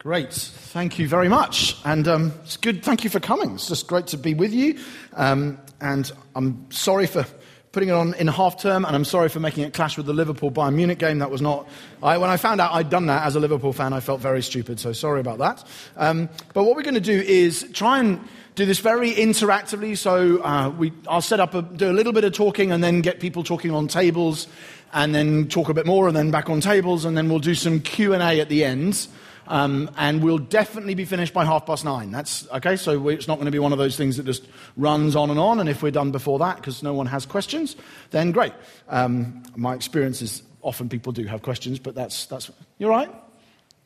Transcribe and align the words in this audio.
Great. 0.00 0.32
Thank 0.32 1.00
you 1.00 1.08
very 1.08 1.28
much. 1.28 1.76
And 1.84 2.06
um, 2.06 2.32
it's 2.44 2.56
good. 2.56 2.84
Thank 2.84 3.02
you 3.02 3.10
for 3.10 3.18
coming. 3.18 3.54
It's 3.54 3.66
just 3.66 3.88
great 3.88 4.06
to 4.08 4.16
be 4.16 4.32
with 4.32 4.52
you. 4.52 4.78
Um, 5.14 5.58
and 5.80 6.12
I'm 6.36 6.70
sorry 6.70 7.08
for 7.08 7.26
putting 7.72 7.88
it 7.88 7.92
on 7.96 8.14
in 8.14 8.28
half 8.28 8.62
term, 8.62 8.84
and 8.84 8.94
I'm 8.94 9.04
sorry 9.04 9.28
for 9.28 9.40
making 9.40 9.64
it 9.64 9.74
clash 9.74 9.96
with 9.96 10.06
the 10.06 10.12
Liverpool 10.12 10.52
Bayern 10.52 10.74
Munich 10.74 11.00
game. 11.00 11.18
That 11.18 11.32
was 11.32 11.42
not. 11.42 11.68
I, 12.00 12.16
when 12.18 12.30
I 12.30 12.36
found 12.36 12.60
out 12.60 12.74
I'd 12.74 12.90
done 12.90 13.06
that 13.06 13.26
as 13.26 13.34
a 13.34 13.40
Liverpool 13.40 13.72
fan, 13.72 13.92
I 13.92 13.98
felt 13.98 14.20
very 14.20 14.40
stupid. 14.40 14.78
So 14.78 14.92
sorry 14.92 15.18
about 15.18 15.38
that. 15.38 15.64
Um, 15.96 16.28
but 16.54 16.62
what 16.62 16.76
we're 16.76 16.82
going 16.82 16.94
to 16.94 17.00
do 17.00 17.20
is 17.20 17.68
try 17.72 17.98
and 17.98 18.20
do 18.54 18.66
this 18.66 18.78
very 18.78 19.12
interactively. 19.12 19.98
So 19.98 20.40
uh, 20.44 20.70
we, 20.70 20.92
I'll 21.08 21.20
set 21.20 21.40
up, 21.40 21.54
a, 21.54 21.62
do 21.62 21.90
a 21.90 21.92
little 21.92 22.12
bit 22.12 22.22
of 22.22 22.32
talking, 22.32 22.70
and 22.70 22.84
then 22.84 23.00
get 23.00 23.18
people 23.18 23.42
talking 23.42 23.72
on 23.72 23.88
tables, 23.88 24.46
and 24.92 25.12
then 25.12 25.48
talk 25.48 25.68
a 25.68 25.74
bit 25.74 25.86
more, 25.86 26.06
and 26.06 26.16
then 26.16 26.30
back 26.30 26.48
on 26.48 26.60
tables, 26.60 27.04
and 27.04 27.18
then 27.18 27.28
we'll 27.28 27.40
do 27.40 27.56
some 27.56 27.80
Q 27.80 28.14
and 28.14 28.22
A 28.22 28.40
at 28.40 28.48
the 28.48 28.64
end. 28.64 29.08
Um, 29.48 29.90
and 29.96 30.22
we'll 30.22 30.38
definitely 30.38 30.94
be 30.94 31.04
finished 31.04 31.32
by 31.34 31.44
half 31.44 31.66
past 31.66 31.84
nine. 31.84 32.10
That's 32.10 32.48
okay. 32.50 32.76
So 32.76 32.98
we, 32.98 33.14
it's 33.14 33.26
not 33.26 33.36
going 33.36 33.46
to 33.46 33.50
be 33.50 33.58
one 33.58 33.72
of 33.72 33.78
those 33.78 33.96
things 33.96 34.16
that 34.18 34.26
just 34.26 34.46
runs 34.76 35.16
on 35.16 35.30
and 35.30 35.38
on. 35.38 35.58
And 35.58 35.68
if 35.68 35.82
we're 35.82 35.90
done 35.90 36.10
before 36.12 36.38
that, 36.40 36.56
because 36.56 36.82
no 36.82 36.94
one 36.94 37.06
has 37.06 37.26
questions, 37.26 37.74
then 38.10 38.30
great. 38.30 38.52
Um, 38.88 39.42
my 39.56 39.74
experience 39.74 40.22
is 40.22 40.42
often 40.62 40.88
people 40.88 41.12
do 41.12 41.24
have 41.24 41.42
questions, 41.42 41.78
but 41.78 41.94
that's 41.94 42.26
that's 42.26 42.50
you're 42.78 42.90
right. 42.90 43.10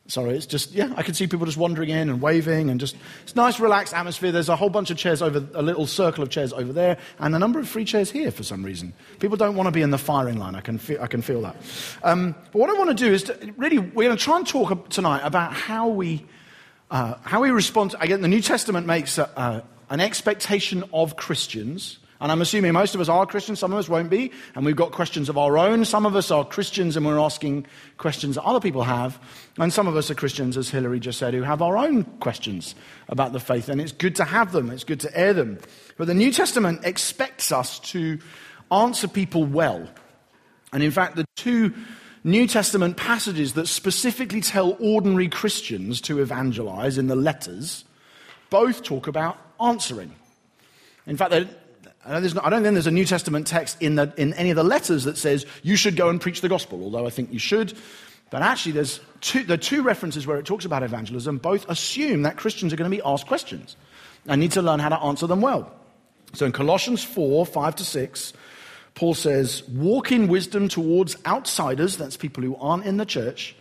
Sorry, 0.07 0.35
it's 0.35 0.45
just, 0.45 0.73
yeah, 0.73 0.93
I 0.97 1.01
can 1.03 1.13
see 1.13 1.27
people 1.27 1.45
just 1.45 1.57
wandering 1.57 1.89
in 1.89 2.09
and 2.09 2.21
waving 2.21 2.69
and 2.69 2.77
just, 2.77 2.97
it's 3.21 3.37
nice, 3.37 3.57
relaxed 3.57 3.93
atmosphere. 3.93 4.33
There's 4.33 4.49
a 4.49 4.55
whole 4.57 4.69
bunch 4.69 4.91
of 4.91 4.97
chairs 4.97 5.21
over, 5.21 5.47
a 5.53 5.61
little 5.61 5.87
circle 5.87 6.21
of 6.23 6.29
chairs 6.29 6.51
over 6.51 6.73
there, 6.73 6.97
and 7.19 7.33
a 7.33 7.39
number 7.39 7.57
of 7.57 7.69
free 7.69 7.85
chairs 7.85 8.11
here 8.11 8.29
for 8.29 8.43
some 8.43 8.65
reason. 8.65 8.91
People 9.19 9.37
don't 9.37 9.55
want 9.55 9.67
to 9.67 9.71
be 9.71 9.81
in 9.81 9.91
the 9.91 9.97
firing 9.97 10.37
line. 10.37 10.55
I 10.55 10.61
can 10.61 10.77
feel, 10.77 11.01
I 11.01 11.07
can 11.07 11.21
feel 11.21 11.41
that. 11.43 11.55
Um, 12.03 12.35
but 12.51 12.59
what 12.59 12.69
I 12.69 12.73
want 12.73 12.89
to 12.89 13.01
do 13.01 13.13
is 13.13 13.23
to, 13.23 13.53
really, 13.55 13.79
we're 13.79 14.09
going 14.09 14.17
to 14.17 14.21
try 14.21 14.35
and 14.35 14.45
talk 14.45 14.89
tonight 14.89 15.21
about 15.23 15.53
how 15.53 15.87
we, 15.87 16.25
uh, 16.91 17.13
how 17.23 17.41
we 17.41 17.51
respond. 17.51 17.91
To, 17.91 18.01
again, 18.01 18.19
the 18.19 18.27
New 18.27 18.41
Testament 18.41 18.85
makes 18.85 19.17
a, 19.17 19.29
uh, 19.39 19.61
an 19.89 20.01
expectation 20.01 20.83
of 20.91 21.15
Christians 21.15 21.99
and 22.19 22.31
I'm 22.31 22.41
assuming 22.41 22.73
most 22.73 22.95
of 22.95 23.01
us 23.01 23.09
are 23.09 23.25
Christians, 23.25 23.59
some 23.59 23.73
of 23.73 23.79
us 23.79 23.89
won't 23.89 24.09
be, 24.09 24.31
and 24.55 24.65
we've 24.65 24.75
got 24.75 24.91
questions 24.91 25.29
of 25.29 25.37
our 25.37 25.57
own. 25.57 25.83
Some 25.83 26.05
of 26.05 26.15
us 26.15 26.31
are 26.31 26.45
Christians 26.45 26.95
and 26.95 27.05
we're 27.05 27.19
asking 27.19 27.65
questions 27.97 28.35
that 28.35 28.43
other 28.43 28.59
people 28.59 28.83
have. 28.83 29.19
And 29.57 29.73
some 29.73 29.87
of 29.87 29.95
us 29.95 30.09
are 30.09 30.15
Christians, 30.15 30.55
as 30.55 30.69
Hillary 30.69 30.99
just 30.99 31.19
said, 31.19 31.33
who 31.33 31.41
have 31.41 31.61
our 31.61 31.77
own 31.77 32.03
questions 32.19 32.75
about 33.09 33.33
the 33.33 33.39
faith. 33.39 33.67
And 33.67 33.81
it's 33.81 33.91
good 33.91 34.15
to 34.17 34.23
have 34.23 34.51
them, 34.51 34.69
it's 34.69 34.83
good 34.83 35.01
to 35.01 35.17
air 35.17 35.33
them. 35.33 35.59
But 35.97 36.07
the 36.07 36.13
New 36.13 36.31
Testament 36.31 36.81
expects 36.85 37.51
us 37.51 37.79
to 37.79 38.19
answer 38.71 39.07
people 39.07 39.43
well. 39.43 39.87
And 40.71 40.81
in 40.81 40.91
fact, 40.91 41.15
the 41.15 41.25
two 41.35 41.73
New 42.23 42.47
Testament 42.47 42.95
passages 42.95 43.53
that 43.53 43.67
specifically 43.67 44.39
tell 44.39 44.77
ordinary 44.79 45.27
Christians 45.27 45.99
to 46.01 46.21
evangelize 46.21 46.97
in 46.97 47.07
the 47.07 47.15
letters 47.15 47.83
both 48.49 48.83
talk 48.83 49.07
about 49.07 49.37
answering. 49.59 50.13
In 51.05 51.17
fact, 51.17 51.31
I 52.05 52.19
don't, 52.19 52.45
I 52.45 52.49
don't 52.49 52.63
think 52.63 52.73
there's 52.73 52.87
a 52.87 52.91
New 52.91 53.05
Testament 53.05 53.47
text 53.47 53.77
in, 53.81 53.95
the, 53.95 54.13
in 54.17 54.33
any 54.33 54.49
of 54.49 54.55
the 54.55 54.63
letters 54.63 55.05
that 55.05 55.17
says 55.17 55.45
you 55.61 55.75
should 55.75 55.95
go 55.95 56.09
and 56.09 56.19
preach 56.19 56.41
the 56.41 56.49
gospel, 56.49 56.83
although 56.83 57.07
I 57.07 57.09
think 57.09 57.31
you 57.31 57.39
should. 57.39 57.73
But 58.29 58.41
actually, 58.41 58.73
there's 58.73 58.99
two, 59.21 59.43
there 59.43 59.55
are 59.55 59.57
two 59.57 59.83
references 59.83 60.27
where 60.27 60.37
it 60.37 60.45
talks 60.45 60.65
about 60.65 60.83
evangelism. 60.83 61.37
Both 61.37 61.69
assume 61.69 62.23
that 62.23 62.35
Christians 62.35 62.73
are 62.73 62.75
going 62.75 62.89
to 62.89 62.97
be 62.97 63.01
asked 63.05 63.27
questions 63.27 63.77
and 64.25 64.41
need 64.41 64.51
to 64.53 64.61
learn 64.61 64.79
how 64.79 64.89
to 64.89 64.99
answer 64.99 65.27
them 65.27 65.39
well. 65.39 65.71
So 66.33 66.45
in 66.45 66.51
Colossians 66.51 67.03
4 67.03 67.45
5 67.45 67.75
to 67.75 67.85
6, 67.85 68.33
Paul 68.95 69.13
says, 69.13 69.63
Walk 69.69 70.11
in 70.11 70.27
wisdom 70.27 70.67
towards 70.67 71.15
outsiders, 71.25 71.97
that's 71.97 72.17
people 72.17 72.43
who 72.43 72.55
aren't 72.55 72.85
in 72.85 72.97
the 72.97 73.05
church, 73.05 73.55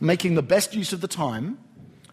making 0.00 0.34
the 0.34 0.42
best 0.42 0.74
use 0.74 0.92
of 0.92 1.00
the 1.00 1.08
time 1.08 1.58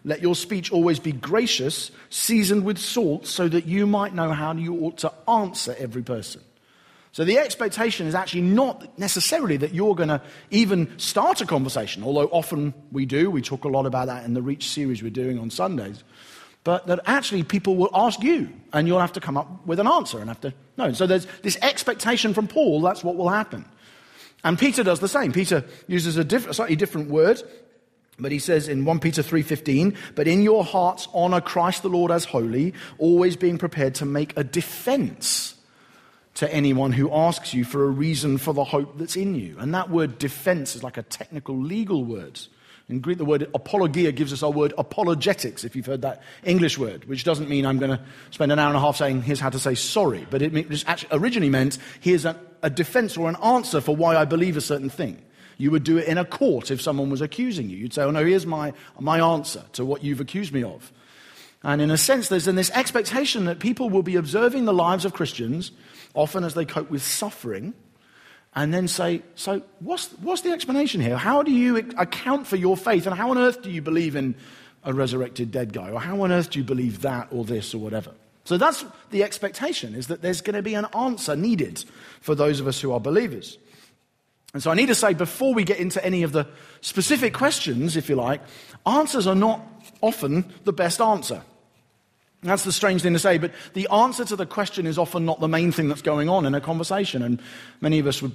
let 0.04 0.20
your 0.20 0.34
speech 0.34 0.72
always 0.72 0.98
be 0.98 1.12
gracious, 1.12 1.90
seasoned 2.10 2.64
with 2.64 2.78
salt, 2.78 3.26
so 3.26 3.48
that 3.48 3.66
you 3.66 3.86
might 3.86 4.14
know 4.14 4.32
how 4.32 4.52
you 4.52 4.80
ought 4.80 4.98
to 4.98 5.12
answer 5.28 5.74
every 5.78 6.02
person. 6.02 6.42
So 7.12 7.24
the 7.24 7.38
expectation 7.38 8.06
is 8.06 8.14
actually 8.14 8.40
not 8.40 8.98
necessarily 8.98 9.58
that 9.58 9.74
you're 9.74 9.94
going 9.94 10.08
to 10.08 10.22
even 10.50 10.98
start 10.98 11.42
a 11.42 11.46
conversation, 11.46 12.02
although 12.02 12.26
often 12.28 12.72
we 12.90 13.04
do. 13.04 13.30
We 13.30 13.42
talk 13.42 13.64
a 13.64 13.68
lot 13.68 13.84
about 13.84 14.06
that 14.06 14.24
in 14.24 14.32
the 14.32 14.40
Reach 14.40 14.70
series 14.70 15.02
we're 15.02 15.10
doing 15.10 15.38
on 15.38 15.50
Sundays. 15.50 16.02
But 16.64 16.86
that 16.86 17.00
actually 17.04 17.42
people 17.42 17.76
will 17.76 17.90
ask 17.92 18.22
you, 18.22 18.48
and 18.72 18.88
you'll 18.88 19.00
have 19.00 19.12
to 19.12 19.20
come 19.20 19.36
up 19.36 19.66
with 19.66 19.78
an 19.78 19.86
answer 19.86 20.20
and 20.20 20.28
have 20.28 20.40
to 20.40 20.54
know. 20.78 20.92
So 20.94 21.06
there's 21.06 21.26
this 21.42 21.58
expectation 21.60 22.32
from 22.32 22.48
Paul, 22.48 22.80
that's 22.80 23.04
what 23.04 23.16
will 23.16 23.28
happen. 23.28 23.66
And 24.44 24.58
Peter 24.58 24.82
does 24.82 25.00
the 25.00 25.08
same. 25.08 25.32
Peter 25.32 25.64
uses 25.86 26.16
a, 26.16 26.24
diff- 26.24 26.52
slightly 26.52 26.76
different 26.76 27.10
word. 27.10 27.42
But 28.18 28.32
he 28.32 28.38
says 28.38 28.68
in 28.68 28.84
1 28.84 29.00
Peter 29.00 29.22
3:15, 29.22 29.94
"But 30.14 30.28
in 30.28 30.42
your 30.42 30.64
hearts 30.64 31.08
honor 31.14 31.40
Christ 31.40 31.82
the 31.82 31.88
Lord 31.88 32.10
as 32.10 32.26
holy, 32.26 32.74
always 32.98 33.36
being 33.36 33.58
prepared 33.58 33.94
to 33.96 34.04
make 34.04 34.32
a 34.36 34.44
defense 34.44 35.54
to 36.34 36.52
anyone 36.52 36.92
who 36.92 37.12
asks 37.12 37.52
you 37.52 37.64
for 37.64 37.84
a 37.84 37.90
reason 37.90 38.38
for 38.38 38.52
the 38.52 38.64
hope 38.64 38.98
that's 38.98 39.16
in 39.16 39.34
you." 39.34 39.56
And 39.58 39.74
that 39.74 39.90
word 39.90 40.18
defense 40.18 40.76
is 40.76 40.82
like 40.82 40.96
a 40.98 41.02
technical 41.02 41.56
legal 41.56 42.04
word. 42.04 42.40
In 42.88 43.00
Greek, 43.00 43.16
the 43.16 43.24
word 43.24 43.48
apologia 43.54 44.12
gives 44.12 44.32
us 44.32 44.42
our 44.42 44.50
word 44.50 44.74
apologetics, 44.76 45.64
if 45.64 45.74
you've 45.74 45.86
heard 45.86 46.02
that 46.02 46.22
English 46.44 46.76
word, 46.76 47.06
which 47.06 47.24
doesn't 47.24 47.48
mean 47.48 47.64
I'm 47.64 47.78
going 47.78 47.96
to 47.96 48.00
spend 48.30 48.52
an 48.52 48.58
hour 48.58 48.68
and 48.68 48.76
a 48.76 48.80
half 48.80 48.96
saying, 48.96 49.22
here's 49.22 49.40
how 49.40 49.50
to 49.50 49.58
say 49.58 49.74
sorry. 49.74 50.26
But 50.28 50.42
it 50.42 50.52
originally 51.10 51.48
meant, 51.48 51.78
here's 52.00 52.24
a, 52.24 52.36
a 52.62 52.68
defense 52.68 53.16
or 53.16 53.30
an 53.30 53.36
answer 53.36 53.80
for 53.80 53.96
why 53.96 54.16
I 54.16 54.26
believe 54.26 54.56
a 54.56 54.60
certain 54.60 54.90
thing. 54.90 55.22
You 55.62 55.70
would 55.70 55.84
do 55.84 55.96
it 55.96 56.08
in 56.08 56.18
a 56.18 56.24
court 56.24 56.72
if 56.72 56.82
someone 56.82 57.08
was 57.08 57.20
accusing 57.20 57.70
you. 57.70 57.76
You'd 57.76 57.92
say, 57.92 58.02
Oh, 58.02 58.10
no, 58.10 58.24
here's 58.24 58.44
my, 58.44 58.72
my 58.98 59.20
answer 59.20 59.62
to 59.74 59.84
what 59.84 60.02
you've 60.02 60.20
accused 60.20 60.52
me 60.52 60.64
of. 60.64 60.90
And 61.62 61.80
in 61.80 61.88
a 61.92 61.96
sense, 61.96 62.26
there's 62.26 62.46
then 62.46 62.56
this 62.56 62.72
expectation 62.72 63.44
that 63.44 63.60
people 63.60 63.88
will 63.88 64.02
be 64.02 64.16
observing 64.16 64.64
the 64.64 64.72
lives 64.72 65.04
of 65.04 65.12
Christians, 65.12 65.70
often 66.14 66.42
as 66.42 66.54
they 66.54 66.64
cope 66.64 66.90
with 66.90 67.00
suffering, 67.00 67.74
and 68.56 68.74
then 68.74 68.88
say, 68.88 69.22
So, 69.36 69.62
what's, 69.78 70.08
what's 70.14 70.42
the 70.42 70.50
explanation 70.50 71.00
here? 71.00 71.16
How 71.16 71.44
do 71.44 71.52
you 71.52 71.76
account 71.96 72.48
for 72.48 72.56
your 72.56 72.76
faith? 72.76 73.06
And 73.06 73.14
how 73.14 73.30
on 73.30 73.38
earth 73.38 73.62
do 73.62 73.70
you 73.70 73.82
believe 73.82 74.16
in 74.16 74.34
a 74.82 74.92
resurrected 74.92 75.52
dead 75.52 75.72
guy? 75.72 75.90
Or 75.90 76.00
how 76.00 76.22
on 76.22 76.32
earth 76.32 76.50
do 76.50 76.58
you 76.58 76.64
believe 76.64 77.02
that 77.02 77.28
or 77.30 77.44
this 77.44 77.72
or 77.72 77.78
whatever? 77.78 78.10
So 78.42 78.56
that's 78.56 78.84
the 79.12 79.22
expectation, 79.22 79.94
is 79.94 80.08
that 80.08 80.22
there's 80.22 80.40
going 80.40 80.56
to 80.56 80.62
be 80.62 80.74
an 80.74 80.86
answer 80.86 81.36
needed 81.36 81.84
for 82.20 82.34
those 82.34 82.58
of 82.58 82.66
us 82.66 82.80
who 82.80 82.90
are 82.90 82.98
believers. 82.98 83.58
And 84.54 84.62
so 84.62 84.70
I 84.70 84.74
need 84.74 84.86
to 84.86 84.94
say, 84.94 85.14
before 85.14 85.54
we 85.54 85.64
get 85.64 85.78
into 85.78 86.04
any 86.04 86.22
of 86.22 86.32
the 86.32 86.46
specific 86.82 87.32
questions, 87.32 87.96
if 87.96 88.08
you 88.08 88.16
like, 88.16 88.42
answers 88.86 89.26
are 89.26 89.34
not 89.34 89.62
often 90.02 90.52
the 90.64 90.72
best 90.72 91.00
answer. 91.00 91.42
That's 92.42 92.64
the 92.64 92.72
strange 92.72 93.02
thing 93.02 93.12
to 93.12 93.20
say, 93.20 93.38
but 93.38 93.52
the 93.72 93.88
answer 93.88 94.24
to 94.24 94.34
the 94.34 94.46
question 94.46 94.84
is 94.84 94.98
often 94.98 95.24
not 95.24 95.38
the 95.38 95.48
main 95.48 95.70
thing 95.70 95.88
that's 95.88 96.02
going 96.02 96.28
on 96.28 96.44
in 96.44 96.54
a 96.54 96.60
conversation. 96.60 97.22
And 97.22 97.40
many 97.80 98.00
of 98.00 98.06
us 98.08 98.18
have 98.18 98.32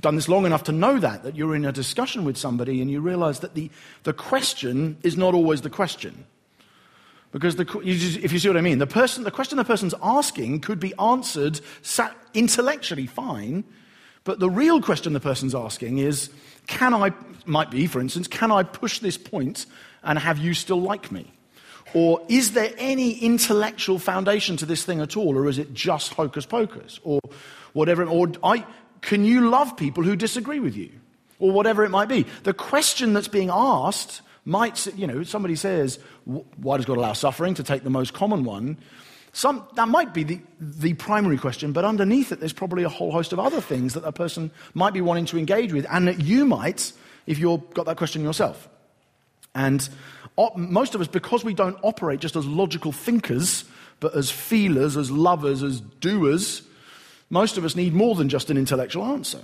done 0.00 0.16
this 0.16 0.28
long 0.28 0.46
enough 0.46 0.64
to 0.64 0.72
know 0.72 0.98
that, 0.98 1.22
that 1.22 1.36
you're 1.36 1.54
in 1.54 1.64
a 1.64 1.70
discussion 1.70 2.24
with 2.24 2.36
somebody 2.36 2.82
and 2.82 2.90
you 2.90 3.00
realize 3.00 3.40
that 3.40 3.54
the, 3.54 3.70
the 4.02 4.12
question 4.12 4.96
is 5.04 5.16
not 5.16 5.32
always 5.32 5.62
the 5.62 5.70
question. 5.70 6.26
Because 7.30 7.54
the, 7.54 7.80
if 7.84 8.32
you 8.32 8.38
see 8.40 8.48
what 8.48 8.56
I 8.56 8.62
mean, 8.62 8.78
the, 8.78 8.86
person, 8.86 9.22
the 9.22 9.30
question 9.30 9.56
the 9.58 9.64
person's 9.64 9.94
asking 10.02 10.60
could 10.60 10.80
be 10.80 10.92
answered 10.98 11.60
intellectually 12.34 13.06
fine, 13.06 13.62
but 14.26 14.40
the 14.40 14.50
real 14.50 14.82
question 14.82 15.14
the 15.14 15.20
person's 15.20 15.54
asking 15.54 15.98
is 15.98 16.28
can 16.66 16.92
I, 16.92 17.12
might 17.46 17.70
be, 17.70 17.86
for 17.86 18.00
instance, 18.00 18.26
can 18.26 18.50
I 18.50 18.64
push 18.64 18.98
this 18.98 19.16
point 19.16 19.66
and 20.02 20.18
have 20.18 20.36
you 20.36 20.52
still 20.52 20.80
like 20.80 21.12
me? 21.12 21.32
Or 21.94 22.20
is 22.28 22.52
there 22.52 22.72
any 22.76 23.12
intellectual 23.12 24.00
foundation 24.00 24.56
to 24.58 24.66
this 24.66 24.84
thing 24.84 25.00
at 25.00 25.16
all? 25.16 25.38
Or 25.38 25.48
is 25.48 25.58
it 25.58 25.72
just 25.72 26.12
hocus 26.12 26.44
pocus? 26.44 26.98
Or 27.04 27.20
whatever. 27.72 28.04
Or 28.04 28.32
I, 28.42 28.66
can 29.00 29.24
you 29.24 29.48
love 29.48 29.76
people 29.76 30.02
who 30.02 30.16
disagree 30.16 30.58
with 30.58 30.76
you? 30.76 30.90
Or 31.38 31.52
whatever 31.52 31.84
it 31.84 31.90
might 31.90 32.08
be. 32.08 32.26
The 32.42 32.52
question 32.52 33.12
that's 33.12 33.28
being 33.28 33.50
asked 33.50 34.22
might, 34.44 34.86
you 34.96 35.06
know, 35.06 35.22
somebody 35.22 35.54
says, 35.54 36.00
why 36.24 36.78
does 36.78 36.86
God 36.86 36.96
allow 36.96 37.12
suffering? 37.12 37.54
To 37.54 37.62
take 37.62 37.84
the 37.84 37.90
most 37.90 38.12
common 38.12 38.42
one. 38.42 38.76
Some, 39.36 39.68
that 39.74 39.88
might 39.88 40.14
be 40.14 40.22
the, 40.22 40.40
the 40.58 40.94
primary 40.94 41.36
question, 41.36 41.72
but 41.72 41.84
underneath 41.84 42.32
it, 42.32 42.40
there's 42.40 42.54
probably 42.54 42.84
a 42.84 42.88
whole 42.88 43.12
host 43.12 43.34
of 43.34 43.38
other 43.38 43.60
things 43.60 43.92
that 43.92 44.02
a 44.02 44.10
person 44.10 44.50
might 44.72 44.94
be 44.94 45.02
wanting 45.02 45.26
to 45.26 45.36
engage 45.36 45.74
with, 45.74 45.86
and 45.90 46.08
that 46.08 46.20
you 46.20 46.46
might, 46.46 46.90
if 47.26 47.38
you've 47.38 47.74
got 47.74 47.84
that 47.84 47.98
question 47.98 48.22
yourself. 48.22 48.66
And 49.54 49.86
most 50.56 50.94
of 50.94 51.02
us, 51.02 51.06
because 51.06 51.44
we 51.44 51.52
don't 51.52 51.76
operate 51.82 52.20
just 52.20 52.34
as 52.34 52.46
logical 52.46 52.92
thinkers, 52.92 53.66
but 54.00 54.16
as 54.16 54.30
feelers, 54.30 54.96
as 54.96 55.10
lovers, 55.10 55.62
as 55.62 55.82
doers, 55.82 56.62
most 57.28 57.58
of 57.58 57.64
us 57.66 57.76
need 57.76 57.92
more 57.92 58.14
than 58.14 58.30
just 58.30 58.48
an 58.48 58.56
intellectual 58.56 59.04
answer. 59.04 59.42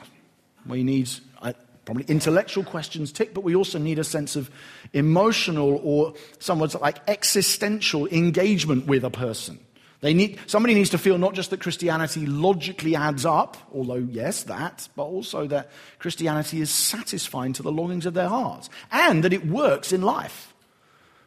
We 0.66 0.84
need 0.84 1.10
uh, 1.42 1.52
probably 1.84 2.04
intellectual 2.08 2.64
questions 2.64 3.12
tick, 3.12 3.34
but 3.34 3.44
we 3.44 3.54
also 3.54 3.78
need 3.78 3.98
a 3.98 4.04
sense 4.04 4.36
of 4.36 4.50
emotional 4.94 5.82
or 5.84 6.14
somewhat 6.38 6.80
like 6.80 6.96
existential 7.08 8.06
engagement 8.06 8.86
with 8.86 9.04
a 9.04 9.10
person. 9.10 9.58
They 10.02 10.14
need, 10.14 10.40
somebody 10.46 10.74
needs 10.74 10.90
to 10.90 10.98
feel 10.98 11.16
not 11.16 11.32
just 11.32 11.50
that 11.50 11.60
Christianity 11.60 12.26
logically 12.26 12.96
adds 12.96 13.24
up, 13.24 13.56
although, 13.72 13.94
yes, 14.10 14.42
that, 14.44 14.88
but 14.96 15.04
also 15.04 15.46
that 15.46 15.70
Christianity 16.00 16.60
is 16.60 16.70
satisfying 16.70 17.52
to 17.54 17.62
the 17.62 17.70
longings 17.70 18.04
of 18.04 18.12
their 18.12 18.28
hearts 18.28 18.68
and 18.90 19.22
that 19.22 19.32
it 19.32 19.46
works 19.46 19.92
in 19.92 20.02
life. 20.02 20.52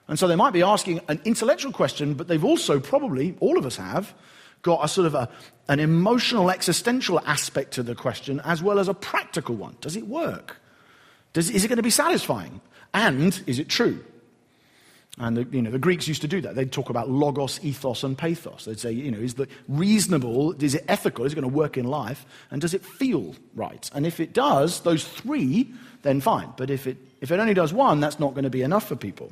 And 0.10 0.20
so 0.20 0.28
they 0.28 0.36
might 0.36 0.52
be 0.52 0.62
asking 0.62 1.00
an 1.08 1.22
intellectual 1.24 1.72
question, 1.72 2.16
but 2.16 2.28
they've 2.28 2.44
also 2.44 2.82
probably, 2.82 3.38
all 3.40 3.58
of 3.58 3.66
us 3.66 3.78
have, 3.78 4.14
got 4.62 4.84
a 4.84 4.90
sort 4.90 5.08
of 5.08 5.16
a, 5.16 5.30
an 5.70 5.80
emotional, 5.80 6.52
existential 6.52 7.22
aspect 7.22 7.72
to 7.76 7.84
the 7.84 7.96
question 7.96 8.42
as 8.44 8.62
well 8.62 8.78
as 8.78 8.90
a 8.90 8.94
practical 8.94 9.56
one. 9.56 9.78
Does 9.80 9.96
it 9.96 10.06
work? 10.06 10.58
Does, 11.32 11.50
is 11.50 11.64
it 11.64 11.70
going 11.70 11.78
to 11.78 11.84
be 11.84 11.90
satisfying? 11.90 12.60
And 12.94 13.42
is 13.48 13.58
it 13.58 13.70
true? 13.70 14.04
And 15.18 15.38
the, 15.38 15.48
you 15.56 15.62
know, 15.62 15.72
the 15.72 15.80
Greeks 15.80 16.08
used 16.08 16.22
to 16.22 16.28
do 16.28 16.42
that. 16.42 16.56
They'd 16.56 16.72
talk 16.72 16.90
about 16.90 17.10
logos, 17.10 17.64
ethos, 17.64 18.04
and 18.04 18.18
pathos. 18.18 18.66
They'd 18.66 18.80
say, 18.80 18.92
you 18.92 19.12
know, 19.12 19.20
is 19.20 19.40
it 19.40 19.50
reasonable? 19.70 20.52
Is 20.62 20.76
it 20.76 20.84
ethical? 20.90 21.24
Is 21.24 21.32
it 21.32 21.36
going 21.36 21.50
to 21.50 21.56
work 21.56 21.78
in 21.78 21.86
life? 21.86 22.26
And 22.52 22.60
does 22.60 22.74
it 22.74 22.84
feel 22.84 23.34
right? 23.56 23.90
And 23.94 24.06
if 24.06 24.20
it 24.20 24.34
does, 24.34 24.82
those 24.82 25.06
three, 25.06 25.72
then 26.02 26.20
fine. 26.20 26.52
But 26.58 26.70
if 26.70 26.86
it, 26.86 26.98
if 27.22 27.32
it 27.32 27.40
only 27.40 27.54
does 27.54 27.74
one, 27.74 28.02
that's 28.02 28.20
not 28.20 28.34
going 28.34 28.44
to 28.44 28.50
be 28.50 28.62
enough 28.62 28.88
for 28.90 28.98
people. 28.98 29.32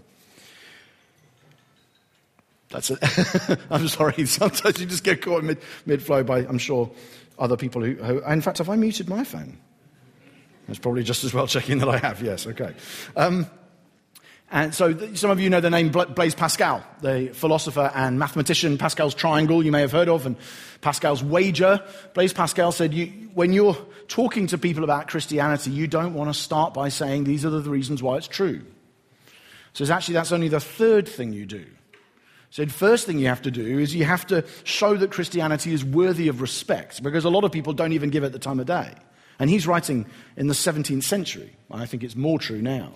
That's 2.69 2.89
it. 2.89 2.99
I'm 3.69 3.87
sorry. 3.89 4.25
Sometimes 4.25 4.79
you 4.79 4.85
just 4.85 5.03
get 5.03 5.21
caught 5.21 5.43
mid, 5.43 5.59
mid-flow 5.85 6.23
by, 6.23 6.39
I'm 6.39 6.57
sure, 6.57 6.89
other 7.37 7.57
people 7.57 7.83
who, 7.83 7.95
who, 7.95 8.23
In 8.23 8.41
fact, 8.41 8.59
have 8.59 8.69
I 8.69 8.77
muted 8.77 9.09
my 9.09 9.25
phone? 9.25 9.57
It's 10.69 10.79
probably 10.79 11.03
just 11.03 11.25
as 11.25 11.33
well 11.33 11.45
checking 11.45 11.79
that 11.79 11.89
I 11.89 11.97
have. 11.97 12.21
Yes, 12.21 12.47
okay. 12.47 12.73
Um, 13.17 13.47
and 14.53 14.73
so 14.73 14.95
some 15.15 15.31
of 15.31 15.39
you 15.39 15.49
know 15.49 15.59
the 15.59 15.71
name 15.71 15.89
Blaise 15.89 16.35
Pascal, 16.35 16.85
the 17.01 17.31
philosopher 17.33 17.91
and 17.95 18.19
mathematician, 18.19 18.77
Pascal's 18.77 19.15
triangle 19.15 19.65
you 19.65 19.71
may 19.71 19.81
have 19.81 19.91
heard 19.91 20.07
of, 20.07 20.27
and 20.27 20.37
Pascal's 20.79 21.23
wager. 21.23 21.83
Blaise 22.13 22.33
Pascal 22.33 22.71
said, 22.71 22.93
you, 22.93 23.07
when 23.33 23.51
you're 23.51 23.75
talking 24.07 24.45
to 24.45 24.59
people 24.59 24.83
about 24.83 25.07
Christianity, 25.07 25.71
you 25.71 25.87
don't 25.87 26.13
want 26.13 26.31
to 26.31 26.39
start 26.39 26.71
by 26.71 26.89
saying 26.89 27.23
these 27.23 27.43
are 27.45 27.49
the 27.49 27.67
reasons 27.67 28.03
why 28.03 28.17
it's 28.17 28.27
true. 28.27 28.61
So 29.73 29.91
actually 29.91 30.13
that's 30.13 30.31
only 30.31 30.49
the 30.49 30.59
third 30.59 31.07
thing 31.07 31.33
you 31.33 31.47
do. 31.47 31.65
So 32.51 32.63
the 32.63 32.71
first 32.71 33.07
thing 33.07 33.17
you 33.17 33.29
have 33.29 33.41
to 33.41 33.51
do 33.51 33.79
is 33.79 33.95
you 33.95 34.05
have 34.05 34.27
to 34.27 34.45
show 34.65 34.95
that 34.95 35.09
Christianity 35.09 35.73
is 35.73 35.83
worthy 35.83 36.27
of 36.27 36.41
respect, 36.41 37.01
because 37.01 37.25
a 37.25 37.29
lot 37.31 37.43
of 37.43 37.51
people 37.51 37.73
don't 37.73 37.93
even 37.93 38.11
give 38.11 38.23
it 38.23 38.31
the 38.31 38.37
time 38.37 38.59
of 38.59 38.67
day. 38.67 38.93
And 39.39 39.49
he's 39.49 39.65
writing 39.65 40.05
in 40.37 40.45
the 40.45 40.53
17th 40.53 41.01
century. 41.01 41.55
I 41.71 41.87
think 41.87 42.03
it's 42.03 42.15
more 42.15 42.37
true 42.37 42.61
now 42.61 42.93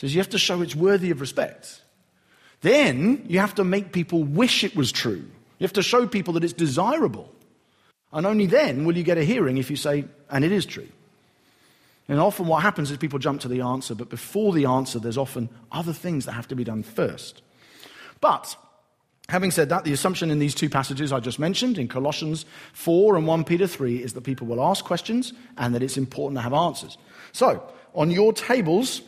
says 0.00 0.14
you 0.14 0.20
have 0.20 0.30
to 0.30 0.38
show 0.38 0.62
it's 0.62 0.74
worthy 0.74 1.10
of 1.10 1.20
respect. 1.20 1.82
Then 2.62 3.26
you 3.28 3.38
have 3.38 3.54
to 3.56 3.64
make 3.64 3.92
people 3.92 4.24
wish 4.24 4.64
it 4.64 4.74
was 4.74 4.90
true. 4.90 5.22
You 5.58 5.64
have 5.64 5.74
to 5.74 5.82
show 5.82 6.06
people 6.06 6.32
that 6.34 6.44
it's 6.44 6.54
desirable. 6.54 7.30
And 8.10 8.24
only 8.24 8.46
then 8.46 8.86
will 8.86 8.96
you 8.96 9.02
get 9.02 9.18
a 9.18 9.24
hearing 9.24 9.58
if 9.58 9.68
you 9.68 9.76
say, 9.76 10.06
and 10.30 10.42
it 10.42 10.52
is 10.52 10.64
true. 10.64 10.88
And 12.08 12.18
often 12.18 12.46
what 12.46 12.62
happens 12.62 12.90
is 12.90 12.96
people 12.96 13.18
jump 13.18 13.42
to 13.42 13.48
the 13.48 13.60
answer, 13.60 13.94
but 13.94 14.08
before 14.08 14.54
the 14.54 14.64
answer, 14.64 14.98
there's 14.98 15.18
often 15.18 15.50
other 15.70 15.92
things 15.92 16.24
that 16.24 16.32
have 16.32 16.48
to 16.48 16.56
be 16.56 16.64
done 16.64 16.82
first. 16.82 17.42
But 18.22 18.56
having 19.28 19.50
said 19.50 19.68
that, 19.68 19.84
the 19.84 19.92
assumption 19.92 20.30
in 20.30 20.38
these 20.38 20.54
two 20.54 20.70
passages 20.70 21.12
I 21.12 21.20
just 21.20 21.38
mentioned, 21.38 21.76
in 21.76 21.88
Colossians 21.88 22.46
4 22.72 23.16
and 23.16 23.26
1 23.26 23.44
Peter 23.44 23.66
3, 23.66 24.02
is 24.02 24.14
that 24.14 24.22
people 24.22 24.46
will 24.46 24.64
ask 24.64 24.82
questions 24.82 25.34
and 25.58 25.74
that 25.74 25.82
it's 25.82 25.98
important 25.98 26.38
to 26.38 26.42
have 26.42 26.54
answers. 26.54 26.96
So, 27.32 27.62
on 27.92 28.10
your 28.10 28.32
tables, 28.32 29.02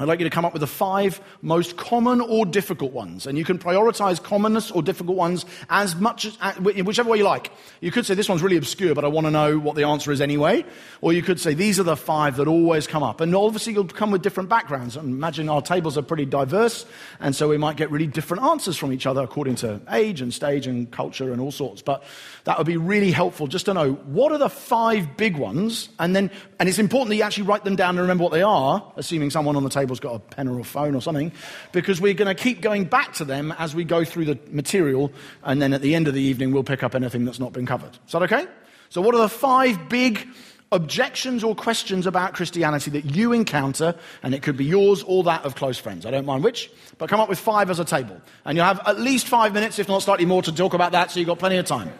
I'd 0.00 0.08
like 0.08 0.18
you 0.18 0.24
to 0.24 0.30
come 0.30 0.46
up 0.46 0.54
with 0.54 0.60
the 0.60 0.66
five 0.66 1.20
most 1.42 1.76
common 1.76 2.22
or 2.22 2.46
difficult 2.46 2.92
ones. 2.92 3.26
And 3.26 3.36
you 3.36 3.44
can 3.44 3.58
prioritize 3.58 4.22
commonness 4.22 4.70
or 4.70 4.82
difficult 4.82 5.18
ones 5.18 5.44
as 5.68 5.94
much 5.94 6.24
as, 6.24 6.58
whichever 6.58 7.10
way 7.10 7.18
you 7.18 7.24
like. 7.24 7.52
You 7.80 7.90
could 7.90 8.06
say, 8.06 8.14
this 8.14 8.28
one's 8.28 8.42
really 8.42 8.56
obscure, 8.56 8.94
but 8.94 9.04
I 9.04 9.08
want 9.08 9.26
to 9.26 9.30
know 9.30 9.58
what 9.58 9.76
the 9.76 9.84
answer 9.84 10.10
is 10.10 10.22
anyway. 10.22 10.64
Or 11.02 11.12
you 11.12 11.22
could 11.22 11.38
say, 11.38 11.52
these 11.52 11.78
are 11.78 11.82
the 11.84 11.96
five 11.96 12.36
that 12.36 12.48
always 12.48 12.86
come 12.86 13.02
up. 13.02 13.20
And 13.20 13.36
obviously, 13.36 13.74
you'll 13.74 13.84
come 13.84 14.10
with 14.10 14.22
different 14.22 14.48
backgrounds. 14.48 14.96
And 14.96 15.10
imagine 15.10 15.50
our 15.50 15.60
tables 15.60 15.98
are 15.98 16.02
pretty 16.02 16.24
diverse, 16.24 16.86
and 17.20 17.36
so 17.36 17.48
we 17.48 17.58
might 17.58 17.76
get 17.76 17.90
really 17.90 18.06
different 18.06 18.42
answers 18.42 18.78
from 18.78 18.94
each 18.94 19.04
other 19.04 19.22
according 19.22 19.56
to 19.56 19.82
age 19.90 20.22
and 20.22 20.32
stage 20.32 20.66
and 20.66 20.90
culture 20.90 21.30
and 21.30 21.42
all 21.42 21.52
sorts. 21.52 21.82
But 21.82 22.04
that 22.44 22.56
would 22.56 22.66
be 22.66 22.78
really 22.78 23.10
helpful 23.10 23.48
just 23.48 23.66
to 23.66 23.74
know 23.74 23.92
what 23.92 24.32
are 24.32 24.38
the 24.38 24.48
five 24.48 25.18
big 25.18 25.36
ones, 25.36 25.90
and 25.98 26.16
then, 26.16 26.30
and 26.58 26.70
it's 26.70 26.78
important 26.78 27.10
that 27.10 27.16
you 27.16 27.22
actually 27.22 27.44
write 27.44 27.64
them 27.64 27.76
down 27.76 27.90
and 27.90 28.00
remember 28.00 28.24
what 28.24 28.32
they 28.32 28.42
are, 28.42 28.92
assuming 28.96 29.28
someone 29.28 29.56
on 29.56 29.62
the 29.62 29.68
table 29.68 29.89
table's 29.90 30.00
got 30.00 30.14
a 30.14 30.18
pen 30.20 30.46
or 30.48 30.60
a 30.60 30.64
phone 30.64 30.94
or 30.94 31.02
something, 31.02 31.32
because 31.72 32.00
we're 32.00 32.14
going 32.14 32.34
to 32.34 32.40
keep 32.40 32.60
going 32.60 32.84
back 32.84 33.12
to 33.14 33.24
them 33.24 33.52
as 33.58 33.74
we 33.74 33.84
go 33.84 34.04
through 34.04 34.24
the 34.24 34.38
material, 34.50 35.12
and 35.42 35.60
then 35.60 35.72
at 35.72 35.82
the 35.82 35.94
end 35.94 36.06
of 36.06 36.14
the 36.14 36.22
evening, 36.22 36.52
we'll 36.52 36.62
pick 36.62 36.82
up 36.82 36.94
anything 36.94 37.24
that's 37.24 37.40
not 37.40 37.52
been 37.52 37.66
covered. 37.66 37.98
Is 38.06 38.12
that 38.12 38.22
okay? 38.22 38.46
So, 38.88 39.00
what 39.00 39.14
are 39.14 39.20
the 39.20 39.28
five 39.28 39.88
big 39.88 40.26
objections 40.72 41.42
or 41.42 41.56
questions 41.56 42.06
about 42.06 42.32
Christianity 42.34 42.92
that 42.92 43.04
you 43.04 43.32
encounter, 43.32 43.96
and 44.22 44.32
it 44.32 44.42
could 44.44 44.56
be 44.56 44.64
yours 44.64 45.02
or 45.02 45.24
that 45.24 45.44
of 45.44 45.56
close 45.56 45.78
friends. 45.78 46.06
I 46.06 46.12
don't 46.12 46.24
mind 46.24 46.44
which, 46.44 46.70
but 46.96 47.08
come 47.08 47.18
up 47.18 47.28
with 47.28 47.40
five 47.40 47.70
as 47.70 47.80
a 47.80 47.84
table. 47.84 48.20
And 48.44 48.56
you'll 48.56 48.66
have 48.66 48.80
at 48.86 49.00
least 49.00 49.26
five 49.26 49.52
minutes, 49.52 49.80
if 49.80 49.88
not 49.88 50.00
slightly 50.02 50.26
more, 50.26 50.42
to 50.42 50.52
talk 50.52 50.72
about 50.72 50.92
that, 50.92 51.10
so 51.10 51.18
you've 51.18 51.26
got 51.26 51.40
plenty 51.40 51.56
of 51.56 51.66
time. 51.66 51.90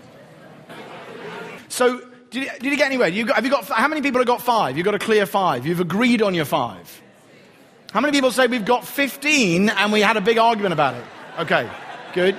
So, 1.69 2.01
did 2.31 2.45
you, 2.45 2.51
did 2.61 2.65
you 2.71 2.77
get 2.77 2.87
anywhere? 2.87 3.09
You 3.09 3.27
got, 3.27 3.37
have 3.37 3.45
you 3.45 3.51
got, 3.51 3.65
how 3.65 3.89
many 3.89 4.03
people 4.03 4.21
have 4.21 4.27
got 4.29 4.41
five? 4.41 4.77
You've 4.77 4.85
got 4.85 4.95
a 4.95 5.01
clear 5.01 5.27
five. 5.27 5.67
You've 5.67 5.81
agreed 5.81 6.23
on 6.23 6.35
your 6.35 6.45
five. 6.45 7.03
How 7.93 8.01
many 8.01 8.13
people 8.13 8.31
say 8.31 8.47
we've 8.47 8.65
got 8.65 8.87
15 8.87 9.69
and 9.69 9.93
we 9.93 10.01
had 10.01 10.17
a 10.17 10.21
big 10.21 10.39
argument 10.39 10.73
about 10.73 10.95
it? 10.95 11.05
Okay, 11.41 11.69
good. 12.13 12.37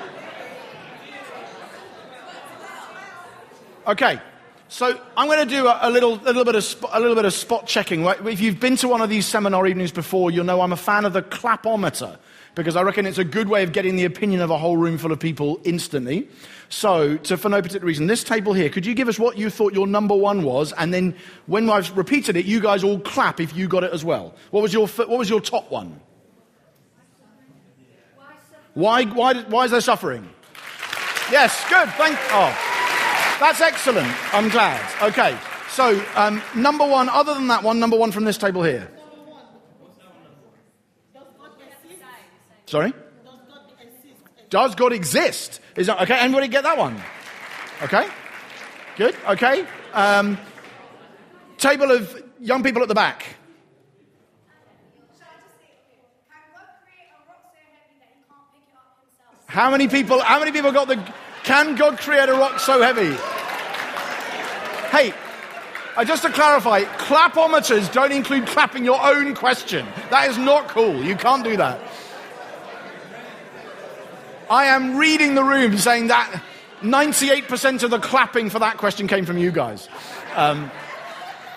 Okay, 3.86 4.22
so 4.70 4.98
I'm 5.18 5.28
going 5.28 5.46
to 5.46 5.54
do 5.54 5.68
a, 5.68 5.80
a, 5.82 5.90
little, 5.90 6.14
a, 6.24 6.32
little 6.32 6.46
bit 6.46 6.56
of 6.56 6.86
a 6.94 7.00
little 7.02 7.16
bit 7.16 7.26
of 7.26 7.34
spot 7.34 7.68
checking. 7.68 8.06
If 8.06 8.40
you've 8.40 8.62
been 8.62 8.78
to 8.78 8.88
one 8.88 9.02
of 9.02 9.10
these 9.10 9.26
seminar 9.26 9.68
evenings 9.68 9.92
before, 9.92 10.32
you'll 10.32 10.46
know 10.46 10.62
I'm 10.62 10.72
a 10.72 10.78
fan 10.78 11.04
of 11.04 11.12
the 11.12 11.22
clapometer 11.22 12.18
because 12.56 12.78
I 12.78 12.84
reckon 12.84 13.06
it's 13.06 13.18
a 13.18 13.26
good 13.26 13.50
way 13.50 13.64
of 13.64 13.74
getting 13.74 13.98
the 13.98 14.06
opinion 14.06 14.40
of 14.40 14.52
a 14.52 14.58
whole 14.58 14.78
room 14.78 14.98
full 14.98 15.12
of 15.12 15.20
people 15.20 15.60
instantly. 15.66 16.30
So, 16.72 17.18
to, 17.18 17.36
for 17.36 17.50
no 17.50 17.62
particular 17.62 17.86
reason, 17.86 18.08
this 18.08 18.24
table 18.24 18.54
here, 18.54 18.70
could 18.70 18.86
you 18.86 18.96
give 18.96 19.10
us 19.10 19.20
what 19.20 19.38
you 19.38 19.50
thought 19.50 19.74
your 19.74 19.88
number 19.88 20.16
one 20.16 20.44
was? 20.44 20.72
And 20.72 20.94
then 20.94 21.18
when 21.46 21.70
I've 21.70 21.96
repeated 21.98 22.38
it, 22.38 22.46
you 22.46 22.62
guys 22.62 22.82
all 22.82 22.98
clap 22.98 23.42
if 23.42 23.54
you 23.54 23.68
got 23.68 23.84
it 23.84 23.92
as 23.92 24.06
well. 24.06 24.34
What 24.52 24.62
was 24.62 24.72
your, 24.72 24.88
what 24.88 25.20
was 25.20 25.30
your 25.30 25.42
top 25.42 25.70
one? 25.70 26.00
Why, 28.74 29.04
why, 29.04 29.42
why 29.44 29.66
is 29.66 29.72
there 29.72 29.82
suffering? 29.82 30.30
Yes, 31.30 31.62
good. 31.70 31.90
Thank 31.96 32.18
Oh, 32.32 32.58
that's 33.42 33.60
excellent. 33.60 34.34
I'm 34.34 34.48
glad. 34.48 34.80
Okay. 35.02 35.38
So, 35.72 36.02
um, 36.16 36.42
number 36.56 36.88
one, 36.88 37.10
other 37.10 37.34
than 37.34 37.48
that 37.48 37.64
one, 37.64 37.82
number 37.82 37.98
one 37.98 38.14
from 38.14 38.24
this 38.24 38.38
table 38.38 38.64
here. 38.64 38.90
Sorry? 42.66 42.94
Does 44.52 44.76
God 44.76 44.92
exist? 44.92 45.62
Is 45.78 45.88
that 45.88 46.02
okay? 46.02 46.20
Anybody 46.20 46.50
get 46.50 46.64
that 46.64 46.78
one? 46.78 47.02
Okay? 47.82 48.08
Good? 48.98 49.16
Okay. 49.30 49.66
Um, 49.94 50.38
table 51.58 51.90
of 51.90 52.22
young 52.40 52.62
people 52.62 52.82
at 52.82 52.90
the 52.90 52.94
back. 52.94 53.26
How 59.48 59.72
many 59.72 59.88
people? 59.88 60.20
How 60.22 60.40
many 60.40 60.52
people 60.52 60.72
got 60.74 60.90
the? 60.90 61.02
Can 61.44 61.76
God 61.76 61.98
create 61.98 62.28
a 62.28 62.34
rock 62.34 62.60
so 62.60 62.82
heavy? 62.82 63.16
Hey, 64.96 65.14
uh, 65.96 66.04
just 66.04 66.24
to 66.24 66.30
clarify, 66.30 66.84
clapometers 66.84 67.92
don't 67.94 68.12
include 68.12 68.48
clapping 68.48 68.84
your 68.84 69.02
own 69.02 69.34
question. 69.34 69.86
That 70.10 70.30
is 70.30 70.38
not 70.38 70.68
cool. 70.68 71.04
You 71.04 71.16
can't 71.16 71.44
do 71.44 71.56
that. 71.56 71.80
I 74.52 74.66
am 74.66 74.98
reading 74.98 75.34
the 75.34 75.46
room 75.46 75.78
saying 75.78 76.08
that 76.08 76.44
98% 76.82 77.84
of 77.84 77.90
the 77.90 78.00
clapping 78.00 78.50
for 78.50 78.60
that 78.60 78.78
question 78.78 79.08
came 79.08 79.26
from 79.26 79.38
you 79.38 79.50
guys. 79.50 79.88
Um, 80.36 80.70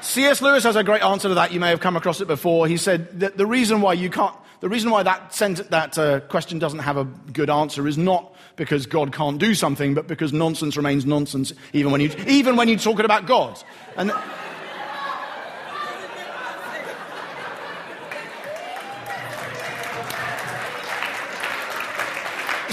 C.S. 0.01 0.41
Lewis 0.41 0.63
has 0.63 0.77
a 0.77 0.85
great 0.85 1.03
answer 1.03 1.27
to 1.27 1.35
that. 1.35 1.51
You 1.51 1.59
may 1.59 1.71
have 1.71 1.81
come 1.81 1.97
across 1.97 2.21
it 2.21 2.29
before. 2.29 2.69
He 2.69 2.77
said 2.77 3.19
that 3.19 3.37
the 3.37 3.47
reason 3.47 3.81
why 3.81 3.95
you 3.95 4.11
can't, 4.11 4.33
the 4.61 4.69
reason 4.69 4.93
why 4.93 5.03
that, 5.03 5.33
that 5.71 5.99
uh, 5.99 6.21
question 6.21 6.61
doesn't 6.61 6.79
have 6.79 6.97
a 6.97 7.03
good 7.03 7.51
answer 7.51 7.89
is 7.89 7.99
not 7.99 8.33
because 8.55 8.87
God 8.87 9.13
can't 9.13 9.41
do 9.41 9.57
something, 9.57 9.95
but 9.95 10.07
because 10.07 10.33
nonsense 10.33 10.77
remains 10.77 11.05
nonsense 11.05 11.53
even 11.73 11.91
when 11.91 12.01
you, 12.01 12.13
even 12.29 12.55
when 12.55 12.69
you're 12.69 12.79
talking 12.79 13.05
about 13.05 13.27
God. 13.27 13.61
And, 13.97 14.13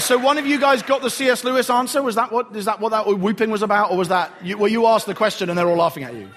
so 0.02 0.18
one 0.18 0.38
of 0.38 0.46
you 0.46 0.58
guys 0.58 0.82
got 0.82 1.00
the 1.02 1.10
C.S. 1.10 1.44
Lewis 1.44 1.70
answer? 1.70 2.02
Was 2.02 2.16
that 2.16 2.32
what, 2.32 2.54
is 2.54 2.64
that 2.66 2.80
what 2.80 2.90
that 2.90 3.06
whooping 3.06 3.50
was 3.50 3.62
about? 3.62 3.90
Or 3.90 3.96
was 3.96 4.08
that, 4.08 4.32
you, 4.42 4.58
well, 4.58 4.70
you 4.70 4.86
asked 4.86 5.06
the 5.06 5.14
question 5.14 5.48
and 5.48 5.58
they're 5.58 5.68
all 5.68 5.76
laughing 5.76 6.04
at 6.04 6.14
you? 6.14 6.28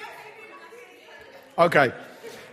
Okay. 1.57 1.91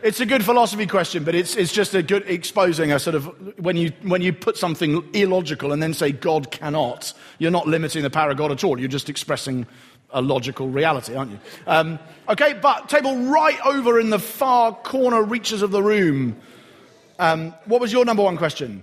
It's 0.02 0.18
a 0.18 0.26
good 0.26 0.44
philosophy 0.44 0.86
question, 0.86 1.22
but 1.22 1.34
it's, 1.34 1.54
it's 1.54 1.72
just 1.72 1.94
a 1.94 2.02
good 2.02 2.28
exposing 2.28 2.90
a 2.90 2.98
sort 2.98 3.14
of, 3.14 3.58
when 3.58 3.76
you, 3.76 3.92
when 4.02 4.20
you 4.20 4.32
put 4.32 4.56
something 4.56 5.08
illogical 5.12 5.72
and 5.72 5.80
then 5.80 5.94
say 5.94 6.10
God 6.10 6.50
cannot, 6.50 7.12
you're 7.38 7.52
not 7.52 7.68
limiting 7.68 8.02
the 8.02 8.10
power 8.10 8.30
of 8.30 8.36
God 8.36 8.50
at 8.50 8.64
all. 8.64 8.80
You're 8.80 8.88
just 8.88 9.08
expressing 9.08 9.66
a 10.10 10.20
logical 10.20 10.68
reality, 10.68 11.14
aren't 11.14 11.30
you? 11.30 11.38
Um, 11.66 11.98
okay, 12.28 12.54
but 12.54 12.88
table 12.88 13.16
right 13.26 13.58
over 13.64 14.00
in 14.00 14.10
the 14.10 14.18
far 14.18 14.74
corner 14.74 15.22
reaches 15.22 15.62
of 15.62 15.70
the 15.70 15.82
room. 15.82 16.36
Um, 17.18 17.54
what 17.66 17.80
was 17.80 17.92
your 17.92 18.04
number 18.04 18.24
one 18.24 18.36
question? 18.36 18.82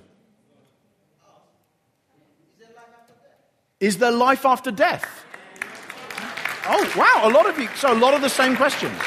Is 3.79 3.97
there 3.97 4.11
life 4.11 4.45
after 4.45 4.71
death? 4.71 5.07
Oh, 6.65 6.93
wow, 6.97 7.27
a 7.27 7.31
lot 7.31 7.49
of 7.49 7.57
you. 7.57 7.69
So, 7.75 7.93
a 7.93 7.95
lot 7.97 8.13
of 8.13 8.21
the 8.21 8.29
same 8.29 8.55
questions. 8.55 8.99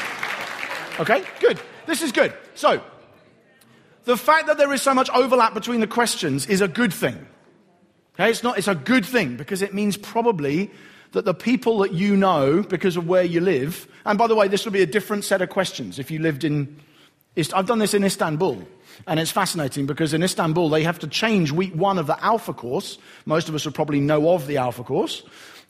Okay, 0.99 1.23
good. 1.39 1.59
This 1.85 2.01
is 2.01 2.11
good. 2.11 2.33
So, 2.55 2.81
the 4.05 4.17
fact 4.17 4.47
that 4.47 4.57
there 4.57 4.73
is 4.73 4.81
so 4.81 4.93
much 4.93 5.09
overlap 5.11 5.53
between 5.53 5.79
the 5.79 5.87
questions 5.87 6.45
is 6.47 6.61
a 6.61 6.67
good 6.67 6.93
thing. 6.93 7.25
Okay, 8.15 8.29
it's 8.29 8.43
not, 8.43 8.57
it's 8.57 8.67
a 8.67 8.75
good 8.75 9.05
thing 9.05 9.37
because 9.37 9.61
it 9.61 9.73
means 9.73 9.95
probably 9.95 10.71
that 11.13 11.25
the 11.25 11.33
people 11.33 11.79
that 11.79 11.93
you 11.93 12.17
know 12.17 12.63
because 12.63 12.97
of 12.97 13.07
where 13.07 13.23
you 13.23 13.39
live, 13.39 13.87
and 14.05 14.17
by 14.17 14.27
the 14.27 14.35
way, 14.35 14.47
this 14.47 14.65
will 14.65 14.71
be 14.71 14.81
a 14.81 14.87
different 14.87 15.23
set 15.23 15.41
of 15.41 15.49
questions 15.49 15.99
if 15.99 16.11
you 16.11 16.19
lived 16.19 16.43
in, 16.43 16.79
I've 17.53 17.65
done 17.65 17.79
this 17.79 17.93
in 17.93 18.03
Istanbul. 18.03 18.67
And 19.07 19.19
it's 19.19 19.31
fascinating 19.31 19.85
because 19.85 20.13
in 20.13 20.23
Istanbul, 20.23 20.69
they 20.69 20.83
have 20.83 20.99
to 20.99 21.07
change 21.07 21.51
week 21.51 21.73
one 21.73 21.97
of 21.97 22.07
the 22.07 22.23
Alpha 22.23 22.53
course. 22.53 22.97
Most 23.25 23.49
of 23.49 23.55
us 23.55 23.65
would 23.65 23.75
probably 23.75 23.99
know 23.99 24.29
of 24.29 24.47
the 24.47 24.57
Alpha 24.57 24.83
course. 24.83 25.23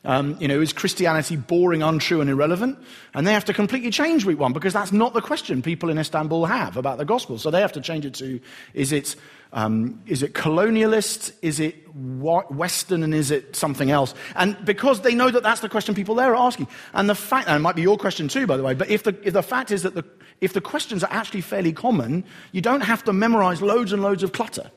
Um, 0.04 0.36
you 0.38 0.48
know, 0.48 0.60
is 0.60 0.74
Christianity 0.74 1.36
boring, 1.36 1.82
untrue, 1.82 2.20
and 2.20 2.28
irrelevant? 2.28 2.78
And 3.14 3.26
they 3.26 3.32
have 3.32 3.46
to 3.46 3.54
completely 3.54 3.90
change 3.90 4.26
week 4.26 4.38
one 4.38 4.52
because 4.52 4.74
that's 4.74 4.92
not 4.92 5.14
the 5.14 5.22
question 5.22 5.62
people 5.62 5.88
in 5.88 5.96
Istanbul 5.96 6.44
have 6.44 6.76
about 6.76 6.98
the 6.98 7.06
gospel. 7.06 7.38
So 7.38 7.50
they 7.50 7.62
have 7.62 7.72
to 7.72 7.80
change 7.80 8.04
it 8.04 8.14
to 8.14 8.40
is 8.74 8.92
it, 8.92 9.16
um, 9.54 10.02
is 10.06 10.22
it 10.22 10.34
colonialist? 10.34 11.32
Is 11.40 11.58
it 11.58 11.76
Western? 11.94 13.02
And 13.02 13.14
is 13.14 13.30
it 13.30 13.56
something 13.56 13.90
else? 13.90 14.14
And 14.36 14.62
because 14.66 15.00
they 15.00 15.14
know 15.14 15.30
that 15.30 15.42
that's 15.42 15.62
the 15.62 15.70
question 15.70 15.94
people 15.94 16.14
there 16.14 16.34
are 16.34 16.46
asking. 16.46 16.68
And 16.92 17.08
the 17.08 17.14
fact, 17.14 17.48
and 17.48 17.56
it 17.56 17.60
might 17.60 17.76
be 17.76 17.82
your 17.82 17.96
question 17.96 18.28
too, 18.28 18.46
by 18.46 18.58
the 18.58 18.62
way, 18.62 18.74
but 18.74 18.90
if 18.90 19.04
the, 19.04 19.16
if 19.22 19.32
the 19.32 19.42
fact 19.42 19.70
is 19.70 19.84
that 19.84 19.94
the, 19.94 20.04
if 20.42 20.52
the 20.52 20.60
questions 20.60 21.02
are 21.02 21.12
actually 21.12 21.40
fairly 21.40 21.72
common, 21.72 22.24
you 22.52 22.60
don't 22.60 22.82
have 22.82 23.04
to 23.04 23.12
memorize 23.14 23.62
loads 23.62 23.92
and 23.92 24.02
loads 24.02 24.22
of 24.22 24.32
clutter. 24.32 24.70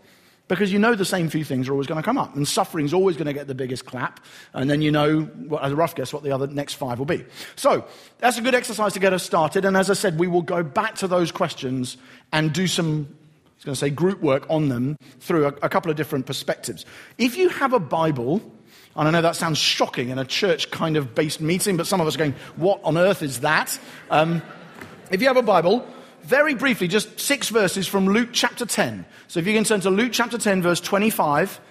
Because 0.47 0.71
you 0.71 0.79
know 0.79 0.95
the 0.95 1.05
same 1.05 1.29
few 1.29 1.43
things 1.43 1.67
are 1.67 1.73
always 1.73 1.87
going 1.87 2.01
to 2.01 2.05
come 2.05 2.17
up. 2.17 2.35
And 2.35 2.47
suffering 2.47 2.85
is 2.85 2.93
always 2.93 3.17
going 3.17 3.27
to 3.27 3.33
get 3.33 3.47
the 3.47 3.55
biggest 3.55 3.85
clap. 3.85 4.23
And 4.53 4.69
then 4.69 4.81
you 4.81 4.91
know, 4.91 5.29
as 5.61 5.73
a 5.73 5.75
rough 5.75 5.95
guess, 5.95 6.13
what 6.13 6.23
the 6.23 6.31
other 6.31 6.47
next 6.47 6.75
five 6.75 6.99
will 6.99 7.05
be. 7.05 7.25
So 7.55 7.85
that's 8.19 8.37
a 8.37 8.41
good 8.41 8.55
exercise 8.55 8.93
to 8.93 8.99
get 8.99 9.11
us 9.13 9.23
started. 9.23 9.65
And 9.65 9.75
as 9.75 9.89
I 9.89 9.93
said, 9.93 10.17
we 10.17 10.27
will 10.27 10.41
go 10.41 10.63
back 10.63 10.95
to 10.95 11.07
those 11.07 11.31
questions 11.31 11.97
and 12.31 12.53
do 12.53 12.65
some, 12.65 13.07
I 13.61 13.65
going 13.65 13.73
to 13.73 13.79
say, 13.79 13.89
group 13.89 14.21
work 14.21 14.45
on 14.49 14.69
them 14.69 14.97
through 15.19 15.47
a, 15.47 15.53
a 15.63 15.69
couple 15.69 15.91
of 15.91 15.97
different 15.97 16.25
perspectives. 16.25 16.85
If 17.17 17.37
you 17.37 17.49
have 17.49 17.73
a 17.73 17.79
Bible, 17.79 18.41
and 18.95 19.07
I 19.07 19.11
know 19.11 19.21
that 19.21 19.35
sounds 19.35 19.57
shocking 19.57 20.09
in 20.09 20.17
a 20.17 20.25
church 20.25 20.71
kind 20.71 20.95
of 20.95 21.13
based 21.13 21.41
meeting, 21.41 21.75
but 21.75 21.87
some 21.87 21.99
of 21.99 22.07
us 22.07 22.15
are 22.15 22.19
going, 22.19 22.35
what 22.55 22.79
on 22.83 22.97
earth 22.97 23.21
is 23.21 23.41
that? 23.41 23.77
Um, 24.09 24.41
if 25.11 25.21
you 25.21 25.27
have 25.27 25.37
a 25.37 25.43
Bible, 25.43 25.87
very 26.27 26.55
briefly, 26.55 26.89
just 26.89 27.21
six 27.21 27.47
verses 27.47 27.87
from 27.87 28.07
Luke 28.07 28.29
chapter 28.33 28.65
10. 28.65 29.05
So 29.29 29.39
if 29.39 29.47
you 29.47 29.53
can 29.53 29.63
turn 29.63 29.79
to 29.81 29.89
Luke 29.89 30.11
chapter 30.11 30.37
10, 30.37 30.61
verse 30.61 30.81
25. 30.81 31.61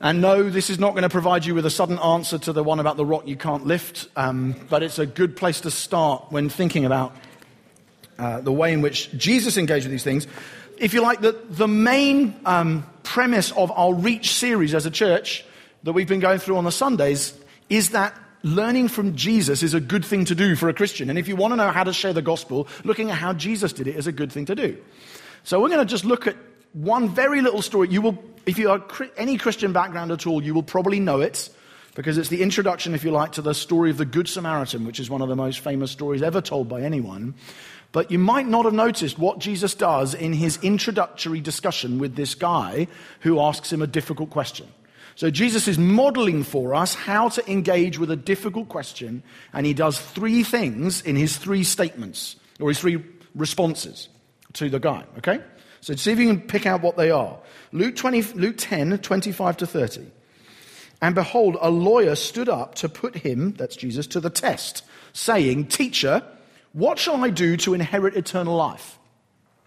And 0.00 0.22
no, 0.22 0.48
this 0.48 0.70
is 0.70 0.78
not 0.78 0.92
going 0.92 1.02
to 1.02 1.10
provide 1.10 1.44
you 1.44 1.54
with 1.54 1.66
a 1.66 1.70
sudden 1.70 1.98
answer 1.98 2.38
to 2.38 2.52
the 2.54 2.64
one 2.64 2.80
about 2.80 2.96
the 2.96 3.04
rock 3.04 3.28
you 3.28 3.36
can't 3.36 3.66
lift, 3.66 4.08
um, 4.16 4.54
but 4.70 4.82
it's 4.82 4.98
a 4.98 5.04
good 5.04 5.36
place 5.36 5.60
to 5.62 5.70
start 5.70 6.24
when 6.30 6.48
thinking 6.48 6.86
about 6.86 7.14
uh, 8.18 8.40
the 8.40 8.52
way 8.52 8.72
in 8.72 8.80
which 8.80 9.14
Jesus 9.18 9.58
engaged 9.58 9.84
with 9.84 9.92
these 9.92 10.04
things. 10.04 10.26
If 10.78 10.94
you 10.94 11.02
like, 11.02 11.20
the, 11.20 11.38
the 11.50 11.68
main 11.68 12.34
um, 12.46 12.86
premise 13.02 13.52
of 13.52 13.70
our 13.70 13.92
Reach 13.92 14.32
series 14.32 14.74
as 14.74 14.86
a 14.86 14.90
church 14.90 15.44
that 15.82 15.92
we've 15.92 16.08
been 16.08 16.20
going 16.20 16.38
through 16.38 16.56
on 16.56 16.64
the 16.64 16.72
Sundays 16.72 17.38
is 17.68 17.90
that 17.90 18.18
learning 18.46 18.86
from 18.86 19.16
Jesus 19.16 19.64
is 19.64 19.74
a 19.74 19.80
good 19.80 20.04
thing 20.04 20.24
to 20.26 20.34
do 20.34 20.54
for 20.54 20.68
a 20.68 20.74
Christian. 20.74 21.10
And 21.10 21.18
if 21.18 21.26
you 21.26 21.34
want 21.34 21.52
to 21.52 21.56
know 21.56 21.70
how 21.70 21.82
to 21.82 21.92
share 21.92 22.12
the 22.12 22.22
gospel, 22.22 22.68
looking 22.84 23.10
at 23.10 23.18
how 23.18 23.32
Jesus 23.32 23.72
did 23.72 23.88
it 23.88 23.96
is 23.96 24.06
a 24.06 24.12
good 24.12 24.30
thing 24.30 24.46
to 24.46 24.54
do. 24.54 24.78
So 25.42 25.60
we're 25.60 25.68
going 25.68 25.80
to 25.80 25.84
just 25.84 26.04
look 26.04 26.28
at 26.28 26.36
one 26.72 27.08
very 27.08 27.42
little 27.42 27.60
story. 27.60 27.88
You 27.88 28.02
will, 28.02 28.22
if 28.46 28.56
you 28.58 28.70
are 28.70 28.84
any 29.16 29.36
Christian 29.36 29.72
background 29.72 30.12
at 30.12 30.26
all, 30.28 30.40
you 30.42 30.54
will 30.54 30.62
probably 30.62 31.00
know 31.00 31.20
it 31.20 31.50
because 31.96 32.18
it's 32.18 32.28
the 32.28 32.42
introduction, 32.42 32.94
if 32.94 33.02
you 33.02 33.10
like, 33.10 33.32
to 33.32 33.42
the 33.42 33.54
story 33.54 33.90
of 33.90 33.96
the 33.96 34.04
Good 34.04 34.28
Samaritan, 34.28 34.86
which 34.86 35.00
is 35.00 35.10
one 35.10 35.22
of 35.22 35.28
the 35.28 35.36
most 35.36 35.60
famous 35.60 35.90
stories 35.90 36.22
ever 36.22 36.40
told 36.40 36.68
by 36.68 36.82
anyone. 36.82 37.34
But 37.90 38.12
you 38.12 38.18
might 38.18 38.46
not 38.46 38.64
have 38.64 38.74
noticed 38.74 39.18
what 39.18 39.38
Jesus 39.40 39.74
does 39.74 40.14
in 40.14 40.32
his 40.32 40.58
introductory 40.62 41.40
discussion 41.40 41.98
with 41.98 42.14
this 42.14 42.34
guy 42.36 42.86
who 43.20 43.40
asks 43.40 43.72
him 43.72 43.82
a 43.82 43.86
difficult 43.86 44.30
question. 44.30 44.66
So 45.16 45.30
Jesus 45.30 45.66
is 45.66 45.78
modeling 45.78 46.44
for 46.44 46.74
us 46.74 46.94
how 46.94 47.30
to 47.30 47.50
engage 47.50 47.98
with 47.98 48.10
a 48.10 48.16
difficult 48.16 48.68
question, 48.68 49.22
and 49.52 49.64
he 49.64 49.72
does 49.72 49.98
three 49.98 50.42
things 50.42 51.00
in 51.00 51.16
his 51.16 51.38
three 51.38 51.64
statements, 51.64 52.36
or 52.60 52.68
his 52.68 52.78
three 52.78 53.02
responses 53.34 54.10
to 54.52 54.68
the 54.68 54.78
guy, 54.78 55.04
okay? 55.18 55.40
So 55.80 55.94
see 55.94 56.12
if 56.12 56.18
you 56.18 56.26
can 56.26 56.42
pick 56.42 56.66
out 56.66 56.82
what 56.82 56.98
they 56.98 57.10
are. 57.10 57.38
Luke, 57.72 57.96
20, 57.96 58.34
Luke 58.34 58.56
10, 58.58 58.98
25 58.98 59.56
to 59.56 59.66
30. 59.66 60.06
And 61.00 61.14
behold, 61.14 61.56
a 61.60 61.70
lawyer 61.70 62.14
stood 62.14 62.48
up 62.48 62.74
to 62.76 62.88
put 62.88 63.16
him, 63.16 63.52
that's 63.52 63.76
Jesus, 63.76 64.06
to 64.08 64.20
the 64.20 64.30
test, 64.30 64.84
saying, 65.14 65.68
Teacher, 65.68 66.22
what 66.72 66.98
shall 66.98 67.24
I 67.24 67.30
do 67.30 67.56
to 67.58 67.72
inherit 67.72 68.16
eternal 68.16 68.56
life? 68.56 68.98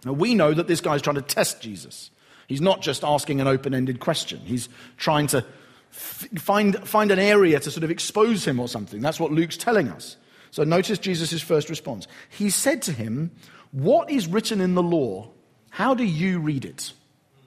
Now 0.04 0.12
we 0.12 0.36
know 0.36 0.54
that 0.54 0.68
this 0.68 0.80
guy's 0.80 1.02
trying 1.02 1.16
to 1.16 1.22
test 1.22 1.60
Jesus. 1.60 2.10
He's 2.50 2.60
not 2.60 2.82
just 2.82 3.04
asking 3.04 3.40
an 3.40 3.46
open 3.46 3.74
ended 3.74 4.00
question, 4.00 4.40
he's 4.40 4.68
trying 4.96 5.28
to 5.28 5.44
find, 5.90 6.76
find 6.88 7.12
an 7.12 7.20
area 7.20 7.60
to 7.60 7.70
sort 7.70 7.84
of 7.84 7.92
expose 7.92 8.44
him 8.44 8.58
or 8.58 8.66
something. 8.66 9.00
That's 9.00 9.20
what 9.20 9.30
Luke's 9.30 9.56
telling 9.56 9.86
us. 9.88 10.16
So 10.50 10.64
notice 10.64 10.98
Jesus' 10.98 11.40
first 11.42 11.70
response. 11.70 12.08
He 12.28 12.50
said 12.50 12.82
to 12.82 12.92
him, 12.92 13.30
What 13.70 14.10
is 14.10 14.26
written 14.26 14.60
in 14.60 14.74
the 14.74 14.82
law? 14.82 15.30
How 15.70 15.94
do 15.94 16.02
you 16.02 16.40
read 16.40 16.64
it? 16.64 16.92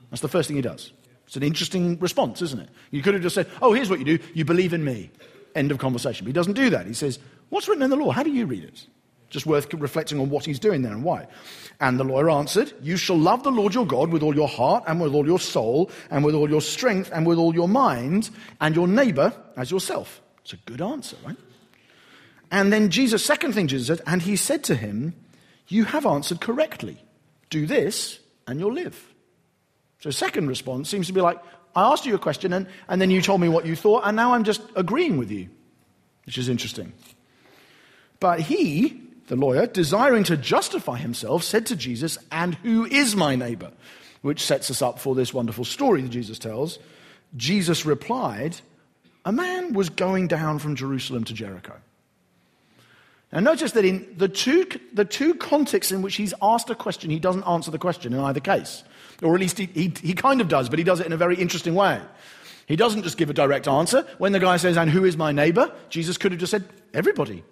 That's 0.10 0.22
the 0.22 0.30
first 0.30 0.48
thing 0.48 0.56
he 0.56 0.62
does. 0.62 0.94
It's 1.28 1.36
an 1.36 1.44
interesting 1.44 2.00
response, 2.00 2.42
isn't 2.42 2.62
it? 2.62 2.70
You 2.92 3.02
could 3.02 3.14
have 3.14 3.24
just 3.24 3.36
said, 3.36 3.50
Oh, 3.62 3.74
here's 3.74 3.90
what 3.90 4.00
you 4.00 4.06
do. 4.06 4.20
You 4.34 4.46
believe 4.46 4.74
in 4.74 4.86
me. 4.86 5.12
End 5.54 5.70
of 5.74 5.80
conversation. 5.80 6.24
But 6.24 6.30
he 6.30 6.34
doesn't 6.34 6.54
do 6.54 6.70
that. 6.70 6.88
He 6.88 6.94
says, 6.94 7.20
What's 7.50 7.68
written 7.68 7.84
in 7.84 7.90
the 7.90 7.98
law? 7.98 8.12
How 8.12 8.24
do 8.24 8.32
you 8.32 8.46
read 8.46 8.64
it? 8.64 8.88
Just 9.34 9.48
worth 9.48 9.74
reflecting 9.74 10.20
on 10.20 10.30
what 10.30 10.46
he's 10.46 10.60
doing 10.60 10.84
there 10.84 10.92
and 10.92 11.04
why. 11.04 11.26
And 11.80 12.00
the 12.00 12.04
lawyer 12.04 12.30
answered, 12.30 12.72
You 12.84 12.98
shall 12.98 13.18
love 13.18 13.42
the 13.42 13.50
Lord 13.50 13.74
your 13.74 13.88
God 13.88 14.12
with 14.12 14.22
all 14.22 14.36
your 14.36 14.48
heart 14.48 14.84
and 14.86 15.02
with 15.02 15.16
all 15.16 15.26
your 15.26 15.40
soul 15.40 15.90
and 16.12 16.24
with 16.24 16.36
all 16.36 16.48
your 16.48 16.62
strength 16.62 17.10
and 17.12 17.26
with 17.26 17.40
all 17.40 17.52
your 17.52 17.68
mind 17.68 18.30
and 18.62 18.76
your 18.76 18.88
neighbor 18.88 19.34
as 19.58 19.72
yourself. 19.72 20.22
It's 20.44 20.54
a 20.54 20.58
good 20.58 20.84
answer, 20.84 21.18
right? 21.26 21.36
And 22.52 22.72
then 22.72 22.92
Jesus, 22.92 23.26
second 23.26 23.54
thing 23.54 23.66
Jesus 23.66 23.88
said, 23.88 24.02
and 24.06 24.22
he 24.22 24.36
said 24.36 24.64
to 24.66 24.76
him, 24.76 25.16
You 25.68 25.86
have 25.86 26.06
answered 26.06 26.40
correctly. 26.40 27.04
Do 27.50 27.66
this 27.66 28.20
and 28.46 28.60
you'll 28.60 28.74
live. 28.74 29.04
So, 29.98 30.12
second 30.12 30.48
response 30.48 30.90
seems 30.90 31.08
to 31.08 31.14
be 31.14 31.22
like, 31.22 31.40
I 31.76 31.92
asked 31.92 32.06
you 32.06 32.14
a 32.14 32.20
question 32.20 32.54
and, 32.54 32.68
and 32.88 33.02
then 33.02 33.10
you 33.10 33.20
told 33.20 33.42
me 33.42 33.50
what 33.50 33.66
you 33.66 33.76
thought, 33.76 34.04
and 34.06 34.16
now 34.16 34.36
I'm 34.36 34.44
just 34.44 34.62
agreeing 34.76 35.18
with 35.18 35.32
you, 35.32 35.50
which 36.28 36.38
is 36.38 36.50
interesting. 36.50 36.94
But 38.20 38.40
he, 38.42 39.02
the 39.28 39.36
lawyer, 39.36 39.68
desiring 39.68 40.24
to 40.26 40.38
justify 40.38 40.98
himself, 40.98 41.44
said 41.44 41.66
to 41.68 41.76
Jesus, 41.76 42.18
And 42.32 42.56
who 42.56 42.86
is 42.86 43.16
my 43.16 43.36
neighbor? 43.36 43.72
Which 44.22 44.42
sets 44.42 44.70
us 44.72 44.82
up 44.82 45.00
for 45.00 45.16
this 45.16 45.34
wonderful 45.34 45.66
story 45.66 46.02
that 46.02 46.10
Jesus 46.10 46.40
tells. 46.40 46.80
Jesus 47.36 47.86
replied, 47.86 48.58
A 49.26 49.32
man 49.32 49.74
was 49.74 49.90
going 49.90 50.28
down 50.28 50.60
from 50.60 50.76
Jerusalem 50.76 51.24
to 51.26 51.34
Jericho. 51.34 51.76
Now, 53.32 53.40
notice 53.40 53.72
that 53.72 53.84
in 53.84 54.14
the 54.16 54.28
two, 54.28 54.68
the 54.94 55.06
two 55.06 55.34
contexts 55.34 55.92
in 55.92 56.04
which 56.04 56.16
he's 56.16 56.36
asked 56.42 56.70
a 56.70 56.76
question, 56.76 57.10
he 57.10 57.20
doesn't 57.20 57.44
answer 57.44 57.72
the 57.72 57.80
question 57.80 58.14
in 58.14 58.20
either 58.20 58.40
case. 58.40 58.84
Or 59.24 59.34
at 59.34 59.40
least 59.40 59.58
he, 59.58 59.66
he, 59.66 59.92
he 60.02 60.14
kind 60.14 60.40
of 60.40 60.50
does, 60.50 60.70
but 60.70 60.78
he 60.78 60.86
does 60.86 61.00
it 61.00 61.08
in 61.08 61.14
a 61.14 61.18
very 61.18 61.36
interesting 61.36 61.74
way. 61.74 62.00
He 62.68 62.76
doesn't 62.76 63.04
just 63.04 63.18
give 63.18 63.30
a 63.30 63.34
direct 63.34 63.68
answer. 63.68 64.06
When 64.20 64.34
the 64.34 64.40
guy 64.40 64.58
says, 64.58 64.78
And 64.78 64.90
who 64.90 65.04
is 65.04 65.18
my 65.18 65.32
neighbor? 65.32 65.74
Jesus 65.90 66.18
could 66.18 66.32
have 66.32 66.40
just 66.40 66.52
said, 66.52 66.66
Everybody. 66.94 67.44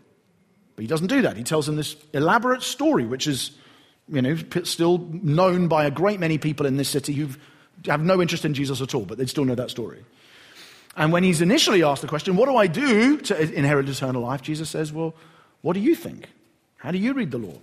But 0.81 0.85
he 0.85 0.87
doesn't 0.87 1.07
do 1.07 1.21
that. 1.21 1.37
He 1.37 1.43
tells 1.43 1.67
them 1.67 1.75
this 1.75 1.95
elaborate 2.11 2.63
story, 2.63 3.05
which 3.05 3.27
is, 3.27 3.51
you 4.11 4.19
know, 4.19 4.35
still 4.63 4.97
known 5.11 5.67
by 5.67 5.85
a 5.85 5.91
great 5.91 6.19
many 6.19 6.39
people 6.39 6.65
in 6.65 6.77
this 6.77 6.89
city 6.89 7.13
who 7.13 7.29
have 7.85 8.01
no 8.01 8.19
interest 8.19 8.45
in 8.45 8.55
Jesus 8.55 8.81
at 8.81 8.95
all, 8.95 9.05
but 9.05 9.19
they 9.19 9.27
still 9.27 9.45
know 9.45 9.53
that 9.53 9.69
story. 9.69 10.03
And 10.97 11.13
when 11.13 11.23
he's 11.23 11.39
initially 11.39 11.83
asked 11.83 12.01
the 12.01 12.07
question, 12.07 12.35
What 12.35 12.49
do 12.49 12.55
I 12.55 12.65
do 12.65 13.17
to 13.17 13.39
inherit 13.39 13.89
eternal 13.89 14.23
life? 14.23 14.41
Jesus 14.41 14.71
says, 14.71 14.91
Well, 14.91 15.13
what 15.61 15.73
do 15.73 15.79
you 15.79 15.93
think? 15.93 16.27
How 16.77 16.89
do 16.89 16.97
you 16.97 17.13
read 17.13 17.29
the 17.29 17.37
law? 17.37 17.59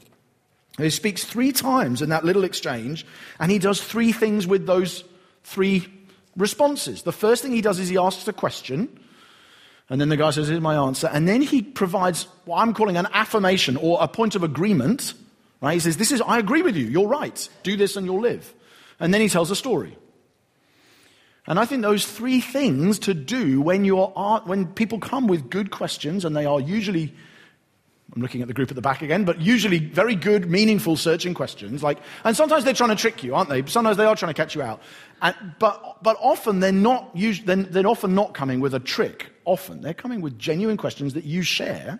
he 0.76 0.90
speaks 0.90 1.25
three 1.25 1.50
times 1.50 2.02
in 2.02 2.10
that 2.10 2.25
little 2.25 2.44
exchange, 2.44 3.04
and 3.40 3.50
he 3.50 3.58
does 3.58 3.82
three 3.82 4.12
things 4.12 4.46
with 4.46 4.64
those 4.64 5.02
three 5.42 5.88
responses. 6.37 7.02
The 7.02 7.10
first 7.10 7.42
thing 7.42 7.50
he 7.50 7.62
does 7.62 7.80
is 7.80 7.88
he 7.88 7.98
asks 7.98 8.28
a 8.28 8.32
question, 8.32 8.96
and 9.90 10.00
then 10.00 10.09
the 10.09 10.16
guy 10.16 10.30
says, 10.30 10.49
Here's 10.49 10.61
my 10.61 10.76
answer. 10.76 11.09
And 11.12 11.26
then 11.26 11.40
he 11.40 11.62
provides 11.62 12.25
what 12.45 12.59
I'm 12.59 12.75
calling 12.75 12.97
an 12.97 13.09
affirmation 13.12 13.76
or 13.76 13.99
a 14.00 14.09
point 14.09 14.35
of 14.35 14.42
agreement. 14.42 15.14
Right? 15.61 15.75
He 15.75 15.80
says, 15.80 15.97
This 15.97 16.12
is, 16.12 16.21
I 16.21 16.38
agree 16.38 16.62
with 16.62 16.76
you. 16.76 16.87
You're 16.87 17.09
right. 17.09 17.49
Do 17.62 17.76
this 17.76 17.97
and 17.97 18.07
you'll 18.07 18.21
live. 18.21 18.52
And 19.00 19.14
then 19.14 19.21
he 19.21 19.28
tells 19.28 19.50
a 19.50 19.57
story. 19.57 19.97
And 21.47 21.59
I 21.59 21.64
think 21.64 21.80
those 21.80 22.04
three 22.04 22.42
things 22.42 22.99
to 23.00 23.14
do 23.14 23.62
when, 23.62 23.87
you're, 23.87 24.09
when 24.45 24.66
people 24.66 24.99
come 24.99 25.26
with 25.28 25.49
good 25.49 25.71
questions, 25.71 26.26
and 26.26 26.37
they 26.37 26.45
are 26.45 26.61
usually 26.61 27.14
I'm 28.14 28.23
looking 28.23 28.40
at 28.40 28.49
the 28.49 28.54
group 28.54 28.71
at 28.71 28.75
the 28.75 28.83
back 28.83 29.02
again, 29.02 29.25
but 29.25 29.40
usually 29.40 29.78
very 29.78 30.14
good, 30.14 30.50
meaningful, 30.50 30.97
searching 30.97 31.35
questions. 31.35 31.83
Like, 31.83 31.99
and 32.25 32.35
sometimes 32.35 32.64
they're 32.64 32.73
trying 32.73 32.90
to 32.90 32.97
trick 32.97 33.23
you, 33.23 33.35
aren't 33.35 33.50
they? 33.50 33.64
Sometimes 33.66 33.99
they 33.99 34.07
are 34.07 34.16
trying 34.16 34.33
to 34.33 34.42
catch 34.42 34.54
you 34.54 34.62
out. 34.62 34.80
And, 35.21 35.37
but, 35.59 36.02
but 36.02 36.16
often 36.18 36.61
they're 36.61 36.73
not, 36.73 37.14
they're 37.14 37.87
often 37.87 38.14
not 38.14 38.33
coming 38.33 38.61
with 38.61 38.73
a 38.73 38.80
trick. 38.80 39.26
Often 39.49 39.81
they're 39.81 39.95
coming 39.95 40.21
with 40.21 40.38
genuine 40.38 40.76
questions 40.76 41.14
that 41.14 41.25
you 41.25 41.40
share. 41.40 41.99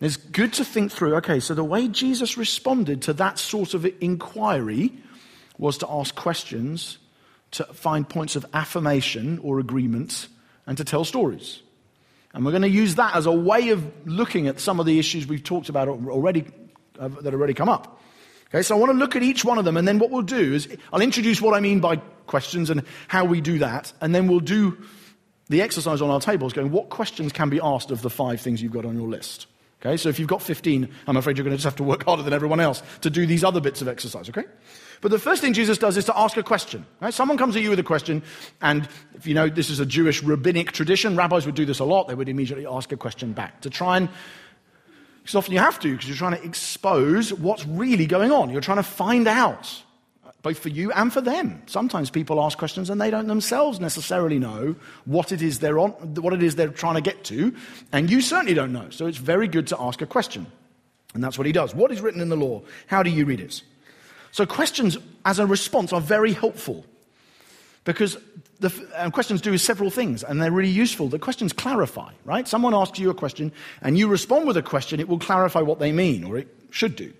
It's 0.00 0.16
good 0.16 0.54
to 0.54 0.64
think 0.64 0.90
through. 0.90 1.16
Okay, 1.16 1.40
so 1.40 1.52
the 1.52 1.62
way 1.62 1.88
Jesus 1.88 2.38
responded 2.38 3.02
to 3.02 3.12
that 3.14 3.38
sort 3.38 3.74
of 3.74 3.86
inquiry 4.00 4.94
was 5.58 5.76
to 5.78 5.90
ask 5.90 6.14
questions, 6.14 6.96
to 7.50 7.64
find 7.64 8.08
points 8.08 8.34
of 8.34 8.46
affirmation 8.54 9.38
or 9.42 9.58
agreement, 9.58 10.28
and 10.66 10.78
to 10.78 10.84
tell 10.84 11.04
stories. 11.04 11.60
And 12.32 12.46
we're 12.46 12.52
going 12.52 12.62
to 12.62 12.68
use 12.70 12.94
that 12.94 13.14
as 13.14 13.26
a 13.26 13.32
way 13.32 13.68
of 13.68 13.84
looking 14.06 14.48
at 14.48 14.58
some 14.58 14.80
of 14.80 14.86
the 14.86 14.98
issues 14.98 15.26
we've 15.26 15.44
talked 15.44 15.68
about 15.68 15.88
already 15.88 16.46
uh, 16.98 17.08
that 17.08 17.24
have 17.24 17.34
already 17.34 17.54
come 17.54 17.68
up. 17.68 18.00
Okay, 18.48 18.62
so 18.62 18.74
I 18.74 18.78
want 18.78 18.92
to 18.92 18.98
look 18.98 19.16
at 19.16 19.22
each 19.22 19.44
one 19.44 19.58
of 19.58 19.66
them, 19.66 19.76
and 19.76 19.86
then 19.86 19.98
what 19.98 20.10
we'll 20.10 20.22
do 20.22 20.54
is 20.54 20.66
I'll 20.94 21.02
introduce 21.02 21.42
what 21.42 21.52
I 21.52 21.60
mean 21.60 21.80
by 21.80 21.96
questions 22.26 22.70
and 22.70 22.84
how 23.06 23.26
we 23.26 23.42
do 23.42 23.58
that, 23.58 23.92
and 24.00 24.14
then 24.14 24.28
we'll 24.28 24.40
do 24.40 24.78
the 25.48 25.62
exercise 25.62 26.02
on 26.02 26.10
our 26.10 26.20
table 26.20 26.46
is 26.46 26.52
going, 26.52 26.70
what 26.70 26.90
questions 26.90 27.32
can 27.32 27.48
be 27.48 27.60
asked 27.62 27.90
of 27.90 28.02
the 28.02 28.10
five 28.10 28.40
things 28.40 28.62
you've 28.62 28.72
got 28.72 28.84
on 28.84 28.96
your 28.96 29.08
list? 29.08 29.46
Okay, 29.80 29.96
so 29.96 30.08
if 30.08 30.18
you've 30.18 30.28
got 30.28 30.42
15, 30.42 30.88
I'm 31.06 31.16
afraid 31.16 31.36
you're 31.36 31.44
going 31.44 31.52
to 31.52 31.56
just 31.56 31.64
have 31.64 31.76
to 31.76 31.84
work 31.84 32.04
harder 32.04 32.24
than 32.24 32.32
everyone 32.32 32.58
else 32.58 32.82
to 33.02 33.10
do 33.10 33.26
these 33.26 33.44
other 33.44 33.60
bits 33.60 33.80
of 33.80 33.86
exercise, 33.86 34.28
okay? 34.28 34.44
But 35.00 35.12
the 35.12 35.20
first 35.20 35.40
thing 35.40 35.52
Jesus 35.52 35.78
does 35.78 35.96
is 35.96 36.04
to 36.06 36.18
ask 36.18 36.36
a 36.36 36.42
question. 36.42 36.84
Right? 37.00 37.14
Someone 37.14 37.38
comes 37.38 37.54
at 37.54 37.62
you 37.62 37.70
with 37.70 37.78
a 37.78 37.84
question, 37.84 38.24
and 38.60 38.88
if 39.14 39.26
you 39.26 39.34
know 39.34 39.48
this 39.48 39.70
is 39.70 39.78
a 39.78 39.86
Jewish 39.86 40.22
rabbinic 40.22 40.72
tradition, 40.72 41.14
rabbis 41.14 41.46
would 41.46 41.54
do 41.54 41.64
this 41.64 41.78
a 41.78 41.84
lot. 41.84 42.08
They 42.08 42.16
would 42.16 42.28
immediately 42.28 42.66
ask 42.66 42.90
a 42.90 42.96
question 42.96 43.32
back 43.32 43.60
to 43.60 43.70
try 43.70 43.98
and, 43.98 44.08
because 45.22 45.36
often 45.36 45.52
you 45.52 45.60
have 45.60 45.78
to, 45.80 45.92
because 45.92 46.08
you're 46.08 46.16
trying 46.16 46.36
to 46.36 46.44
expose 46.44 47.32
what's 47.32 47.64
really 47.64 48.06
going 48.06 48.32
on. 48.32 48.50
You're 48.50 48.60
trying 48.60 48.78
to 48.78 48.82
find 48.82 49.28
out, 49.28 49.82
both 50.48 50.58
for 50.58 50.70
you 50.70 50.90
and 50.92 51.12
for 51.12 51.20
them. 51.20 51.60
Sometimes 51.66 52.08
people 52.08 52.42
ask 52.42 52.56
questions 52.56 52.88
and 52.88 52.98
they 52.98 53.10
don't 53.10 53.26
themselves 53.26 53.80
necessarily 53.80 54.38
know 54.38 54.76
what 55.04 55.30
it 55.30 55.42
is 55.42 55.58
they're 55.58 55.78
on, 55.78 55.90
what 56.14 56.32
it 56.32 56.42
is 56.42 56.56
they're 56.56 56.68
trying 56.68 56.94
to 56.94 57.02
get 57.02 57.22
to, 57.24 57.54
and 57.92 58.08
you 58.08 58.22
certainly 58.22 58.54
don't 58.54 58.72
know. 58.72 58.88
So 58.88 59.04
it's 59.04 59.18
very 59.18 59.46
good 59.46 59.66
to 59.66 59.76
ask 59.78 60.00
a 60.00 60.06
question. 60.06 60.46
And 61.12 61.22
that's 61.22 61.36
what 61.36 61.46
he 61.46 61.52
does. 61.52 61.74
What 61.74 61.92
is 61.92 62.00
written 62.00 62.22
in 62.22 62.30
the 62.30 62.36
law? 62.36 62.62
How 62.86 63.02
do 63.02 63.10
you 63.10 63.26
read 63.26 63.40
it? 63.40 63.60
So, 64.30 64.46
questions 64.46 64.96
as 65.26 65.38
a 65.38 65.44
response 65.44 65.92
are 65.92 66.00
very 66.00 66.32
helpful 66.32 66.86
because 67.84 68.16
the 68.60 68.70
questions 69.12 69.42
do 69.42 69.58
several 69.58 69.90
things 69.90 70.24
and 70.24 70.40
they're 70.40 70.50
really 70.50 70.70
useful. 70.70 71.08
The 71.08 71.18
questions 71.18 71.52
clarify, 71.52 72.12
right? 72.24 72.48
Someone 72.48 72.74
asks 72.74 72.98
you 72.98 73.10
a 73.10 73.14
question 73.14 73.52
and 73.82 73.98
you 73.98 74.08
respond 74.08 74.46
with 74.46 74.56
a 74.56 74.62
question, 74.62 74.98
it 74.98 75.08
will 75.08 75.18
clarify 75.18 75.60
what 75.60 75.78
they 75.78 75.92
mean, 75.92 76.24
or 76.24 76.38
it 76.38 76.48
should 76.70 76.96
do. 76.96 77.12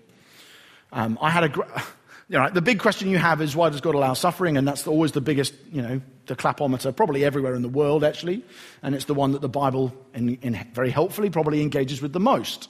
Um, 0.91 1.19
I 1.21 1.29
had 1.29 1.43
a. 1.43 1.81
You 2.29 2.37
know, 2.37 2.47
the 2.47 2.61
big 2.61 2.79
question 2.79 3.09
you 3.09 3.17
have 3.17 3.41
is 3.41 3.55
why 3.55 3.69
does 3.69 3.81
God 3.81 3.95
allow 3.95 4.13
suffering? 4.13 4.55
And 4.55 4.67
that's 4.67 4.85
always 4.85 5.13
the 5.13 5.21
biggest, 5.21 5.55
you 5.71 5.81
know, 5.81 5.99
the 6.27 6.35
clapometer, 6.35 6.95
probably 6.95 7.25
everywhere 7.25 7.55
in 7.55 7.63
the 7.63 7.69
world, 7.69 8.03
actually. 8.03 8.45
And 8.83 8.93
it's 8.93 9.05
the 9.05 9.15
one 9.15 9.31
that 9.31 9.41
the 9.41 9.49
Bible, 9.49 9.91
in, 10.13 10.35
in 10.43 10.67
very 10.73 10.91
helpfully, 10.91 11.31
probably 11.31 11.63
engages 11.63 12.03
with 12.03 12.13
the 12.13 12.19
most. 12.19 12.69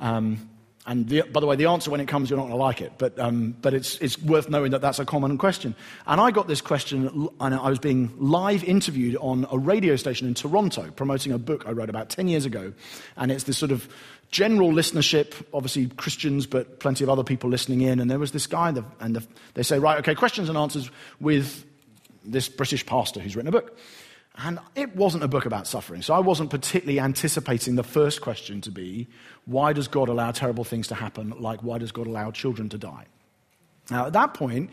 Um, 0.00 0.50
and 0.86 1.08
the, 1.08 1.22
by 1.22 1.38
the 1.38 1.46
way, 1.46 1.54
the 1.54 1.66
answer 1.66 1.88
when 1.88 2.00
it 2.00 2.08
comes, 2.08 2.30
you're 2.30 2.36
not 2.38 2.44
going 2.44 2.54
to 2.54 2.58
like 2.58 2.80
it, 2.80 2.94
but, 2.98 3.16
um, 3.20 3.54
but 3.62 3.74
it's, 3.74 3.96
it's 3.98 4.20
worth 4.20 4.50
knowing 4.50 4.72
that 4.72 4.80
that's 4.80 4.98
a 4.98 5.04
common 5.04 5.38
question. 5.38 5.76
And 6.04 6.20
I 6.20 6.32
got 6.32 6.48
this 6.48 6.60
question, 6.60 7.28
and 7.38 7.54
I 7.54 7.68
was 7.68 7.78
being 7.78 8.12
live 8.18 8.64
interviewed 8.64 9.16
on 9.20 9.46
a 9.52 9.58
radio 9.58 9.94
station 9.94 10.26
in 10.26 10.34
Toronto 10.34 10.90
promoting 10.90 11.30
a 11.30 11.38
book 11.38 11.64
I 11.64 11.72
wrote 11.72 11.90
about 11.90 12.08
10 12.08 12.26
years 12.26 12.44
ago. 12.44 12.72
And 13.16 13.30
it's 13.30 13.44
this 13.44 13.56
sort 13.56 13.70
of 13.70 13.88
general 14.30 14.70
listenership, 14.70 15.34
obviously 15.52 15.86
Christians, 15.88 16.46
but 16.46 16.80
plenty 16.80 17.04
of 17.04 17.10
other 17.10 17.24
people 17.24 17.50
listening 17.50 17.80
in. 17.80 18.00
And 18.00 18.10
there 18.10 18.18
was 18.18 18.32
this 18.32 18.46
guy, 18.46 18.68
and 19.00 19.16
the, 19.16 19.26
they 19.54 19.62
say, 19.62 19.78
right, 19.78 19.98
okay, 19.98 20.14
questions 20.14 20.48
and 20.48 20.56
answers 20.56 20.90
with 21.20 21.64
this 22.24 22.48
British 22.48 22.86
pastor 22.86 23.20
who's 23.20 23.34
written 23.34 23.48
a 23.48 23.52
book. 23.52 23.76
And 24.36 24.58
it 24.74 24.94
wasn't 24.94 25.24
a 25.24 25.28
book 25.28 25.44
about 25.44 25.66
suffering. 25.66 26.02
So 26.02 26.14
I 26.14 26.20
wasn't 26.20 26.50
particularly 26.50 27.00
anticipating 27.00 27.74
the 27.74 27.82
first 27.82 28.20
question 28.20 28.60
to 28.62 28.70
be 28.70 29.08
why 29.44 29.72
does 29.72 29.88
God 29.88 30.08
allow 30.08 30.30
terrible 30.30 30.64
things 30.64 30.88
to 30.88 30.94
happen? 30.94 31.30
Like, 31.40 31.62
why 31.62 31.78
does 31.78 31.92
God 31.92 32.06
allow 32.06 32.30
children 32.30 32.68
to 32.68 32.78
die? 32.78 33.06
Now, 33.90 34.06
at 34.06 34.12
that 34.12 34.34
point, 34.34 34.70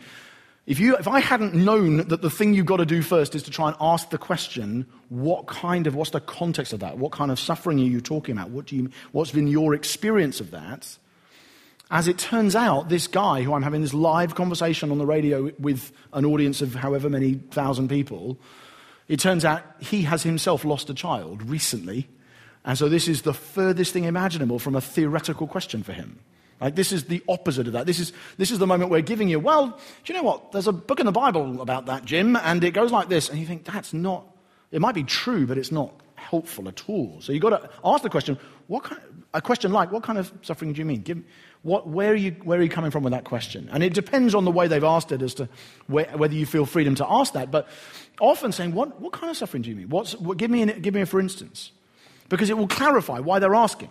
if, 0.68 0.78
you, 0.78 0.96
if 0.98 1.08
I 1.08 1.20
hadn't 1.20 1.54
known 1.54 2.08
that 2.08 2.20
the 2.20 2.28
thing 2.28 2.52
you've 2.52 2.66
got 2.66 2.76
to 2.76 2.84
do 2.84 3.00
first 3.00 3.34
is 3.34 3.42
to 3.44 3.50
try 3.50 3.68
and 3.68 3.76
ask 3.80 4.10
the 4.10 4.18
question, 4.18 4.84
what 5.08 5.46
kind 5.46 5.86
of, 5.86 5.94
what's 5.94 6.10
the 6.10 6.20
context 6.20 6.74
of 6.74 6.80
that? 6.80 6.98
What 6.98 7.10
kind 7.10 7.30
of 7.30 7.40
suffering 7.40 7.80
are 7.80 7.84
you 7.84 8.02
talking 8.02 8.36
about? 8.36 8.50
What 8.50 8.66
do 8.66 8.76
you, 8.76 8.90
what's 9.12 9.30
been 9.30 9.46
your 9.46 9.74
experience 9.74 10.40
of 10.40 10.50
that? 10.50 10.98
As 11.90 12.06
it 12.06 12.18
turns 12.18 12.54
out, 12.54 12.90
this 12.90 13.06
guy 13.06 13.42
who 13.42 13.54
I'm 13.54 13.62
having 13.62 13.80
this 13.80 13.94
live 13.94 14.34
conversation 14.34 14.90
on 14.90 14.98
the 14.98 15.06
radio 15.06 15.50
with 15.58 15.90
an 16.12 16.26
audience 16.26 16.60
of 16.60 16.74
however 16.74 17.08
many 17.08 17.36
thousand 17.36 17.88
people, 17.88 18.38
it 19.08 19.20
turns 19.20 19.46
out 19.46 19.62
he 19.80 20.02
has 20.02 20.22
himself 20.22 20.66
lost 20.66 20.90
a 20.90 20.94
child 20.94 21.42
recently. 21.48 22.08
And 22.66 22.76
so 22.76 22.90
this 22.90 23.08
is 23.08 23.22
the 23.22 23.32
furthest 23.32 23.94
thing 23.94 24.04
imaginable 24.04 24.58
from 24.58 24.76
a 24.76 24.82
theoretical 24.82 25.46
question 25.46 25.82
for 25.82 25.94
him. 25.94 26.18
This 26.60 26.92
is 26.92 27.04
the 27.04 27.22
opposite 27.28 27.66
of 27.68 27.74
that. 27.74 27.86
This 27.86 28.00
is, 28.00 28.12
this 28.36 28.50
is 28.50 28.58
the 28.58 28.66
moment 28.66 28.90
we're 28.90 29.00
giving 29.00 29.28
you, 29.28 29.38
well, 29.38 29.68
do 29.68 30.12
you 30.12 30.14
know 30.14 30.24
what? 30.24 30.52
There's 30.52 30.66
a 30.66 30.72
book 30.72 30.98
in 30.98 31.06
the 31.06 31.12
Bible 31.12 31.62
about 31.62 31.86
that, 31.86 32.04
Jim, 32.04 32.36
and 32.36 32.62
it 32.64 32.72
goes 32.72 32.90
like 32.90 33.08
this. 33.08 33.28
And 33.28 33.38
you 33.38 33.46
think, 33.46 33.64
that's 33.64 33.94
not, 33.94 34.26
it 34.72 34.80
might 34.80 34.94
be 34.94 35.04
true, 35.04 35.46
but 35.46 35.56
it's 35.56 35.70
not 35.70 35.92
helpful 36.16 36.68
at 36.68 36.88
all. 36.88 37.18
So 37.20 37.32
you've 37.32 37.42
got 37.42 37.50
to 37.50 37.70
ask 37.84 38.02
the 38.02 38.10
question, 38.10 38.38
what 38.66 38.84
kind, 38.84 39.00
a 39.32 39.40
question 39.40 39.72
like, 39.72 39.92
what 39.92 40.02
kind 40.02 40.18
of 40.18 40.32
suffering 40.42 40.72
do 40.72 40.80
you 40.80 40.84
mean? 40.84 41.02
Give, 41.02 41.22
what, 41.62 41.86
where, 41.86 42.12
are 42.12 42.16
you, 42.16 42.32
where 42.42 42.58
are 42.58 42.62
you 42.62 42.68
coming 42.68 42.90
from 42.90 43.04
with 43.04 43.12
that 43.12 43.24
question? 43.24 43.68
And 43.72 43.82
it 43.82 43.94
depends 43.94 44.34
on 44.34 44.44
the 44.44 44.50
way 44.50 44.68
they've 44.68 44.82
asked 44.82 45.12
it 45.12 45.22
as 45.22 45.34
to 45.34 45.48
where, 45.86 46.06
whether 46.16 46.34
you 46.34 46.44
feel 46.44 46.66
freedom 46.66 46.94
to 46.96 47.06
ask 47.08 47.34
that. 47.34 47.50
But 47.50 47.68
often 48.20 48.52
saying, 48.52 48.74
what, 48.74 49.00
what 49.00 49.12
kind 49.12 49.30
of 49.30 49.36
suffering 49.36 49.62
do 49.62 49.70
you 49.70 49.76
mean? 49.76 49.90
What's, 49.90 50.14
what, 50.16 50.38
give, 50.38 50.50
me 50.50 50.62
an, 50.62 50.80
give 50.82 50.94
me 50.94 51.02
a 51.02 51.06
for 51.06 51.20
instance. 51.20 51.70
Because 52.28 52.50
it 52.50 52.58
will 52.58 52.68
clarify 52.68 53.20
why 53.20 53.38
they're 53.38 53.54
asking. 53.54 53.90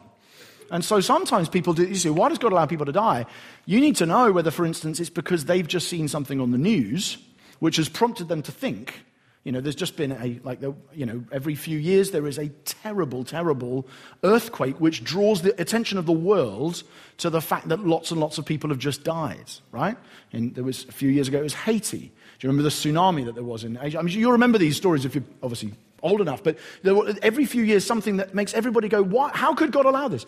And 0.72 0.84
so 0.84 1.00
sometimes 1.00 1.50
people 1.50 1.74
do, 1.74 1.86
you 1.86 1.96
say, 1.96 2.10
why 2.10 2.30
does 2.30 2.38
God 2.38 2.52
allow 2.52 2.66
people 2.66 2.86
to 2.86 2.92
die? 2.92 3.26
You 3.66 3.80
need 3.80 3.96
to 3.98 4.06
know 4.06 4.32
whether, 4.32 4.52
for 4.52 4.66
instance, 4.66 5.00
it's 5.00 5.10
because 5.10 5.46
they've 5.46 5.68
just 5.68 5.88
seen 5.88 6.08
something 6.08 6.40
on 6.40 6.52
the 6.52 6.58
news 6.58 7.18
which 7.60 7.78
has 7.78 7.90
prompted 7.90 8.28
them 8.28 8.42
to 8.44 8.52
think 8.52 9.06
you 9.48 9.54
know, 9.54 9.62
there's 9.62 9.76
just 9.76 9.96
been 9.96 10.12
a, 10.12 10.42
like, 10.44 10.60
the, 10.60 10.76
you 10.94 11.06
know, 11.06 11.24
every 11.32 11.56
few 11.56 11.78
years 11.78 12.12
there 12.12 12.28
is 12.28 12.38
a 12.38 12.50
terrible, 12.66 13.24
terrible 13.24 13.88
earthquake 14.22 14.82
which 14.82 15.06
draws 15.06 15.42
the 15.42 15.60
attention 15.62 15.98
of 15.98 16.06
the 16.06 16.12
world 16.12 16.84
to 17.20 17.30
the 17.30 17.40
fact 17.40 17.70
that 17.70 17.80
lots 17.80 18.12
and 18.12 18.20
lots 18.20 18.38
of 18.38 18.44
people 18.44 18.72
have 18.72 18.78
just 18.78 19.06
died, 19.06 19.50
right? 19.72 19.96
And 20.34 20.54
there 20.54 20.66
was 20.66 20.84
a 20.90 20.92
few 20.92 21.10
years 21.10 21.30
ago, 21.30 21.40
it 21.40 21.44
was 21.44 21.54
Haiti. 21.54 21.98
Do 21.98 22.06
you 22.42 22.50
remember 22.50 22.64
the 22.64 22.76
tsunami 22.76 23.24
that 23.24 23.36
there 23.36 23.44
was 23.46 23.64
in 23.64 23.80
Asia? 23.82 24.00
I 24.00 24.02
mean, 24.02 24.20
you'll 24.20 24.34
remember 24.34 24.58
these 24.58 24.76
stories 24.76 25.06
if 25.06 25.16
you're 25.16 25.24
obviously 25.42 25.72
old 26.04 26.20
enough, 26.20 26.44
but 26.44 26.58
were, 26.84 27.16
every 27.22 27.46
few 27.46 27.64
years 27.64 27.86
something 27.86 28.18
that 28.18 28.36
makes 28.36 28.54
everybody 28.54 28.90
go, 28.90 29.02
what? 29.02 29.34
how 29.34 29.54
could 29.56 29.72
God 29.72 29.86
allow 29.86 30.10
this? 30.10 30.26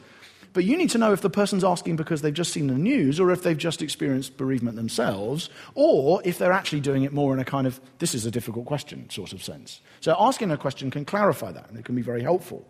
But 0.54 0.64
you 0.64 0.78
need 0.78 0.90
to 0.92 0.98
know 0.98 1.14
if 1.14 1.22
the 1.22 1.30
person's 1.30 1.64
asking 1.64 1.96
because 1.96 2.22
they've 2.22 2.34
just 2.34 2.52
seen 2.52 2.68
the 2.68 2.74
news 2.74 3.20
or 3.20 3.32
if 3.32 3.44
they've 3.44 3.58
just 3.58 3.82
experienced 3.82 4.36
bereavement 4.36 4.76
themselves 4.76 5.50
or 5.76 6.22
if 6.26 6.38
they're 6.38 6.52
actually 6.52 6.80
doing 6.80 7.04
it 7.04 7.14
more 7.14 7.34
in 7.34 7.40
a 7.40 7.46
kind 7.46 7.68
of, 7.68 7.80
this 8.00 8.16
is 8.16 8.26
a 8.26 8.32
difficult 8.32 8.66
question 8.66 9.10
sort 9.10 9.34
of 9.34 9.44
sense. 9.44 9.82
So 10.00 10.16
asking 10.18 10.52
a 10.52 10.58
question 10.58 10.90
can 10.90 11.06
clarify 11.06 11.52
that 11.52 11.70
and 11.70 11.78
it 11.78 11.86
can 11.86 11.96
be 11.96 12.02
very 12.02 12.24
helpful. 12.24 12.66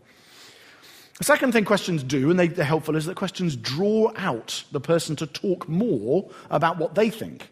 The 1.20 1.26
second 1.26 1.52
thing 1.52 1.66
questions 1.66 2.02
do, 2.02 2.30
and 2.30 2.40
they, 2.40 2.48
are 2.48 2.64
helpful, 2.64 2.96
is 2.96 3.06
that 3.06 3.16
questions 3.16 3.56
draw 3.56 4.12
out 4.16 4.64
the 4.72 4.80
person 4.80 5.18
to 5.18 5.28
talk 5.28 5.68
more 5.68 6.30
about 6.50 6.78
what 6.78 6.96
they 6.96 7.10
think, 7.10 7.50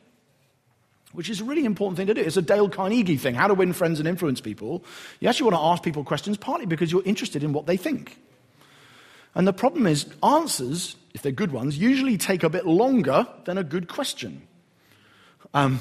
which 1.11 1.29
is 1.29 1.41
a 1.41 1.43
really 1.43 1.65
important 1.65 1.97
thing 1.97 2.07
to 2.07 2.13
do. 2.13 2.21
It's 2.21 2.37
a 2.37 2.41
Dale 2.41 2.69
Carnegie 2.69 3.17
thing, 3.17 3.35
how 3.35 3.47
to 3.47 3.53
win 3.53 3.73
friends 3.73 3.99
and 3.99 4.07
influence 4.07 4.39
people. 4.39 4.85
You 5.19 5.27
actually 5.27 5.51
want 5.51 5.55
to 5.55 5.67
ask 5.67 5.83
people 5.83 6.05
questions 6.05 6.37
partly 6.37 6.65
because 6.65 6.93
you're 6.93 7.03
interested 7.03 7.43
in 7.43 7.51
what 7.51 7.65
they 7.65 7.75
think. 7.75 8.17
And 9.37 9.47
the 9.47 9.53
problem 9.53 9.85
is, 9.85 10.07
answers, 10.23 10.95
if 11.13 11.21
they're 11.21 11.31
good 11.31 11.51
ones, 11.51 11.77
usually 11.77 12.17
take 12.17 12.41
a 12.41 12.49
bit 12.49 12.65
longer 12.65 13.27
than 13.45 13.59
a 13.59 13.63
good 13.63 13.87
question. 13.87 14.41
Um, 15.53 15.79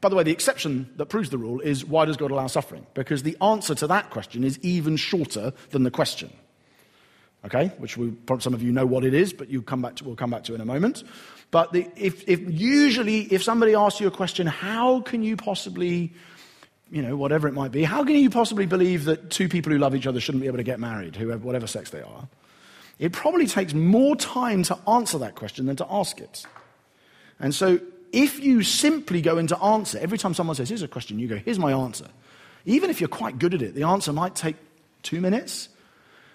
by 0.00 0.08
the 0.08 0.16
way, 0.16 0.22
the 0.22 0.30
exception 0.30 0.88
that 0.96 1.06
proves 1.06 1.28
the 1.28 1.36
rule 1.36 1.60
is 1.60 1.84
why 1.84 2.06
does 2.06 2.16
God 2.16 2.30
allow 2.30 2.46
suffering? 2.46 2.86
Because 2.94 3.24
the 3.24 3.36
answer 3.42 3.74
to 3.74 3.86
that 3.88 4.08
question 4.08 4.42
is 4.42 4.58
even 4.60 4.96
shorter 4.96 5.52
than 5.68 5.82
the 5.82 5.90
question. 5.90 6.32
Okay, 7.44 7.72
which 7.76 7.98
we, 7.98 8.14
some 8.38 8.54
of 8.54 8.62
you 8.62 8.72
know 8.72 8.86
what 8.86 9.04
it 9.04 9.12
is, 9.12 9.34
but 9.34 9.50
you 9.50 9.60
come 9.60 9.82
back 9.82 9.96
to, 9.96 10.04
we'll 10.04 10.16
come 10.16 10.30
back 10.30 10.44
to 10.44 10.54
in 10.54 10.62
a 10.62 10.64
moment. 10.64 11.04
But 11.50 11.74
the, 11.74 11.86
if, 11.94 12.26
if 12.26 12.40
usually, 12.48 13.20
if 13.20 13.42
somebody 13.42 13.74
asks 13.74 14.00
you 14.00 14.06
a 14.06 14.10
question, 14.10 14.46
how 14.46 15.02
can 15.02 15.22
you 15.22 15.36
possibly, 15.36 16.14
you 16.90 17.02
know, 17.02 17.18
whatever 17.18 17.48
it 17.48 17.52
might 17.52 17.70
be, 17.70 17.84
how 17.84 18.02
can 18.02 18.16
you 18.16 18.30
possibly 18.30 18.64
believe 18.64 19.04
that 19.04 19.28
two 19.28 19.50
people 19.50 19.72
who 19.72 19.78
love 19.78 19.94
each 19.94 20.06
other 20.06 20.20
shouldn't 20.20 20.40
be 20.40 20.46
able 20.46 20.56
to 20.56 20.62
get 20.62 20.80
married, 20.80 21.16
whoever, 21.16 21.44
whatever 21.44 21.66
sex 21.66 21.90
they 21.90 22.00
are? 22.00 22.26
It 22.98 23.12
probably 23.12 23.46
takes 23.46 23.74
more 23.74 24.16
time 24.16 24.62
to 24.64 24.78
answer 24.88 25.18
that 25.18 25.34
question 25.34 25.66
than 25.66 25.76
to 25.76 25.86
ask 25.88 26.20
it. 26.20 26.44
And 27.38 27.54
so, 27.54 27.80
if 28.10 28.40
you 28.40 28.62
simply 28.62 29.20
go 29.20 29.38
into 29.38 29.56
answer, 29.58 29.98
every 29.98 30.18
time 30.18 30.34
someone 30.34 30.56
says, 30.56 30.68
Here's 30.68 30.82
a 30.82 30.88
question, 30.88 31.18
you 31.18 31.28
go, 31.28 31.36
Here's 31.36 31.58
my 31.58 31.72
answer. 31.72 32.08
Even 32.64 32.90
if 32.90 33.00
you're 33.00 33.08
quite 33.08 33.38
good 33.38 33.54
at 33.54 33.62
it, 33.62 33.74
the 33.74 33.84
answer 33.84 34.12
might 34.12 34.34
take 34.34 34.56
two 35.02 35.20
minutes. 35.20 35.68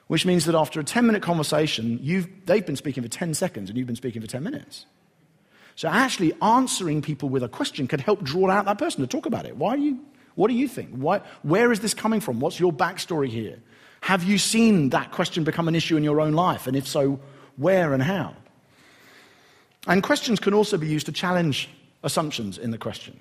which 0.08 0.26
means 0.26 0.46
that 0.46 0.56
after 0.56 0.80
a 0.80 0.84
10 0.84 1.06
minute 1.06 1.24
conversation, 1.24 2.00
they've 2.46 2.66
been 2.66 2.76
speaking 2.76 3.04
for 3.04 3.10
10 3.10 3.34
seconds 3.34 3.70
and 3.70 3.78
you've 3.78 3.88
been 3.88 3.96
speaking 3.96 4.22
for 4.22 4.28
10 4.28 4.44
minutes. 4.44 4.86
So 5.76 5.88
actually 5.88 6.34
answering 6.42 7.02
people 7.02 7.30
with 7.30 7.42
a 7.42 7.50
question 7.50 7.88
could 7.88 8.02
help 8.02 8.22
draw 8.22 8.50
out 8.50 8.66
that 8.66 8.78
person 8.78 9.02
to 9.02 9.08
talk 9.08 9.26
about 9.26 9.46
it. 9.46 9.58
Why 9.58 9.76
do 9.76 9.82
you, 9.82 10.00
what 10.36 10.50
do 10.50 10.54
you 10.54 10.68
think? 10.68 10.92
Why, 10.92 11.22
where 11.42 11.72
is 11.72 11.80
this 11.80 11.94
coming 11.94 12.20
from? 12.20 12.40
What's 12.40 12.60
your 12.60 12.72
backstory 12.72 13.30
here? 13.30 13.60
Have 14.04 14.26
you 14.26 14.38
seen 14.38 14.90
that 14.90 15.12
question 15.12 15.46
become 15.46 15.70
an 15.70 15.76
issue 15.76 15.96
in 15.96 16.04
your 16.04 16.20
own 16.20 16.34
life? 16.34 16.68
And 16.68 16.76
if 16.76 16.86
so, 16.86 17.22
where 17.56 17.94
and 17.94 18.04
how? 18.04 18.36
And 19.88 20.04
questions 20.04 20.42
can 20.42 20.54
also 20.54 20.78
be 20.78 20.88
used 20.88 21.06
to 21.06 21.14
challenge 21.14 21.70
assumptions 22.04 22.58
in 22.58 22.72
the 22.72 22.78
question, 22.78 23.18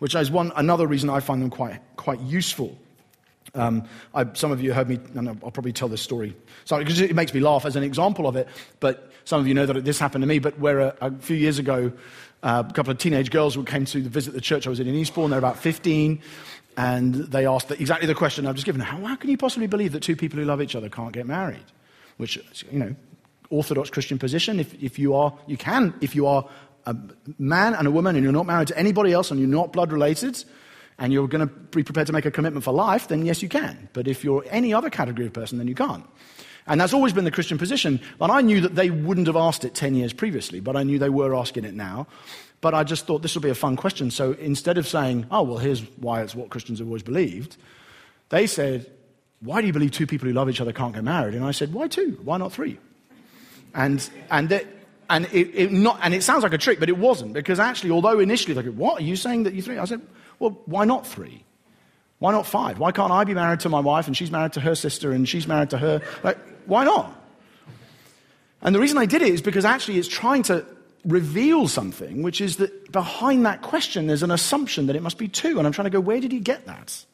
which 0.00 0.14
is 0.14 0.30
one, 0.30 0.52
another 0.54 0.86
reason 0.86 1.08
I 1.08 1.20
find 1.20 1.40
them 1.40 1.48
quite, 1.48 1.80
quite 1.96 2.20
useful. 2.20 2.76
Um, 3.54 3.88
I, 4.12 4.26
some 4.34 4.52
of 4.52 4.62
you 4.62 4.74
heard 4.74 4.90
me, 4.90 4.98
and 5.14 5.30
I'll 5.30 5.50
probably 5.50 5.72
tell 5.72 5.88
this 5.88 6.02
story. 6.02 6.36
Sorry, 6.66 6.84
because 6.84 7.00
it 7.00 7.14
makes 7.14 7.32
me 7.32 7.40
laugh 7.40 7.64
as 7.64 7.74
an 7.74 7.82
example 7.82 8.26
of 8.26 8.36
it. 8.36 8.48
But 8.80 9.10
some 9.24 9.40
of 9.40 9.48
you 9.48 9.54
know 9.54 9.64
that 9.64 9.82
this 9.86 9.98
happened 9.98 10.20
to 10.20 10.28
me. 10.28 10.40
But 10.40 10.58
where 10.58 10.80
a, 10.80 10.96
a 11.00 11.10
few 11.20 11.36
years 11.36 11.58
ago, 11.58 11.90
uh, 12.42 12.64
a 12.68 12.72
couple 12.74 12.90
of 12.90 12.98
teenage 12.98 13.30
girls 13.30 13.56
came 13.64 13.86
to 13.86 14.00
visit 14.02 14.34
the 14.34 14.42
church 14.42 14.66
I 14.66 14.70
was 14.70 14.78
in 14.78 14.86
in 14.86 14.94
Eastbourne. 14.94 15.30
They're 15.30 15.38
about 15.38 15.58
15, 15.58 16.20
and 16.78 17.14
they 17.14 17.44
asked 17.44 17.72
exactly 17.72 18.06
the 18.06 18.14
question 18.14 18.46
I've 18.46 18.54
just 18.54 18.64
given. 18.64 18.80
How, 18.80 19.04
how 19.04 19.16
can 19.16 19.30
you 19.30 19.36
possibly 19.36 19.66
believe 19.66 19.90
that 19.92 20.00
two 20.00 20.14
people 20.14 20.38
who 20.38 20.44
love 20.44 20.62
each 20.62 20.76
other 20.76 20.88
can't 20.88 21.12
get 21.12 21.26
married? 21.26 21.64
Which, 22.18 22.38
you 22.70 22.78
know, 22.78 22.94
orthodox 23.50 23.90
Christian 23.90 24.16
position. 24.16 24.60
If, 24.60 24.80
if 24.80 24.96
you 24.96 25.16
are, 25.16 25.36
you 25.48 25.56
can. 25.56 25.92
If 26.00 26.14
you 26.14 26.28
are 26.28 26.48
a 26.86 26.96
man 27.36 27.74
and 27.74 27.88
a 27.88 27.90
woman 27.90 28.14
and 28.14 28.22
you're 28.22 28.32
not 28.32 28.46
married 28.46 28.68
to 28.68 28.78
anybody 28.78 29.12
else 29.12 29.32
and 29.32 29.40
you're 29.40 29.48
not 29.48 29.72
blood 29.72 29.90
related, 29.90 30.44
and 31.00 31.12
you're 31.12 31.26
going 31.26 31.46
to 31.46 31.52
be 31.52 31.82
prepared 31.82 32.06
to 32.06 32.12
make 32.12 32.26
a 32.26 32.30
commitment 32.30 32.64
for 32.64 32.72
life, 32.72 33.08
then 33.08 33.26
yes, 33.26 33.42
you 33.42 33.48
can. 33.48 33.88
But 33.92 34.06
if 34.06 34.22
you're 34.22 34.44
any 34.48 34.72
other 34.72 34.88
category 34.88 35.26
of 35.26 35.32
person, 35.32 35.58
then 35.58 35.66
you 35.66 35.74
can't. 35.74 36.04
And 36.68 36.80
that's 36.80 36.92
always 36.92 37.12
been 37.12 37.24
the 37.24 37.30
Christian 37.32 37.58
position. 37.58 38.00
But 38.18 38.30
I 38.30 38.40
knew 38.40 38.60
that 38.60 38.76
they 38.76 38.90
wouldn't 38.90 39.26
have 39.26 39.36
asked 39.36 39.64
it 39.64 39.74
10 39.74 39.94
years 39.94 40.12
previously, 40.12 40.60
but 40.60 40.76
I 40.76 40.84
knew 40.84 40.98
they 40.98 41.08
were 41.08 41.34
asking 41.34 41.64
it 41.64 41.74
now. 41.74 42.06
But 42.60 42.74
I 42.74 42.82
just 42.84 43.06
thought 43.06 43.22
this 43.22 43.34
would 43.34 43.42
be 43.42 43.50
a 43.50 43.54
fun 43.54 43.76
question. 43.76 44.10
So 44.10 44.32
instead 44.32 44.78
of 44.78 44.86
saying, 44.86 45.26
oh, 45.30 45.42
well, 45.42 45.58
here's 45.58 45.82
why 45.98 46.22
it's 46.22 46.34
what 46.34 46.50
Christians 46.50 46.80
have 46.80 46.88
always 46.88 47.02
believed, 47.02 47.56
they 48.30 48.46
said, 48.46 48.90
why 49.40 49.60
do 49.60 49.66
you 49.66 49.72
believe 49.72 49.92
two 49.92 50.06
people 50.06 50.26
who 50.26 50.34
love 50.34 50.50
each 50.50 50.60
other 50.60 50.72
can't 50.72 50.94
get 50.94 51.04
married? 51.04 51.34
And 51.34 51.44
I 51.44 51.52
said, 51.52 51.72
why 51.72 51.86
two? 51.86 52.18
Why 52.24 52.36
not 52.36 52.52
three? 52.52 52.78
And, 53.74 54.08
and, 54.30 54.48
they, 54.48 54.66
and, 55.08 55.26
it, 55.26 55.54
it 55.54 55.72
not, 55.72 56.00
and 56.02 56.12
it 56.12 56.24
sounds 56.24 56.42
like 56.42 56.52
a 56.52 56.58
trick, 56.58 56.80
but 56.80 56.88
it 56.88 56.98
wasn't. 56.98 57.32
Because 57.32 57.60
actually, 57.60 57.92
although 57.92 58.18
initially 58.18 58.60
go, 58.60 58.70
what? 58.72 59.00
Are 59.00 59.04
you 59.04 59.14
saying 59.14 59.44
that 59.44 59.54
you 59.54 59.62
three? 59.62 59.78
I 59.78 59.84
said, 59.84 60.00
well, 60.40 60.60
why 60.66 60.84
not 60.84 61.06
three? 61.06 61.44
Why 62.18 62.32
not 62.32 62.46
five? 62.46 62.80
Why 62.80 62.90
can't 62.90 63.12
I 63.12 63.22
be 63.22 63.34
married 63.34 63.60
to 63.60 63.68
my 63.68 63.78
wife 63.78 64.08
and 64.08 64.16
she's 64.16 64.32
married 64.32 64.54
to 64.54 64.60
her 64.60 64.74
sister 64.74 65.12
and 65.12 65.28
she's 65.28 65.46
married 65.46 65.70
to 65.70 65.78
her? 65.78 66.02
Like, 66.24 66.38
why 66.66 66.84
not? 66.84 67.14
And 68.60 68.74
the 68.74 68.80
reason 68.80 68.98
I 68.98 69.06
did 69.06 69.22
it 69.22 69.28
is 69.28 69.40
because 69.40 69.64
actually 69.64 69.98
it's 69.98 70.08
trying 70.08 70.42
to 70.44 70.66
reveal 71.04 71.68
something, 71.68 72.22
which 72.22 72.40
is 72.40 72.56
that 72.56 72.92
behind 72.92 73.46
that 73.46 73.62
question 73.62 74.06
there's 74.06 74.22
an 74.22 74.30
assumption 74.30 74.86
that 74.86 74.96
it 74.96 75.02
must 75.02 75.18
be 75.18 75.28
two. 75.28 75.58
And 75.58 75.66
I'm 75.66 75.72
trying 75.72 75.84
to 75.84 75.90
go, 75.90 76.00
where 76.00 76.20
did 76.20 76.32
he 76.32 76.40
get 76.40 76.66
that? 76.66 77.04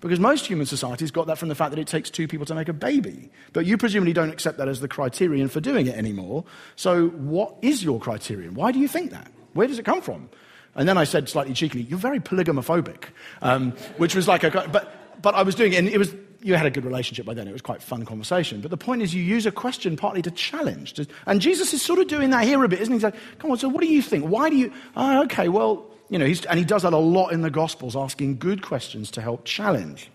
Because 0.00 0.18
most 0.18 0.46
human 0.46 0.64
societies 0.64 1.10
got 1.10 1.26
that 1.26 1.36
from 1.36 1.48
the 1.48 1.54
fact 1.54 1.70
that 1.70 1.78
it 1.78 1.86
takes 1.86 2.08
two 2.08 2.26
people 2.26 2.46
to 2.46 2.54
make 2.54 2.68
a 2.68 2.72
baby. 2.72 3.30
But 3.52 3.66
you 3.66 3.76
presumably 3.76 4.14
don't 4.14 4.30
accept 4.30 4.56
that 4.56 4.66
as 4.66 4.80
the 4.80 4.88
criterion 4.88 5.48
for 5.48 5.60
doing 5.60 5.86
it 5.86 5.94
anymore. 5.94 6.44
So, 6.74 7.08
what 7.08 7.56
is 7.60 7.84
your 7.84 8.00
criterion? 8.00 8.54
Why 8.54 8.72
do 8.72 8.78
you 8.78 8.88
think 8.88 9.10
that? 9.10 9.30
Where 9.52 9.66
does 9.66 9.78
it 9.78 9.84
come 9.84 10.00
from? 10.00 10.30
And 10.74 10.88
then 10.88 10.96
I 10.96 11.04
said 11.04 11.28
slightly 11.28 11.52
cheekily, 11.52 11.82
You're 11.82 11.98
very 11.98 12.18
polygamophobic, 12.18 13.04
um, 13.42 13.72
which 13.98 14.14
was 14.14 14.26
like 14.26 14.42
a. 14.42 14.50
But, 14.50 15.20
but 15.20 15.34
I 15.34 15.42
was 15.42 15.54
doing 15.54 15.74
it, 15.74 15.76
and 15.76 15.88
it 15.88 15.98
was. 15.98 16.14
You 16.42 16.54
had 16.54 16.66
a 16.66 16.70
good 16.70 16.84
relationship 16.84 17.26
by 17.26 17.34
then. 17.34 17.46
It 17.48 17.52
was 17.52 17.62
quite 17.62 17.82
fun 17.82 18.04
conversation. 18.04 18.60
But 18.60 18.70
the 18.70 18.76
point 18.76 19.02
is, 19.02 19.14
you 19.14 19.22
use 19.22 19.44
a 19.44 19.52
question 19.52 19.96
partly 19.96 20.22
to 20.22 20.30
challenge. 20.30 20.94
To, 20.94 21.06
and 21.26 21.40
Jesus 21.40 21.74
is 21.74 21.82
sort 21.82 21.98
of 21.98 22.08
doing 22.08 22.30
that 22.30 22.44
here 22.44 22.62
a 22.64 22.68
bit, 22.68 22.80
isn't 22.80 22.92
he? 22.92 22.96
He's 22.96 23.04
like, 23.04 23.16
Come 23.38 23.50
on, 23.50 23.58
so 23.58 23.68
what 23.68 23.82
do 23.82 23.86
you 23.86 24.00
think? 24.00 24.24
Why 24.24 24.48
do 24.48 24.56
you. 24.56 24.72
Oh, 24.96 25.22
okay, 25.24 25.48
well, 25.48 25.86
you 26.08 26.18
know, 26.18 26.24
and 26.24 26.58
he 26.58 26.64
does 26.64 26.82
that 26.82 26.92
a 26.92 26.98
lot 26.98 27.28
in 27.28 27.42
the 27.42 27.50
Gospels, 27.50 27.94
asking 27.94 28.38
good 28.38 28.62
questions 28.62 29.10
to 29.12 29.20
help 29.20 29.44
challenge. 29.44 30.10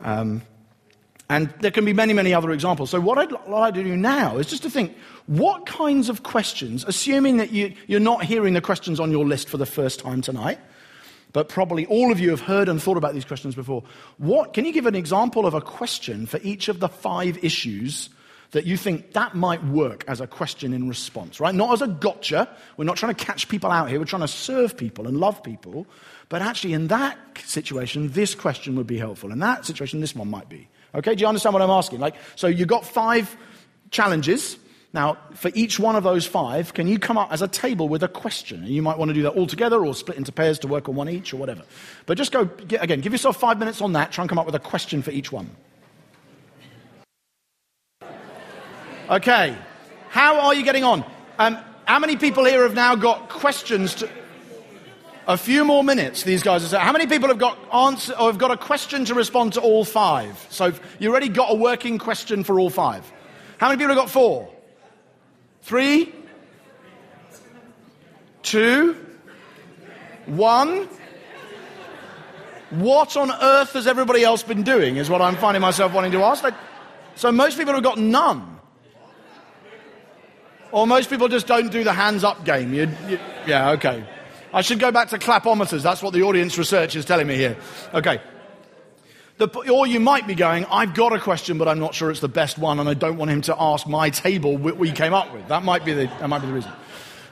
Um, 0.00 0.42
and 1.28 1.52
there 1.60 1.70
can 1.70 1.84
be 1.84 1.92
many, 1.92 2.12
many 2.12 2.34
other 2.34 2.50
examples. 2.50 2.90
So, 2.90 3.00
what 3.00 3.18
I'd 3.18 3.32
like 3.48 3.74
to 3.74 3.82
do 3.82 3.96
now 3.96 4.38
is 4.38 4.46
just 4.46 4.62
to 4.64 4.70
think 4.70 4.96
what 5.26 5.66
kinds 5.66 6.08
of 6.08 6.22
questions, 6.22 6.84
assuming 6.86 7.38
that 7.38 7.52
you, 7.52 7.74
you're 7.86 8.00
not 8.00 8.24
hearing 8.24 8.54
the 8.54 8.60
questions 8.60 9.00
on 9.00 9.10
your 9.10 9.24
list 9.24 9.48
for 9.48 9.56
the 9.56 9.66
first 9.66 10.00
time 10.00 10.20
tonight, 10.20 10.58
but 11.32 11.48
probably 11.48 11.86
all 11.86 12.12
of 12.12 12.20
you 12.20 12.30
have 12.30 12.40
heard 12.40 12.68
and 12.68 12.82
thought 12.82 12.96
about 12.96 13.14
these 13.14 13.24
questions 13.24 13.54
before. 13.54 13.82
What, 14.18 14.52
can 14.52 14.64
you 14.64 14.72
give 14.72 14.86
an 14.86 14.94
example 14.94 15.46
of 15.46 15.54
a 15.54 15.60
question 15.60 16.26
for 16.26 16.38
each 16.42 16.68
of 16.68 16.80
the 16.80 16.88
five 16.88 17.42
issues 17.44 18.10
that 18.52 18.66
you 18.66 18.76
think 18.76 19.14
that 19.14 19.34
might 19.34 19.64
work 19.64 20.04
as 20.06 20.20
a 20.20 20.26
question 20.26 20.74
in 20.74 20.88
response, 20.88 21.40
right? 21.40 21.54
Not 21.54 21.72
as 21.72 21.82
a 21.82 21.88
gotcha. 21.88 22.48
We're 22.76 22.84
not 22.84 22.98
trying 22.98 23.14
to 23.14 23.24
catch 23.24 23.48
people 23.48 23.70
out 23.70 23.88
here. 23.88 23.98
We're 23.98 24.04
trying 24.04 24.22
to 24.22 24.28
serve 24.28 24.76
people 24.76 25.08
and 25.08 25.16
love 25.16 25.42
people. 25.42 25.86
But 26.28 26.42
actually, 26.42 26.74
in 26.74 26.88
that 26.88 27.18
situation, 27.44 28.10
this 28.10 28.34
question 28.34 28.76
would 28.76 28.86
be 28.86 28.98
helpful. 28.98 29.32
In 29.32 29.38
that 29.38 29.64
situation, 29.64 30.00
this 30.00 30.14
one 30.14 30.28
might 30.28 30.50
be. 30.50 30.68
Okay, 30.94 31.14
do 31.14 31.22
you 31.22 31.26
understand 31.26 31.54
what 31.54 31.62
I'm 31.62 31.70
asking? 31.70 32.00
Like, 32.00 32.14
so 32.36 32.46
you've 32.46 32.68
got 32.68 32.84
five 32.84 33.34
challenges. 33.90 34.58
Now, 34.94 35.16
for 35.34 35.50
each 35.54 35.78
one 35.78 35.96
of 35.96 36.04
those 36.04 36.26
five, 36.26 36.74
can 36.74 36.86
you 36.86 36.98
come 36.98 37.16
up 37.16 37.32
as 37.32 37.40
a 37.40 37.48
table 37.48 37.88
with 37.88 38.02
a 38.02 38.08
question? 38.08 38.58
And 38.58 38.68
you 38.68 38.82
might 38.82 38.98
want 38.98 39.08
to 39.08 39.14
do 39.14 39.22
that 39.22 39.30
all 39.30 39.46
together 39.46 39.82
or 39.84 39.94
split 39.94 40.18
into 40.18 40.32
pairs 40.32 40.58
to 40.60 40.68
work 40.68 40.88
on 40.88 40.94
one 40.94 41.08
each 41.08 41.32
or 41.32 41.38
whatever. 41.38 41.62
But 42.04 42.18
just 42.18 42.30
go, 42.30 42.42
again, 42.78 43.00
give 43.00 43.12
yourself 43.12 43.38
five 43.38 43.58
minutes 43.58 43.80
on 43.80 43.94
that. 43.94 44.12
Try 44.12 44.22
and 44.22 44.28
come 44.28 44.38
up 44.38 44.44
with 44.44 44.54
a 44.54 44.58
question 44.60 45.00
for 45.00 45.10
each 45.10 45.32
one. 45.32 45.48
Okay, 49.08 49.56
how 50.10 50.40
are 50.40 50.54
you 50.54 50.62
getting 50.62 50.84
on? 50.84 51.04
Um, 51.38 51.58
how 51.86 51.98
many 51.98 52.16
people 52.16 52.44
here 52.44 52.62
have 52.62 52.74
now 52.74 52.94
got 52.94 53.28
questions 53.28 53.94
to. 53.96 54.10
A 55.26 55.36
few 55.36 55.64
more 55.64 55.84
minutes, 55.84 56.24
these 56.24 56.42
guys 56.42 56.64
are 56.64 56.68
saying. 56.68 56.84
How 56.84 56.92
many 56.92 57.06
people 57.06 57.28
have 57.28 57.38
got 57.38 57.56
answer 57.72 58.12
or 58.14 58.26
have 58.26 58.38
got 58.38 58.50
a 58.50 58.56
question 58.56 59.04
to 59.06 59.14
respond 59.14 59.54
to 59.54 59.60
all 59.60 59.84
five? 59.84 60.46
So 60.50 60.72
you 60.98 61.10
already 61.10 61.28
got 61.28 61.52
a 61.52 61.54
working 61.54 61.98
question 61.98 62.44
for 62.44 62.58
all 62.58 62.70
five. 62.70 63.10
How 63.58 63.68
many 63.68 63.78
people 63.78 63.94
have 63.94 64.04
got 64.04 64.10
four? 64.10 64.51
Three? 65.62 66.12
Two? 68.42 68.96
One? 70.26 70.88
What 72.70 73.16
on 73.16 73.30
earth 73.30 73.74
has 73.74 73.86
everybody 73.86 74.24
else 74.24 74.42
been 74.42 74.62
doing, 74.62 74.96
is 74.96 75.10
what 75.10 75.20
I'm 75.20 75.36
finding 75.36 75.60
myself 75.60 75.92
wanting 75.92 76.12
to 76.12 76.22
ask. 76.22 76.44
So 77.16 77.30
most 77.30 77.58
people 77.58 77.74
have 77.74 77.82
got 77.82 77.98
none. 77.98 78.60
Or 80.72 80.86
most 80.86 81.10
people 81.10 81.28
just 81.28 81.46
don't 81.46 81.70
do 81.70 81.84
the 81.84 81.92
hands 81.92 82.24
up 82.24 82.44
game. 82.44 82.72
You, 82.72 82.88
you, 83.06 83.18
yeah, 83.46 83.72
okay. 83.72 84.04
I 84.54 84.62
should 84.62 84.80
go 84.80 84.90
back 84.90 85.08
to 85.08 85.18
clapometers. 85.18 85.82
That's 85.82 86.02
what 86.02 86.14
the 86.14 86.22
audience 86.22 86.56
research 86.56 86.96
is 86.96 87.04
telling 87.04 87.26
me 87.26 87.36
here. 87.36 87.56
Okay. 87.92 88.20
The, 89.38 89.48
or 89.70 89.86
you 89.86 89.98
might 89.98 90.26
be 90.26 90.34
going, 90.34 90.66
I've 90.66 90.94
got 90.94 91.12
a 91.12 91.18
question, 91.18 91.58
but 91.58 91.66
I'm 91.66 91.78
not 91.78 91.94
sure 91.94 92.10
it's 92.10 92.20
the 92.20 92.28
best 92.28 92.58
one, 92.58 92.78
and 92.78 92.88
I 92.88 92.94
don't 92.94 93.16
want 93.16 93.30
him 93.30 93.40
to 93.42 93.56
ask 93.58 93.86
my 93.86 94.10
table 94.10 94.56
what 94.56 94.76
we 94.76 94.92
came 94.92 95.14
up 95.14 95.32
with. 95.32 95.48
That 95.48 95.64
might 95.64 95.84
be 95.84 95.92
the, 95.94 96.06
that 96.06 96.28
might 96.28 96.40
be 96.40 96.46
the 96.48 96.52
reason. 96.52 96.72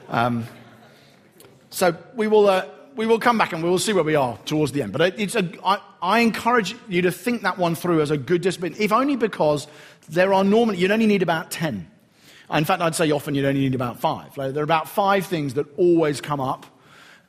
Um, 0.09 0.47
so 1.69 1.95
we 2.15 2.27
will, 2.27 2.47
uh, 2.47 2.65
we 2.95 3.05
will 3.05 3.19
come 3.19 3.37
back 3.37 3.53
and 3.53 3.63
we 3.63 3.69
will 3.69 3.79
see 3.79 3.93
where 3.93 4.03
we 4.03 4.15
are 4.15 4.37
towards 4.45 4.71
the 4.73 4.81
end. 4.81 4.91
But 4.91 5.19
it's 5.19 5.35
a, 5.35 5.49
I, 5.63 5.79
I 6.01 6.19
encourage 6.19 6.75
you 6.89 7.03
to 7.03 7.11
think 7.11 7.43
that 7.43 7.57
one 7.57 7.75
through 7.75 8.01
as 8.01 8.11
a 8.11 8.17
good 8.17 8.41
discipline, 8.41 8.75
if 8.77 8.91
only 8.91 9.15
because 9.15 9.67
there 10.09 10.33
are 10.33 10.43
normally, 10.43 10.79
you'd 10.79 10.91
only 10.91 11.07
need 11.07 11.21
about 11.21 11.51
10. 11.51 11.89
In 12.53 12.65
fact, 12.65 12.81
I'd 12.81 12.95
say 12.95 13.09
often 13.11 13.35
you'd 13.35 13.45
only 13.45 13.61
need 13.61 13.75
about 13.75 14.01
five. 14.01 14.35
Like, 14.37 14.53
there 14.53 14.61
are 14.61 14.65
about 14.65 14.89
five 14.89 15.25
things 15.25 15.53
that 15.53 15.65
always 15.77 16.19
come 16.19 16.41
up 16.41 16.65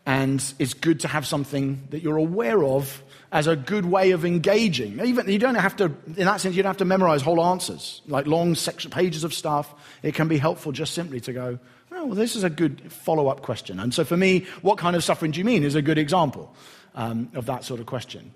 and 0.04 0.42
it's 0.58 0.74
good 0.74 1.00
to 1.00 1.08
have 1.08 1.26
something 1.26 1.86
that 1.90 2.02
you're 2.02 2.16
aware 2.16 2.64
of 2.64 3.02
as 3.32 3.46
a 3.46 3.56
good 3.56 3.86
way 3.86 4.10
of 4.10 4.24
engaging. 4.26 5.00
Even 5.00 5.26
you 5.28 5.38
don't 5.38 5.54
have 5.54 5.74
to, 5.76 5.86
in 6.06 6.26
that 6.26 6.40
sense, 6.40 6.54
you 6.54 6.62
don't 6.62 6.70
have 6.70 6.76
to 6.76 6.84
memorize 6.84 7.22
whole 7.22 7.42
answers, 7.42 8.02
like 8.06 8.26
long 8.26 8.54
section, 8.54 8.90
pages 8.90 9.24
of 9.24 9.32
stuff. 9.32 9.74
It 10.02 10.14
can 10.14 10.28
be 10.28 10.36
helpful 10.36 10.70
just 10.70 10.92
simply 10.92 11.18
to 11.20 11.32
go, 11.32 11.58
oh, 11.92 12.06
well, 12.06 12.14
this 12.14 12.36
is 12.36 12.44
a 12.44 12.50
good 12.50 12.92
follow-up 12.92 13.40
question. 13.40 13.80
And 13.80 13.94
so 13.94 14.04
for 14.04 14.18
me, 14.18 14.46
what 14.60 14.76
kind 14.76 14.94
of 14.94 15.02
suffering 15.02 15.32
do 15.32 15.38
you 15.38 15.46
mean 15.46 15.64
is 15.64 15.74
a 15.74 15.82
good 15.82 15.98
example 15.98 16.54
um, 16.94 17.30
of 17.34 17.46
that 17.46 17.64
sort 17.64 17.80
of 17.80 17.86
question. 17.86 18.32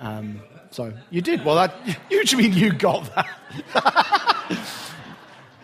Um, 0.00 0.40
so 0.70 0.94
you 1.10 1.20
did. 1.20 1.44
Well, 1.44 1.56
that, 1.56 1.74
you 2.10 2.38
mean 2.38 2.54
you 2.54 2.72
got 2.72 3.14
that. 3.14 4.66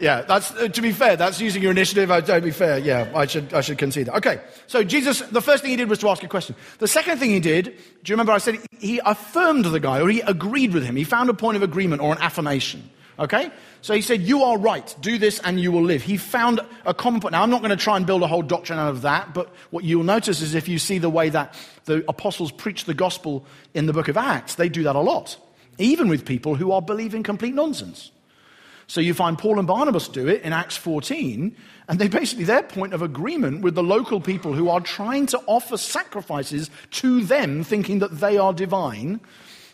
Yeah, 0.01 0.23
that's, 0.23 0.51
uh, 0.53 0.69
to 0.69 0.83
be 0.83 0.91
fair, 0.91 1.17
that's 1.17 1.41
using 1.41 1.63
your 1.63 1.71
initiative. 1.71 2.11
Uh, 2.11 2.21
to 2.21 2.41
be 2.41 2.51
fair, 2.51 2.79
yeah, 2.79 3.13
I 3.15 3.27
should, 3.27 3.55
I 3.55 3.61
should 3.61 3.79
concede 3.79 4.07
that. 4.07 4.17
Okay, 4.17 4.41
so 4.67 4.83
Jesus, 4.83 5.21
the 5.21 5.41
first 5.41 5.63
thing 5.63 5.71
he 5.71 5.77
did 5.77 5.89
was 5.89 6.01
to 6.01 6.09
ask 6.09 6.23
a 6.25 6.29
question. 6.29 6.57
The 6.79 6.89
second 6.89 7.19
thing 7.19 7.31
he 7.31 7.41
did, 7.41 7.67
do 7.67 7.73
you 8.11 8.15
remember 8.15 8.33
I 8.33 8.39
said 8.39 8.59
he 8.79 9.01
affirmed 9.05 9.67
the 9.67 9.79
guy, 9.79 10.01
or 10.01 10.09
he 10.09 10.21
agreed 10.21 10.75
with 10.75 10.85
him. 10.85 10.97
He 10.97 11.05
found 11.05 11.31
a 11.31 11.35
point 11.35 11.57
of 11.57 11.63
agreement 11.63 12.03
or 12.03 12.13
an 12.13 12.19
affirmation. 12.21 12.91
Okay? 13.19 13.51
So 13.81 13.95
he 13.95 14.03
said, 14.03 14.23
You 14.23 14.43
are 14.43 14.59
right. 14.59 14.95
Do 15.01 15.19
this 15.19 15.39
and 15.41 15.61
you 15.61 15.71
will 15.71 15.83
live. 15.83 16.03
He 16.03 16.17
found 16.17 16.61
a 16.85 16.95
common 16.95 17.21
point. 17.21 17.33
Now, 17.33 17.43
I'm 17.43 17.51
not 17.51 17.61
going 17.61 17.71
to 17.71 17.77
try 17.77 17.97
and 17.97 18.07
build 18.07 18.23
a 18.23 18.27
whole 18.27 18.43
doctrine 18.43 18.79
out 18.79 18.89
of 18.89 19.03
that, 19.03 19.35
but 19.35 19.55
what 19.71 19.85
you'll 19.85 20.05
notice 20.05 20.41
is 20.41 20.55
if 20.55 20.69
you 20.69 20.79
see 20.79 20.99
the 20.99 21.11
way 21.11 21.29
that 21.29 21.55
the 21.85 22.05
apostles 22.09 22.51
preach 22.51 22.85
the 22.85 22.95
gospel 22.95 23.47
in 23.73 23.87
the 23.87 23.93
book 23.93 24.09
of 24.09 24.17
Acts, 24.17 24.57
they 24.57 24.69
do 24.69 24.83
that 24.85 24.97
a 24.97 25.01
lot, 25.01 25.37
even 25.79 26.09
with 26.09 26.25
people 26.25 26.57
who 26.57 26.73
are 26.73 26.83
believing 26.83 27.23
complete 27.23 27.55
nonsense. 27.55 28.11
So 28.87 29.01
you 29.01 29.15
find 29.15 29.39
Paul 29.39 29.59
and 29.59 29.67
Barnabas 29.67 30.09
do 30.09 30.29
it 30.29 30.43
in 30.43 30.53
Acts 30.53 30.77
14, 30.77 31.57
and 31.89 31.99
they 31.99 32.09
basically, 32.09 32.45
their 32.45 32.63
point 32.63 32.93
of 32.93 33.03
agreement 33.03 33.63
with 33.63 33.75
the 33.75 33.83
local 33.83 34.21
people 34.21 34.53
who 34.53 34.69
are 34.69 34.81
trying 34.81 35.27
to 35.27 35.41
offer 35.47 35.77
sacrifices 35.77 36.71
to 36.93 37.25
them, 37.25 37.65
thinking 37.65 38.01
that 38.01 38.21
they 38.21 38.37
are 38.37 38.53
divine, 38.53 39.21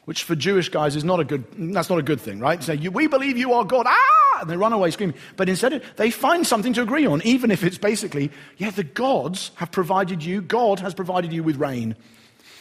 which 0.05 0.25
for 0.25 0.35
Jewish 0.35 0.69
guys 0.69 0.97
is 0.97 1.05
not 1.05 1.21
a 1.21 1.25
good, 1.25 1.45
that's 1.75 1.91
not 1.91 1.99
a 1.99 2.03
good 2.03 2.21
thing, 2.21 2.41
right? 2.41 2.63
Say, 2.63 2.77
we 2.89 3.07
believe 3.07 3.37
you 3.37 3.53
are 3.53 3.65
God, 3.65 3.87
ah! 3.89 4.39
And 4.41 4.49
they 4.49 4.57
run 4.57 4.73
away 4.73 4.91
screaming. 4.91 5.17
But 5.37 5.49
instead, 5.49 5.83
they 5.97 6.11
find 6.11 6.47
something 6.47 6.73
to 6.73 6.83
agree 6.83 7.07
on, 7.07 7.21
even 7.23 7.51
if 7.51 7.63
it's 7.63 7.79
basically, 7.79 8.31
yeah, 8.57 8.71
the 8.71 8.85
gods 8.85 9.51
have 9.57 9.71
provided 9.71 10.25
you, 10.25 10.41
God 10.41 10.81
has 10.81 10.95
provided 10.95 11.33
you 11.33 11.43
with 11.43 11.57
rain. 11.57 11.95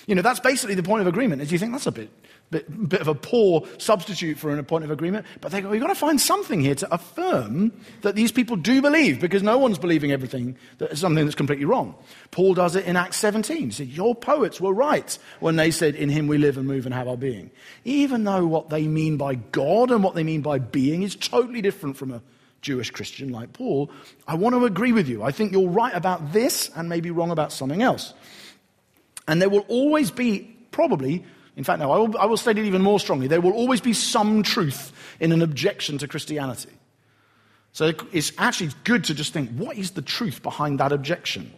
You 0.05 0.15
know, 0.15 0.21
that's 0.21 0.39
basically 0.39 0.75
the 0.75 0.83
point 0.83 1.01
of 1.01 1.07
agreement, 1.07 1.41
is 1.41 1.51
you 1.51 1.59
think 1.59 1.71
that's 1.71 1.87
a 1.87 1.91
bit 1.91 2.09
bit, 2.51 2.89
bit 2.89 3.01
of 3.01 3.07
a 3.07 3.15
poor 3.15 3.67
substitute 3.77 4.37
for 4.37 4.51
an 4.51 4.63
point 4.65 4.83
of 4.83 4.91
agreement. 4.91 5.25
But 5.41 5.51
they 5.51 5.61
go, 5.61 5.69
we've 5.69 5.81
got 5.81 5.87
to 5.87 5.95
find 5.95 6.19
something 6.19 6.61
here 6.61 6.75
to 6.75 6.93
affirm 6.93 7.71
that 8.01 8.15
these 8.15 8.31
people 8.31 8.55
do 8.55 8.81
believe, 8.81 9.19
because 9.19 9.43
no 9.43 9.57
one's 9.57 9.77
believing 9.77 10.11
everything 10.11 10.57
that 10.79 10.97
something 10.97 11.25
that's 11.25 11.35
completely 11.35 11.65
wrong. 11.65 11.95
Paul 12.31 12.53
does 12.53 12.75
it 12.75 12.85
in 12.85 12.95
Acts 12.95 13.17
17. 13.17 13.57
He 13.57 13.71
said, 13.71 13.87
Your 13.87 14.15
poets 14.15 14.59
were 14.59 14.73
right 14.73 15.17
when 15.39 15.55
they 15.55 15.71
said, 15.71 15.95
In 15.95 16.09
him 16.09 16.27
we 16.27 16.37
live 16.37 16.57
and 16.57 16.67
move 16.67 16.85
and 16.85 16.93
have 16.93 17.07
our 17.07 17.17
being. 17.17 17.51
Even 17.85 18.23
though 18.23 18.45
what 18.45 18.69
they 18.69 18.87
mean 18.87 19.17
by 19.17 19.35
God 19.35 19.91
and 19.91 20.03
what 20.03 20.15
they 20.15 20.23
mean 20.23 20.41
by 20.41 20.59
being 20.59 21.03
is 21.03 21.15
totally 21.15 21.61
different 21.61 21.97
from 21.97 22.11
a 22.11 22.21
Jewish 22.61 22.91
Christian 22.91 23.31
like 23.31 23.53
Paul, 23.53 23.89
I 24.27 24.35
want 24.35 24.55
to 24.55 24.65
agree 24.65 24.91
with 24.91 25.07
you. 25.07 25.23
I 25.23 25.31
think 25.31 25.51
you're 25.51 25.69
right 25.69 25.93
about 25.93 26.33
this 26.33 26.69
and 26.75 26.89
maybe 26.89 27.11
wrong 27.11 27.31
about 27.31 27.53
something 27.53 27.81
else. 27.81 28.13
And 29.27 29.41
there 29.41 29.49
will 29.49 29.65
always 29.67 30.09
be, 30.11 30.55
probably, 30.71 31.23
in 31.59 31.65
fact, 31.65 31.79
no, 31.81 31.91
I 31.91 31.97
will, 31.97 32.17
I 32.17 32.25
will 32.25 32.37
state 32.37 32.57
it 32.57 32.65
even 32.65 32.81
more 32.81 33.01
strongly. 33.01 33.27
There 33.27 33.41
will 33.41 33.51
always 33.51 33.81
be 33.81 33.91
some 33.91 34.43
truth 34.43 34.93
in 35.19 35.33
an 35.33 35.41
objection 35.41 35.97
to 35.97 36.07
Christianity. 36.07 36.69
So 37.73 37.91
it's 38.13 38.31
actually 38.37 38.69
good 38.85 39.03
to 39.03 39.13
just 39.13 39.33
think, 39.33 39.49
what 39.51 39.75
is 39.75 39.91
the 39.91 40.01
truth 40.01 40.41
behind 40.41 40.79
that 40.79 40.93
objection? 40.93 41.51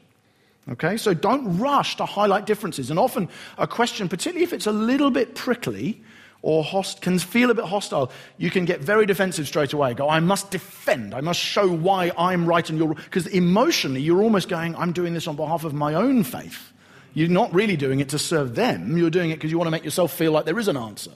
Okay, 0.72 0.98
so 0.98 1.14
don't 1.14 1.60
rush 1.60 1.98
to 1.98 2.06
highlight 2.06 2.48
differences. 2.48 2.90
And 2.90 2.98
often 2.98 3.30
a 3.60 3.68
question, 3.68 4.10
particularly 4.10 4.44
if 4.44 4.54
it's 4.54 4.66
a 4.66 4.72
little 4.72 5.12
bit 5.12 5.36
prickly 5.36 6.02
or 6.42 6.64
host, 6.64 7.04
can 7.04 7.20
feel 7.20 7.52
a 7.52 7.54
bit 7.54 7.66
hostile, 7.66 8.12
you 8.40 8.50
can 8.50 8.66
get 8.66 8.80
very 8.80 9.06
defensive 9.06 9.48
straight 9.48 9.72
away. 9.72 9.94
Go, 9.94 10.10
I 10.10 10.20
must 10.20 10.50
defend. 10.50 11.14
I 11.14 11.22
must 11.22 11.40
show 11.40 11.70
why 11.70 12.12
I'm 12.18 12.48
right 12.48 12.68
and 12.68 12.80
you're 12.80 12.88
wrong. 12.88 13.04
Because 13.04 13.28
emotionally, 13.28 14.02
you're 14.02 14.24
almost 14.24 14.50
going, 14.50 14.76
I'm 14.78 14.94
doing 14.94 15.14
this 15.14 15.28
on 15.28 15.36
behalf 15.36 15.64
of 15.64 15.76
my 15.76 15.94
own 15.94 16.24
faith. 16.24 16.71
You're 17.14 17.30
not 17.30 17.54
really 17.54 17.78
doing 17.78 18.00
it 18.00 18.10
to 18.10 18.20
serve 18.20 18.56
them. 18.56 18.98
You're 18.98 19.10
doing 19.10 19.32
it 19.32 19.36
because 19.36 19.52
you 19.52 19.58
want 19.58 19.68
to 19.68 19.72
make 19.72 19.84
yourself 19.84 20.14
feel 20.14 20.32
like 20.32 20.46
there 20.46 20.60
is 20.60 20.68
an 20.68 20.78
answer. 20.78 21.12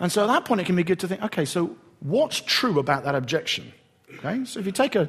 And 0.00 0.12
so 0.12 0.22
at 0.22 0.28
that 0.28 0.44
point, 0.44 0.60
it 0.60 0.64
can 0.64 0.76
be 0.76 0.84
good 0.84 1.00
to 1.00 1.08
think, 1.08 1.22
okay, 1.24 1.44
so 1.44 1.76
what's 2.00 2.40
true 2.40 2.78
about 2.78 3.04
that 3.04 3.14
objection? 3.14 3.72
Okay, 4.14 4.44
so 4.44 4.60
if 4.60 4.66
you 4.66 4.72
take 4.72 4.94
a, 4.94 5.08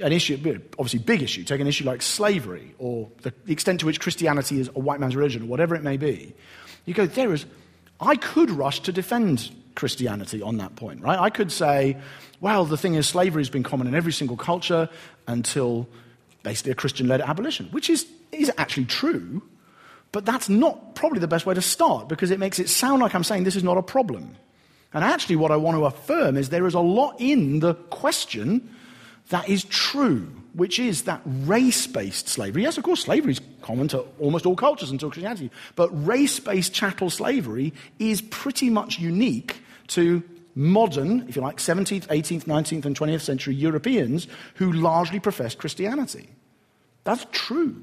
an 0.00 0.12
issue, 0.12 0.34
obviously 0.78 0.98
big 0.98 1.22
issue, 1.22 1.44
take 1.44 1.60
an 1.60 1.66
issue 1.66 1.84
like 1.84 2.02
slavery 2.02 2.74
or 2.78 3.10
the, 3.22 3.32
the 3.46 3.52
extent 3.52 3.80
to 3.80 3.86
which 3.86 4.00
Christianity 4.00 4.60
is 4.60 4.68
a 4.68 4.78
white 4.78 5.00
man's 5.00 5.16
religion 5.16 5.42
or 5.42 5.46
whatever 5.46 5.74
it 5.74 5.82
may 5.82 5.96
be, 5.96 6.34
you 6.84 6.94
go, 6.94 7.06
there 7.06 7.32
is, 7.32 7.46
I 8.00 8.16
could 8.16 8.50
rush 8.50 8.80
to 8.80 8.92
defend 8.92 9.50
Christianity 9.74 10.42
on 10.42 10.58
that 10.58 10.76
point, 10.76 11.00
right? 11.00 11.18
I 11.18 11.30
could 11.30 11.50
say, 11.50 11.96
well, 12.40 12.64
the 12.64 12.76
thing 12.76 12.94
is, 12.94 13.08
slavery 13.08 13.40
has 13.40 13.50
been 13.50 13.62
common 13.62 13.86
in 13.86 13.94
every 13.94 14.12
single 14.12 14.36
culture 14.36 14.88
until 15.26 15.88
basically 16.42 16.72
a 16.72 16.74
Christian 16.74 17.08
led 17.08 17.20
abolition, 17.20 17.66
which 17.70 17.88
is, 17.88 18.06
is 18.34 18.50
actually 18.56 18.86
true, 18.86 19.42
but 20.12 20.24
that's 20.24 20.48
not 20.48 20.94
probably 20.94 21.18
the 21.18 21.28
best 21.28 21.46
way 21.46 21.54
to 21.54 21.62
start 21.62 22.08
because 22.08 22.30
it 22.30 22.38
makes 22.38 22.58
it 22.58 22.68
sound 22.68 23.02
like 23.02 23.14
I'm 23.14 23.24
saying 23.24 23.44
this 23.44 23.56
is 23.56 23.64
not 23.64 23.78
a 23.78 23.82
problem. 23.82 24.36
And 24.92 25.02
actually, 25.02 25.36
what 25.36 25.50
I 25.50 25.56
want 25.56 25.76
to 25.76 25.84
affirm 25.86 26.36
is 26.36 26.50
there 26.50 26.66
is 26.66 26.74
a 26.74 26.80
lot 26.80 27.16
in 27.18 27.58
the 27.58 27.74
question 27.74 28.74
that 29.30 29.48
is 29.48 29.64
true, 29.64 30.30
which 30.52 30.78
is 30.78 31.02
that 31.02 31.20
race 31.24 31.86
based 31.86 32.28
slavery. 32.28 32.62
Yes, 32.62 32.78
of 32.78 32.84
course, 32.84 33.02
slavery 33.02 33.32
is 33.32 33.40
common 33.62 33.88
to 33.88 34.04
almost 34.20 34.46
all 34.46 34.54
cultures 34.54 34.90
until 34.90 35.10
Christianity, 35.10 35.50
but 35.74 35.88
race 36.06 36.38
based 36.38 36.72
chattel 36.72 37.10
slavery 37.10 37.72
is 37.98 38.22
pretty 38.22 38.70
much 38.70 39.00
unique 39.00 39.56
to 39.88 40.22
modern, 40.54 41.28
if 41.28 41.34
you 41.34 41.42
like, 41.42 41.56
17th, 41.56 42.06
18th, 42.06 42.44
19th, 42.44 42.84
and 42.84 42.96
20th 42.96 43.22
century 43.22 43.54
Europeans 43.54 44.28
who 44.54 44.72
largely 44.72 45.18
professed 45.18 45.58
Christianity. 45.58 46.28
That's 47.02 47.26
true. 47.32 47.82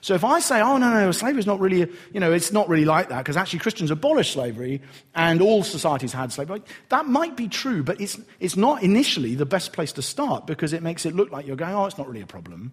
So 0.00 0.14
if 0.14 0.24
I 0.24 0.40
say, 0.40 0.60
oh, 0.60 0.76
no, 0.76 0.90
no, 0.90 1.10
slavery 1.12 1.40
is 1.40 1.46
not 1.46 1.60
really, 1.60 1.90
you 2.12 2.20
know, 2.20 2.32
it's 2.32 2.52
not 2.52 2.68
really 2.68 2.84
like 2.84 3.08
that, 3.08 3.18
because 3.18 3.36
actually 3.36 3.58
Christians 3.58 3.90
abolished 3.90 4.32
slavery 4.32 4.80
and 5.14 5.40
all 5.40 5.62
societies 5.62 6.12
had 6.12 6.32
slavery, 6.32 6.62
that 6.88 7.06
might 7.06 7.36
be 7.36 7.48
true, 7.48 7.82
but 7.82 8.00
it's, 8.00 8.18
it's 8.40 8.56
not 8.56 8.82
initially 8.82 9.34
the 9.34 9.46
best 9.46 9.72
place 9.72 9.92
to 9.92 10.02
start 10.02 10.46
because 10.46 10.72
it 10.72 10.82
makes 10.82 11.04
it 11.04 11.14
look 11.14 11.30
like 11.32 11.46
you're 11.46 11.56
going, 11.56 11.74
oh, 11.74 11.86
it's 11.86 11.98
not 11.98 12.06
really 12.06 12.22
a 12.22 12.26
problem. 12.26 12.72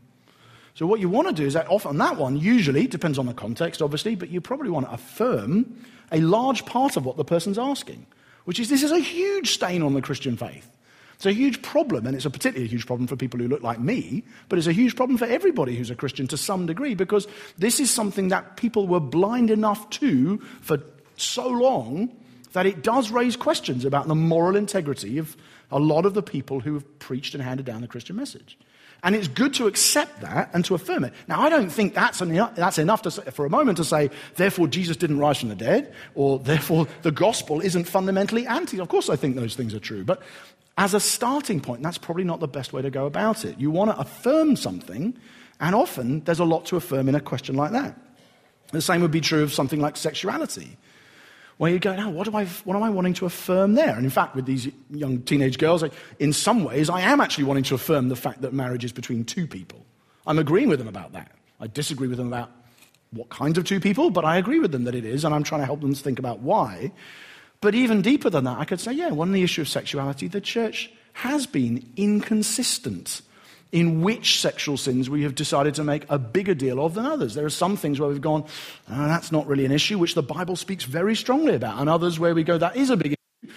So 0.76 0.86
what 0.86 1.00
you 1.00 1.10
want 1.10 1.28
to 1.30 1.34
do 1.34 1.46
is 1.46 1.54
that 1.54 1.68
often 1.70 1.98
that 1.98 2.18
one, 2.18 2.38
usually, 2.38 2.86
depends 2.88 3.18
on 3.18 3.26
the 3.26 3.34
context, 3.34 3.82
obviously, 3.82 4.16
but 4.16 4.30
you 4.30 4.42
probably 4.42 4.70
want 4.70 4.86
to 4.88 4.94
affirm 4.94 5.86
a 6.12 6.20
large 6.20 6.66
part 6.66 6.98
of 6.98 7.06
what 7.06 7.18
the 7.18 7.26
person's 7.26 7.58
asking 7.58 8.06
which 8.46 8.60
is 8.60 8.70
this 8.70 8.84
is 8.84 8.92
a 8.92 9.00
huge 9.00 9.52
stain 9.52 9.82
on 9.82 9.94
the 9.94 10.02
Christian 10.02 10.38
faith. 10.38 10.70
It's 11.16 11.26
a 11.26 11.32
huge 11.32 11.62
problem, 11.62 12.06
and 12.06 12.16
it's 12.16 12.26
a 12.26 12.30
particularly 12.30 12.68
huge 12.68 12.86
problem 12.86 13.08
for 13.08 13.16
people 13.16 13.40
who 13.40 13.48
look 13.48 13.64
like 13.64 13.80
me, 13.80 14.24
but 14.50 14.58
it's 14.58 14.68
a 14.68 14.74
huge 14.74 14.96
problem 14.96 15.18
for 15.18 15.26
everybody 15.26 15.76
who's 15.76 15.90
a 15.90 15.96
Christian 15.96 16.28
to 16.28 16.38
some 16.38 16.66
degree 16.66 16.94
because 16.94 17.28
this 17.58 17.80
is 17.80 17.90
something 17.90 18.30
that 18.30 18.58
people 18.58 18.88
were 18.88 19.00
blind 19.00 19.50
enough 19.50 19.90
to 19.92 20.38
for 20.62 20.80
so 21.18 21.48
long 21.48 22.16
that 22.54 22.66
it 22.66 22.84
does 22.84 23.12
raise 23.12 23.36
questions 23.36 23.86
about 23.86 24.08
the 24.08 24.16
moral 24.16 24.56
integrity 24.56 25.18
of 25.18 25.36
a 25.72 25.80
lot 25.80 26.06
of 26.06 26.14
the 26.14 26.24
people 26.24 26.60
who 26.60 26.74
have 26.74 27.00
preached 27.00 27.34
and 27.34 27.44
handed 27.44 27.66
down 27.66 27.82
the 27.82 27.88
Christian 27.88 28.16
message. 28.16 28.58
And 29.04 29.16
it's 29.16 29.28
good 29.28 29.54
to 29.56 29.68
accept 29.68 30.22
that 30.22 30.50
and 30.54 30.66
to 30.66 30.74
affirm 30.74 31.04
it. 31.04 31.14
Now, 31.28 31.42
I 31.42 31.50
don't 31.50 31.70
think 31.70 31.94
that's, 31.94 32.22
enough, 32.22 32.56
that's 32.56 32.80
enough 32.80 33.04
to 33.04 33.12
say, 33.12 33.22
for 33.32 33.46
a 33.46 33.50
moment 33.50 33.78
to 33.78 33.84
say, 33.84 34.10
therefore, 34.36 34.68
Jesus 34.68 34.98
didn't 34.98 35.20
rise 35.20 35.40
from 35.40 35.50
the 35.50 35.56
dead, 35.56 35.94
or 36.16 36.40
therefore, 36.40 36.88
the 37.04 37.12
gospel 37.12 37.62
isn't 37.62 37.84
fundamentally 37.84 38.48
anti. 38.48 38.80
Of 38.80 38.88
course, 38.88 39.10
I 39.10 39.16
think 39.16 39.36
those 39.36 39.56
things 39.56 39.76
are 39.76 39.80
true. 39.80 40.04
But 40.04 40.24
as 40.78 40.94
a 40.94 41.00
starting 41.00 41.62
point, 41.62 41.84
that's 41.84 41.98
probably 41.98 42.24
not 42.24 42.40
the 42.40 42.48
best 42.48 42.74
way 42.74 42.82
to 42.82 42.90
go 42.90 43.06
about 43.06 43.46
it. 43.46 43.60
You 43.60 43.72
want 43.72 43.92
to 43.92 43.98
affirm 43.98 44.56
something, 44.56 45.18
and 45.60 45.76
often 45.76 46.24
there's 46.26 46.40
a 46.40 46.46
lot 46.46 46.66
to 46.68 46.76
affirm 46.76 47.08
in 47.08 47.16
a 47.16 47.22
question 47.22 47.56
like 47.56 47.72
that. 47.72 47.98
The 48.72 48.82
same 48.82 49.02
would 49.02 49.12
be 49.12 49.22
true 49.22 49.44
of 49.44 49.54
something 49.54 49.80
like 49.80 49.96
sexuality 49.96 50.78
where 51.58 51.72
you 51.72 51.80
go, 51.80 51.96
now, 51.96 52.10
what, 52.10 52.26
do 52.26 52.36
I, 52.36 52.46
what 52.46 52.76
am 52.76 52.84
I 52.84 52.90
wanting 52.90 53.14
to 53.16 53.26
affirm 53.26 53.76
there? 53.76 53.96
And 53.96 54.04
in 54.04 54.10
fact, 54.10 54.36
with 54.36 54.46
these 54.46 54.68
young 54.90 55.22
teenage 55.22 55.58
girls, 55.58 55.84
in 56.20 56.34
some 56.34 56.66
ways, 56.66 56.90
I 56.90 57.02
am 57.02 57.22
actually 57.22 57.46
wanting 57.46 57.64
to 57.66 57.76
affirm 57.76 58.10
the 58.10 58.16
fact 58.16 58.42
that 58.42 58.54
marriage 58.54 58.84
is 58.84 58.92
between 58.92 59.24
two 59.24 59.48
people. 59.48 59.86
I'm 60.28 60.38
agreeing 60.38 60.68
with 60.68 60.80
them 60.80 60.90
about 60.90 61.14
that. 61.14 61.32
I 61.62 61.68
disagree 61.68 62.10
with 62.10 62.18
them 62.18 62.28
about 62.28 62.52
what 63.12 63.30
kinds 63.30 63.58
of 63.58 63.64
two 63.64 63.80
people, 63.80 64.10
but 64.10 64.26
I 64.26 64.38
agree 64.38 64.60
with 64.60 64.74
them 64.74 64.84
that 64.84 64.96
it 64.96 65.06
is, 65.06 65.24
and 65.24 65.34
I'm 65.34 65.44
trying 65.44 65.62
to 65.62 65.66
help 65.66 65.80
them 65.80 65.94
think 65.94 66.20
about 66.20 66.40
why. 66.40 66.92
But 67.62 67.76
even 67.76 68.02
deeper 68.02 68.30
than 68.30 68.44
that, 68.44 68.60
I 68.60 68.66
could 68.66 68.80
say, 68.80 68.94
yeah, 68.94 69.10
on 69.10 69.32
the 69.32 69.44
issue 69.44 69.62
of 69.62 69.70
sexuality, 69.70 70.28
the 70.28 70.42
church 70.42 70.92
has 71.14 71.48
been 71.48 71.86
inconsistent 71.96 73.22
in 73.72 74.02
which 74.02 74.40
sexual 74.40 74.78
sins 74.78 75.10
we 75.10 75.24
have 75.24 75.36
decided 75.36 75.76
to 75.76 75.84
make 75.84 76.06
a 76.10 76.20
bigger 76.20 76.54
deal 76.54 76.84
of 76.86 76.94
than 76.94 77.06
others. 77.06 77.34
There 77.34 77.46
are 77.46 77.50
some 77.50 77.76
things 77.76 78.00
where 78.00 78.10
we've 78.10 78.22
gone, 78.22 78.44
oh, 78.90 79.08
that's 79.08 79.32
not 79.32 79.48
really 79.48 79.66
an 79.66 79.72
issue, 79.72 79.98
which 79.98 80.16
the 80.16 80.24
Bible 80.24 80.56
speaks 80.56 80.84
very 80.84 81.16
strongly 81.16 81.56
about, 81.56 81.80
and 81.80 81.90
others 81.90 82.20
where 82.20 82.34
we 82.34 82.44
go, 82.44 82.58
that 82.58 82.78
is 82.78 82.90
a 82.90 82.98
big 82.98 83.16
issue. 83.44 83.54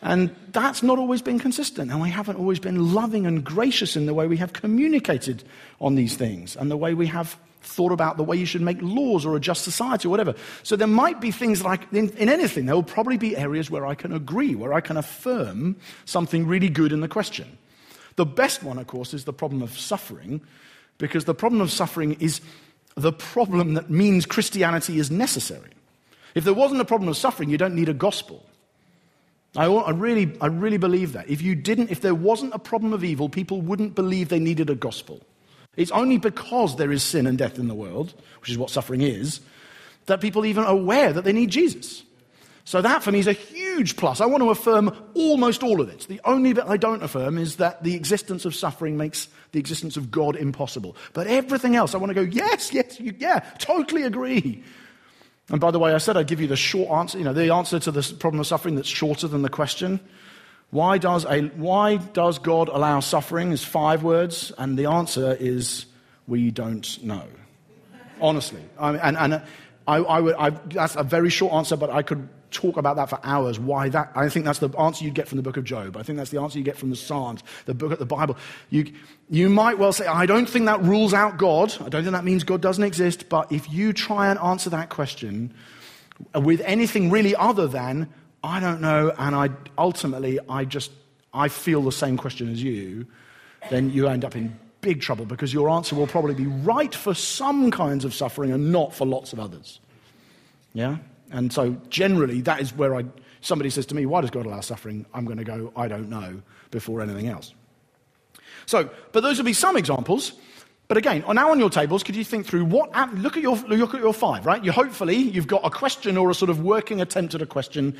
And 0.00 0.34
that's 0.52 0.82
not 0.82 0.98
always 0.98 1.22
been 1.22 1.38
consistent, 1.38 1.90
and 1.90 2.00
we 2.00 2.10
haven't 2.10 2.36
always 2.36 2.60
been 2.60 2.94
loving 2.94 3.26
and 3.26 3.44
gracious 3.44 3.96
in 3.96 4.06
the 4.06 4.14
way 4.14 4.26
we 4.26 4.36
have 4.36 4.52
communicated 4.52 5.42
on 5.80 5.96
these 5.96 6.16
things, 6.16 6.56
and 6.56 6.70
the 6.70 6.76
way 6.76 6.94
we 6.94 7.08
have 7.08 7.36
thought 7.60 7.92
about 7.92 8.16
the 8.16 8.24
way 8.24 8.36
you 8.36 8.46
should 8.46 8.62
make 8.62 8.78
laws 8.80 9.26
or 9.26 9.36
adjust 9.36 9.64
society 9.64 10.08
or 10.08 10.10
whatever. 10.10 10.34
So 10.62 10.76
there 10.76 10.86
might 10.86 11.20
be 11.20 11.30
things 11.30 11.62
like, 11.62 11.92
in, 11.92 12.10
in 12.10 12.28
anything, 12.28 12.66
there 12.66 12.74
will 12.74 12.82
probably 12.82 13.16
be 13.16 13.36
areas 13.36 13.70
where 13.70 13.86
I 13.86 13.94
can 13.94 14.12
agree, 14.12 14.54
where 14.54 14.72
I 14.72 14.80
can 14.80 14.96
affirm 14.96 15.76
something 16.04 16.46
really 16.46 16.68
good 16.68 16.92
in 16.92 17.00
the 17.00 17.08
question. 17.08 17.58
The 18.16 18.26
best 18.26 18.62
one, 18.62 18.78
of 18.78 18.86
course, 18.86 19.14
is 19.14 19.24
the 19.24 19.32
problem 19.32 19.62
of 19.62 19.78
suffering, 19.78 20.40
because 20.98 21.24
the 21.24 21.34
problem 21.34 21.60
of 21.60 21.70
suffering 21.70 22.14
is 22.20 22.40
the 22.96 23.12
problem 23.12 23.74
that 23.74 23.90
means 23.90 24.26
Christianity 24.26 24.98
is 24.98 25.10
necessary. 25.10 25.70
If 26.34 26.44
there 26.44 26.54
wasn't 26.54 26.80
a 26.80 26.84
problem 26.84 27.08
of 27.08 27.16
suffering, 27.16 27.48
you 27.48 27.58
don't 27.58 27.74
need 27.74 27.88
a 27.88 27.94
gospel. 27.94 28.44
I, 29.56 29.66
I, 29.66 29.90
really, 29.90 30.36
I 30.40 30.46
really 30.46 30.76
believe 30.76 31.12
that. 31.12 31.28
If 31.28 31.42
you 31.42 31.54
didn't, 31.54 31.90
if 31.90 32.00
there 32.00 32.14
wasn't 32.14 32.54
a 32.54 32.58
problem 32.58 32.92
of 32.92 33.02
evil, 33.02 33.28
people 33.28 33.60
wouldn't 33.60 33.94
believe 33.94 34.28
they 34.28 34.38
needed 34.38 34.68
a 34.68 34.74
gospel. 34.74 35.20
It's 35.78 35.92
only 35.92 36.18
because 36.18 36.74
there 36.74 36.90
is 36.90 37.04
sin 37.04 37.26
and 37.28 37.38
death 37.38 37.56
in 37.56 37.68
the 37.68 37.74
world, 37.74 38.12
which 38.40 38.50
is 38.50 38.58
what 38.58 38.68
suffering 38.68 39.00
is, 39.00 39.40
that 40.06 40.20
people 40.20 40.44
even 40.44 40.64
are 40.64 40.72
aware 40.72 41.12
that 41.12 41.22
they 41.22 41.32
need 41.32 41.50
Jesus. 41.50 42.02
So 42.64 42.82
that 42.82 43.04
for 43.04 43.12
me 43.12 43.20
is 43.20 43.28
a 43.28 43.32
huge 43.32 43.96
plus. 43.96 44.20
I 44.20 44.26
want 44.26 44.42
to 44.42 44.50
affirm 44.50 44.90
almost 45.14 45.62
all 45.62 45.80
of 45.80 45.88
it. 45.88 46.00
The 46.08 46.20
only 46.24 46.52
bit 46.52 46.64
I 46.66 46.78
don't 46.78 47.02
affirm 47.02 47.38
is 47.38 47.56
that 47.56 47.84
the 47.84 47.94
existence 47.94 48.44
of 48.44 48.56
suffering 48.56 48.96
makes 48.96 49.28
the 49.52 49.60
existence 49.60 49.96
of 49.96 50.10
God 50.10 50.34
impossible. 50.34 50.96
But 51.12 51.28
everything 51.28 51.76
else, 51.76 51.94
I 51.94 51.98
want 51.98 52.10
to 52.10 52.14
go, 52.14 52.22
yes, 52.22 52.74
yes, 52.74 52.98
yeah, 53.00 53.38
totally 53.58 54.02
agree. 54.02 54.64
And 55.48 55.60
by 55.60 55.70
the 55.70 55.78
way, 55.78 55.94
I 55.94 55.98
said 55.98 56.16
I'd 56.16 56.26
give 56.26 56.40
you 56.40 56.48
the 56.48 56.56
short 56.56 56.90
answer, 56.90 57.18
you 57.18 57.24
know, 57.24 57.32
the 57.32 57.54
answer 57.54 57.78
to 57.78 57.92
the 57.92 58.02
problem 58.18 58.40
of 58.40 58.48
suffering 58.48 58.74
that's 58.74 58.88
shorter 58.88 59.28
than 59.28 59.42
the 59.42 59.48
question. 59.48 60.00
Why 60.70 60.98
does, 60.98 61.24
a, 61.24 61.42
why 61.42 61.96
does 61.96 62.38
God 62.38 62.68
allow 62.68 63.00
suffering? 63.00 63.52
Is 63.52 63.64
five 63.64 64.02
words, 64.02 64.52
and 64.58 64.78
the 64.78 64.86
answer 64.86 65.36
is 65.40 65.86
we 66.26 66.50
don't 66.50 67.02
know. 67.02 67.24
Honestly. 68.20 68.62
I 68.78 68.92
mean, 68.92 69.00
and, 69.02 69.16
and 69.16 69.34
uh, 69.34 69.40
I, 69.86 69.96
I 69.96 70.20
would, 70.20 70.34
I, 70.34 70.50
that's 70.50 70.96
a 70.96 71.02
very 71.02 71.30
short 71.30 71.54
answer, 71.54 71.76
but 71.76 71.88
I 71.88 72.02
could 72.02 72.28
talk 72.50 72.76
about 72.76 72.96
that 72.96 73.08
for 73.08 73.18
hours. 73.22 73.58
Why 73.58 73.88
that? 73.88 74.12
I 74.14 74.28
think 74.28 74.44
that's 74.44 74.58
the 74.58 74.68
answer 74.78 75.04
you'd 75.04 75.14
get 75.14 75.28
from 75.28 75.36
the 75.36 75.42
book 75.42 75.56
of 75.56 75.64
Job. 75.64 75.96
I 75.96 76.02
think 76.02 76.18
that's 76.18 76.30
the 76.30 76.40
answer 76.40 76.58
you 76.58 76.64
get 76.64 76.76
from 76.76 76.90
the 76.90 76.96
Psalms, 76.96 77.42
the 77.64 77.74
book 77.74 77.92
of 77.92 77.98
the 77.98 78.06
Bible. 78.06 78.36
You, 78.70 78.92
you 79.30 79.48
might 79.48 79.78
well 79.78 79.92
say, 79.92 80.06
I 80.06 80.26
don't 80.26 80.48
think 80.48 80.66
that 80.66 80.82
rules 80.82 81.14
out 81.14 81.38
God. 81.38 81.74
I 81.80 81.88
don't 81.88 82.02
think 82.02 82.12
that 82.12 82.24
means 82.24 82.44
God 82.44 82.60
doesn't 82.60 82.84
exist. 82.84 83.28
But 83.28 83.52
if 83.52 83.70
you 83.70 83.92
try 83.92 84.28
and 84.28 84.38
answer 84.40 84.70
that 84.70 84.90
question 84.90 85.54
with 86.34 86.60
anything 86.62 87.10
really 87.10 87.34
other 87.36 87.66
than, 87.66 88.08
I 88.42 88.60
don't 88.60 88.80
know, 88.80 89.12
and 89.18 89.34
I 89.34 89.50
ultimately, 89.76 90.38
I 90.48 90.64
just, 90.64 90.92
I 91.34 91.48
feel 91.48 91.82
the 91.82 91.92
same 91.92 92.16
question 92.16 92.50
as 92.50 92.62
you, 92.62 93.06
then 93.70 93.90
you 93.90 94.06
end 94.08 94.24
up 94.24 94.36
in 94.36 94.58
big 94.80 95.00
trouble 95.00 95.24
because 95.24 95.52
your 95.52 95.68
answer 95.70 95.96
will 95.96 96.06
probably 96.06 96.34
be 96.34 96.46
right 96.46 96.94
for 96.94 97.14
some 97.14 97.70
kinds 97.70 98.04
of 98.04 98.14
suffering 98.14 98.52
and 98.52 98.70
not 98.70 98.94
for 98.94 99.06
lots 99.06 99.32
of 99.32 99.40
others. 99.40 99.80
Yeah? 100.72 100.98
And 101.30 101.52
so 101.52 101.76
generally, 101.88 102.40
that 102.42 102.60
is 102.60 102.72
where 102.74 102.94
I, 102.94 103.04
somebody 103.40 103.70
says 103.70 103.86
to 103.86 103.94
me, 103.94 104.06
Why 104.06 104.20
does 104.20 104.30
God 104.30 104.46
allow 104.46 104.60
suffering? 104.60 105.04
I'm 105.12 105.24
going 105.24 105.38
to 105.38 105.44
go, 105.44 105.72
I 105.76 105.88
don't 105.88 106.08
know, 106.08 106.40
before 106.70 107.00
anything 107.00 107.26
else. 107.26 107.54
So, 108.66 108.88
but 109.12 109.22
those 109.22 109.38
would 109.38 109.46
be 109.46 109.52
some 109.52 109.76
examples. 109.76 110.32
But 110.86 110.96
again, 110.96 111.22
now 111.28 111.50
on 111.50 111.58
your 111.58 111.68
tables, 111.68 112.02
could 112.02 112.16
you 112.16 112.24
think 112.24 112.46
through 112.46 112.64
what, 112.64 112.90
look 113.14 113.36
at 113.36 113.42
your, 113.42 113.56
look 113.56 113.94
at 113.94 114.00
your 114.00 114.14
five, 114.14 114.46
right? 114.46 114.64
You 114.64 114.72
hopefully, 114.72 115.16
you've 115.16 115.46
got 115.46 115.60
a 115.64 115.70
question 115.70 116.16
or 116.16 116.30
a 116.30 116.34
sort 116.34 116.48
of 116.48 116.62
working 116.62 117.02
attempt 117.02 117.34
at 117.34 117.42
a 117.42 117.46
question 117.46 117.94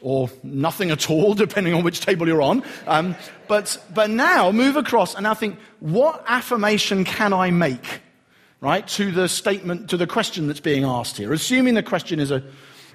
or 0.00 0.30
nothing 0.42 0.90
at 0.90 1.10
all, 1.10 1.34
depending 1.46 1.74
on 1.74 1.82
which 1.82 2.00
table 2.00 2.26
you're 2.26 2.42
on. 2.42 2.62
Um, 2.86 3.16
but, 3.48 3.82
but 3.92 4.10
now 4.10 4.52
move 4.52 4.76
across 4.76 5.14
and 5.14 5.24
now 5.24 5.34
think, 5.34 5.58
what 5.80 6.24
affirmation 6.26 7.04
can 7.04 7.32
I 7.32 7.50
make 7.50 8.02
right, 8.64 8.88
to 8.88 9.12
the 9.12 9.28
statement, 9.28 9.90
to 9.90 9.98
the 9.98 10.06
question 10.06 10.46
that's 10.46 10.58
being 10.58 10.84
asked 10.84 11.18
here, 11.18 11.32
assuming 11.32 11.74
the 11.74 11.82
question 11.82 12.18
is 12.18 12.30
a. 12.30 12.42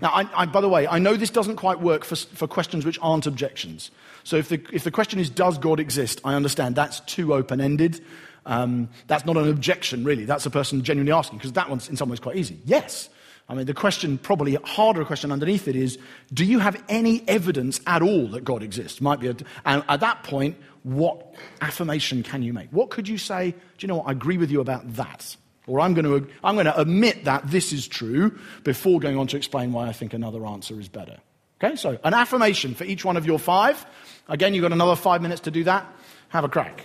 Now, 0.01 0.09
I, 0.09 0.27
I, 0.33 0.45
by 0.45 0.61
the 0.61 0.69
way, 0.69 0.87
I 0.87 0.97
know 0.97 1.17
this 1.17 1.29
doesn't 1.29 1.57
quite 1.57 1.81
work 1.81 2.05
for, 2.05 2.15
for 2.15 2.47
questions 2.47 2.85
which 2.85 2.97
aren't 3.01 3.27
objections. 3.27 3.91
So 4.23 4.37
if 4.37 4.47
the, 4.47 4.65
if 4.71 4.85
the 4.85 4.91
question 4.91 5.19
is, 5.19 5.29
does 5.29 5.57
God 5.57 5.77
exist? 5.79 6.21
I 6.23 6.35
understand 6.35 6.75
that's 6.75 7.01
too 7.01 7.33
open 7.33 7.59
ended. 7.59 8.01
Um, 8.45 8.87
that's 9.07 9.25
not 9.25 9.35
an 9.35 9.49
objection, 9.49 10.05
really. 10.05 10.23
That's 10.23 10.45
a 10.45 10.49
person 10.49 10.83
genuinely 10.83 11.11
asking, 11.11 11.39
because 11.39 11.51
that 11.51 11.69
one's 11.69 11.89
in 11.89 11.97
some 11.97 12.07
ways 12.07 12.21
quite 12.21 12.37
easy. 12.37 12.59
Yes. 12.63 13.09
I 13.49 13.55
mean, 13.55 13.65
the 13.65 13.73
question, 13.73 14.19
probably 14.19 14.55
harder 14.55 15.03
question 15.03 15.31
underneath 15.31 15.67
it 15.67 15.75
is, 15.75 15.97
do 16.31 16.45
you 16.45 16.59
have 16.59 16.81
any 16.87 17.27
evidence 17.27 17.81
at 17.87 18.03
all 18.03 18.27
that 18.27 18.43
God 18.43 18.61
exists? 18.61 19.01
Might 19.01 19.19
be 19.19 19.27
a, 19.27 19.35
and 19.65 19.83
at 19.89 20.01
that 20.01 20.23
point, 20.23 20.55
what 20.83 21.33
affirmation 21.59 22.21
can 22.21 22.43
you 22.43 22.53
make? 22.53 22.69
What 22.69 22.91
could 22.91 23.07
you 23.07 23.17
say? 23.17 23.51
Do 23.51 23.57
you 23.79 23.87
know 23.87 23.97
what? 23.97 24.07
I 24.07 24.11
agree 24.11 24.37
with 24.37 24.51
you 24.51 24.61
about 24.61 24.93
that. 24.95 25.35
Or 25.65 25.79
I'm 25.79 25.95
going, 25.95 26.05
to, 26.05 26.29
I'm 26.43 26.55
going 26.55 26.67
to 26.67 26.79
admit 26.79 27.25
that 27.25 27.49
this 27.49 27.73
is 27.73 27.87
true 27.87 28.37
before 28.63 28.99
going 28.99 29.17
on 29.17 29.27
to 29.27 29.37
explain 29.37 29.71
why 29.71 29.87
I 29.87 29.93
think 29.93 30.13
another 30.13 30.45
answer 30.45 30.79
is 30.79 30.87
better. 30.87 31.17
Okay, 31.61 31.75
so 31.75 31.97
an 32.03 32.13
affirmation 32.13 32.75
for 32.75 32.85
each 32.85 33.03
one 33.03 33.17
of 33.17 33.25
your 33.25 33.39
five. 33.39 33.83
Again, 34.27 34.53
you've 34.53 34.61
got 34.61 34.71
another 34.71 34.95
five 34.95 35.21
minutes 35.21 35.41
to 35.41 35.51
do 35.51 35.63
that. 35.65 35.91
Have 36.29 36.43
a 36.43 36.49
crack. 36.49 36.83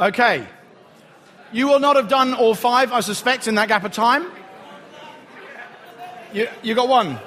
Okay. 0.00 0.46
You 1.52 1.68
will 1.68 1.80
not 1.80 1.96
have 1.96 2.08
done 2.08 2.34
all 2.34 2.54
five, 2.54 2.92
I 2.92 3.00
suspect, 3.00 3.46
in 3.46 3.56
that 3.56 3.68
gap 3.68 3.84
of 3.84 3.92
time. 3.92 4.26
You, 6.32 6.48
you 6.62 6.74
got 6.74 6.88
one. 6.88 7.18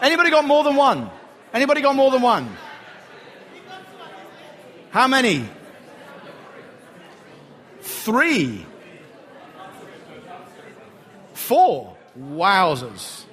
Anybody 0.00 0.30
got 0.30 0.44
more 0.44 0.62
than 0.62 0.76
one? 0.76 1.10
Anybody 1.52 1.80
got 1.80 1.96
more 1.96 2.10
than 2.10 2.22
one? 2.22 2.56
How 4.90 5.08
many? 5.08 5.48
Three. 7.80 8.64
Four. 11.32 11.96
Wowzers. 12.18 13.24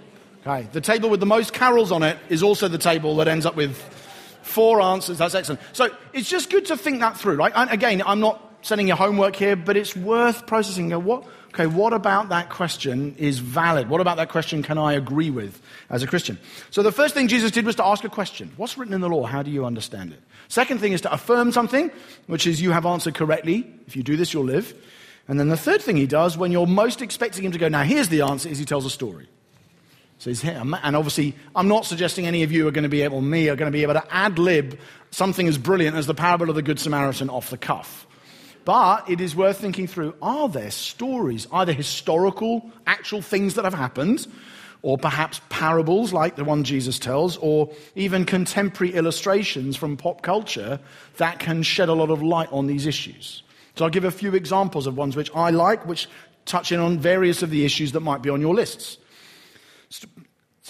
Okay, 0.46 0.68
the 0.72 0.82
table 0.82 1.12
with 1.12 1.20
the 1.20 1.28
most 1.28 1.54
carols 1.54 1.92
on 1.92 2.02
it 2.02 2.18
is 2.30 2.42
also 2.42 2.68
the 2.68 2.80
table 2.80 3.16
that 3.18 3.28
ends 3.28 3.46
up 3.46 3.56
with 3.56 3.78
four 4.42 4.82
answers. 4.82 5.20
That's 5.20 5.36
excellent. 5.36 5.62
So 5.74 5.90
it's 6.14 6.28
just 6.28 6.50
good 6.50 6.66
to 6.68 6.78
think 6.78 7.02
that 7.02 7.16
through, 7.16 7.36
right? 7.36 7.52
And 7.56 7.70
again, 7.70 8.02
I'm 8.04 8.20
not 8.20 8.51
sending 8.62 8.88
you 8.88 8.96
homework 8.96 9.36
here, 9.36 9.56
but 9.56 9.78
it's 9.78 9.96
worth 9.96 10.46
processing. 10.48 10.92
What, 10.92 11.26
okay, 11.50 11.68
what 11.68 11.94
about 11.94 12.30
that 12.30 12.50
question 12.50 13.16
is 13.18 13.40
valid? 13.40 13.90
What 13.90 14.02
about 14.02 14.18
that 14.18 14.30
question 14.30 14.64
can 14.64 14.78
I 14.78 14.94
agree 14.94 15.30
with 15.30 15.62
as 15.90 16.04
a 16.04 16.08
Christian? 16.08 16.38
So 16.70 16.84
the 16.84 16.92
first 16.92 17.14
thing 17.14 17.28
Jesus 17.28 17.52
did 17.52 17.66
was 17.66 17.76
to 17.76 17.86
ask 17.86 18.04
a 18.04 18.10
question. 18.10 18.52
What's 18.58 18.78
written 18.78 18.94
in 18.94 19.02
the 19.02 19.10
law? 19.10 19.26
How 19.26 19.44
do 19.44 19.52
you 19.52 19.66
understand 19.66 20.14
it? 20.14 20.22
Second 20.48 20.80
thing 20.80 20.94
is 20.94 21.02
to 21.02 21.14
affirm 21.14 21.52
something, 21.52 21.92
which 22.28 22.46
is 22.46 22.62
you 22.62 22.72
have 22.72 22.86
answered 22.86 23.16
correctly. 23.16 23.72
If 23.88 23.96
you 23.96 24.04
do 24.04 24.18
this, 24.18 24.34
you'll 24.34 24.46
live. 24.46 24.74
And 25.28 25.40
then 25.40 25.50
the 25.50 25.58
third 25.58 25.82
thing 25.82 25.96
he 25.96 26.08
does 26.08 26.38
when 26.38 26.52
you're 26.52 26.68
most 26.68 27.02
expecting 27.02 27.46
him 27.46 27.52
to 27.52 27.58
go, 27.58 27.70
now 27.70 27.84
here's 27.84 28.10
the 28.10 28.22
answer, 28.22 28.50
is 28.50 28.58
he 28.60 28.66
tells 28.66 28.86
a 28.86 28.90
story. 28.90 29.28
So 30.18 30.30
he's 30.30 30.42
here. 30.42 30.62
And 30.62 30.96
obviously, 30.96 31.36
I'm 31.56 31.68
not 31.68 31.86
suggesting 31.86 32.28
any 32.28 32.44
of 32.44 32.52
you 32.52 32.68
are 32.68 32.72
going 32.72 32.84
to 32.84 32.90
be 32.90 33.02
able, 33.02 33.22
me, 33.22 33.50
are 33.50 33.56
going 33.56 33.72
to 33.72 33.76
be 33.76 33.82
able 33.84 33.94
to 33.94 34.14
ad 34.14 34.38
lib 34.38 34.78
something 35.10 35.48
as 35.48 35.58
brilliant 35.58 35.96
as 35.96 36.06
the 36.06 36.14
parable 36.14 36.50
of 36.50 36.56
the 36.56 36.62
Good 36.62 36.80
Samaritan 36.80 37.30
off 37.30 37.50
the 37.50 37.58
cuff. 37.58 38.06
But 38.64 39.10
it 39.10 39.22
is 39.22 39.36
worth 39.36 39.58
thinking 39.58 39.88
through 39.88 40.16
are 40.22 40.48
there 40.48 40.72
stories, 40.72 41.48
either 41.52 41.74
historical, 41.74 42.70
actual 42.86 43.22
things 43.22 43.56
that 43.56 43.66
have 43.66 43.74
happened, 43.74 44.28
or 44.84 44.98
perhaps 44.98 45.42
parables 45.50 46.14
like 46.14 46.36
the 46.36 46.44
one 46.44 46.64
Jesus 46.64 47.00
tells, 47.00 47.38
or 47.38 47.72
even 47.96 48.26
contemporary 48.26 48.94
illustrations 48.94 49.78
from 49.78 49.98
pop 49.98 50.22
culture 50.22 50.80
that 51.18 51.40
can 51.40 51.64
shed 51.64 51.90
a 51.90 51.94
lot 51.94 52.10
of 52.10 52.22
light 52.22 52.52
on 52.52 52.68
these 52.68 52.86
issues. 52.86 53.44
So 53.76 53.86
I'll 53.86 53.92
give 53.92 54.06
a 54.06 54.12
few 54.12 54.36
examples 54.36 54.88
of 54.88 54.98
ones 54.98 55.16
which 55.16 55.32
I 55.36 55.52
like, 55.52 55.86
which 55.86 56.08
touch 56.46 56.72
in 56.72 56.80
on 56.80 57.00
various 57.00 57.44
of 57.44 57.50
the 57.50 57.66
issues 57.66 57.92
that 57.94 58.02
might 58.02 58.22
be 58.22 58.30
on 58.30 58.42
your 58.42 58.54
lists. 58.54 58.98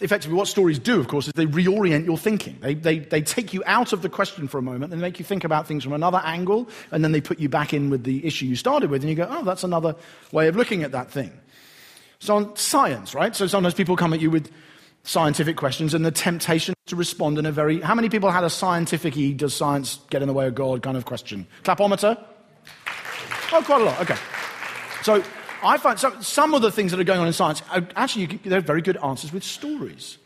Effectively, 0.02 0.36
what 0.36 0.48
stories 0.48 0.80
do, 0.80 1.00
of 1.00 1.08
course, 1.08 1.28
is 1.28 1.34
they 1.34 1.46
reorient 1.46 2.06
your 2.06 2.18
thinking. 2.18 2.58
They, 2.60 2.74
they, 2.74 3.00
they 3.00 3.22
take 3.22 3.54
you 3.54 3.64
out 3.66 3.94
of 3.94 4.02
the 4.02 4.10
question 4.10 4.48
for 4.48 4.58
a 4.58 4.62
moment 4.62 4.92
and 4.94 5.02
make 5.02 5.20
you 5.20 5.26
think 5.26 5.44
about 5.44 5.68
things 5.68 5.84
from 5.84 5.94
another 5.94 6.22
angle, 6.24 6.68
and 6.92 7.04
then 7.04 7.12
they 7.12 7.22
put 7.22 7.40
you 7.40 7.50
back 7.50 7.74
in 7.74 7.90
with 7.90 8.04
the 8.04 8.26
issue 8.26 8.46
you 8.46 8.56
started 8.56 8.90
with, 8.90 9.02
and 9.02 9.10
you 9.10 9.16
go, 9.16 9.28
oh, 9.30 9.44
that's 9.44 9.64
another 9.64 9.96
way 10.32 10.48
of 10.48 10.56
looking 10.56 10.84
at 10.84 10.92
that 10.92 11.12
thing. 11.12 11.32
So 12.20 12.36
on 12.36 12.56
science, 12.56 13.16
right? 13.16 13.36
So 13.36 13.48
sometimes 13.48 13.74
people 13.74 13.96
come 13.96 14.14
at 14.14 14.22
you 14.22 14.30
with 14.30 14.52
scientific 15.04 15.58
questions 15.58 15.94
and 15.94 16.06
the 16.06 16.12
temptation 16.12 16.76
to 16.86 16.96
respond 16.96 17.40
in 17.40 17.46
a 17.48 17.52
very 17.52 17.82
how 17.82 17.96
many 17.96 18.10
people 18.10 18.30
had 18.30 18.44
a 18.44 18.50
scientific 18.50 19.16
does 19.36 19.56
science 19.56 20.00
get 20.12 20.22
in 20.22 20.28
the 20.28 20.34
way 20.34 20.46
of 20.46 20.54
God 20.54 20.84
kind 20.84 20.96
of 20.96 21.06
question? 21.06 21.48
Clapometer? 21.64 22.24
Oh, 23.52 23.62
quite 23.64 23.82
a 23.82 23.86
lot. 23.86 24.02
Okay. 24.02 24.16
So 25.04 25.24
I 25.64 25.78
find 25.78 26.00
some, 26.00 26.22
some 26.22 26.54
of 26.54 26.62
the 26.62 26.72
things 26.72 26.92
that 26.92 27.00
are 27.00 27.04
going 27.06 27.20
on 27.20 27.28
in 27.28 27.34
science 27.34 27.62
actually 27.96 28.26
they're 28.44 28.62
very 28.62 28.82
good 28.82 28.98
answers 28.98 29.32
with 29.32 29.44
stories. 29.44 30.18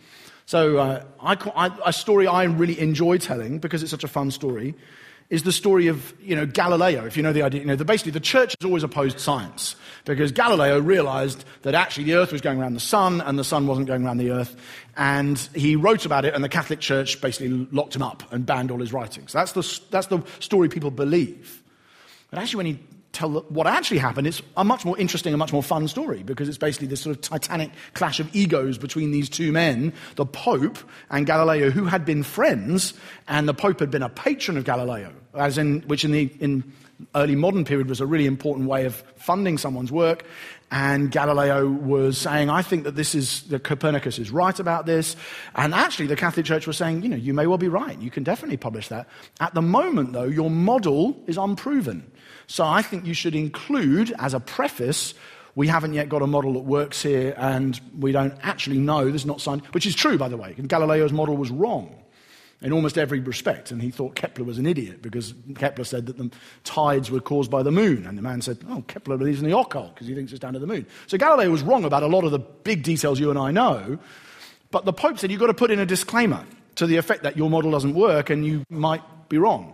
So 0.45 0.77
uh, 0.77 1.03
I, 1.21 1.37
I, 1.55 1.77
a 1.85 1.93
story 1.93 2.27
I 2.27 2.43
really 2.43 2.79
enjoy 2.79 3.17
telling 3.17 3.59
because 3.59 3.81
it's 3.81 3.91
such 3.91 4.03
a 4.03 4.07
fun 4.07 4.31
story 4.31 4.75
is 5.29 5.43
the 5.43 5.51
story 5.51 5.87
of 5.87 6.13
you 6.21 6.35
know, 6.35 6.45
Galileo, 6.45 7.05
if 7.05 7.17
you 7.17 7.23
know 7.23 7.33
the 7.33 7.41
idea. 7.41 7.61
You 7.61 7.67
know, 7.67 7.75
the, 7.75 7.85
basically, 7.85 8.11
the 8.11 8.19
church 8.19 8.55
has 8.59 8.65
always 8.65 8.83
opposed 8.83 9.19
science 9.19 9.75
because 10.05 10.31
Galileo 10.31 10.79
realized 10.79 11.43
that 11.63 11.73
actually 11.73 12.03
the 12.03 12.13
earth 12.13 12.31
was 12.31 12.41
going 12.41 12.61
around 12.61 12.75
the 12.75 12.79
sun 12.79 13.21
and 13.21 13.39
the 13.39 13.43
sun 13.43 13.65
wasn't 13.65 13.87
going 13.87 14.05
around 14.05 14.17
the 14.17 14.29
earth. 14.29 14.55
And 14.97 15.37
he 15.55 15.75
wrote 15.75 16.05
about 16.05 16.25
it, 16.25 16.35
and 16.35 16.43
the 16.43 16.49
Catholic 16.49 16.79
Church 16.79 17.19
basically 17.21 17.67
locked 17.71 17.95
him 17.95 18.03
up 18.03 18.31
and 18.31 18.45
banned 18.45 18.69
all 18.69 18.79
his 18.79 18.93
writings. 18.93 19.33
That's 19.33 19.53
the, 19.53 19.79
that's 19.89 20.07
the 20.07 20.21
story 20.39 20.69
people 20.69 20.91
believe. 20.91 21.63
But 22.29 22.39
actually, 22.39 22.57
when 22.57 22.65
he 22.67 22.79
tell 23.15 23.29
what 23.49 23.65
actually 23.65 23.97
happened, 23.97 24.27
it's 24.27 24.41
a 24.57 24.63
much 24.63 24.85
more 24.85 24.97
interesting 24.97 25.33
and 25.33 25.39
much 25.39 25.53
more 25.53 25.63
fun 25.63 25.87
story 25.87 26.21
because 26.23 26.47
it's 26.47 26.57
basically 26.57 26.87
this 26.87 27.01
sort 27.01 27.15
of 27.15 27.21
titanic 27.21 27.71
clash 27.93 28.19
of 28.19 28.33
egos 28.35 28.77
between 28.77 29.11
these 29.11 29.29
two 29.29 29.51
men, 29.51 29.93
the 30.15 30.25
Pope 30.25 30.77
and 31.09 31.25
Galileo, 31.25 31.69
who 31.69 31.85
had 31.85 32.05
been 32.05 32.23
friends, 32.23 32.93
and 33.27 33.47
the 33.47 33.53
Pope 33.53 33.79
had 33.79 33.89
been 33.89 34.03
a 34.03 34.09
patron 34.09 34.57
of 34.57 34.65
Galileo, 34.65 35.11
as 35.33 35.57
in, 35.57 35.81
which 35.81 36.03
in 36.05 36.11
the 36.11 36.31
in 36.39 36.63
early 37.13 37.35
modern 37.35 37.65
period 37.65 37.89
was 37.89 38.01
a 38.01 38.05
really 38.05 38.25
important 38.25 38.67
way 38.67 38.85
of 38.85 38.95
funding 39.17 39.57
someone's 39.57 39.91
work. 39.91 40.25
And 40.71 41.11
Galileo 41.11 41.67
was 41.69 42.17
saying, 42.17 42.49
I 42.49 42.61
think 42.61 42.85
that 42.85 42.95
this 42.95 43.13
is, 43.13 43.43
that 43.43 43.63
Copernicus 43.63 44.17
is 44.17 44.31
right 44.31 44.59
about 44.59 44.85
this. 44.85 45.15
And 45.55 45.73
actually, 45.73 46.07
the 46.07 46.15
Catholic 46.15 46.45
Church 46.45 46.65
was 46.65 46.75
saying, 46.75 47.03
you 47.03 47.09
know, 47.09 47.15
you 47.15 47.33
may 47.33 47.47
well 47.47 47.57
be 47.57 47.67
right. 47.67 47.99
You 47.99 48.09
can 48.09 48.23
definitely 48.23 48.57
publish 48.57 48.87
that. 48.87 49.07
At 49.39 49.53
the 49.53 49.61
moment, 49.61 50.13
though, 50.13 50.25
your 50.25 50.49
model 50.49 51.21
is 51.27 51.37
unproven. 51.37 52.11
So 52.47 52.63
I 52.63 52.81
think 52.81 53.05
you 53.05 53.13
should 53.13 53.35
include 53.35 54.13
as 54.19 54.33
a 54.33 54.39
preface 54.39 55.13
we 55.55 55.67
haven't 55.67 55.93
yet 55.93 56.09
got 56.09 56.21
a 56.21 56.27
model 56.27 56.53
that 56.53 56.59
works 56.59 57.01
here 57.01 57.33
and 57.37 57.79
we 57.97 58.11
don't 58.11 58.37
actually 58.43 58.77
know, 58.77 59.05
this 59.05 59.21
is 59.21 59.25
not 59.25 59.39
signed, 59.39 59.61
which 59.71 59.85
is 59.85 59.95
true, 59.95 60.17
by 60.17 60.27
the 60.27 60.37
way. 60.37 60.53
Galileo's 60.53 61.13
model 61.13 61.37
was 61.37 61.49
wrong. 61.49 61.95
in 62.61 62.73
almost 62.73 62.97
every 62.97 63.19
respect. 63.19 63.71
And 63.71 63.81
he 63.81 63.89
thought 63.89 64.15
Kepler 64.15 64.43
was 64.43 64.57
an 64.57 64.65
idiot 64.65 65.01
because 65.01 65.33
Kepler 65.55 65.85
said 65.85 66.07
that 66.07 66.17
the 66.17 66.29
tides 66.63 67.09
were 67.09 67.21
caused 67.21 67.49
by 67.49 67.63
the 67.63 67.71
moon. 67.71 68.05
And 68.05 68.17
the 68.17 68.21
man 68.21 68.41
said, 68.41 68.59
Oh, 68.69 68.83
Kepler 68.87 69.17
believes 69.17 69.41
in 69.41 69.49
the 69.49 69.57
occult 69.57 69.93
because 69.93 70.07
he 70.07 70.15
thinks 70.15 70.31
it's 70.31 70.39
down 70.39 70.53
to 70.53 70.59
the 70.59 70.67
moon. 70.67 70.85
So 71.07 71.17
Galileo 71.17 71.49
was 71.49 71.63
wrong 71.63 71.85
about 71.85 72.03
a 72.03 72.07
lot 72.07 72.25
of 72.25 72.31
the 72.31 72.39
big 72.39 72.83
details 72.83 73.19
you 73.19 73.29
and 73.29 73.39
I 73.39 73.51
know. 73.51 73.97
But 74.71 74.83
the 74.83 74.93
Pope 74.93 75.19
said, 75.19 75.31
You've 75.31 75.39
got 75.39 75.47
to 75.47 75.53
put 75.53 75.71
in 75.71 75.79
a 75.79 75.85
disclaimer 75.85 76.45
to 76.75 76.85
the 76.85 76.97
effect 76.97 77.23
that 77.23 77.37
your 77.37 77.49
model 77.49 77.71
doesn't 77.71 77.93
work 77.93 78.29
and 78.29 78.45
you 78.45 78.65
might 78.69 79.29
be 79.29 79.37
wrong. 79.37 79.73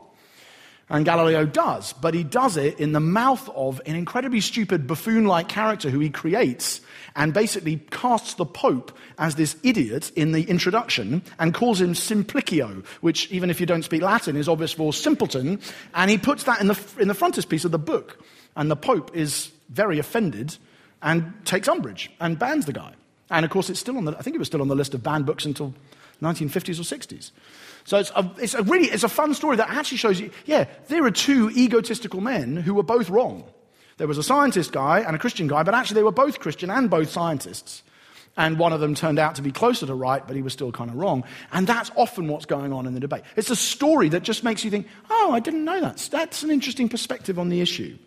And 0.91 1.05
Galileo 1.05 1.45
does, 1.45 1.93
but 1.93 2.13
he 2.13 2.25
does 2.25 2.57
it 2.57 2.77
in 2.77 2.91
the 2.91 2.99
mouth 2.99 3.47
of 3.55 3.79
an 3.85 3.95
incredibly 3.95 4.41
stupid 4.41 4.87
buffoon 4.87 5.23
like 5.23 5.47
character 5.47 5.89
who 5.89 5.99
he 5.99 6.09
creates 6.09 6.81
and 7.15 7.33
basically 7.33 7.77
casts 7.91 8.33
the 8.33 8.45
Pope 8.45 8.91
as 9.17 9.35
this 9.35 9.55
idiot 9.63 10.11
in 10.17 10.33
the 10.33 10.43
introduction 10.43 11.21
and 11.39 11.53
calls 11.53 11.79
him 11.79 11.93
Simplicio, 11.93 12.85
which, 12.99 13.31
even 13.31 13.49
if 13.49 13.61
you 13.61 13.65
don't 13.65 13.83
speak 13.83 14.01
Latin, 14.01 14.35
is 14.35 14.49
obvious 14.49 14.73
for 14.73 14.91
simpleton. 14.91 15.61
And 15.93 16.11
he 16.11 16.17
puts 16.17 16.43
that 16.43 16.59
in 16.59 16.67
the, 16.67 16.77
in 16.99 17.07
the 17.07 17.13
frontispiece 17.13 17.63
of 17.63 17.71
the 17.71 17.79
book. 17.79 18.19
And 18.57 18.69
the 18.69 18.75
Pope 18.75 19.15
is 19.15 19.49
very 19.69 19.97
offended 19.97 20.57
and 21.01 21.33
takes 21.45 21.69
umbrage 21.69 22.11
and 22.19 22.37
bans 22.37 22.65
the 22.65 22.73
guy. 22.73 22.95
And 23.29 23.45
of 23.45 23.51
course, 23.51 23.69
it's 23.69 23.79
still 23.79 23.95
on 23.95 24.03
the, 24.03 24.17
I 24.17 24.23
think 24.23 24.35
it 24.35 24.39
was 24.39 24.49
still 24.49 24.61
on 24.61 24.67
the 24.67 24.75
list 24.75 24.93
of 24.93 25.01
banned 25.01 25.25
books 25.25 25.45
until 25.45 25.73
1950s 26.21 26.79
or 26.79 26.97
60s. 26.97 27.31
So 27.83 27.97
it's 27.97 28.11
a, 28.15 28.31
it's 28.37 28.53
a 28.53 28.63
really 28.63 28.87
it's 28.87 29.03
a 29.03 29.09
fun 29.09 29.33
story 29.33 29.57
that 29.57 29.69
actually 29.69 29.97
shows 29.97 30.19
you, 30.19 30.31
yeah, 30.45 30.65
there 30.87 31.03
are 31.03 31.11
two 31.11 31.49
egotistical 31.51 32.21
men 32.21 32.55
who 32.55 32.73
were 32.73 32.83
both 32.83 33.09
wrong. 33.09 33.43
There 33.97 34.07
was 34.07 34.17
a 34.17 34.23
scientist 34.23 34.71
guy 34.71 34.99
and 35.01 35.15
a 35.15 35.19
Christian 35.19 35.47
guy, 35.47 35.63
but 35.63 35.75
actually 35.75 35.95
they 35.95 36.03
were 36.03 36.11
both 36.11 36.39
Christian 36.39 36.69
and 36.69 36.89
both 36.89 37.09
scientists. 37.09 37.83
And 38.37 38.57
one 38.57 38.71
of 38.71 38.79
them 38.79 38.95
turned 38.95 39.19
out 39.19 39.35
to 39.35 39.41
be 39.41 39.51
closer 39.51 39.85
to 39.85 39.93
right, 39.93 40.25
but 40.25 40.35
he 40.35 40.41
was 40.41 40.53
still 40.53 40.71
kind 40.71 40.89
of 40.89 40.95
wrong. 40.95 41.25
And 41.51 41.67
that's 41.67 41.91
often 41.95 42.27
what's 42.29 42.45
going 42.45 42.71
on 42.71 42.87
in 42.87 42.93
the 42.93 42.99
debate. 42.99 43.23
It's 43.35 43.49
a 43.49 43.55
story 43.55 44.09
that 44.09 44.23
just 44.23 44.43
makes 44.43 44.63
you 44.63 44.71
think, 44.71 44.87
oh, 45.09 45.31
I 45.33 45.41
didn't 45.41 45.65
know 45.65 45.81
that. 45.81 46.07
That's 46.11 46.41
an 46.41 46.49
interesting 46.49 46.87
perspective 46.87 47.37
on 47.37 47.49
the 47.49 47.59
issue. 47.59 47.97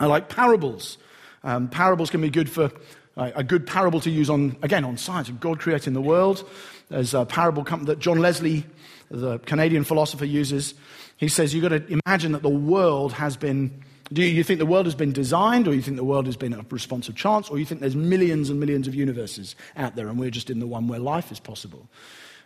I 0.00 0.06
like 0.06 0.30
parables. 0.30 0.96
Um, 1.44 1.68
parables 1.68 2.10
can 2.10 2.22
be 2.22 2.30
good 2.30 2.48
for 2.48 2.70
uh, 3.16 3.30
a 3.34 3.44
good 3.44 3.66
parable 3.66 4.00
to 4.00 4.10
use 4.10 4.30
on, 4.30 4.56
again, 4.62 4.84
on 4.84 4.96
science, 4.96 5.28
God 5.28 5.60
creating 5.60 5.92
the 5.92 6.00
world. 6.00 6.48
There's 6.88 7.12
a 7.12 7.26
parable 7.26 7.62
that 7.62 7.98
John 7.98 8.18
Leslie, 8.18 8.64
the 9.12 9.38
Canadian 9.40 9.84
philosopher, 9.84 10.24
uses. 10.24 10.74
He 11.16 11.28
says, 11.28 11.54
You've 11.54 11.62
got 11.62 11.68
to 11.70 12.00
imagine 12.06 12.32
that 12.32 12.42
the 12.42 12.48
world 12.48 13.12
has 13.12 13.36
been. 13.36 13.82
Do 14.12 14.22
you 14.22 14.44
think 14.44 14.58
the 14.58 14.66
world 14.66 14.84
has 14.84 14.94
been 14.94 15.12
designed, 15.12 15.66
or 15.66 15.74
you 15.74 15.80
think 15.80 15.96
the 15.96 16.04
world 16.04 16.26
has 16.26 16.36
been 16.36 16.52
a 16.52 16.64
response 16.68 17.08
of 17.08 17.14
chance, 17.14 17.48
or 17.48 17.58
you 17.58 17.64
think 17.64 17.80
there's 17.80 17.96
millions 17.96 18.50
and 18.50 18.60
millions 18.60 18.86
of 18.86 18.94
universes 18.94 19.56
out 19.76 19.96
there 19.96 20.08
and 20.08 20.18
we're 20.18 20.30
just 20.30 20.50
in 20.50 20.58
the 20.58 20.66
one 20.66 20.86
where 20.86 20.98
life 20.98 21.32
is 21.32 21.40
possible? 21.40 21.88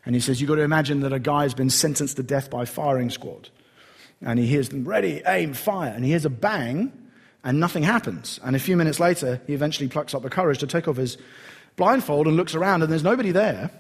And 0.04 0.14
he 0.14 0.20
says, 0.20 0.40
You've 0.40 0.48
got 0.48 0.56
to 0.56 0.62
imagine 0.62 1.00
that 1.00 1.12
a 1.12 1.18
guy 1.18 1.42
has 1.42 1.54
been 1.54 1.70
sentenced 1.70 2.16
to 2.16 2.22
death 2.22 2.50
by 2.50 2.64
firing 2.64 3.10
squad. 3.10 3.48
And 4.22 4.38
he 4.38 4.46
hears 4.46 4.70
them, 4.70 4.84
ready, 4.86 5.22
aim, 5.26 5.52
fire. 5.52 5.92
And 5.92 6.04
he 6.04 6.10
hears 6.10 6.24
a 6.24 6.30
bang, 6.30 6.92
and 7.44 7.60
nothing 7.60 7.82
happens. 7.82 8.40
And 8.42 8.56
a 8.56 8.58
few 8.58 8.76
minutes 8.76 8.98
later, 8.98 9.40
he 9.46 9.52
eventually 9.52 9.88
plucks 9.88 10.14
up 10.14 10.22
the 10.22 10.30
courage 10.30 10.58
to 10.58 10.66
take 10.66 10.88
off 10.88 10.96
his 10.96 11.18
blindfold 11.76 12.26
and 12.26 12.36
looks 12.36 12.54
around, 12.54 12.82
and 12.82 12.90
there's 12.90 13.02
nobody 13.02 13.32
there. 13.32 13.70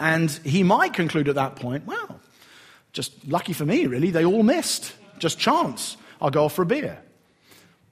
And 0.00 0.30
he 0.30 0.62
might 0.62 0.92
conclude 0.92 1.28
at 1.28 1.36
that 1.36 1.56
point, 1.56 1.86
well, 1.86 2.20
just 2.92 3.12
lucky 3.26 3.52
for 3.52 3.64
me, 3.64 3.86
really. 3.86 4.10
They 4.10 4.24
all 4.24 4.42
missed. 4.42 4.92
Just 5.18 5.38
chance. 5.38 5.96
I'll 6.20 6.30
go 6.30 6.44
off 6.44 6.54
for 6.54 6.62
a 6.62 6.66
beer. 6.66 6.98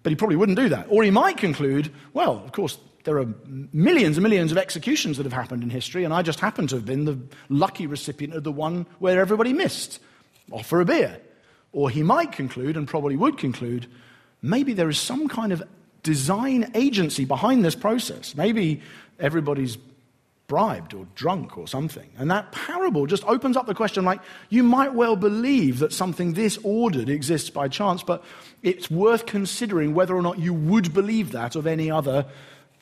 But 0.02 0.10
he 0.10 0.16
probably 0.16 0.36
wouldn't 0.36 0.58
do 0.58 0.68
that. 0.70 0.86
Or 0.88 1.02
he 1.02 1.10
might 1.10 1.36
conclude, 1.36 1.92
well, 2.12 2.42
of 2.44 2.52
course, 2.52 2.78
there 3.04 3.18
are 3.18 3.26
millions 3.72 4.16
and 4.16 4.22
millions 4.22 4.52
of 4.52 4.58
executions 4.58 5.16
that 5.16 5.24
have 5.24 5.32
happened 5.32 5.62
in 5.62 5.70
history, 5.70 6.04
and 6.04 6.14
I 6.14 6.22
just 6.22 6.40
happen 6.40 6.66
to 6.68 6.76
have 6.76 6.84
been 6.84 7.04
the 7.04 7.18
lucky 7.48 7.86
recipient 7.86 8.34
of 8.34 8.44
the 8.44 8.52
one 8.52 8.86
where 8.98 9.20
everybody 9.20 9.52
missed. 9.52 10.00
Off 10.50 10.66
for 10.66 10.80
a 10.80 10.84
beer. 10.84 11.20
Or 11.72 11.88
he 11.88 12.02
might 12.02 12.32
conclude, 12.32 12.76
and 12.76 12.86
probably 12.86 13.16
would 13.16 13.38
conclude, 13.38 13.86
maybe 14.40 14.72
there 14.72 14.88
is 14.88 14.98
some 14.98 15.28
kind 15.28 15.52
of 15.52 15.62
design 16.02 16.70
agency 16.74 17.24
behind 17.24 17.64
this 17.64 17.74
process. 17.74 18.34
Maybe 18.36 18.82
everybody's 19.18 19.78
bribed 20.52 20.92
or 20.92 21.06
drunk 21.14 21.56
or 21.56 21.66
something. 21.66 22.10
And 22.18 22.30
that 22.30 22.52
parable 22.52 23.06
just 23.06 23.24
opens 23.24 23.56
up 23.56 23.64
the 23.64 23.74
question 23.74 24.04
like, 24.04 24.20
you 24.50 24.62
might 24.62 24.92
well 24.92 25.16
believe 25.16 25.78
that 25.78 25.94
something 25.94 26.34
this 26.34 26.58
ordered 26.62 27.08
exists 27.08 27.48
by 27.48 27.68
chance, 27.68 28.02
but 28.02 28.22
it's 28.62 28.90
worth 28.90 29.24
considering 29.24 29.94
whether 29.94 30.14
or 30.14 30.20
not 30.20 30.38
you 30.38 30.52
would 30.52 30.92
believe 30.92 31.32
that 31.32 31.56
of 31.56 31.66
any 31.66 31.90
other 31.90 32.26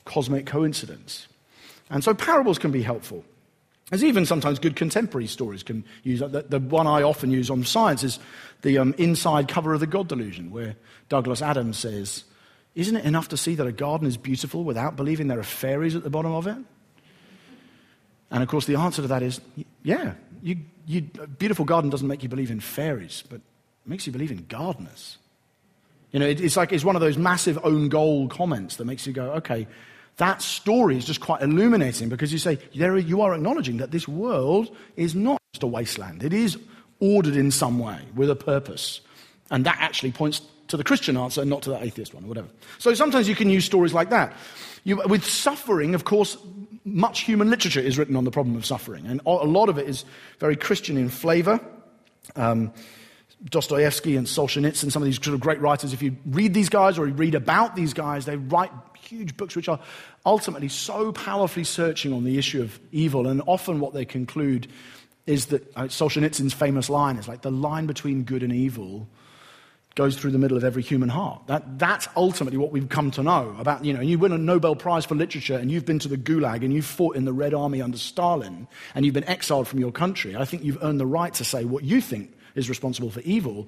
cosmic 0.03 0.45
coincidence. 0.45 1.29
And 1.89 2.03
so 2.03 2.13
parables 2.13 2.59
can 2.59 2.71
be 2.71 2.81
helpful. 2.81 3.23
There's 3.89 4.03
even 4.03 4.25
sometimes 4.25 4.59
good 4.59 4.75
contemporary 4.75 5.27
stories 5.27 5.63
can 5.63 5.85
use. 6.03 6.19
The, 6.19 6.43
the 6.49 6.59
one 6.59 6.87
I 6.87 7.03
often 7.03 7.31
use 7.31 7.49
on 7.49 7.63
science 7.63 8.03
is 8.03 8.19
the 8.63 8.79
um, 8.79 8.93
inside 8.97 9.47
cover 9.47 9.73
of 9.73 9.79
the 9.79 9.87
God 9.87 10.09
Delusion, 10.09 10.51
where 10.51 10.75
Douglas 11.07 11.41
Adams 11.41 11.79
says, 11.79 12.25
Isn't 12.75 12.97
it 12.97 13.05
enough 13.05 13.29
to 13.29 13.37
see 13.37 13.55
that 13.55 13.65
a 13.65 13.71
garden 13.71 14.09
is 14.09 14.17
beautiful 14.17 14.65
without 14.65 14.97
believing 14.97 15.29
there 15.29 15.39
are 15.39 15.43
fairies 15.43 15.95
at 15.95 16.03
the 16.03 16.09
bottom 16.09 16.33
of 16.33 16.47
it? 16.47 16.57
And 18.31 18.41
of 18.41 18.49
course, 18.49 18.65
the 18.65 18.75
answer 18.75 19.01
to 19.01 19.07
that 19.09 19.21
is 19.21 19.41
yeah, 19.83 20.13
you, 20.41 20.57
you, 20.85 21.09
a 21.21 21.27
beautiful 21.27 21.65
garden 21.65 21.89
doesn't 21.89 22.07
make 22.07 22.23
you 22.23 22.29
believe 22.29 22.49
in 22.49 22.59
fairies, 22.59 23.23
but 23.29 23.35
it 23.35 23.41
makes 23.85 24.07
you 24.07 24.13
believe 24.13 24.31
in 24.31 24.45
gardeners. 24.47 25.17
You 26.11 26.19
know, 26.19 26.27
it, 26.27 26.41
it's 26.41 26.57
like 26.57 26.73
it's 26.73 26.83
one 26.83 26.95
of 26.95 27.01
those 27.01 27.17
massive 27.17 27.59
own 27.63 27.89
goal 27.89 28.27
comments 28.27 28.77
that 28.77 28.85
makes 28.85 29.05
you 29.05 29.13
go, 29.13 29.31
okay, 29.33 29.67
that 30.17 30.41
story 30.41 30.97
is 30.97 31.05
just 31.05 31.21
quite 31.21 31.41
illuminating 31.41 32.09
because 32.09 32.31
you 32.31 32.39
say, 32.39 32.59
there 32.75 32.97
you 32.97 33.21
are 33.21 33.33
acknowledging 33.33 33.77
that 33.77 33.91
this 33.91 34.07
world 34.07 34.75
is 34.95 35.15
not 35.15 35.41
just 35.53 35.63
a 35.63 35.67
wasteland. 35.67 36.23
It 36.23 36.33
is 36.33 36.57
ordered 36.99 37.35
in 37.35 37.51
some 37.51 37.79
way 37.79 37.99
with 38.15 38.29
a 38.29 38.35
purpose. 38.35 39.01
And 39.49 39.65
that 39.65 39.77
actually 39.79 40.11
points 40.11 40.41
to 40.67 40.77
the 40.77 40.83
Christian 40.83 41.17
answer 41.17 41.43
not 41.43 41.63
to 41.63 41.69
the 41.71 41.83
atheist 41.83 42.13
one 42.13 42.23
or 42.23 42.27
whatever. 42.27 42.47
So 42.77 42.93
sometimes 42.93 43.27
you 43.27 43.35
can 43.35 43.49
use 43.49 43.65
stories 43.65 43.93
like 43.93 44.09
that. 44.09 44.33
You, 44.83 45.01
with 45.07 45.25
suffering, 45.25 45.95
of 45.95 46.05
course, 46.05 46.37
much 46.83 47.21
human 47.21 47.49
literature 47.49 47.79
is 47.79 47.97
written 47.97 48.15
on 48.15 48.23
the 48.23 48.31
problem 48.31 48.55
of 48.55 48.65
suffering, 48.65 49.05
and 49.05 49.21
a 49.25 49.29
lot 49.29 49.69
of 49.69 49.77
it 49.77 49.87
is 49.87 50.05
very 50.39 50.55
Christian 50.55 50.97
in 50.97 51.09
flavor. 51.09 51.59
Um, 52.35 52.73
Dostoevsky 53.49 54.17
and 54.17 54.27
Solzhenitsyn, 54.27 54.91
some 54.91 55.01
of 55.01 55.05
these 55.05 55.15
sort 55.15 55.33
of 55.33 55.39
great 55.39 55.59
writers, 55.59 55.93
if 55.93 56.03
you 56.03 56.15
read 56.27 56.53
these 56.53 56.69
guys 56.69 56.99
or 56.99 57.07
you 57.07 57.13
read 57.13 57.33
about 57.33 57.75
these 57.75 57.93
guys, 57.93 58.25
they 58.25 58.37
write 58.37 58.71
huge 58.99 59.35
books 59.35 59.55
which 59.55 59.67
are 59.67 59.79
ultimately 60.25 60.69
so 60.69 61.11
powerfully 61.11 61.63
searching 61.63 62.13
on 62.13 62.23
the 62.23 62.37
issue 62.37 62.61
of 62.61 62.79
evil. 62.91 63.27
And 63.27 63.41
often 63.47 63.79
what 63.79 63.93
they 63.93 64.05
conclude 64.05 64.67
is 65.25 65.47
that 65.47 65.63
uh, 65.75 65.83
Solzhenitsyn's 65.83 66.53
famous 66.53 66.89
line 66.89 67.17
is 67.17 67.27
like 67.27 67.41
the 67.41 67.51
line 67.51 67.87
between 67.87 68.23
good 68.23 68.43
and 68.43 68.53
evil 68.53 69.07
goes 69.95 70.17
through 70.17 70.31
the 70.31 70.37
middle 70.37 70.55
of 70.55 70.63
every 70.63 70.81
human 70.81 71.09
heart. 71.09 71.41
That, 71.47 71.77
that's 71.77 72.07
ultimately 72.15 72.57
what 72.57 72.71
we've 72.71 72.87
come 72.87 73.11
to 73.11 73.23
know 73.23 73.55
about, 73.59 73.83
you 73.83 73.93
know, 73.93 73.99
you 73.99 74.17
win 74.17 74.31
a 74.31 74.37
Nobel 74.37 74.75
Prize 74.75 75.05
for 75.05 75.15
Literature 75.15 75.57
and 75.57 75.69
you've 75.69 75.85
been 75.85 75.99
to 75.99 76.07
the 76.07 76.17
Gulag 76.17 76.63
and 76.63 76.73
you've 76.73 76.85
fought 76.85 77.17
in 77.17 77.25
the 77.25 77.33
Red 77.33 77.53
Army 77.53 77.81
under 77.81 77.97
Stalin 77.97 78.67
and 78.95 79.03
you've 79.03 79.13
been 79.13 79.27
exiled 79.27 79.67
from 79.67 79.79
your 79.79 79.91
country. 79.91 80.35
I 80.35 80.45
think 80.45 80.63
you've 80.63 80.81
earned 80.81 80.99
the 80.99 81.05
right 81.05 81.33
to 81.33 81.43
say 81.43 81.65
what 81.65 81.83
you 81.83 81.99
think 81.99 82.33
is 82.55 82.69
responsible 82.69 83.09
for 83.09 83.19
evil. 83.21 83.67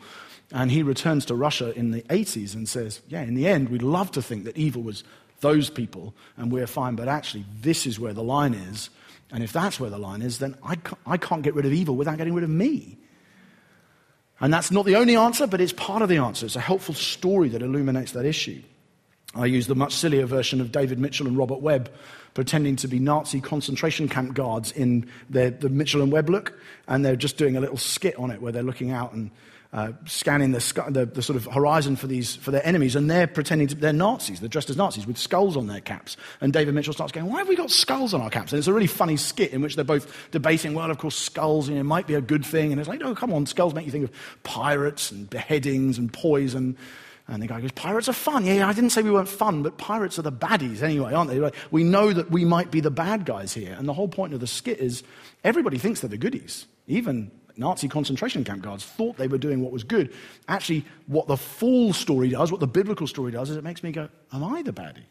And 0.52 0.72
he 0.72 0.84
returns 0.84 1.26
to 1.26 1.36
Russia 1.36 1.78
in 1.78 1.92
the 1.92 2.02
80s 2.04 2.54
and 2.54 2.70
says, 2.70 3.02
yeah, 3.08 3.24
in 3.24 3.36
the 3.36 3.48
end, 3.48 3.70
we'd 3.70 3.82
love 3.82 4.12
to 4.12 4.22
think 4.22 4.46
that 4.46 4.58
evil 4.58 4.82
was 4.82 5.04
those 5.42 5.70
people 5.70 6.14
and 6.38 6.52
we're 6.52 6.68
fine, 6.68 6.96
but 6.96 7.08
actually, 7.08 7.46
this 7.62 7.86
is 7.86 8.00
where 8.00 8.14
the 8.14 8.24
line 8.24 8.54
is. 8.54 8.90
And 9.32 9.44
if 9.44 9.52
that's 9.52 9.80
where 9.80 9.90
the 9.90 9.98
line 9.98 10.22
is, 10.22 10.40
then 10.40 10.56
I 10.64 10.76
can't, 10.76 11.00
I 11.06 11.18
can't 11.18 11.42
get 11.42 11.56
rid 11.56 11.66
of 11.66 11.74
evil 11.74 11.96
without 11.96 12.18
getting 12.18 12.34
rid 12.34 12.44
of 12.44 12.50
me. 12.50 12.98
And 14.44 14.54
that's 14.54 14.72
not 14.72 14.86
the 14.86 14.98
only 14.98 15.16
answer, 15.16 15.48
but 15.48 15.62
it's 15.62 15.72
part 15.72 16.02
of 16.02 16.10
the 16.10 16.18
answer. 16.18 16.46
It's 16.46 16.58
a 16.58 16.60
helpful 16.60 16.94
story 16.94 17.48
that 17.48 17.62
illuminates 17.62 18.12
that 18.12 18.26
issue. 18.26 18.62
I 19.34 19.46
use 19.46 19.68
the 19.68 19.74
much 19.74 19.94
sillier 19.94 20.26
version 20.26 20.60
of 20.60 20.70
David 20.70 21.00
Mitchell 21.00 21.28
and 21.28 21.38
Robert 21.38 21.62
Webb 21.62 21.90
pretending 22.34 22.76
to 22.76 22.90
be 22.90 23.00
Nazi 23.00 23.40
concentration 23.40 24.10
camp 24.10 24.34
guards 24.34 24.74
in 24.74 25.10
their, 25.30 25.50
the 25.50 25.70
Mitchell 25.70 26.02
and 26.02 26.12
Webb 26.12 26.30
look, 26.30 26.60
and 26.90 27.06
they're 27.06 27.16
just 27.16 27.38
doing 27.38 27.56
a 27.56 27.62
little 27.62 27.78
skit 27.78 28.20
on 28.20 28.32
it 28.32 28.42
where 28.42 28.52
they're 28.52 28.64
looking 28.64 28.92
out 28.92 29.14
and 29.14 29.32
uh, 29.74 29.92
scanning 30.06 30.52
the, 30.52 30.60
the, 30.90 31.06
the, 31.08 31.22
sort 31.24 31.36
of 31.36 31.46
horizon 31.52 31.96
for, 31.96 32.06
these, 32.06 32.36
for 32.36 32.52
their 32.52 32.66
enemies, 32.66 32.96
and 32.96 33.10
they're 33.10 33.26
pretending 33.26 33.68
to, 33.68 33.76
they're 33.76 33.92
Nazis. 33.92 34.40
They're 34.40 34.48
dressed 34.48 34.70
as 34.70 34.78
Nazis 34.78 35.08
with 35.08 35.18
skulls 35.18 35.58
on 35.58 35.66
their 35.66 35.82
caps. 35.82 36.16
And 36.42 36.54
David 36.54 36.76
Mitchell 36.76 36.94
starts 36.94 37.12
going, 37.12 37.28
Why 37.28 37.40
have 37.40 37.48
we 37.48 37.56
got 37.56 37.72
skulls 37.72 38.14
on 38.14 38.22
our 38.22 38.30
caps? 38.30 38.52
And 38.52 38.60
it's 38.60 38.68
a 38.68 38.74
really 38.74 38.88
funny 38.88 39.18
skit 39.18 39.52
in 39.52 39.62
which 39.62 39.76
they're 39.76 39.84
both 39.84 40.30
debating, 40.30 40.76
well, 40.76 40.92
of 40.92 41.00
course, 41.00 41.16
skulls 41.16 41.70
you 41.70 41.76
know, 41.76 41.84
might 41.84 42.06
be 42.06 42.14
a 42.14 42.22
good 42.22 42.46
thing. 42.46 42.72
And 42.72 42.80
it's 42.80 42.88
like, 42.88 43.02
oh, 43.04 43.16
come 43.16 43.34
on, 43.34 43.48
skulls 43.48 43.74
make 43.74 43.86
you 43.86 43.92
think 43.92 44.04
of 44.06 44.12
pirates 44.44 45.12
and 45.12 45.28
beheadings 45.28 45.98
and 45.98 46.14
poison. 46.14 46.78
And 47.28 47.42
the 47.42 47.48
guy 47.48 47.60
goes, 47.60 47.72
Pirates 47.72 48.08
are 48.08 48.14
fun. 48.14 48.46
Yeah, 48.46 48.68
I 48.68 48.74
didn't 48.74 48.92
say 48.92 49.02
we 49.02 49.10
weren't 49.10 49.30
fun, 49.30 49.64
but 49.64 49.80
pirates 49.80 50.20
are 50.20 50.24
the 50.24 50.32
baddies 50.32 50.84
anyway, 50.84 51.14
aren't 51.14 51.32
they? 51.32 51.52
We 51.72 51.84
know 51.84 52.14
that 52.14 52.30
we 52.30 52.46
might 52.46 52.70
be 52.70 52.80
the 52.80 52.92
bad 52.92 53.26
guys 53.26 53.54
here. 53.54 53.76
And 53.80 53.88
the 53.88 53.94
whole 53.94 54.10
point 54.10 54.34
of 54.34 54.40
the 54.40 54.48
skit 54.48 54.80
is 54.80 55.04
everybody 55.44 55.80
thinks 55.80 56.02
they're 56.02 56.10
the 56.10 56.18
goodies. 56.18 56.68
Even 56.86 57.32
Nazi 57.56 57.88
concentration 57.88 58.44
camp 58.44 58.64
guards 58.64 58.84
thought 58.84 59.18
they 59.18 59.28
were 59.28 59.38
doing 59.38 59.62
what 59.62 59.72
was 59.72 59.84
good. 59.84 60.14
Actually, 60.48 60.86
what 61.08 61.28
the 61.28 61.38
full 61.38 61.94
story 61.94 62.30
does, 62.30 62.52
what 62.52 62.60
the 62.60 62.68
biblical 62.68 63.08
story 63.08 63.32
does, 63.32 63.50
is 63.50 63.58
it 63.58 63.64
makes 63.64 63.84
me 63.84 63.92
go, 63.92 64.10
Am 64.32 64.44
I 64.44 64.62
the 64.62 64.74
baddie? 64.74 65.06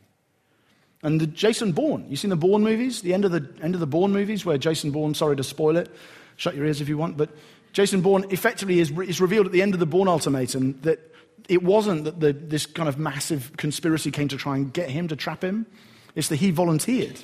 And 1.02 1.20
the 1.20 1.26
Jason 1.26 1.72
Bourne, 1.72 2.06
you 2.08 2.16
seen 2.16 2.30
the 2.30 2.36
Bourne 2.36 2.62
movies? 2.62 3.02
The 3.02 3.12
end 3.12 3.24
of 3.24 3.32
the, 3.32 3.48
end 3.62 3.74
of 3.74 3.80
the 3.80 3.86
Bourne 3.86 4.12
movies, 4.12 4.44
where 4.44 4.56
Jason 4.58 4.92
Bourne, 4.92 5.14
sorry 5.14 5.36
to 5.36 5.44
spoil 5.44 5.76
it, 5.76 5.90
shut 6.36 6.54
your 6.54 6.64
ears 6.64 6.80
if 6.80 6.88
you 6.88 6.96
want. 6.96 7.16
But 7.16 7.30
Jason 7.72 8.02
Bourne 8.02 8.24
effectively 8.30 8.78
is, 8.78 8.90
is 8.90 9.20
revealed 9.20 9.46
at 9.46 9.52
the 9.52 9.62
end 9.62 9.74
of 9.74 9.80
the 9.80 9.86
Bourne 9.86 10.08
ultimatum 10.08 10.80
that 10.82 11.00
it 11.48 11.62
wasn't 11.62 12.04
that 12.04 12.20
the, 12.20 12.32
this 12.32 12.66
kind 12.66 12.88
of 12.88 12.98
massive 12.98 13.52
conspiracy 13.56 14.10
came 14.10 14.28
to 14.28 14.36
try 14.36 14.56
and 14.56 14.72
get 14.72 14.90
him, 14.90 15.08
to 15.08 15.16
trap 15.16 15.42
him. 15.42 15.66
It's 16.14 16.28
that 16.28 16.36
he 16.36 16.50
volunteered. 16.50 17.18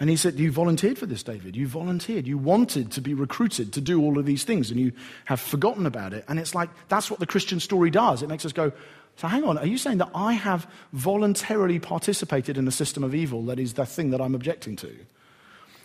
And 0.00 0.08
he 0.08 0.16
said, 0.16 0.38
You 0.38 0.52
volunteered 0.52 0.98
for 0.98 1.06
this, 1.06 1.22
David. 1.22 1.56
You 1.56 1.66
volunteered. 1.66 2.26
You 2.26 2.38
wanted 2.38 2.92
to 2.92 3.00
be 3.00 3.14
recruited 3.14 3.72
to 3.72 3.80
do 3.80 4.00
all 4.00 4.18
of 4.18 4.26
these 4.26 4.44
things, 4.44 4.70
and 4.70 4.78
you 4.78 4.92
have 5.24 5.40
forgotten 5.40 5.86
about 5.86 6.12
it. 6.12 6.24
And 6.28 6.38
it's 6.38 6.54
like, 6.54 6.70
that's 6.88 7.10
what 7.10 7.20
the 7.20 7.26
Christian 7.26 7.60
story 7.60 7.90
does. 7.90 8.22
It 8.22 8.28
makes 8.28 8.44
us 8.44 8.52
go, 8.52 8.72
So 9.16 9.26
hang 9.26 9.44
on, 9.44 9.58
are 9.58 9.66
you 9.66 9.78
saying 9.78 9.98
that 9.98 10.10
I 10.14 10.34
have 10.34 10.70
voluntarily 10.92 11.80
participated 11.80 12.56
in 12.56 12.68
a 12.68 12.72
system 12.72 13.02
of 13.02 13.14
evil 13.14 13.44
that 13.46 13.58
is 13.58 13.74
the 13.74 13.86
thing 13.86 14.10
that 14.10 14.20
I'm 14.20 14.34
objecting 14.34 14.76
to? 14.76 14.94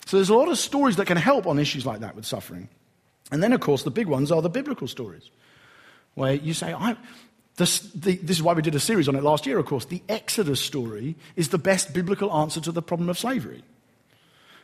So 0.05 0.17
there's 0.17 0.29
a 0.29 0.35
lot 0.35 0.49
of 0.49 0.57
stories 0.57 0.97
that 0.97 1.07
can 1.07 1.17
help 1.17 1.47
on 1.47 1.57
issues 1.57 1.85
like 1.85 2.01
that 2.01 2.15
with 2.15 2.25
suffering. 2.25 2.69
And 3.31 3.41
then, 3.41 3.53
of 3.53 3.61
course, 3.61 3.83
the 3.83 3.91
big 3.91 4.07
ones 4.07 4.31
are 4.31 4.41
the 4.41 4.49
biblical 4.49 4.87
stories, 4.87 5.31
where 6.13 6.33
you 6.33 6.53
say, 6.53 6.73
I, 6.73 6.97
this, 7.55 7.79
the, 7.79 8.17
this, 8.17 8.37
is 8.37 8.43
why 8.43 8.53
we 8.53 8.61
did 8.61 8.75
a 8.75 8.79
series 8.79 9.07
on 9.07 9.15
it 9.15 9.23
last 9.23 9.45
year, 9.47 9.57
of 9.57 9.65
course. 9.65 9.85
The 9.85 10.03
Exodus 10.09 10.59
story 10.59 11.15
is 11.35 11.49
the 11.49 11.57
best 11.57 11.93
biblical 11.93 12.31
answer 12.31 12.61
to 12.61 12.71
the 12.71 12.81
problem 12.81 13.09
of 13.09 13.17
slavery. 13.17 13.63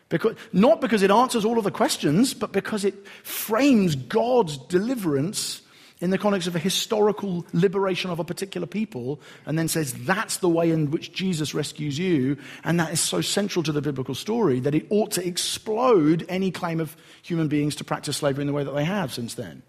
Because, 0.09 0.35
not 0.51 0.81
because 0.81 1.03
it 1.03 1.11
answers 1.11 1.45
all 1.45 1.57
of 1.57 1.63
the 1.63 1.71
questions, 1.71 2.33
but 2.33 2.51
because 2.51 2.83
it 2.83 3.07
frames 3.23 3.95
God's 3.95 4.57
deliverance 4.57 5.61
in 6.01 6.09
the 6.09 6.17
context 6.17 6.47
of 6.47 6.55
a 6.55 6.59
historical 6.59 7.45
liberation 7.51 8.09
of 8.09 8.19
a 8.19 8.23
particular 8.23 8.65
people, 8.65 9.19
and 9.45 9.59
then 9.59 9.67
says 9.67 9.93
that's 10.05 10.37
the 10.37 10.49
way 10.49 10.71
in 10.71 10.91
which 10.91 11.11
Jesus 11.11 11.53
rescues 11.53 11.99
you, 11.99 12.37
and 12.63 12.79
that 12.79 12.93
is 12.93 13.01
so 13.01 13.21
central 13.21 13.63
to 13.63 13.71
the 13.71 13.81
biblical 13.81 14.15
story 14.15 14.59
that 14.61 14.73
it 14.73 14.87
ought 14.89 15.11
to 15.11 15.25
explode 15.25 16.25
any 16.29 16.51
claim 16.51 16.79
of 16.79 16.95
human 17.21 17.49
beings 17.49 17.75
to 17.75 17.83
practice 17.83 18.17
slavery 18.17 18.43
in 18.43 18.47
the 18.47 18.53
way 18.53 18.63
that 18.63 18.71
they 18.71 18.85
have 18.85 19.13
since 19.13 19.33
then. 19.33 19.61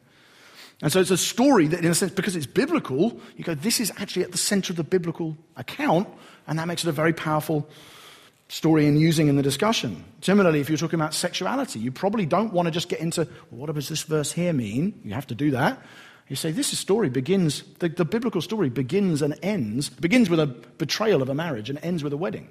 And 0.82 0.90
so 0.90 1.00
it's 1.00 1.10
a 1.10 1.18
story 1.18 1.66
that, 1.66 1.84
in 1.84 1.90
a 1.90 1.94
sense, 1.94 2.12
because 2.12 2.36
it's 2.36 2.46
biblical, 2.46 3.20
you 3.36 3.44
go, 3.44 3.54
this 3.54 3.80
is 3.80 3.92
actually 3.98 4.22
at 4.22 4.32
the 4.32 4.38
center 4.38 4.72
of 4.72 4.76
the 4.76 4.84
biblical 4.84 5.36
account, 5.56 6.08
and 6.46 6.58
that 6.58 6.68
makes 6.68 6.84
it 6.84 6.88
a 6.88 6.92
very 6.92 7.12
powerful 7.12 7.68
story 8.50 8.86
and 8.86 9.00
using 9.00 9.28
in 9.28 9.36
the 9.36 9.42
discussion. 9.42 10.04
Similarly, 10.22 10.60
if 10.60 10.68
you're 10.68 10.76
talking 10.76 10.98
about 10.98 11.14
sexuality, 11.14 11.78
you 11.78 11.92
probably 11.92 12.26
don't 12.26 12.52
want 12.52 12.66
to 12.66 12.72
just 12.72 12.88
get 12.88 13.00
into 13.00 13.26
well, 13.50 13.66
what 13.66 13.74
does 13.74 13.88
this 13.88 14.02
verse 14.02 14.32
here 14.32 14.52
mean? 14.52 15.00
You 15.04 15.14
have 15.14 15.28
to 15.28 15.34
do 15.34 15.52
that. 15.52 15.80
You 16.28 16.36
say 16.36 16.52
this 16.52 16.76
story 16.78 17.08
begins, 17.08 17.62
the, 17.78 17.88
the 17.88 18.04
biblical 18.04 18.40
story 18.40 18.68
begins 18.68 19.22
and 19.22 19.38
ends, 19.42 19.88
begins 19.88 20.30
with 20.30 20.38
a 20.38 20.46
betrayal 20.46 21.22
of 21.22 21.28
a 21.28 21.34
marriage 21.34 21.70
and 21.70 21.78
ends 21.82 22.04
with 22.04 22.12
a 22.12 22.16
wedding. 22.16 22.48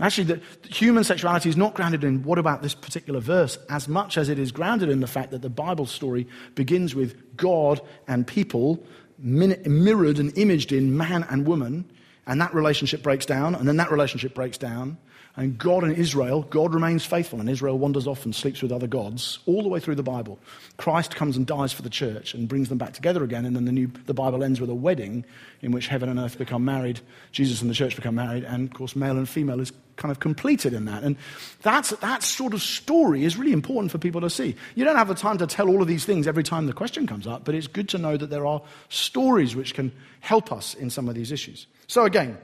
Actually, 0.00 0.24
the, 0.24 0.40
the 0.62 0.68
human 0.68 1.04
sexuality 1.04 1.48
is 1.48 1.56
not 1.56 1.74
grounded 1.74 2.04
in 2.04 2.22
what 2.22 2.38
about 2.38 2.62
this 2.62 2.74
particular 2.74 3.20
verse 3.20 3.58
as 3.68 3.86
much 3.86 4.18
as 4.18 4.28
it 4.28 4.38
is 4.38 4.50
grounded 4.50 4.88
in 4.88 5.00
the 5.00 5.06
fact 5.06 5.30
that 5.30 5.42
the 5.42 5.50
Bible 5.50 5.86
story 5.86 6.26
begins 6.54 6.94
with 6.94 7.36
God 7.36 7.80
and 8.08 8.26
people 8.26 8.84
mirrored 9.18 10.18
and 10.18 10.36
imaged 10.36 10.72
in 10.72 10.96
man 10.96 11.24
and 11.30 11.46
woman 11.46 11.84
and 12.26 12.40
that 12.40 12.54
relationship 12.54 13.02
breaks 13.02 13.26
down, 13.26 13.54
and 13.54 13.68
then 13.68 13.76
that 13.76 13.90
relationship 13.90 14.34
breaks 14.34 14.58
down. 14.58 14.98
And 15.36 15.58
God 15.58 15.82
and 15.82 15.96
Israel, 15.96 16.42
God 16.42 16.74
remains 16.74 17.04
faithful, 17.04 17.40
and 17.40 17.50
Israel 17.50 17.76
wanders 17.76 18.06
off 18.06 18.24
and 18.24 18.32
sleeps 18.32 18.62
with 18.62 18.70
other 18.70 18.86
gods 18.86 19.40
all 19.46 19.64
the 19.64 19.68
way 19.68 19.80
through 19.80 19.96
the 19.96 20.02
Bible. 20.02 20.38
Christ 20.76 21.16
comes 21.16 21.36
and 21.36 21.44
dies 21.44 21.72
for 21.72 21.82
the 21.82 21.90
church 21.90 22.34
and 22.34 22.48
brings 22.48 22.68
them 22.68 22.78
back 22.78 22.92
together 22.92 23.24
again, 23.24 23.44
and 23.44 23.56
then 23.56 23.64
the, 23.64 23.72
new, 23.72 23.90
the 24.06 24.14
Bible 24.14 24.44
ends 24.44 24.60
with 24.60 24.70
a 24.70 24.74
wedding 24.74 25.24
in 25.60 25.72
which 25.72 25.88
heaven 25.88 26.08
and 26.08 26.20
earth 26.20 26.38
become 26.38 26.64
married, 26.64 27.00
Jesus 27.32 27.60
and 27.62 27.68
the 27.68 27.74
church 27.74 27.96
become 27.96 28.14
married, 28.14 28.44
and 28.44 28.68
of 28.68 28.74
course, 28.74 28.94
male 28.94 29.16
and 29.16 29.28
female 29.28 29.58
is 29.58 29.72
kind 29.96 30.12
of 30.12 30.20
completed 30.20 30.72
in 30.72 30.84
that. 30.84 31.02
And 31.02 31.16
that's, 31.62 31.90
that 31.90 32.22
sort 32.22 32.54
of 32.54 32.62
story 32.62 33.24
is 33.24 33.36
really 33.36 33.52
important 33.52 33.90
for 33.90 33.98
people 33.98 34.20
to 34.20 34.30
see. 34.30 34.54
You 34.76 34.84
don't 34.84 34.96
have 34.96 35.08
the 35.08 35.14
time 35.14 35.38
to 35.38 35.48
tell 35.48 35.68
all 35.68 35.82
of 35.82 35.88
these 35.88 36.04
things 36.04 36.28
every 36.28 36.44
time 36.44 36.66
the 36.66 36.72
question 36.72 37.08
comes 37.08 37.26
up, 37.26 37.44
but 37.44 37.56
it's 37.56 37.66
good 37.66 37.88
to 37.90 37.98
know 37.98 38.16
that 38.16 38.30
there 38.30 38.46
are 38.46 38.62
stories 38.88 39.56
which 39.56 39.74
can 39.74 39.90
help 40.20 40.52
us 40.52 40.74
in 40.74 40.90
some 40.90 41.08
of 41.08 41.16
these 41.16 41.32
issues. 41.32 41.66
So, 41.86 42.04
again, 42.04 42.38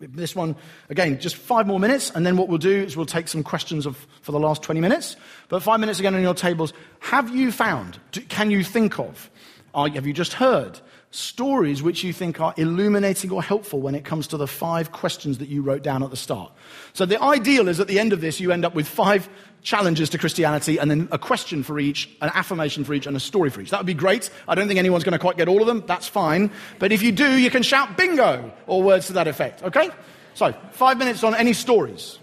this 0.00 0.34
one, 0.34 0.56
again, 0.88 1.20
just 1.20 1.36
five 1.36 1.66
more 1.66 1.80
minutes, 1.80 2.10
and 2.14 2.26
then 2.26 2.36
what 2.36 2.48
we'll 2.48 2.58
do 2.58 2.82
is 2.82 2.96
we'll 2.96 3.06
take 3.06 3.28
some 3.28 3.42
questions 3.42 3.86
of, 3.86 4.06
for 4.22 4.32
the 4.32 4.40
last 4.40 4.62
20 4.62 4.80
minutes. 4.80 5.16
But 5.48 5.62
five 5.62 5.80
minutes 5.80 5.98
again 5.98 6.14
on 6.14 6.22
your 6.22 6.34
tables. 6.34 6.72
Have 7.00 7.34
you 7.34 7.52
found, 7.52 7.98
can 8.28 8.50
you 8.50 8.64
think 8.64 8.98
of, 8.98 9.30
are, 9.74 9.88
have 9.88 10.06
you 10.06 10.12
just 10.12 10.34
heard 10.34 10.80
stories 11.10 11.80
which 11.82 12.02
you 12.02 12.12
think 12.12 12.40
are 12.40 12.52
illuminating 12.56 13.30
or 13.30 13.42
helpful 13.42 13.80
when 13.80 13.94
it 13.94 14.04
comes 14.04 14.26
to 14.26 14.36
the 14.36 14.48
five 14.48 14.90
questions 14.90 15.38
that 15.38 15.48
you 15.48 15.62
wrote 15.62 15.82
down 15.82 16.02
at 16.02 16.10
the 16.10 16.16
start? 16.16 16.52
So 16.92 17.06
the 17.06 17.22
ideal 17.22 17.68
is 17.68 17.80
at 17.80 17.88
the 17.88 17.98
end 17.98 18.12
of 18.12 18.20
this, 18.20 18.40
you 18.40 18.52
end 18.52 18.64
up 18.64 18.74
with 18.74 18.88
five 18.88 19.28
challenges 19.64 20.10
to 20.10 20.18
Christianity 20.18 20.78
and 20.78 20.90
then 20.90 21.08
a 21.10 21.18
question 21.18 21.62
for 21.64 21.80
each, 21.80 22.08
an 22.20 22.30
affirmation 22.34 22.84
for 22.84 22.94
each, 22.94 23.06
and 23.06 23.16
a 23.16 23.20
story 23.20 23.50
for 23.50 23.60
each. 23.62 23.70
That 23.70 23.80
would 23.80 23.86
be 23.86 23.94
great. 23.94 24.30
I 24.46 24.54
don't 24.54 24.68
think 24.68 24.78
anyone's 24.78 25.02
going 25.02 25.14
to 25.14 25.18
quite 25.18 25.36
get 25.36 25.48
all 25.48 25.60
of 25.60 25.66
them. 25.66 25.82
That's 25.86 26.06
fine. 26.06 26.52
But 26.78 26.92
if 26.92 27.02
you 27.02 27.10
do, 27.10 27.36
you 27.36 27.50
can 27.50 27.62
shout 27.62 27.96
bingo 27.96 28.52
or 28.66 28.82
words 28.82 29.08
to 29.08 29.14
that 29.14 29.26
effect. 29.26 29.62
Okay? 29.62 29.90
So, 30.34 30.54
five 30.72 30.98
minutes 30.98 31.24
on 31.24 31.34
any 31.34 31.54
stories. 31.54 32.18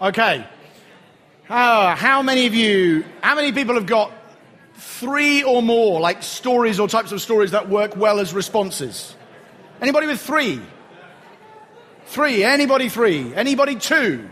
Okay. 0.00 0.44
Uh, 1.48 1.94
how 1.94 2.22
many 2.22 2.46
of 2.46 2.54
you, 2.54 3.04
how 3.20 3.36
many 3.36 3.52
people 3.52 3.76
have 3.76 3.86
got 3.86 4.10
three 4.74 5.44
or 5.44 5.62
more, 5.62 6.00
like 6.00 6.22
stories 6.22 6.80
or 6.80 6.88
types 6.88 7.12
of 7.12 7.22
stories 7.22 7.52
that 7.52 7.68
work 7.68 7.96
well 7.96 8.18
as 8.18 8.34
responses? 8.34 9.14
Anybody 9.80 10.08
with 10.08 10.20
three? 10.20 10.60
Three. 12.06 12.44
Anybody 12.44 12.88
three? 12.88 13.34
Anybody 13.34 13.76
two? 13.76 14.28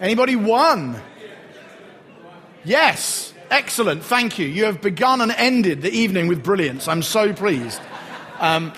Anybody 0.00 0.36
one? 0.36 1.00
Yes. 2.64 3.34
Excellent. 3.50 4.04
Thank 4.04 4.38
you. 4.38 4.46
You 4.46 4.66
have 4.66 4.80
begun 4.80 5.20
and 5.20 5.32
ended 5.32 5.82
the 5.82 5.90
evening 5.90 6.28
with 6.28 6.44
brilliance. 6.44 6.86
I'm 6.86 7.02
so 7.02 7.32
pleased. 7.32 7.80
Um, 8.38 8.72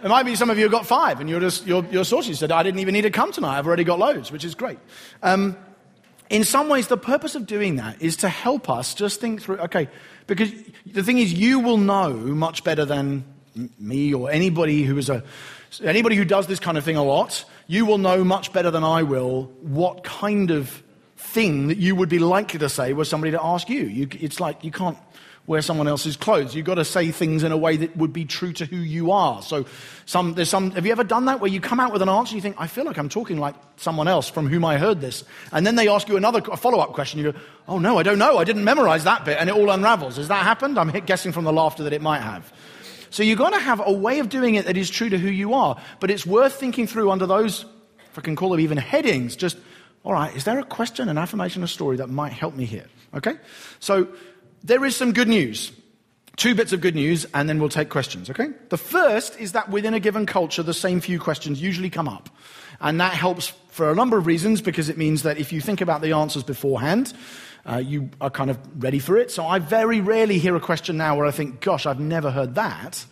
there 0.00 0.10
might 0.10 0.24
be 0.24 0.36
some 0.36 0.50
of 0.50 0.58
you 0.58 0.64
who 0.64 0.70
got 0.70 0.86
five, 0.86 1.20
and 1.20 1.28
you're 1.28 1.40
just 1.40 1.66
you're, 1.66 1.84
you're. 1.86 2.04
You 2.04 2.34
said, 2.34 2.52
"I 2.52 2.62
didn't 2.62 2.80
even 2.80 2.92
need 2.92 3.02
to 3.02 3.10
come 3.10 3.32
tonight. 3.32 3.58
I've 3.58 3.66
already 3.66 3.84
got 3.84 3.98
loads," 3.98 4.30
which 4.30 4.44
is 4.44 4.54
great. 4.54 4.78
Um, 5.22 5.56
in 6.30 6.44
some 6.44 6.68
ways, 6.68 6.88
the 6.88 6.96
purpose 6.96 7.34
of 7.34 7.46
doing 7.46 7.76
that 7.76 8.00
is 8.00 8.16
to 8.16 8.28
help 8.28 8.68
us 8.68 8.94
just 8.94 9.20
think 9.20 9.42
through. 9.42 9.58
Okay, 9.58 9.88
because 10.26 10.50
the 10.86 11.02
thing 11.02 11.18
is, 11.18 11.32
you 11.32 11.60
will 11.60 11.78
know 11.78 12.12
much 12.12 12.64
better 12.64 12.84
than 12.84 13.24
me 13.78 14.14
or 14.14 14.30
anybody 14.30 14.82
who 14.82 14.98
is 14.98 15.08
a 15.08 15.22
anybody 15.82 16.16
who 16.16 16.24
does 16.24 16.46
this 16.46 16.60
kind 16.60 16.78
of 16.78 16.84
thing 16.84 16.96
a 16.96 17.02
lot, 17.02 17.44
you 17.66 17.86
will 17.86 17.98
know 17.98 18.24
much 18.24 18.52
better 18.52 18.70
than 18.70 18.84
I 18.84 19.02
will 19.02 19.44
what 19.60 20.04
kind 20.04 20.50
of 20.50 20.82
thing 21.16 21.68
that 21.68 21.78
you 21.78 21.96
would 21.96 22.08
be 22.08 22.18
likely 22.18 22.58
to 22.60 22.68
say 22.68 22.92
were 22.92 23.04
somebody 23.04 23.32
to 23.32 23.42
ask 23.42 23.68
you. 23.68 23.82
you 23.82 24.08
it's 24.20 24.40
like 24.40 24.64
you 24.64 24.70
can't 24.70 24.98
wear 25.46 25.62
someone 25.62 25.86
else's 25.86 26.16
clothes. 26.16 26.54
You've 26.54 26.66
got 26.66 26.74
to 26.74 26.84
say 26.84 27.10
things 27.10 27.42
in 27.42 27.52
a 27.52 27.56
way 27.56 27.76
that 27.76 27.96
would 27.96 28.12
be 28.12 28.24
true 28.24 28.52
to 28.54 28.64
who 28.64 28.76
you 28.76 29.12
are. 29.12 29.42
So, 29.42 29.64
some, 30.04 30.34
there's 30.34 30.50
some, 30.50 30.72
have 30.72 30.84
you 30.84 30.92
ever 30.92 31.04
done 31.04 31.26
that 31.26 31.40
where 31.40 31.50
you 31.50 31.60
come 31.60 31.78
out 31.78 31.92
with 31.92 32.02
an 32.02 32.08
answer 32.08 32.30
and 32.30 32.36
you 32.36 32.42
think, 32.42 32.56
I 32.58 32.66
feel 32.66 32.84
like 32.84 32.98
I'm 32.98 33.08
talking 33.08 33.38
like 33.38 33.54
someone 33.76 34.08
else 34.08 34.28
from 34.28 34.48
whom 34.48 34.64
I 34.64 34.78
heard 34.78 35.00
this? 35.00 35.24
And 35.52 35.66
then 35.66 35.76
they 35.76 35.88
ask 35.88 36.08
you 36.08 36.16
another 36.16 36.40
follow 36.40 36.80
up 36.80 36.92
question. 36.92 37.20
You 37.20 37.32
go, 37.32 37.38
Oh 37.68 37.78
no, 37.78 37.98
I 37.98 38.02
don't 38.02 38.18
know. 38.18 38.38
I 38.38 38.44
didn't 38.44 38.64
memorize 38.64 39.04
that 39.04 39.24
bit. 39.24 39.38
And 39.38 39.48
it 39.48 39.54
all 39.54 39.70
unravels. 39.70 40.16
Has 40.16 40.28
that 40.28 40.42
happened? 40.42 40.78
I'm 40.78 40.90
guessing 40.90 41.32
from 41.32 41.44
the 41.44 41.52
laughter 41.52 41.84
that 41.84 41.92
it 41.92 42.02
might 42.02 42.20
have. 42.20 42.52
So 43.10 43.22
you've 43.22 43.38
got 43.38 43.50
to 43.50 43.58
have 43.58 43.80
a 43.84 43.92
way 43.92 44.18
of 44.18 44.28
doing 44.28 44.54
it 44.54 44.66
that 44.66 44.76
is 44.76 44.90
true 44.90 45.08
to 45.08 45.18
who 45.18 45.28
you 45.28 45.54
are. 45.54 45.80
But 46.00 46.10
it's 46.10 46.26
worth 46.26 46.54
thinking 46.54 46.86
through 46.86 47.10
under 47.10 47.26
those, 47.26 47.64
if 48.10 48.18
I 48.18 48.22
can 48.22 48.36
call 48.36 48.50
them 48.50 48.60
even 48.60 48.78
headings, 48.78 49.36
just, 49.36 49.56
all 50.04 50.12
right, 50.12 50.34
is 50.34 50.44
there 50.44 50.58
a 50.58 50.64
question, 50.64 51.08
an 51.08 51.18
affirmation, 51.18 51.62
a 51.62 51.68
story 51.68 51.96
that 51.98 52.08
might 52.08 52.32
help 52.32 52.54
me 52.54 52.64
here? 52.64 52.86
Okay? 53.14 53.34
So 53.80 54.08
there 54.62 54.84
is 54.84 54.96
some 54.96 55.12
good 55.12 55.28
news. 55.28 55.72
Two 56.36 56.54
bits 56.54 56.74
of 56.74 56.82
good 56.82 56.94
news, 56.94 57.24
and 57.32 57.48
then 57.48 57.58
we'll 57.58 57.70
take 57.70 57.88
questions, 57.88 58.28
okay? 58.28 58.48
The 58.68 58.76
first 58.76 59.40
is 59.40 59.52
that 59.52 59.70
within 59.70 59.94
a 59.94 60.00
given 60.00 60.26
culture, 60.26 60.62
the 60.62 60.74
same 60.74 61.00
few 61.00 61.18
questions 61.18 61.62
usually 61.62 61.88
come 61.88 62.08
up. 62.08 62.28
And 62.78 63.00
that 63.00 63.14
helps 63.14 63.54
for 63.70 63.90
a 63.90 63.94
number 63.94 64.18
of 64.18 64.26
reasons 64.26 64.60
because 64.60 64.90
it 64.90 64.98
means 64.98 65.22
that 65.22 65.38
if 65.38 65.50
you 65.50 65.62
think 65.62 65.80
about 65.80 66.02
the 66.02 66.12
answers 66.12 66.42
beforehand, 66.42 67.14
uh, 67.68 67.78
you 67.78 68.10
are 68.20 68.30
kind 68.30 68.50
of 68.50 68.58
ready 68.82 68.98
for 68.98 69.16
it. 69.16 69.30
So 69.30 69.46
I 69.46 69.58
very 69.58 70.00
rarely 70.00 70.38
hear 70.38 70.56
a 70.56 70.60
question 70.60 70.96
now 70.96 71.16
where 71.16 71.26
I 71.26 71.30
think, 71.30 71.60
gosh, 71.60 71.86
I've 71.86 72.00
never 72.00 72.30
heard 72.30 72.54
that, 72.54 73.04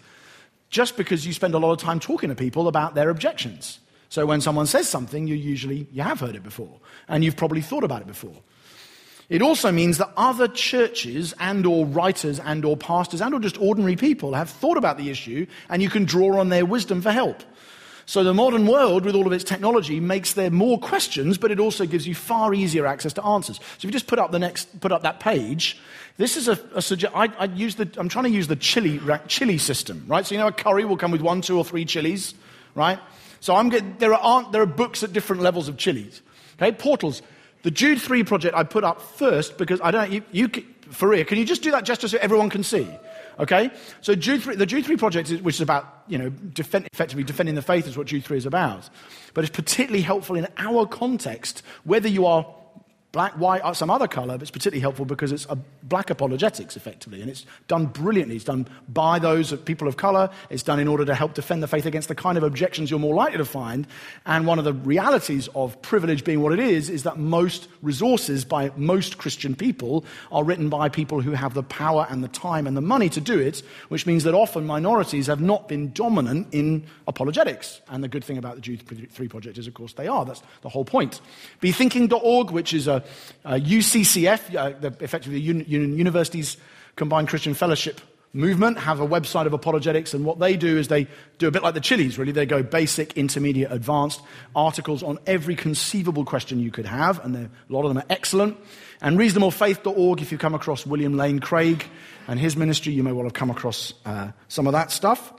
just 0.71 0.97
because 0.97 1.27
you 1.27 1.33
spend 1.33 1.55
a 1.55 1.59
lot 1.59 1.73
of 1.73 1.79
time 1.79 2.01
talking 2.01 2.29
to 2.29 2.35
people 2.35 2.69
about 2.69 2.95
their 2.95 3.11
objections. 3.11 3.81
So 4.09 4.27
when 4.27 4.41
someone 4.41 4.67
says 4.67 4.89
something, 4.89 5.27
you 5.27 5.35
usually 5.35 5.89
you 5.91 6.03
have 6.03 6.21
heard 6.21 6.37
it 6.37 6.43
before, 6.43 6.81
and 7.09 7.25
you've 7.25 7.37
probably 7.37 7.63
thought 7.63 7.85
about 7.85 8.01
it 8.01 8.07
before. 8.07 8.37
It 9.29 9.43
also 9.43 9.73
means 9.73 9.99
that 9.99 10.13
other 10.17 10.49
churches 10.49 11.35
and 11.41 11.65
or 11.67 11.87
writers 11.87 12.39
and 12.39 12.65
or 12.65 12.77
pastors 12.77 13.23
and 13.23 13.35
or 13.35 13.41
just 13.41 13.59
ordinary 13.59 13.97
people 13.97 14.35
have 14.35 14.51
thought 14.51 14.77
about 14.77 14.99
the 14.99 15.09
issue 15.09 15.47
and 15.71 15.83
you 15.83 15.89
can 15.89 16.05
draw 16.05 16.39
on 16.39 16.51
their 16.51 16.67
wisdom 16.67 17.01
for 17.01 17.11
help. 17.11 17.43
So 18.07 18.23
the 18.23 18.35
modern 18.35 18.67
world, 18.67 19.05
with 19.05 19.15
all 19.15 19.27
of 19.27 19.33
its 19.33 19.45
technology, 19.45 19.99
makes 19.99 20.35
there 20.35 20.51
more 20.51 20.79
questions, 20.79 21.39
but 21.39 21.51
it 21.51 21.59
also 21.59 21.87
gives 21.87 22.07
you 22.07 22.15
far 22.15 22.53
easier 22.53 22.87
access 22.87 23.13
to 23.15 23.25
answers. 23.25 23.57
So 23.57 23.63
if 23.79 23.85
you 23.85 23.91
just 23.91 24.07
put 24.07 24.19
up 24.19 24.31
the 24.31 24.39
next, 24.39 24.81
put 24.81 24.93
up 24.93 25.03
that 25.03 25.21
page, 25.21 25.81
this 26.17 26.37
is 26.37 26.49
a, 26.49 26.59
a 26.75 26.83
suggest. 26.83 27.15
I, 27.17 27.33
I 27.39 27.45
use 27.47 27.77
the, 27.77 27.89
I'm 27.97 28.09
trying 28.09 28.25
to 28.25 28.31
use 28.31 28.47
the 28.47 28.57
chili, 28.57 29.01
chili 29.27 29.59
system, 29.59 30.05
right? 30.07 30.27
So 30.27 30.35
you 30.35 30.41
know 30.41 30.49
a 30.49 30.53
curry 30.53 30.85
will 30.85 30.99
come 30.99 31.11
with 31.11 31.23
one, 31.23 31.41
two, 31.41 31.57
or 31.57 31.65
three 31.65 31.85
chilies, 31.85 32.35
right? 32.75 32.99
So 33.41 33.55
I'm 33.55 33.69
get, 33.71 33.99
there, 33.99 34.15
are, 34.15 34.51
there 34.53 34.63
are 34.63 34.67
books 34.67 35.03
at 35.03 35.13
different 35.13 35.43
levels 35.43 35.69
of 35.69 35.77
chilies. 35.77 36.21
Okay, 36.57 36.73
portals. 36.73 37.23
The 37.63 37.71
Jude 37.71 38.01
3 38.01 38.25
project 38.25 38.55
I 38.55 38.63
put 38.63 38.85
up 38.85 39.01
first 39.01 39.57
because 39.57 39.81
I 39.81 39.91
don't, 39.91 40.13
you, 40.13 40.23
you 40.31 40.49
Faria, 40.91 41.25
can 41.25 41.39
you 41.39 41.45
just 41.45 41.63
do 41.63 41.71
that 41.71 41.85
gesture 41.85 42.09
so 42.09 42.19
everyone 42.21 42.51
can 42.51 42.63
see? 42.63 42.87
Okay? 43.39 43.71
So 44.01 44.15
Jude 44.15 44.43
3, 44.43 44.57
the 44.57 44.67
Jude 44.67 44.85
3 44.85 44.97
project, 44.97 45.31
is, 45.31 45.43
which 45.43 45.57
is 45.57 45.61
about, 45.61 46.05
you 46.09 46.19
know, 46.19 46.31
defend, 46.31 46.89
effectively 46.93 47.25
defending 47.25 47.55
the 47.55 47.63
faith 47.63 47.87
is 47.87 47.97
what 47.97 48.07
Jude 48.07 48.25
3 48.25 48.37
is 48.37 48.47
about. 48.47 48.89
But 49.33 49.45
it's 49.45 49.55
particularly 49.55 50.03
helpful 50.03 50.37
in 50.37 50.47
our 50.57 50.87
context, 50.87 51.63
whether 51.85 52.09
you 52.09 52.27
are 52.27 52.47
black, 53.15 53.33
white, 53.35 53.65
or 53.65 53.77
some 53.77 53.91
other 53.91 54.09
color, 54.09 54.35
but 54.35 54.43
it's 54.43 54.51
particularly 54.51 54.81
helpful 54.81 55.05
because 55.05 55.31
it's 55.31 55.47
a 55.49 55.55
black 55.85 56.11
apologetics, 56.11 56.77
effectively. 56.77 57.21
And 57.23 57.31
it's 57.31 57.47
done 57.69 57.87
brilliantly. 57.87 58.35
It's 58.35 58.45
done 58.45 58.67
by 58.89 59.21
those 59.21 59.53
people 59.61 59.87
of 59.87 59.97
color. 59.97 60.31
It's 60.51 60.65
done 60.65 60.81
in 60.81 60.89
order 60.89 61.05
to 61.05 61.15
help 61.15 61.35
defend 61.35 61.63
the 61.63 61.69
faith 61.69 61.87
against 61.87 62.09
the 62.09 62.17
kind 62.17 62.37
of 62.37 62.43
objections 62.43 62.91
you're 62.91 62.99
more 62.99 63.15
likely 63.15 63.39
to 63.39 63.45
find. 63.45 63.87
And 64.27 64.49
one 64.49 64.59
of 64.59 64.65
the 64.65 64.73
realities 64.73 65.49
of 65.55 65.81
privilege 65.81 66.25
being 66.25 66.43
what 66.43 66.53
it 66.53 66.59
is, 66.59 66.91
is 66.91 67.05
that 67.05 67.17
most 67.17 67.69
resources 67.83 68.45
by 68.45 68.73
most 68.77 69.17
Christian 69.17 69.55
people 69.55 70.05
are 70.33 70.43
written 70.43 70.69
by 70.69 70.89
people 70.89 71.21
who 71.21 71.31
have 71.31 71.55
the 71.55 71.63
power 71.63 72.09
and 72.11 72.25
the 72.25 72.29
time 72.29 72.67
and 72.67 72.77
the 72.77 72.81
money 72.83 73.09
to 73.11 73.21
do 73.21 73.39
it, 73.39 73.63
which 73.91 74.07
means 74.07 74.25
that 74.25 74.35
often 74.35 74.67
minorities 74.67 75.29
have 75.29 75.41
not 75.41 75.69
been 75.69 75.93
dominant 75.93 76.49
in 76.51 76.85
apologetics. 77.07 77.81
And 77.89 78.03
the 78.03 78.09
good 78.09 78.25
thing 78.25 78.39
about 78.39 78.57
the 78.57 78.61
Jude 78.61 78.83
3 78.83 79.29
project 79.29 79.57
is, 79.57 79.69
of 79.69 79.75
course, 79.75 79.93
they 79.93 80.09
are. 80.09 80.25
That's 80.25 80.43
the 80.63 80.69
whole 80.69 80.85
point. 80.85 81.21
BeThinking.org, 81.63 82.51
which 82.51 82.75
is 82.75 82.89
a 82.89 82.95
uh, 82.95 83.01
UCCF, 83.45 84.55
uh, 84.55 84.79
the, 84.79 84.89
effectively 85.01 85.41
the 85.41 85.51
un- 85.51 85.97
Universities 85.97 86.57
Combined 86.97 87.29
Christian 87.29 87.55
Fellowship 87.55 88.01
movement, 88.33 88.79
have 88.79 89.01
a 89.01 89.07
website 89.07 89.47
of 89.47 89.53
apologetics, 89.53 90.13
and 90.13 90.25
what 90.25 90.39
they 90.39 90.57
do 90.57 90.77
is 90.77 90.89
they 90.89 91.07
do 91.39 91.47
a 91.49 91.51
bit 91.51 91.63
like 91.63 91.75
the 91.75 91.81
Chili's, 91.81 92.19
really. 92.19 92.33
They 92.33 92.47
go 92.47 92.63
basic, 92.63 93.17
intermediate, 93.17 93.71
advanced 93.71 94.21
articles 94.55 95.03
on 95.03 95.19
every 95.27 95.55
conceivable 95.55 96.25
question 96.25 96.59
you 96.59 96.71
could 96.71 96.87
have, 96.87 97.25
and 97.25 97.37
a 97.37 97.51
lot 97.69 97.85
of 97.85 97.91
them 97.91 97.99
are 97.99 98.07
excellent. 98.11 98.57
And 99.01 99.19
reasonablefaith.org, 99.19 100.21
if 100.21 100.33
you 100.33 100.39
come 100.39 100.55
across 100.55 100.85
William 100.85 101.17
Lane 101.17 101.39
Craig 101.39 101.85
and 102.27 102.41
his 102.41 102.57
ministry, 102.57 102.93
you 102.93 103.03
may 103.03 103.13
well 103.13 103.25
have 103.25 103.35
come 103.35 103.51
across 103.51 103.95
uh, 104.05 104.33
some 104.49 104.67
of 104.67 104.73
that 104.73 104.91
stuff. 104.91 105.33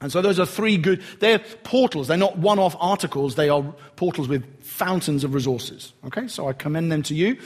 And 0.00 0.12
so 0.12 0.22
those 0.22 0.38
are 0.38 0.46
three 0.46 0.76
good, 0.76 1.02
they're 1.18 1.40
portals. 1.40 2.06
They're 2.06 2.16
not 2.16 2.38
one 2.38 2.58
off 2.58 2.76
articles, 2.78 3.34
they 3.34 3.48
are 3.48 3.62
portals 3.96 4.28
with 4.28 4.62
fountains 4.62 5.24
of 5.24 5.34
resources. 5.34 5.92
Okay, 6.06 6.28
so 6.28 6.48
I 6.48 6.52
commend 6.52 6.92
them 6.92 7.02
to 7.04 7.14
you. 7.14 7.36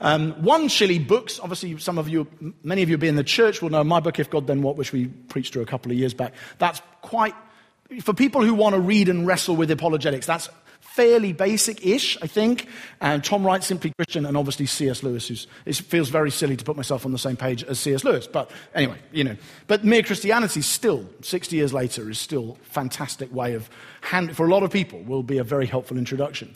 Um, 0.00 0.32
one 0.42 0.68
Chili 0.68 0.98
books, 0.98 1.40
obviously, 1.40 1.78
some 1.78 1.96
of 1.96 2.08
you, 2.08 2.26
many 2.62 2.82
of 2.82 2.90
you 2.90 2.98
be 2.98 3.08
in 3.08 3.16
the 3.16 3.24
church 3.24 3.62
will 3.62 3.70
know 3.70 3.82
my 3.82 4.00
book, 4.00 4.18
If 4.18 4.28
God 4.28 4.46
Then 4.46 4.60
What, 4.60 4.76
which 4.76 4.92
we 4.92 5.06
preached 5.06 5.54
through 5.54 5.62
a 5.62 5.66
couple 5.66 5.90
of 5.90 5.96
years 5.96 6.12
back. 6.12 6.34
That's 6.58 6.82
quite, 7.00 7.34
for 8.02 8.12
people 8.12 8.44
who 8.44 8.52
want 8.52 8.74
to 8.74 8.80
read 8.80 9.08
and 9.08 9.26
wrestle 9.26 9.56
with 9.56 9.70
apologetics, 9.70 10.26
that's 10.26 10.50
fairly 10.94 11.32
basic 11.32 11.84
ish, 11.86 12.18
I 12.22 12.26
think. 12.26 12.68
And 13.00 13.24
Tom 13.24 13.44
Wright, 13.44 13.62
Simply 13.62 13.92
Christian, 13.96 14.26
and 14.26 14.36
obviously 14.36 14.66
C.S. 14.66 15.02
Lewis, 15.02 15.46
it 15.64 15.74
feels 15.76 16.08
very 16.08 16.30
silly 16.30 16.56
to 16.56 16.64
put 16.64 16.76
myself 16.76 17.06
on 17.06 17.12
the 17.12 17.18
same 17.18 17.36
page 17.36 17.64
as 17.64 17.80
C.S. 17.80 18.04
Lewis. 18.04 18.26
But 18.26 18.50
anyway, 18.74 18.98
you 19.10 19.24
know. 19.24 19.36
But 19.66 19.84
Mere 19.84 20.02
Christianity 20.02 20.60
still, 20.60 21.08
60 21.22 21.56
years 21.56 21.72
later, 21.72 22.10
is 22.10 22.18
still 22.18 22.58
a 22.60 22.64
fantastic 22.66 23.32
way 23.32 23.54
of, 23.54 23.70
hand, 24.02 24.36
for 24.36 24.46
a 24.46 24.50
lot 24.50 24.62
of 24.62 24.70
people, 24.70 25.02
will 25.02 25.22
be 25.22 25.38
a 25.38 25.44
very 25.44 25.66
helpful 25.66 25.96
introduction. 25.96 26.54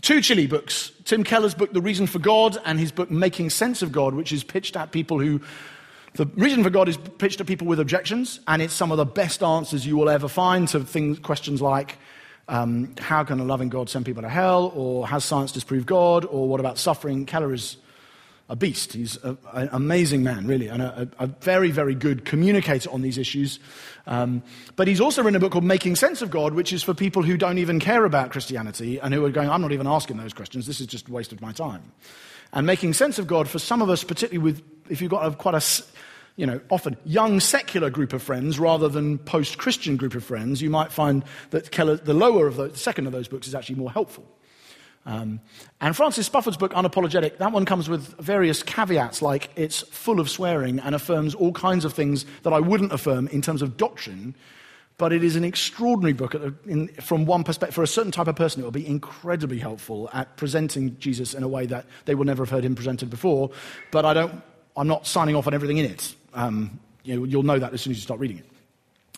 Two 0.00 0.20
Chili 0.20 0.46
books 0.46 0.92
Tim 1.04 1.24
Keller's 1.24 1.54
book, 1.54 1.72
The 1.72 1.80
Reason 1.80 2.06
for 2.06 2.18
God, 2.18 2.58
and 2.64 2.78
his 2.78 2.92
book, 2.92 3.10
Making 3.10 3.50
Sense 3.50 3.82
of 3.82 3.92
God, 3.92 4.14
which 4.14 4.32
is 4.32 4.44
pitched 4.44 4.76
at 4.76 4.92
people 4.92 5.18
who 5.18 5.40
the 6.14 6.26
reason 6.36 6.62
for 6.62 6.68
God 6.68 6.90
is 6.90 6.98
pitched 6.98 7.40
at 7.40 7.46
people 7.46 7.66
with 7.66 7.80
objections, 7.80 8.40
and 8.46 8.60
it's 8.60 8.74
some 8.74 8.92
of 8.92 8.98
the 8.98 9.06
best 9.06 9.42
answers 9.42 9.86
you 9.86 9.96
will 9.96 10.10
ever 10.10 10.28
find 10.28 10.68
to 10.68 10.80
things, 10.80 11.18
questions 11.18 11.62
like 11.62 11.96
um, 12.52 12.94
how 12.98 13.24
can 13.24 13.40
a 13.40 13.44
loving 13.44 13.70
God 13.70 13.88
send 13.88 14.04
people 14.04 14.22
to 14.22 14.28
hell? 14.28 14.72
Or 14.76 15.08
has 15.08 15.24
science 15.24 15.52
disproved 15.52 15.86
God? 15.86 16.26
Or 16.26 16.46
what 16.48 16.60
about 16.60 16.76
suffering? 16.76 17.24
Keller 17.24 17.54
is 17.54 17.78
a 18.50 18.54
beast. 18.54 18.92
He's 18.92 19.16
a, 19.24 19.38
an 19.54 19.70
amazing 19.72 20.22
man, 20.22 20.46
really, 20.46 20.68
and 20.68 20.82
a, 20.82 21.08
a, 21.18 21.26
very, 21.26 21.70
very 21.70 21.94
good 21.94 22.26
communicator 22.26 22.90
on 22.90 23.00
these 23.00 23.16
issues. 23.16 23.58
Um, 24.06 24.42
but 24.76 24.86
he's 24.86 25.00
also 25.00 25.22
written 25.22 25.36
a 25.36 25.40
book 25.40 25.52
called 25.52 25.64
Making 25.64 25.96
Sense 25.96 26.20
of 26.20 26.30
God, 26.30 26.52
which 26.52 26.74
is 26.74 26.82
for 26.82 26.92
people 26.92 27.22
who 27.22 27.38
don't 27.38 27.56
even 27.56 27.80
care 27.80 28.04
about 28.04 28.30
Christianity 28.30 29.00
and 29.00 29.14
who 29.14 29.24
are 29.24 29.30
going, 29.30 29.48
I'm 29.48 29.62
not 29.62 29.72
even 29.72 29.86
asking 29.86 30.18
those 30.18 30.34
questions. 30.34 30.66
This 30.66 30.78
is 30.78 30.86
just 30.86 31.08
a 31.08 31.12
waste 31.12 31.32
of 31.32 31.40
my 31.40 31.52
time. 31.52 31.82
And 32.52 32.66
making 32.66 32.92
sense 32.92 33.18
of 33.18 33.26
God, 33.26 33.48
for 33.48 33.58
some 33.58 33.80
of 33.80 33.88
us, 33.88 34.04
particularly 34.04 34.44
with, 34.44 34.62
if 34.90 35.00
you've 35.00 35.10
got 35.10 35.24
a, 35.24 35.34
quite 35.34 35.54
a 35.54 35.62
you 36.36 36.46
know, 36.46 36.60
often 36.70 36.96
young 37.04 37.40
secular 37.40 37.90
group 37.90 38.12
of 38.12 38.22
friends 38.22 38.58
rather 38.58 38.88
than 38.88 39.18
post 39.18 39.58
Christian 39.58 39.96
group 39.96 40.14
of 40.14 40.24
friends, 40.24 40.62
you 40.62 40.70
might 40.70 40.92
find 40.92 41.24
that 41.50 41.70
Keller, 41.70 41.96
the 41.96 42.14
lower 42.14 42.46
of 42.46 42.56
the, 42.56 42.68
the 42.68 42.78
second 42.78 43.06
of 43.06 43.12
those 43.12 43.28
books 43.28 43.46
is 43.46 43.54
actually 43.54 43.76
more 43.76 43.90
helpful. 43.90 44.24
Um, 45.04 45.40
and 45.80 45.96
Francis 45.96 46.26
Spufford's 46.26 46.56
book, 46.56 46.72
Unapologetic, 46.72 47.38
that 47.38 47.52
one 47.52 47.64
comes 47.64 47.88
with 47.88 48.16
various 48.18 48.62
caveats, 48.62 49.20
like 49.20 49.50
it's 49.56 49.80
full 49.80 50.20
of 50.20 50.30
swearing 50.30 50.78
and 50.78 50.94
affirms 50.94 51.34
all 51.34 51.52
kinds 51.52 51.84
of 51.84 51.92
things 51.92 52.24
that 52.44 52.52
I 52.52 52.60
wouldn't 52.60 52.92
affirm 52.92 53.26
in 53.28 53.42
terms 53.42 53.62
of 53.62 53.76
doctrine. 53.76 54.34
But 54.98 55.12
it 55.12 55.24
is 55.24 55.34
an 55.34 55.42
extraordinary 55.42 56.12
book 56.12 56.34
in, 56.66 56.88
from 57.00 57.24
one 57.24 57.42
perspective. 57.42 57.74
For 57.74 57.82
a 57.82 57.88
certain 57.88 58.12
type 58.12 58.28
of 58.28 58.36
person, 58.36 58.62
it 58.62 58.64
will 58.64 58.70
be 58.70 58.86
incredibly 58.86 59.58
helpful 59.58 60.08
at 60.12 60.36
presenting 60.36 60.96
Jesus 60.98 61.34
in 61.34 61.42
a 61.42 61.48
way 61.48 61.66
that 61.66 61.86
they 62.04 62.14
will 62.14 62.26
never 62.26 62.44
have 62.44 62.50
heard 62.50 62.64
him 62.64 62.76
presented 62.76 63.10
before. 63.10 63.50
But 63.90 64.04
I 64.04 64.14
don't, 64.14 64.42
I'm 64.76 64.86
not 64.86 65.06
signing 65.06 65.34
off 65.34 65.48
on 65.48 65.54
everything 65.54 65.78
in 65.78 65.86
it. 65.86 66.14
Um, 66.34 66.80
you 67.04 67.16
know, 67.16 67.24
you'll 67.24 67.42
know 67.42 67.58
that 67.58 67.72
as 67.72 67.80
soon 67.80 67.90
as 67.90 67.96
you 67.98 68.02
start 68.02 68.20
reading 68.20 68.38
it. 68.38 68.46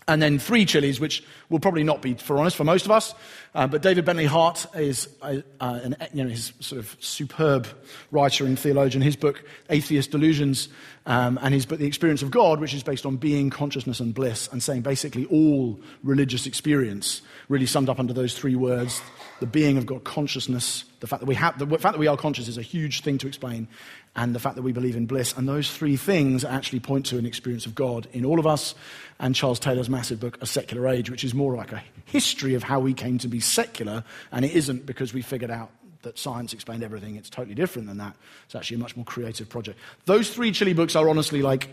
And 0.06 0.20
then 0.20 0.38
three 0.38 0.66
chilies, 0.66 1.00
which 1.00 1.24
will 1.48 1.60
probably 1.60 1.82
not 1.82 2.02
be, 2.02 2.14
for 2.14 2.36
honest, 2.36 2.56
for 2.56 2.64
most 2.64 2.84
of 2.84 2.90
us. 2.90 3.14
Uh, 3.54 3.66
but 3.66 3.80
David 3.80 4.04
Bentley 4.04 4.26
Hart 4.26 4.66
is 4.74 5.08
uh, 5.22 5.40
an, 5.60 5.96
you 6.12 6.24
know, 6.24 6.28
his 6.28 6.52
sort 6.60 6.78
of 6.78 6.94
superb 7.00 7.66
writer 8.10 8.44
and 8.44 8.58
theologian. 8.58 9.00
His 9.00 9.16
book, 9.16 9.42
Atheist 9.70 10.10
Delusions, 10.10 10.68
um, 11.06 11.38
and 11.40 11.54
his 11.54 11.64
book, 11.64 11.78
The 11.78 11.86
Experience 11.86 12.20
of 12.20 12.30
God, 12.30 12.60
which 12.60 12.74
is 12.74 12.82
based 12.82 13.06
on 13.06 13.16
being, 13.16 13.48
consciousness, 13.48 13.98
and 13.98 14.12
bliss, 14.12 14.46
and 14.52 14.62
saying 14.62 14.82
basically 14.82 15.24
all 15.26 15.80
religious 16.02 16.44
experience 16.44 17.22
really 17.48 17.66
summed 17.66 17.88
up 17.88 17.98
under 17.98 18.12
those 18.12 18.36
three 18.36 18.56
words 18.56 19.00
the 19.40 19.46
being 19.46 19.76
of 19.76 19.86
God, 19.86 20.04
consciousness, 20.04 20.84
the 21.00 21.06
fact 21.06 21.20
that 21.20 21.26
we, 21.26 21.34
have, 21.34 21.58
the 21.58 21.66
fact 21.66 21.94
that 21.94 21.98
we 21.98 22.06
are 22.06 22.16
conscious 22.16 22.48
is 22.48 22.56
a 22.56 22.62
huge 22.62 23.00
thing 23.00 23.18
to 23.18 23.26
explain, 23.26 23.68
and 24.16 24.34
the 24.34 24.38
fact 24.38 24.56
that 24.56 24.62
we 24.62 24.72
believe 24.72 24.96
in 24.96 25.06
bliss. 25.06 25.34
And 25.36 25.48
those 25.48 25.70
three 25.70 25.96
things 25.96 26.44
actually 26.44 26.80
point 26.80 27.06
to 27.06 27.18
an 27.18 27.26
experience 27.26 27.66
of 27.66 27.74
God 27.74 28.06
in 28.12 28.24
all 28.24 28.38
of 28.38 28.46
us. 28.46 28.74
And 29.18 29.34
Charles 29.34 29.58
Taylor's 29.58 29.90
massive 29.90 30.20
book, 30.20 30.38
A 30.40 30.46
Secular 30.46 30.86
Age, 30.88 31.10
which 31.10 31.24
is 31.24 31.34
more 31.34 31.54
like 31.56 31.72
a 31.72 31.82
history 32.04 32.54
of 32.54 32.62
how 32.62 32.80
we 32.80 32.94
came 32.94 33.18
to 33.18 33.28
be 33.28 33.40
secular. 33.40 34.04
And 34.30 34.44
it 34.44 34.52
isn't 34.52 34.86
because 34.86 35.12
we 35.12 35.22
figured 35.22 35.50
out 35.50 35.70
that 36.02 36.18
science 36.18 36.52
explained 36.52 36.84
everything. 36.84 37.16
It's 37.16 37.30
totally 37.30 37.54
different 37.54 37.88
than 37.88 37.98
that. 37.98 38.14
It's 38.44 38.54
actually 38.54 38.76
a 38.76 38.80
much 38.80 38.96
more 38.96 39.04
creative 39.04 39.48
project. 39.48 39.78
Those 40.04 40.30
three 40.30 40.52
chili 40.52 40.74
books 40.74 40.94
are 40.94 41.08
honestly 41.08 41.42
like, 41.42 41.70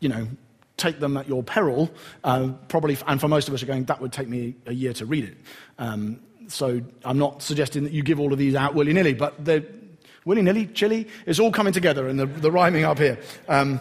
you 0.00 0.08
know, 0.08 0.28
take 0.76 1.00
them 1.00 1.16
at 1.16 1.26
your 1.26 1.42
peril. 1.42 1.90
Uh, 2.22 2.50
probably, 2.68 2.98
and 3.06 3.18
for 3.20 3.28
most 3.28 3.48
of 3.48 3.54
us 3.54 3.62
are 3.62 3.66
going, 3.66 3.84
that 3.84 4.00
would 4.00 4.12
take 4.12 4.28
me 4.28 4.56
a 4.66 4.72
year 4.72 4.92
to 4.94 5.06
read 5.06 5.24
it. 5.24 5.36
Um, 5.78 6.20
so 6.48 6.82
I'm 7.04 7.18
not 7.18 7.42
suggesting 7.42 7.84
that 7.84 7.92
you 7.92 8.02
give 8.02 8.20
all 8.20 8.32
of 8.32 8.38
these 8.38 8.54
out 8.54 8.74
willy 8.74 8.92
nilly, 8.92 9.14
but 9.14 9.42
they're 9.42 9.64
willy 10.26 10.42
nilly, 10.42 10.66
chili. 10.66 11.08
It's 11.24 11.40
all 11.40 11.50
coming 11.50 11.72
together 11.72 12.06
and 12.06 12.18
the, 12.18 12.26
the 12.26 12.52
rhyming 12.52 12.84
up 12.84 12.98
here. 12.98 13.18
Um, 13.48 13.80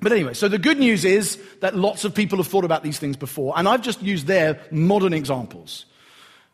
but 0.00 0.12
anyway, 0.12 0.32
so 0.32 0.48
the 0.48 0.58
good 0.58 0.78
news 0.78 1.04
is 1.04 1.38
that 1.60 1.76
lots 1.76 2.06
of 2.06 2.14
people 2.14 2.38
have 2.38 2.46
thought 2.46 2.64
about 2.64 2.82
these 2.82 2.98
things 2.98 3.16
before, 3.16 3.52
and 3.58 3.68
I've 3.68 3.82
just 3.82 4.00
used 4.00 4.26
their 4.26 4.58
modern 4.70 5.12
examples. 5.12 5.84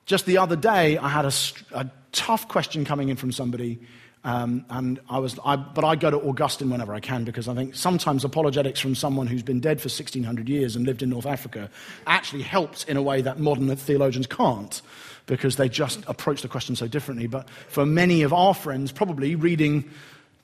Just 0.04 0.26
the 0.26 0.38
other 0.38 0.56
day, 0.56 0.98
I 0.98 1.08
had 1.08 1.24
a, 1.26 1.32
a 1.72 1.88
tough 2.10 2.48
question 2.48 2.84
coming 2.84 3.08
in 3.08 3.16
from 3.16 3.30
somebody, 3.30 3.78
um, 4.24 4.64
and 4.68 4.98
I 5.08 5.20
was, 5.20 5.38
I, 5.44 5.54
but 5.54 5.84
I 5.84 5.94
go 5.94 6.10
to 6.10 6.20
Augustine 6.20 6.70
whenever 6.70 6.92
I 6.92 6.98
can 6.98 7.22
because 7.22 7.46
I 7.46 7.54
think 7.54 7.76
sometimes 7.76 8.24
apologetics 8.24 8.80
from 8.80 8.96
someone 8.96 9.28
who's 9.28 9.44
been 9.44 9.60
dead 9.60 9.80
for 9.80 9.86
1600 9.86 10.48
years 10.48 10.74
and 10.74 10.84
lived 10.84 11.02
in 11.02 11.10
North 11.10 11.26
Africa 11.26 11.70
actually 12.08 12.42
helps 12.42 12.82
in 12.84 12.96
a 12.96 13.02
way 13.02 13.20
that 13.20 13.38
modern 13.38 13.74
theologians 13.76 14.26
can't 14.26 14.82
because 15.26 15.56
they 15.56 15.68
just 15.68 16.00
approach 16.06 16.42
the 16.42 16.48
question 16.48 16.76
so 16.76 16.88
differently. 16.88 17.26
But 17.26 17.50
for 17.68 17.84
many 17.84 18.22
of 18.22 18.32
our 18.32 18.54
friends, 18.54 18.92
probably 18.92 19.34
reading 19.34 19.90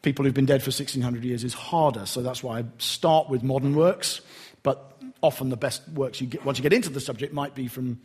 people 0.02 0.24
who've 0.24 0.34
been 0.34 0.46
dead 0.46 0.62
for 0.62 0.68
1600 0.68 1.24
years 1.24 1.44
is 1.44 1.54
harder. 1.54 2.06
So 2.06 2.22
that's 2.22 2.42
why 2.42 2.60
I 2.60 2.64
start 2.78 3.28
with 3.28 3.42
modern 3.42 3.74
works. 3.76 4.20
But 4.62 5.00
often 5.22 5.48
the 5.48 5.56
best 5.56 5.88
works 5.90 6.20
you 6.20 6.26
get, 6.26 6.44
once 6.44 6.58
you 6.58 6.62
get 6.62 6.72
into 6.72 6.90
the 6.90 7.00
subject, 7.00 7.32
might 7.32 7.54
be 7.54 7.68
from 7.68 8.00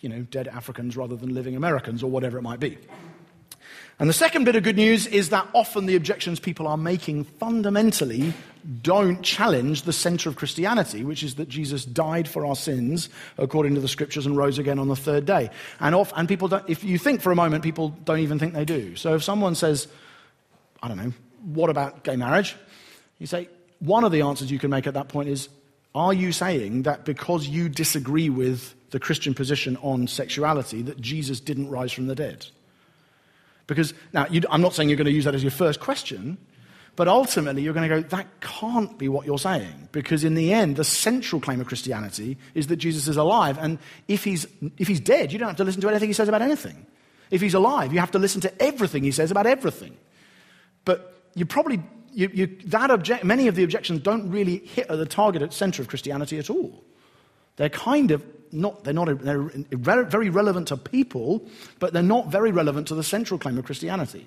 you 0.00 0.08
know, 0.08 0.22
dead 0.22 0.48
Africans 0.48 0.96
rather 0.96 1.16
than 1.16 1.34
living 1.34 1.56
Americans 1.56 2.02
or 2.02 2.10
whatever 2.10 2.38
it 2.38 2.42
might 2.42 2.60
be. 2.60 2.78
And 3.98 4.08
the 4.08 4.14
second 4.14 4.44
bit 4.44 4.56
of 4.56 4.62
good 4.62 4.76
news 4.76 5.06
is 5.06 5.28
that 5.28 5.46
often 5.52 5.86
the 5.86 5.96
objections 5.96 6.40
people 6.40 6.66
are 6.66 6.78
making 6.78 7.24
fundamentally 7.24 8.32
don't 8.82 9.22
challenge 9.22 9.82
the 9.82 9.92
center 9.92 10.28
of 10.28 10.36
Christianity, 10.36 11.04
which 11.04 11.22
is 11.22 11.36
that 11.36 11.48
Jesus 11.48 11.84
died 11.84 12.28
for 12.28 12.44
our 12.46 12.56
sins 12.56 13.08
according 13.38 13.74
to 13.74 13.80
the 13.80 13.88
scriptures 13.88 14.26
and 14.26 14.36
rose 14.36 14.58
again 14.58 14.78
on 14.78 14.88
the 14.88 14.96
third 14.96 15.24
day. 15.24 15.50
And, 15.80 15.94
off, 15.94 16.12
and 16.16 16.28
people 16.28 16.48
don't, 16.48 16.68
if 16.68 16.84
you 16.84 16.98
think 16.98 17.22
for 17.22 17.32
a 17.32 17.36
moment, 17.36 17.62
people 17.62 17.90
don't 18.04 18.20
even 18.20 18.38
think 18.38 18.54
they 18.54 18.64
do. 18.64 18.96
So 18.96 19.14
if 19.14 19.24
someone 19.24 19.54
says, 19.54 19.88
I 20.82 20.88
don't 20.88 20.96
know, 20.96 21.12
what 21.44 21.70
about 21.70 22.04
gay 22.04 22.16
marriage? 22.16 22.56
You 23.18 23.26
say, 23.26 23.48
one 23.78 24.04
of 24.04 24.12
the 24.12 24.22
answers 24.22 24.50
you 24.50 24.58
can 24.58 24.70
make 24.70 24.86
at 24.86 24.94
that 24.94 25.08
point 25.08 25.28
is, 25.28 25.48
are 25.94 26.12
you 26.12 26.32
saying 26.32 26.82
that 26.82 27.04
because 27.04 27.48
you 27.48 27.68
disagree 27.68 28.30
with 28.30 28.74
the 28.90 29.00
Christian 29.00 29.34
position 29.34 29.76
on 29.78 30.06
sexuality, 30.06 30.82
that 30.82 31.00
Jesus 31.00 31.40
didn't 31.40 31.70
rise 31.70 31.92
from 31.92 32.06
the 32.06 32.14
dead? 32.14 32.46
Because, 33.66 33.94
now, 34.12 34.26
I'm 34.50 34.60
not 34.60 34.74
saying 34.74 34.88
you're 34.88 34.96
going 34.96 35.06
to 35.06 35.12
use 35.12 35.24
that 35.24 35.34
as 35.34 35.42
your 35.42 35.50
first 35.50 35.80
question, 35.80 36.38
but 36.96 37.08
ultimately 37.08 37.62
you're 37.62 37.72
going 37.72 37.88
to 37.88 38.02
go, 38.02 38.08
that 38.08 38.40
can't 38.40 38.98
be 38.98 39.08
what 39.08 39.26
you're 39.26 39.38
saying. 39.38 39.88
Because 39.92 40.24
in 40.24 40.34
the 40.34 40.52
end, 40.52 40.76
the 40.76 40.84
central 40.84 41.40
claim 41.40 41.60
of 41.60 41.66
Christianity 41.66 42.36
is 42.54 42.66
that 42.66 42.76
Jesus 42.76 43.08
is 43.08 43.16
alive. 43.16 43.58
And 43.58 43.78
if 44.08 44.24
he's, 44.24 44.46
if 44.76 44.88
he's 44.88 45.00
dead, 45.00 45.32
you 45.32 45.38
don't 45.38 45.48
have 45.48 45.56
to 45.58 45.64
listen 45.64 45.80
to 45.82 45.88
anything 45.88 46.08
he 46.08 46.12
says 46.12 46.28
about 46.28 46.42
anything. 46.42 46.86
If 47.30 47.40
he's 47.40 47.54
alive, 47.54 47.92
you 47.92 48.00
have 48.00 48.10
to 48.12 48.18
listen 48.18 48.40
to 48.42 48.62
everything 48.62 49.04
he 49.04 49.12
says 49.12 49.30
about 49.30 49.46
everything. 49.46 49.96
But 50.84 51.22
you 51.34 51.46
probably, 51.46 51.82
you, 52.12 52.30
you, 52.32 52.46
that 52.66 52.90
object, 52.90 53.24
many 53.24 53.46
of 53.46 53.54
the 53.54 53.62
objections 53.62 54.00
don't 54.00 54.30
really 54.30 54.58
hit 54.58 54.90
at 54.90 54.98
the 54.98 55.06
target 55.06 55.42
at 55.42 55.52
center 55.52 55.80
of 55.82 55.88
Christianity 55.88 56.38
at 56.38 56.50
all. 56.50 56.84
They're 57.56 57.68
kind 57.68 58.10
of 58.10 58.24
not, 58.52 58.84
they're 58.84 58.94
not, 58.94 59.08
they're 59.20 60.04
very 60.04 60.28
relevant 60.28 60.68
to 60.68 60.76
people, 60.76 61.46
but 61.78 61.92
they're 61.92 62.02
not 62.02 62.28
very 62.28 62.50
relevant 62.50 62.88
to 62.88 62.94
the 62.94 63.04
central 63.04 63.38
claim 63.38 63.58
of 63.58 63.64
Christianity. 63.64 64.26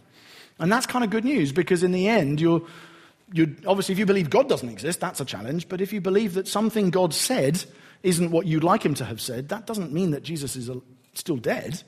And 0.59 0.71
that's 0.71 0.85
kind 0.85 1.03
of 1.03 1.09
good 1.09 1.25
news 1.25 1.51
because 1.51 1.83
in 1.83 1.91
the 1.91 2.07
end, 2.07 2.39
you're, 2.39 2.61
you're, 3.31 3.47
obviously, 3.65 3.93
if 3.93 3.99
you 3.99 4.05
believe 4.05 4.29
God 4.29 4.47
doesn't 4.47 4.69
exist, 4.69 4.99
that's 4.99 5.19
a 5.19 5.25
challenge. 5.25 5.67
But 5.67 5.81
if 5.81 5.91
you 5.91 6.01
believe 6.01 6.35
that 6.35 6.47
something 6.47 6.89
God 6.89 7.13
said 7.13 7.63
isn't 8.03 8.31
what 8.31 8.45
you'd 8.45 8.63
like 8.63 8.85
him 8.85 8.93
to 8.95 9.05
have 9.05 9.19
said, 9.19 9.49
that 9.49 9.65
doesn't 9.65 9.91
mean 9.91 10.11
that 10.11 10.23
Jesus 10.23 10.55
is 10.55 10.69
uh, 10.69 10.75
still 11.13 11.37
dead. 11.37 11.81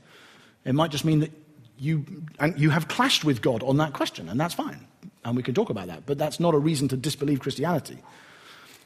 It 0.64 0.74
might 0.74 0.92
just 0.92 1.06
mean 1.06 1.20
that 1.20 1.32
you, 1.78 2.06
and 2.40 2.60
you 2.60 2.70
have 2.70 2.88
clashed 2.88 3.24
with 3.24 3.42
God 3.42 3.62
on 3.64 3.78
that 3.78 3.94
question, 3.94 4.30
and 4.30 4.40
that's 4.40 4.54
fine. 4.54 4.88
And 5.24 5.36
we 5.36 5.44
can 5.44 5.54
talk 5.54 5.70
about 5.70 5.88
that. 5.88 6.06
But 6.06 6.18
that's 6.18 6.40
not 6.40 6.54
a 6.54 6.58
reason 6.58 6.88
to 6.90 6.98
disbelieve 6.98 7.40
Christianity. 7.40 8.00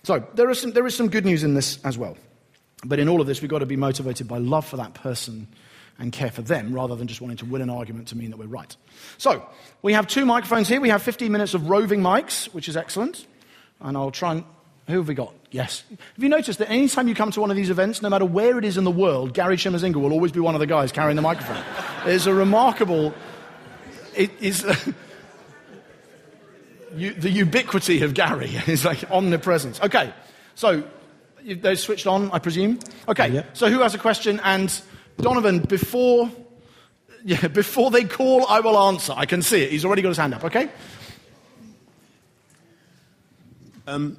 So 0.03 0.25
there 0.33 0.53
some, 0.53 0.71
there 0.71 0.85
is 0.85 0.95
some 0.95 1.09
good 1.09 1.25
news 1.25 1.43
in 1.43 1.53
this 1.53 1.83
as 1.83 1.97
well. 1.97 2.17
But 2.85 2.99
in 2.99 3.09
all 3.09 3.21
of 3.21 3.27
this, 3.27 3.41
we've 3.41 3.51
got 3.51 3.59
to 3.59 3.65
be 3.65 3.75
motivated 3.75 4.27
by 4.27 4.37
love 4.37 4.65
for 4.65 4.77
that 4.77 4.93
person 4.93 5.47
and 5.99 6.11
care 6.11 6.31
for 6.31 6.41
them 6.41 6.73
rather 6.73 6.95
than 6.95 7.07
just 7.07 7.21
wanting 7.21 7.37
to 7.37 7.45
win 7.45 7.61
an 7.61 7.69
argument 7.69 8.07
to 8.07 8.17
mean 8.17 8.31
that 8.31 8.37
we're 8.37 8.47
right. 8.47 8.75
So, 9.17 9.45
we 9.81 9.93
have 9.93 10.07
two 10.07 10.25
microphones 10.25 10.67
here. 10.67 10.81
We 10.81 10.89
have 10.89 11.03
15 11.03 11.31
minutes 11.31 11.53
of 11.53 11.69
roving 11.69 12.01
mics, 12.01 12.45
which 12.53 12.67
is 12.69 12.77
excellent. 12.77 13.27
And 13.79 13.95
I'll 13.97 14.11
try 14.11 14.31
and. 14.33 14.43
Who 14.87 14.97
have 14.97 15.07
we 15.07 15.13
got? 15.13 15.35
Yes. 15.51 15.83
Have 15.89 16.23
you 16.23 16.29
noticed 16.29 16.57
that 16.57 16.69
anytime 16.71 17.07
you 17.07 17.13
come 17.13 17.29
to 17.31 17.41
one 17.41 17.51
of 17.51 17.55
these 17.55 17.69
events, 17.69 18.01
no 18.01 18.09
matter 18.09 18.25
where 18.25 18.57
it 18.57 18.65
is 18.65 18.75
in 18.75 18.85
the 18.85 18.91
world, 18.91 19.35
Gary 19.35 19.55
Shimazinga 19.55 19.97
will 19.97 20.13
always 20.13 20.31
be 20.31 20.39
one 20.39 20.55
of 20.55 20.59
the 20.59 20.65
guys 20.65 20.91
carrying 20.91 21.15
the 21.15 21.21
microphone? 21.21 21.63
it's 22.05 22.25
a 22.25 22.33
remarkable. 22.33 23.13
It 24.15 24.31
is. 24.41 24.63
the 26.91 27.29
ubiquity 27.29 28.01
of 28.01 28.13
Gary 28.13 28.49
is 28.67 28.83
like 28.83 29.09
omnipresence. 29.11 29.79
Okay, 29.81 30.11
so 30.55 30.83
they're 31.45 31.75
switched 31.75 32.07
on, 32.07 32.31
I 32.31 32.39
presume. 32.39 32.79
Okay, 33.07 33.29
yeah. 33.29 33.43
so 33.53 33.69
who 33.69 33.79
has 33.81 33.93
a 33.93 33.99
question? 33.99 34.39
And 34.43 34.81
Donovan, 35.21 35.59
before, 35.59 36.31
yeah, 37.25 37.47
before 37.47 37.91
they 37.91 38.05
call, 38.05 38.47
I 38.47 38.61
will 38.61 38.77
answer. 38.77 39.13
I 39.15 39.25
can 39.25 39.41
see 39.41 39.61
it. 39.63 39.71
He's 39.71 39.85
already 39.85 40.01
got 40.01 40.09
his 40.09 40.17
hand 40.17 40.33
up, 40.33 40.43
okay? 40.45 40.69
Um, 43.85 44.17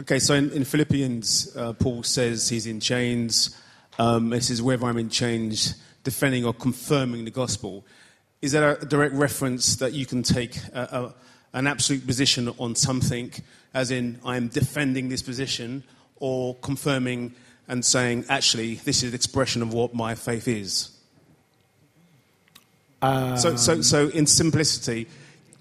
okay, 0.00 0.18
so 0.18 0.34
in, 0.34 0.50
in 0.52 0.64
Philippians, 0.64 1.56
uh, 1.56 1.72
Paul 1.74 2.02
says 2.02 2.48
he's 2.48 2.66
in 2.66 2.80
chains. 2.80 3.56
Um, 3.98 4.32
it 4.32 4.42
says, 4.42 4.62
whether 4.62 4.86
I'm 4.86 4.98
in 4.98 5.10
chains, 5.10 5.74
defending 6.04 6.44
or 6.44 6.54
confirming 6.54 7.24
the 7.24 7.30
gospel. 7.30 7.84
Is 8.40 8.52
that 8.52 8.82
a 8.82 8.86
direct 8.86 9.14
reference 9.14 9.76
that 9.76 9.92
you 9.92 10.06
can 10.06 10.22
take 10.22 10.56
a, 10.72 11.14
a, 11.52 11.58
an 11.58 11.66
absolute 11.66 12.06
position 12.06 12.48
on 12.58 12.74
something, 12.74 13.32
as 13.74 13.90
in, 13.90 14.18
I'm 14.24 14.48
defending 14.48 15.10
this 15.10 15.22
position, 15.22 15.84
or 16.16 16.54
confirming 16.56 17.34
and 17.70 17.84
saying, 17.84 18.24
actually, 18.28 18.74
this 18.74 19.04
is 19.04 19.10
an 19.10 19.14
expression 19.14 19.62
of 19.62 19.72
what 19.72 19.94
my 19.94 20.16
faith 20.16 20.48
is. 20.48 20.90
Um, 23.00 23.38
so, 23.38 23.54
so, 23.54 23.80
so, 23.80 24.08
in 24.08 24.26
simplicity, 24.26 25.06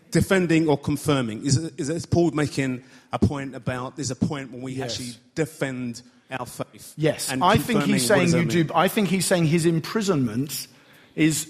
defending 0.09 0.67
or 0.67 0.75
confirming, 0.75 1.45
is, 1.45 1.55
is 1.55 2.05
Paul 2.07 2.31
making 2.31 2.83
a 3.13 3.19
point 3.19 3.55
about 3.55 3.95
there's 3.95 4.09
a 4.09 4.15
point 4.15 4.51
when 4.51 4.61
we 4.61 4.73
yes. 4.73 4.91
actually 4.91 5.13
defend 5.35 6.01
our 6.31 6.47
faith? 6.47 6.95
Yes, 6.97 7.31
I 7.31 7.57
think 7.57 7.83
he's 7.83 8.07
saying 8.07 8.29
you 8.29 8.45
do. 8.63 8.73
I 8.73 8.87
think 8.87 9.07
he's 9.07 9.27
saying 9.27 9.45
his 9.45 9.67
imprisonment 9.67 10.67
is 11.15 11.49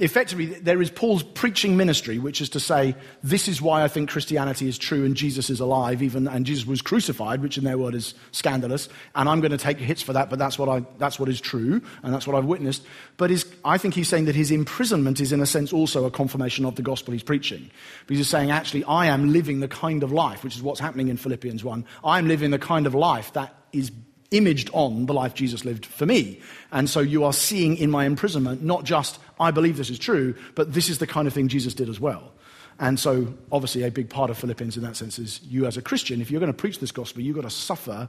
effectively, 0.00 0.46
there 0.46 0.80
is 0.80 0.90
Paul's 0.90 1.22
preaching 1.22 1.76
ministry, 1.76 2.18
which 2.18 2.40
is 2.40 2.48
to 2.50 2.60
say, 2.60 2.96
this 3.22 3.46
is 3.46 3.60
why 3.60 3.84
I 3.84 3.88
think 3.88 4.08
Christianity 4.08 4.66
is 4.66 4.78
true 4.78 5.04
and 5.04 5.14
Jesus 5.14 5.50
is 5.50 5.60
alive, 5.60 6.02
even, 6.02 6.26
and 6.26 6.46
Jesus 6.46 6.66
was 6.66 6.82
crucified, 6.82 7.42
which 7.42 7.58
in 7.58 7.64
their 7.64 7.78
word 7.78 7.94
is 7.94 8.14
scandalous, 8.32 8.88
and 9.14 9.28
I'm 9.28 9.40
going 9.40 9.52
to 9.52 9.58
take 9.58 9.78
hits 9.78 10.02
for 10.02 10.14
that, 10.14 10.30
but 10.30 10.38
that's 10.38 10.58
what, 10.58 10.68
I, 10.68 10.84
that's 10.98 11.20
what 11.20 11.28
is 11.28 11.40
true, 11.40 11.82
and 12.02 12.12
that's 12.12 12.26
what 12.26 12.34
I've 12.34 12.46
witnessed. 12.46 12.82
But 13.18 13.30
his, 13.30 13.46
I 13.64 13.78
think 13.78 13.94
he's 13.94 14.08
saying 14.08 14.24
that 14.24 14.34
his 14.34 14.50
imprisonment 14.50 15.20
is, 15.20 15.32
in 15.32 15.40
a 15.40 15.46
sense, 15.46 15.72
also 15.72 16.06
a 16.06 16.10
confirmation 16.10 16.64
of 16.64 16.76
the 16.76 16.82
gospel 16.82 17.12
he's 17.12 17.22
preaching. 17.22 17.70
Because 18.06 18.18
he's 18.18 18.28
saying, 18.28 18.50
actually, 18.50 18.84
I 18.84 19.06
am 19.06 19.32
living 19.32 19.60
the 19.60 19.68
kind 19.68 20.02
of 20.02 20.10
life, 20.10 20.42
which 20.42 20.56
is 20.56 20.62
what's 20.62 20.80
happening 20.80 21.08
in 21.08 21.18
Philippians 21.18 21.62
1. 21.62 21.84
I'm 22.02 22.26
living 22.26 22.50
the 22.50 22.58
kind 22.58 22.86
of 22.86 22.94
life 22.94 23.34
that 23.34 23.54
is 23.72 23.92
imaged 24.30 24.70
on 24.72 25.06
the 25.06 25.14
life 25.14 25.34
Jesus 25.34 25.64
lived 25.64 25.86
for 25.86 26.06
me. 26.06 26.40
And 26.72 26.88
so 26.88 27.00
you 27.00 27.24
are 27.24 27.32
seeing 27.32 27.76
in 27.76 27.90
my 27.90 28.04
imprisonment 28.04 28.62
not 28.62 28.84
just, 28.84 29.18
I 29.38 29.50
believe 29.50 29.76
this 29.76 29.90
is 29.90 29.98
true, 29.98 30.34
but 30.54 30.72
this 30.72 30.88
is 30.88 30.98
the 30.98 31.06
kind 31.06 31.26
of 31.26 31.34
thing 31.34 31.48
Jesus 31.48 31.74
did 31.74 31.88
as 31.88 31.98
well. 31.98 32.32
And 32.80 32.98
so, 32.98 33.34
obviously, 33.52 33.82
a 33.82 33.90
big 33.90 34.08
part 34.08 34.30
of 34.30 34.38
Philippians 34.38 34.78
in 34.78 34.82
that 34.84 34.96
sense 34.96 35.18
is 35.18 35.42
you 35.42 35.66
as 35.66 35.76
a 35.76 35.82
Christian, 35.82 36.22
if 36.22 36.30
you're 36.30 36.40
going 36.40 36.52
to 36.52 36.56
preach 36.56 36.80
this 36.80 36.92
gospel, 36.92 37.20
you've 37.20 37.36
got 37.36 37.42
to 37.42 37.50
suffer, 37.50 38.08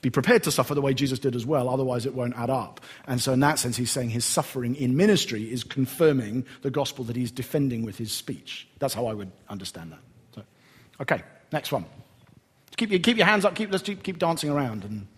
be 0.00 0.10
prepared 0.10 0.44
to 0.44 0.52
suffer 0.52 0.76
the 0.76 0.80
way 0.80 0.94
Jesus 0.94 1.18
did 1.18 1.34
as 1.34 1.44
well, 1.44 1.68
otherwise, 1.68 2.06
it 2.06 2.14
won't 2.14 2.36
add 2.36 2.48
up. 2.48 2.80
And 3.08 3.20
so, 3.20 3.32
in 3.32 3.40
that 3.40 3.58
sense, 3.58 3.76
he's 3.76 3.90
saying 3.90 4.10
his 4.10 4.24
suffering 4.24 4.76
in 4.76 4.96
ministry 4.96 5.50
is 5.50 5.64
confirming 5.64 6.46
the 6.62 6.70
gospel 6.70 7.04
that 7.06 7.16
he's 7.16 7.32
defending 7.32 7.84
with 7.84 7.98
his 7.98 8.12
speech. 8.12 8.68
That's 8.78 8.94
how 8.94 9.06
I 9.06 9.12
would 9.12 9.32
understand 9.48 9.90
that. 9.90 10.00
So, 10.36 10.42
okay, 11.00 11.22
next 11.50 11.72
one. 11.72 11.84
Keep 12.76 12.90
your, 12.90 13.00
keep 13.00 13.16
your 13.16 13.26
hands 13.26 13.44
up, 13.44 13.56
keep, 13.56 13.72
let's 13.72 13.82
keep, 13.82 14.04
keep 14.04 14.20
dancing 14.20 14.50
around. 14.50 14.84
And 14.84 15.08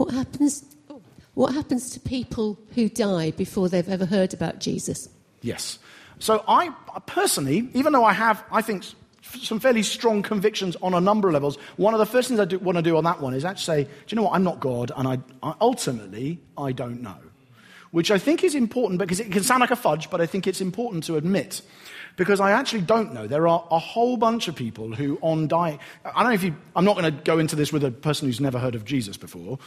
What 0.00 0.14
happens, 0.14 0.64
what 1.34 1.52
happens 1.52 1.90
to 1.90 2.00
people 2.00 2.58
who 2.74 2.88
die 2.88 3.32
before 3.32 3.68
they've 3.68 3.86
ever 3.86 4.06
heard 4.06 4.32
about 4.32 4.58
Jesus? 4.58 5.10
Yes. 5.42 5.78
So 6.18 6.42
I 6.48 6.70
personally, 7.04 7.68
even 7.74 7.92
though 7.92 8.06
I 8.06 8.14
have, 8.14 8.42
I 8.50 8.62
think, 8.62 8.86
some 9.20 9.60
fairly 9.60 9.82
strong 9.82 10.22
convictions 10.22 10.74
on 10.80 10.94
a 10.94 11.02
number 11.02 11.28
of 11.28 11.34
levels, 11.34 11.58
one 11.76 11.92
of 11.92 12.00
the 12.00 12.06
first 12.06 12.28
things 12.28 12.40
I 12.40 12.46
do, 12.46 12.58
want 12.58 12.76
to 12.76 12.82
do 12.82 12.96
on 12.96 13.04
that 13.04 13.20
one 13.20 13.34
is 13.34 13.44
actually 13.44 13.84
say, 13.84 13.84
do 13.84 13.90
you 14.08 14.16
know 14.16 14.22
what, 14.22 14.34
I'm 14.36 14.42
not 14.42 14.58
God, 14.58 14.90
and 14.96 15.06
I, 15.06 15.18
I 15.42 15.54
ultimately, 15.60 16.40
I 16.56 16.72
don't 16.72 17.02
know. 17.02 17.18
Which 17.90 18.10
I 18.10 18.18
think 18.18 18.44
is 18.44 18.54
important 18.54 18.98
because 19.00 19.18
it 19.18 19.32
can 19.32 19.42
sound 19.42 19.60
like 19.60 19.72
a 19.72 19.76
fudge, 19.76 20.10
but 20.10 20.20
I 20.20 20.26
think 20.26 20.46
it's 20.46 20.60
important 20.60 21.04
to 21.04 21.16
admit 21.16 21.62
because 22.16 22.40
I 22.40 22.52
actually 22.52 22.82
don't 22.82 23.14
know. 23.14 23.26
There 23.26 23.48
are 23.48 23.66
a 23.70 23.78
whole 23.78 24.16
bunch 24.16 24.48
of 24.48 24.54
people 24.54 24.94
who, 24.94 25.18
on 25.22 25.48
dying, 25.48 25.78
I 26.04 26.22
don't 26.22 26.30
know 26.30 26.34
if 26.34 26.42
you, 26.42 26.54
I'm 26.76 26.84
not 26.84 26.96
going 26.96 27.12
to 27.12 27.22
go 27.22 27.38
into 27.38 27.56
this 27.56 27.72
with 27.72 27.82
a 27.84 27.90
person 27.90 28.28
who's 28.28 28.40
never 28.40 28.58
heard 28.58 28.74
of 28.74 28.84
Jesus 28.84 29.16
before, 29.16 29.58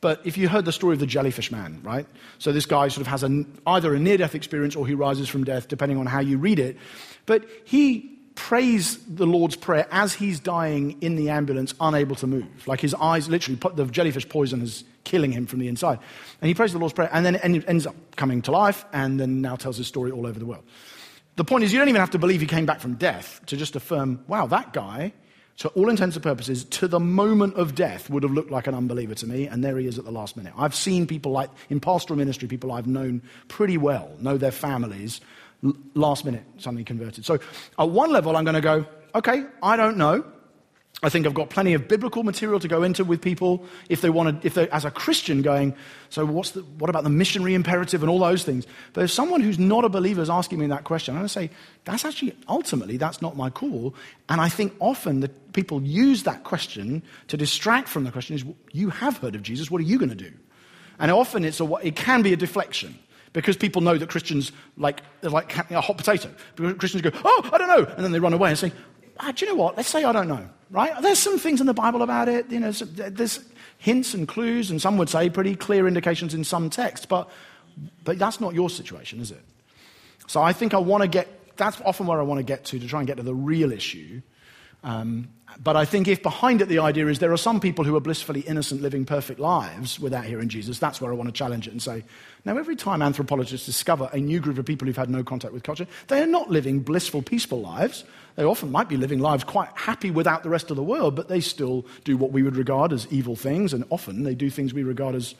but 0.00 0.20
if 0.24 0.38
you 0.38 0.48
heard 0.48 0.64
the 0.64 0.72
story 0.72 0.94
of 0.94 1.00
the 1.00 1.06
jellyfish 1.06 1.50
man, 1.50 1.80
right? 1.82 2.06
So 2.38 2.52
this 2.52 2.66
guy 2.66 2.88
sort 2.88 3.00
of 3.00 3.06
has 3.08 3.24
a, 3.24 3.44
either 3.66 3.94
a 3.94 3.98
near 3.98 4.18
death 4.18 4.34
experience 4.34 4.76
or 4.76 4.86
he 4.86 4.94
rises 4.94 5.28
from 5.28 5.44
death, 5.44 5.68
depending 5.68 5.98
on 5.98 6.06
how 6.06 6.20
you 6.20 6.38
read 6.38 6.58
it. 6.58 6.76
But 7.24 7.44
he 7.64 8.15
prays 8.36 8.98
the 9.06 9.26
Lord's 9.26 9.56
Prayer 9.56 9.88
as 9.90 10.14
he's 10.14 10.38
dying 10.38 11.02
in 11.02 11.16
the 11.16 11.30
ambulance, 11.30 11.74
unable 11.80 12.14
to 12.16 12.28
move. 12.28 12.68
Like 12.68 12.80
his 12.80 12.94
eyes, 12.94 13.28
literally, 13.28 13.58
the 13.74 13.86
jellyfish 13.86 14.28
poison 14.28 14.62
is 14.62 14.84
killing 15.02 15.32
him 15.32 15.46
from 15.46 15.58
the 15.58 15.66
inside. 15.66 15.98
And 16.40 16.48
he 16.48 16.54
prays 16.54 16.72
the 16.72 16.78
Lord's 16.78 16.94
Prayer 16.94 17.10
and 17.12 17.26
then 17.26 17.36
ends 17.36 17.86
up 17.86 17.96
coming 18.14 18.42
to 18.42 18.52
life 18.52 18.84
and 18.92 19.18
then 19.18 19.40
now 19.40 19.56
tells 19.56 19.76
his 19.76 19.88
story 19.88 20.12
all 20.12 20.26
over 20.26 20.38
the 20.38 20.46
world. 20.46 20.64
The 21.34 21.44
point 21.44 21.64
is, 21.64 21.72
you 21.72 21.78
don't 21.78 21.88
even 21.88 22.00
have 22.00 22.10
to 22.10 22.18
believe 22.18 22.40
he 22.40 22.46
came 22.46 22.66
back 22.66 22.80
from 22.80 22.94
death 22.94 23.40
to 23.46 23.56
just 23.56 23.74
affirm, 23.74 24.24
wow, 24.28 24.46
that 24.46 24.72
guy, 24.72 25.12
to 25.58 25.68
all 25.70 25.88
intents 25.88 26.16
and 26.16 26.22
purposes, 26.22 26.64
to 26.64 26.86
the 26.86 27.00
moment 27.00 27.54
of 27.56 27.74
death, 27.74 28.10
would 28.10 28.22
have 28.22 28.32
looked 28.32 28.50
like 28.50 28.66
an 28.66 28.74
unbeliever 28.74 29.14
to 29.14 29.26
me, 29.26 29.46
and 29.46 29.64
there 29.64 29.78
he 29.78 29.86
is 29.86 29.98
at 29.98 30.04
the 30.04 30.10
last 30.10 30.36
minute. 30.36 30.52
I've 30.56 30.74
seen 30.74 31.06
people 31.06 31.32
like, 31.32 31.50
in 31.70 31.80
pastoral 31.80 32.18
ministry, 32.18 32.46
people 32.46 32.72
I've 32.72 32.86
known 32.86 33.22
pretty 33.48 33.78
well, 33.78 34.10
know 34.20 34.36
their 34.36 34.50
families, 34.50 35.20
last 35.94 36.24
minute 36.24 36.44
suddenly 36.58 36.84
converted. 36.84 37.24
So 37.24 37.38
at 37.78 37.88
one 37.88 38.12
level, 38.12 38.36
I'm 38.36 38.44
going 38.44 38.54
to 38.54 38.60
go, 38.60 38.86
okay, 39.14 39.44
I 39.62 39.76
don't 39.76 39.96
know. 39.96 40.24
I 41.02 41.10
think 41.10 41.26
I've 41.26 41.34
got 41.34 41.50
plenty 41.50 41.74
of 41.74 41.88
biblical 41.88 42.22
material 42.22 42.58
to 42.58 42.68
go 42.68 42.82
into 42.82 43.04
with 43.04 43.20
people 43.20 43.66
if 43.90 44.00
they 44.00 44.08
want 44.08 44.40
to, 44.40 44.46
if 44.46 44.54
they, 44.54 44.66
as 44.70 44.86
a 44.86 44.90
Christian, 44.90 45.42
going, 45.42 45.74
so 46.08 46.24
what's 46.24 46.52
the, 46.52 46.62
what 46.62 46.88
about 46.88 47.04
the 47.04 47.10
missionary 47.10 47.52
imperative 47.52 48.02
and 48.02 48.08
all 48.08 48.18
those 48.18 48.44
things? 48.44 48.66
But 48.94 49.04
if 49.04 49.10
someone 49.10 49.42
who's 49.42 49.58
not 49.58 49.84
a 49.84 49.90
believer 49.90 50.22
is 50.22 50.30
asking 50.30 50.58
me 50.58 50.68
that 50.68 50.84
question, 50.84 51.14
I'm 51.14 51.20
going 51.20 51.28
to 51.28 51.32
say, 51.32 51.50
that's 51.84 52.06
actually, 52.06 52.34
ultimately, 52.48 52.96
that's 52.96 53.20
not 53.20 53.36
my 53.36 53.50
call. 53.50 53.94
And 54.30 54.40
I 54.40 54.48
think 54.48 54.72
often 54.80 55.20
that 55.20 55.52
people 55.52 55.82
use 55.82 56.22
that 56.22 56.44
question 56.44 57.02
to 57.28 57.36
distract 57.36 57.88
from 57.88 58.04
the 58.04 58.10
question 58.10 58.34
is, 58.34 58.44
you 58.72 58.88
have 58.88 59.18
heard 59.18 59.34
of 59.34 59.42
Jesus, 59.42 59.70
what 59.70 59.82
are 59.82 59.84
you 59.84 59.98
going 59.98 60.08
to 60.08 60.14
do? 60.14 60.32
And 60.98 61.10
often 61.10 61.44
it's 61.44 61.60
a, 61.60 61.70
it 61.82 61.94
can 61.94 62.22
be 62.22 62.32
a 62.32 62.36
deflection 62.36 62.98
because 63.36 63.54
people 63.54 63.82
know 63.82 63.98
that 63.98 64.08
Christians 64.08 64.50
like, 64.78 65.02
they're 65.20 65.30
like 65.30 65.54
a 65.70 65.82
hot 65.82 65.98
potato. 65.98 66.30
Christians 66.56 67.02
go, 67.02 67.10
oh, 67.22 67.50
I 67.52 67.58
don't 67.58 67.68
know. 67.68 67.84
And 67.84 68.02
then 68.02 68.10
they 68.10 68.18
run 68.18 68.32
away 68.32 68.48
and 68.48 68.58
say, 68.58 68.72
ah, 69.20 69.30
do 69.30 69.44
you 69.44 69.52
know 69.52 69.56
what? 69.62 69.76
Let's 69.76 69.90
say 69.90 70.04
I 70.04 70.12
don't 70.12 70.26
know, 70.26 70.48
right? 70.70 70.94
There's 71.02 71.18
some 71.18 71.38
things 71.38 71.60
in 71.60 71.66
the 71.66 71.74
Bible 71.74 72.00
about 72.00 72.30
it. 72.30 72.50
You 72.50 72.60
know, 72.60 72.70
there's 72.70 73.40
hints 73.76 74.14
and 74.14 74.26
clues, 74.26 74.70
and 74.70 74.80
some 74.80 74.96
would 74.96 75.10
say 75.10 75.28
pretty 75.28 75.54
clear 75.54 75.86
indications 75.86 76.32
in 76.32 76.44
some 76.44 76.70
texts, 76.70 77.04
but, 77.04 77.28
but 78.04 78.18
that's 78.18 78.40
not 78.40 78.54
your 78.54 78.70
situation, 78.70 79.20
is 79.20 79.30
it? 79.30 79.42
So 80.28 80.40
I 80.40 80.54
think 80.54 80.72
I 80.72 80.78
want 80.78 81.02
to 81.02 81.08
get, 81.08 81.28
that's 81.58 81.78
often 81.82 82.06
where 82.06 82.18
I 82.18 82.22
want 82.22 82.38
to 82.38 82.42
get 82.42 82.64
to, 82.64 82.78
to 82.78 82.86
try 82.86 83.00
and 83.00 83.06
get 83.06 83.18
to 83.18 83.22
the 83.22 83.34
real 83.34 83.70
issue. 83.70 84.22
Um, 84.82 85.28
but 85.62 85.76
I 85.76 85.84
think 85.84 86.06
if 86.06 86.22
behind 86.22 86.60
it 86.60 86.68
the 86.68 86.80
idea 86.80 87.06
is 87.06 87.18
there 87.18 87.32
are 87.32 87.38
some 87.38 87.60
people 87.60 87.84
who 87.84 87.96
are 87.96 88.00
blissfully 88.00 88.40
innocent, 88.40 88.82
living 88.82 89.04
perfect 89.04 89.40
lives 89.40 89.98
without 89.98 90.24
hearing 90.24 90.48
Jesus, 90.48 90.78
that's 90.78 91.00
where 91.00 91.10
I 91.10 91.14
want 91.14 91.28
to 91.28 91.32
challenge 91.32 91.66
it 91.66 91.70
and 91.70 91.82
say, 91.82 92.04
now 92.44 92.58
every 92.58 92.76
time 92.76 93.00
anthropologists 93.00 93.66
discover 93.66 94.10
a 94.12 94.18
new 94.18 94.38
group 94.38 94.58
of 94.58 94.66
people 94.66 94.86
who've 94.86 94.96
had 94.96 95.10
no 95.10 95.24
contact 95.24 95.54
with 95.54 95.62
culture, 95.62 95.86
they 96.08 96.22
are 96.22 96.26
not 96.26 96.50
living 96.50 96.80
blissful, 96.80 97.22
peaceful 97.22 97.60
lives. 97.60 98.04
They 98.36 98.44
often 98.44 98.70
might 98.70 98.88
be 98.88 98.96
living 98.96 99.20
lives 99.20 99.44
quite 99.44 99.70
happy 99.74 100.10
without 100.10 100.42
the 100.42 100.50
rest 100.50 100.70
of 100.70 100.76
the 100.76 100.82
world, 100.82 101.16
but 101.16 101.28
they 101.28 101.40
still 101.40 101.86
do 102.04 102.16
what 102.16 102.32
we 102.32 102.42
would 102.42 102.56
regard 102.56 102.92
as 102.92 103.06
evil 103.10 103.34
things, 103.34 103.72
and 103.72 103.84
often 103.90 104.24
they 104.24 104.34
do 104.34 104.50
things 104.50 104.74
we 104.74 104.82
regard 104.82 105.14
as 105.14 105.34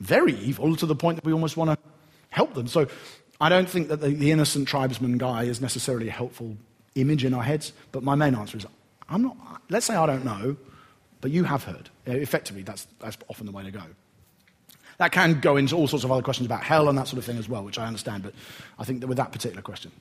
very 0.00 0.34
evil 0.36 0.74
to 0.76 0.86
the 0.86 0.96
point 0.96 1.16
that 1.16 1.24
we 1.24 1.32
almost 1.32 1.56
want 1.58 1.70
to 1.70 1.78
help 2.30 2.54
them. 2.54 2.66
So 2.66 2.86
I 3.40 3.50
don't 3.50 3.68
think 3.68 3.88
that 3.88 4.00
the, 4.00 4.08
the 4.08 4.30
innocent 4.30 4.68
tribesman 4.68 5.18
guy 5.18 5.44
is 5.44 5.60
necessarily 5.60 6.08
a 6.08 6.12
helpful 6.12 6.56
image 6.94 7.24
in 7.24 7.34
our 7.34 7.42
heads, 7.42 7.72
but 7.92 8.02
my 8.02 8.14
main 8.14 8.34
answer 8.34 8.56
is 8.56 8.66
I'm 9.10 9.22
not, 9.22 9.36
let's 9.68 9.86
say 9.86 9.94
I 9.94 10.06
don't 10.06 10.24
know, 10.24 10.56
but 11.20 11.30
you 11.30 11.44
have 11.44 11.64
heard. 11.64 11.90
Effectively, 12.06 12.62
that's, 12.62 12.86
that's 13.00 13.18
often 13.28 13.46
the 13.46 13.52
way 13.52 13.64
to 13.64 13.70
go. 13.70 13.82
That 14.98 15.12
can 15.12 15.40
go 15.40 15.56
into 15.56 15.76
all 15.76 15.88
sorts 15.88 16.04
of 16.04 16.12
other 16.12 16.22
questions 16.22 16.46
about 16.46 16.62
hell 16.62 16.88
and 16.88 16.96
that 16.98 17.08
sort 17.08 17.18
of 17.18 17.24
thing 17.24 17.38
as 17.38 17.48
well, 17.48 17.64
which 17.64 17.78
I 17.78 17.86
understand, 17.86 18.22
but 18.22 18.34
I 18.78 18.84
think 18.84 19.00
that 19.00 19.06
with 19.06 19.16
that 19.16 19.32
particular 19.32 19.62
question. 19.62 19.92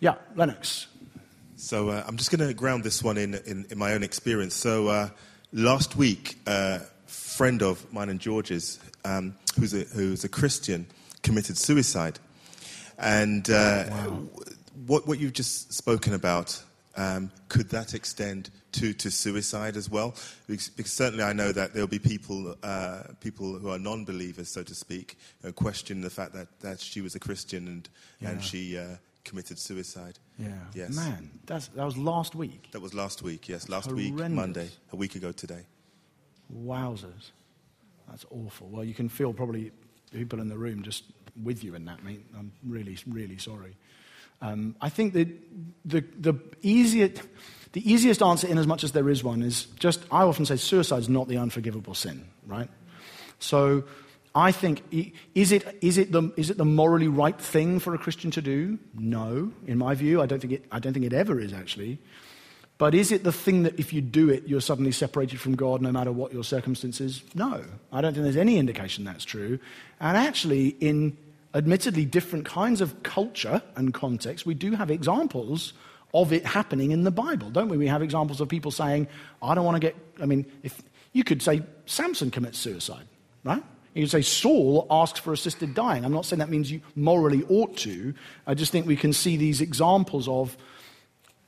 Yeah, 0.00 0.16
Lennox. 0.34 0.88
So 1.56 1.88
uh, 1.88 2.04
I'm 2.06 2.16
just 2.16 2.30
going 2.30 2.46
to 2.46 2.52
ground 2.52 2.84
this 2.84 3.02
one 3.02 3.16
in, 3.16 3.34
in, 3.46 3.66
in 3.70 3.78
my 3.78 3.94
own 3.94 4.02
experience. 4.02 4.54
So 4.54 4.88
uh, 4.88 5.08
last 5.52 5.96
week, 5.96 6.38
a 6.46 6.50
uh, 6.50 6.78
friend 7.06 7.62
of 7.62 7.90
mine 7.92 8.08
and 8.08 8.20
George's, 8.20 8.78
um, 9.04 9.34
who's, 9.58 9.72
a, 9.72 9.84
who's 9.84 10.24
a 10.24 10.28
Christian, 10.28 10.86
committed 11.22 11.56
suicide. 11.56 12.18
And 12.98 13.48
uh, 13.48 13.84
wow. 13.88 14.22
what, 14.86 15.06
what 15.06 15.18
you've 15.18 15.32
just 15.32 15.72
spoken 15.72 16.12
about 16.12 16.62
um, 16.96 17.30
could 17.48 17.68
that 17.70 17.94
extend 17.94 18.50
to, 18.72 18.92
to 18.94 19.10
suicide 19.10 19.76
as 19.76 19.90
well? 19.90 20.14
Because, 20.46 20.68
because, 20.70 20.92
certainly 20.92 21.24
I 21.24 21.32
know 21.32 21.52
that 21.52 21.72
there'll 21.72 21.88
be 21.88 21.98
people, 21.98 22.54
uh, 22.62 23.02
people 23.20 23.58
who 23.58 23.70
are 23.70 23.78
non 23.78 24.04
believers, 24.04 24.48
so 24.48 24.62
to 24.62 24.74
speak, 24.74 25.18
uh, 25.46 25.52
question 25.52 26.00
the 26.00 26.10
fact 26.10 26.32
that, 26.34 26.48
that 26.60 26.80
she 26.80 27.00
was 27.00 27.14
a 27.14 27.20
Christian 27.20 27.68
and, 27.68 27.88
yeah. 28.20 28.30
and 28.30 28.42
she 28.42 28.78
uh, 28.78 28.96
committed 29.24 29.58
suicide. 29.58 30.18
Yeah. 30.38 30.48
Yes. 30.74 30.90
Man, 30.94 31.30
that's, 31.46 31.68
that 31.68 31.84
was 31.84 31.96
last 31.96 32.34
week. 32.34 32.68
That 32.72 32.80
was 32.80 32.94
last 32.94 33.22
week, 33.22 33.48
yes. 33.48 33.68
Last 33.68 33.90
Horrendous. 33.90 34.20
week, 34.20 34.30
Monday, 34.30 34.68
a 34.92 34.96
week 34.96 35.14
ago 35.14 35.32
today. 35.32 35.66
Wowzers. 36.54 37.30
That's 38.08 38.24
awful. 38.30 38.68
Well, 38.68 38.84
you 38.84 38.94
can 38.94 39.08
feel 39.08 39.32
probably 39.32 39.72
people 40.12 40.40
in 40.40 40.48
the 40.48 40.56
room 40.56 40.82
just 40.82 41.04
with 41.42 41.64
you 41.64 41.74
in 41.74 41.84
that, 41.86 42.04
mate. 42.04 42.24
I'm 42.38 42.52
really, 42.64 42.96
really 43.06 43.38
sorry. 43.38 43.76
Um, 44.40 44.76
I 44.80 44.88
think 44.88 45.14
that 45.14 45.28
the, 45.84 46.04
the, 46.18 46.34
easiest, 46.62 47.22
the 47.72 47.90
easiest 47.90 48.22
answer, 48.22 48.46
in 48.46 48.58
as 48.58 48.66
much 48.66 48.84
as 48.84 48.92
there 48.92 49.08
is 49.08 49.24
one, 49.24 49.42
is 49.42 49.66
just 49.78 50.00
I 50.10 50.22
often 50.22 50.46
say 50.46 50.56
suicide 50.56 51.00
is 51.00 51.08
not 51.08 51.28
the 51.28 51.38
unforgivable 51.38 51.94
sin, 51.94 52.26
right? 52.46 52.68
So 53.38 53.84
I 54.34 54.52
think, 54.52 54.82
is 55.34 55.52
it, 55.52 55.78
is, 55.80 55.96
it 55.96 56.12
the, 56.12 56.30
is 56.36 56.50
it 56.50 56.58
the 56.58 56.64
morally 56.64 57.08
right 57.08 57.38
thing 57.40 57.78
for 57.78 57.94
a 57.94 57.98
Christian 57.98 58.30
to 58.32 58.42
do? 58.42 58.78
No, 58.94 59.52
in 59.66 59.78
my 59.78 59.94
view. 59.94 60.20
I 60.20 60.26
don't 60.26 60.40
think 60.40 60.52
it, 60.52 60.64
I 60.70 60.78
don't 60.78 60.92
think 60.92 61.06
it 61.06 61.14
ever 61.14 61.40
is, 61.40 61.54
actually. 61.54 61.98
But 62.78 62.94
is 62.94 63.10
it 63.10 63.24
the 63.24 63.32
thing 63.32 63.62
that 63.62 63.80
if 63.80 63.94
you 63.94 64.02
do 64.02 64.28
it, 64.28 64.46
you're 64.46 64.60
suddenly 64.60 64.92
separated 64.92 65.40
from 65.40 65.54
God 65.54 65.80
no 65.80 65.90
matter 65.90 66.12
what 66.12 66.34
your 66.34 66.44
circumstances? 66.44 67.22
No. 67.34 67.64
I 67.90 68.02
don't 68.02 68.12
think 68.12 68.24
there's 68.24 68.36
any 68.36 68.58
indication 68.58 69.04
that's 69.04 69.24
true. 69.24 69.58
And 69.98 70.16
actually, 70.16 70.68
in 70.80 71.16
admittedly 71.56 72.04
different 72.04 72.44
kinds 72.44 72.80
of 72.80 73.02
culture 73.02 73.62
and 73.74 73.94
context, 73.94 74.44
we 74.46 74.54
do 74.54 74.72
have 74.72 74.90
examples 74.90 75.72
of 76.14 76.32
it 76.32 76.44
happening 76.44 76.92
in 76.92 77.02
the 77.04 77.10
Bible, 77.10 77.50
don't 77.50 77.68
we? 77.68 77.76
We 77.76 77.88
have 77.88 78.02
examples 78.02 78.40
of 78.40 78.48
people 78.48 78.70
saying, 78.70 79.08
I 79.42 79.54
don't 79.54 79.64
want 79.64 79.76
to 79.76 79.80
get, 79.80 79.96
I 80.20 80.26
mean, 80.26 80.46
if 80.62 80.82
you 81.12 81.24
could 81.24 81.42
say 81.42 81.62
Samson 81.86 82.30
commits 82.30 82.58
suicide, 82.58 83.06
right? 83.42 83.62
You 83.94 84.02
could 84.02 84.10
say 84.10 84.22
Saul 84.22 84.86
asks 84.90 85.18
for 85.18 85.32
assisted 85.32 85.74
dying. 85.74 86.04
I'm 86.04 86.12
not 86.12 86.26
saying 86.26 86.40
that 86.40 86.50
means 86.50 86.70
you 86.70 86.82
morally 86.94 87.42
ought 87.48 87.76
to. 87.78 88.12
I 88.46 88.52
just 88.54 88.70
think 88.70 88.86
we 88.86 88.96
can 88.96 89.14
see 89.14 89.38
these 89.38 89.62
examples 89.62 90.28
of 90.28 90.56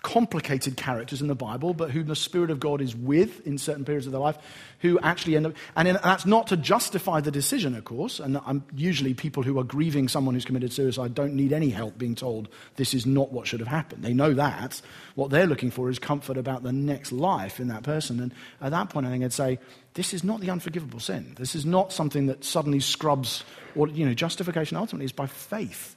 complicated 0.02 0.76
characters 0.76 1.20
in 1.20 1.26
the 1.26 1.34
Bible, 1.34 1.74
but 1.74 1.90
whom 1.90 2.06
the 2.06 2.14
Spirit 2.14 2.50
of 2.50 2.60
God 2.60 2.80
is 2.80 2.94
with 2.94 3.44
in 3.46 3.58
certain 3.58 3.84
periods 3.84 4.06
of 4.06 4.12
their 4.12 4.20
life, 4.20 4.38
who 4.80 4.98
actually 5.00 5.36
end 5.36 5.46
up. 5.46 5.54
And, 5.74 5.88
in, 5.88 5.96
and 5.96 6.04
that's 6.04 6.24
not 6.24 6.46
to 6.48 6.56
justify 6.56 7.20
the 7.20 7.32
decision, 7.32 7.74
of 7.74 7.84
course. 7.84 8.20
And 8.20 8.40
I'm, 8.46 8.64
usually, 8.74 9.12
people 9.12 9.42
who 9.42 9.58
are 9.58 9.64
grieving 9.64 10.06
someone 10.06 10.34
who's 10.34 10.44
committed 10.44 10.72
suicide 10.72 11.14
don't 11.14 11.34
need 11.34 11.52
any 11.52 11.70
help 11.70 11.98
being 11.98 12.14
told 12.14 12.48
this 12.76 12.94
is 12.94 13.06
not 13.06 13.32
what 13.32 13.48
should 13.48 13.58
have 13.58 13.68
happened. 13.68 14.04
They 14.04 14.14
know 14.14 14.34
that. 14.34 14.80
What 15.16 15.30
they're 15.30 15.48
looking 15.48 15.72
for 15.72 15.90
is 15.90 15.98
comfort 15.98 16.36
about 16.36 16.62
the 16.62 16.72
next 16.72 17.10
life 17.10 17.58
in 17.58 17.66
that 17.68 17.82
person. 17.82 18.20
And 18.20 18.32
at 18.60 18.70
that 18.70 18.90
point, 18.90 19.04
I 19.04 19.10
think 19.10 19.24
I'd 19.24 19.32
say, 19.32 19.58
this 19.94 20.14
is 20.14 20.22
not 20.22 20.40
the 20.40 20.50
unforgivable 20.50 21.00
sin. 21.00 21.34
This 21.36 21.56
is 21.56 21.66
not 21.66 21.92
something 21.92 22.26
that 22.26 22.44
suddenly 22.44 22.78
scrubs, 22.78 23.42
or, 23.74 23.88
you 23.88 24.06
know, 24.06 24.14
justification 24.14 24.76
ultimately 24.76 25.06
is 25.06 25.12
by 25.12 25.26
faith. 25.26 25.96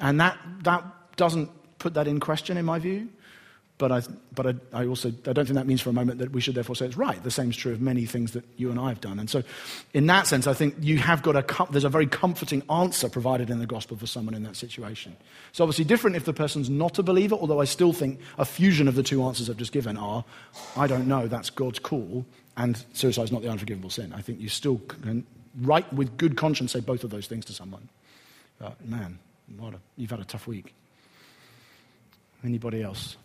And 0.00 0.18
that, 0.20 0.38
that 0.62 0.82
doesn't 1.16 1.50
put 1.78 1.92
that 1.94 2.08
in 2.08 2.20
question, 2.20 2.56
in 2.56 2.64
my 2.64 2.78
view. 2.78 3.10
But, 3.76 3.90
I, 3.90 4.02
but 4.32 4.46
I, 4.46 4.54
I, 4.72 4.86
also 4.86 5.08
I 5.26 5.32
don't 5.32 5.46
think 5.46 5.56
that 5.56 5.66
means 5.66 5.80
for 5.80 5.90
a 5.90 5.92
moment 5.92 6.20
that 6.20 6.30
we 6.30 6.40
should 6.40 6.54
therefore 6.54 6.76
say 6.76 6.86
it's 6.86 6.96
right. 6.96 7.20
The 7.20 7.30
same 7.30 7.50
is 7.50 7.56
true 7.56 7.72
of 7.72 7.80
many 7.80 8.06
things 8.06 8.30
that 8.32 8.44
you 8.56 8.70
and 8.70 8.78
I 8.78 8.88
have 8.88 9.00
done. 9.00 9.18
And 9.18 9.28
so, 9.28 9.42
in 9.92 10.06
that 10.06 10.28
sense, 10.28 10.46
I 10.46 10.54
think 10.54 10.76
you 10.78 10.98
have 10.98 11.22
got 11.22 11.34
a 11.34 11.72
there's 11.72 11.82
a 11.82 11.88
very 11.88 12.06
comforting 12.06 12.62
answer 12.70 13.08
provided 13.08 13.50
in 13.50 13.58
the 13.58 13.66
gospel 13.66 13.96
for 13.96 14.06
someone 14.06 14.34
in 14.34 14.44
that 14.44 14.54
situation. 14.54 15.16
It's 15.50 15.58
obviously 15.58 15.84
different 15.84 16.14
if 16.14 16.24
the 16.24 16.32
person's 16.32 16.70
not 16.70 17.00
a 17.00 17.02
believer. 17.02 17.34
Although 17.34 17.60
I 17.60 17.64
still 17.64 17.92
think 17.92 18.20
a 18.38 18.44
fusion 18.44 18.86
of 18.86 18.94
the 18.94 19.02
two 19.02 19.24
answers 19.24 19.50
I've 19.50 19.56
just 19.56 19.72
given 19.72 19.96
are, 19.96 20.24
I 20.76 20.86
don't 20.86 21.08
know, 21.08 21.26
that's 21.26 21.50
God's 21.50 21.80
call, 21.80 22.24
and 22.56 22.80
suicide 22.92 23.24
is 23.24 23.32
not 23.32 23.42
the 23.42 23.50
unforgivable 23.50 23.90
sin. 23.90 24.12
I 24.12 24.20
think 24.20 24.40
you 24.40 24.48
still 24.48 24.78
can, 24.78 25.26
right 25.60 25.90
with 25.92 26.16
good 26.16 26.36
conscience, 26.36 26.72
say 26.72 26.80
both 26.80 27.02
of 27.02 27.10
those 27.10 27.26
things 27.26 27.44
to 27.46 27.52
someone. 27.52 27.88
Man, 28.84 29.18
what 29.58 29.74
a, 29.74 29.78
you've 29.96 30.10
had 30.10 30.20
a 30.20 30.24
tough 30.24 30.46
week. 30.46 30.74
Anybody 32.44 32.82
else? 32.82 33.16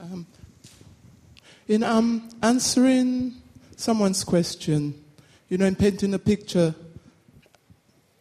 Um, 0.00 0.26
in 1.68 1.82
um, 1.82 2.28
answering 2.42 3.34
someone's 3.76 4.24
question, 4.24 5.02
you 5.48 5.58
know, 5.58 5.66
in 5.66 5.74
painting 5.74 6.14
a 6.14 6.18
picture, 6.18 6.74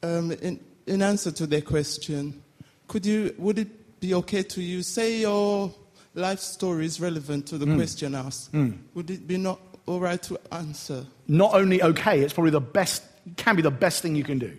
um, 0.03 0.31
in, 0.31 0.59
in 0.87 1.01
answer 1.01 1.31
to 1.31 1.47
their 1.47 1.61
question, 1.61 2.41
could 2.87 3.05
you, 3.05 3.33
would 3.37 3.59
it 3.59 3.99
be 3.99 4.13
okay 4.13 4.43
to 4.43 4.61
you 4.61 4.83
say 4.83 5.19
your 5.19 5.73
life 6.13 6.39
story 6.39 6.85
is 6.85 6.99
relevant 6.99 7.47
to 7.47 7.57
the 7.57 7.65
mm. 7.65 7.75
question 7.75 8.15
asked? 8.15 8.51
Mm. 8.53 8.77
Would 8.93 9.09
it 9.11 9.27
be 9.27 9.37
not 9.37 9.59
all 9.85 9.99
right 9.99 10.21
to 10.23 10.39
answer? 10.51 11.05
Not 11.27 11.53
only 11.53 11.81
okay, 11.81 12.21
it's 12.21 12.33
probably 12.33 12.51
the 12.51 12.61
best, 12.61 13.03
can 13.37 13.55
be 13.55 13.61
the 13.61 13.71
best 13.71 14.01
thing 14.01 14.15
you 14.15 14.23
can 14.23 14.39
do. 14.39 14.55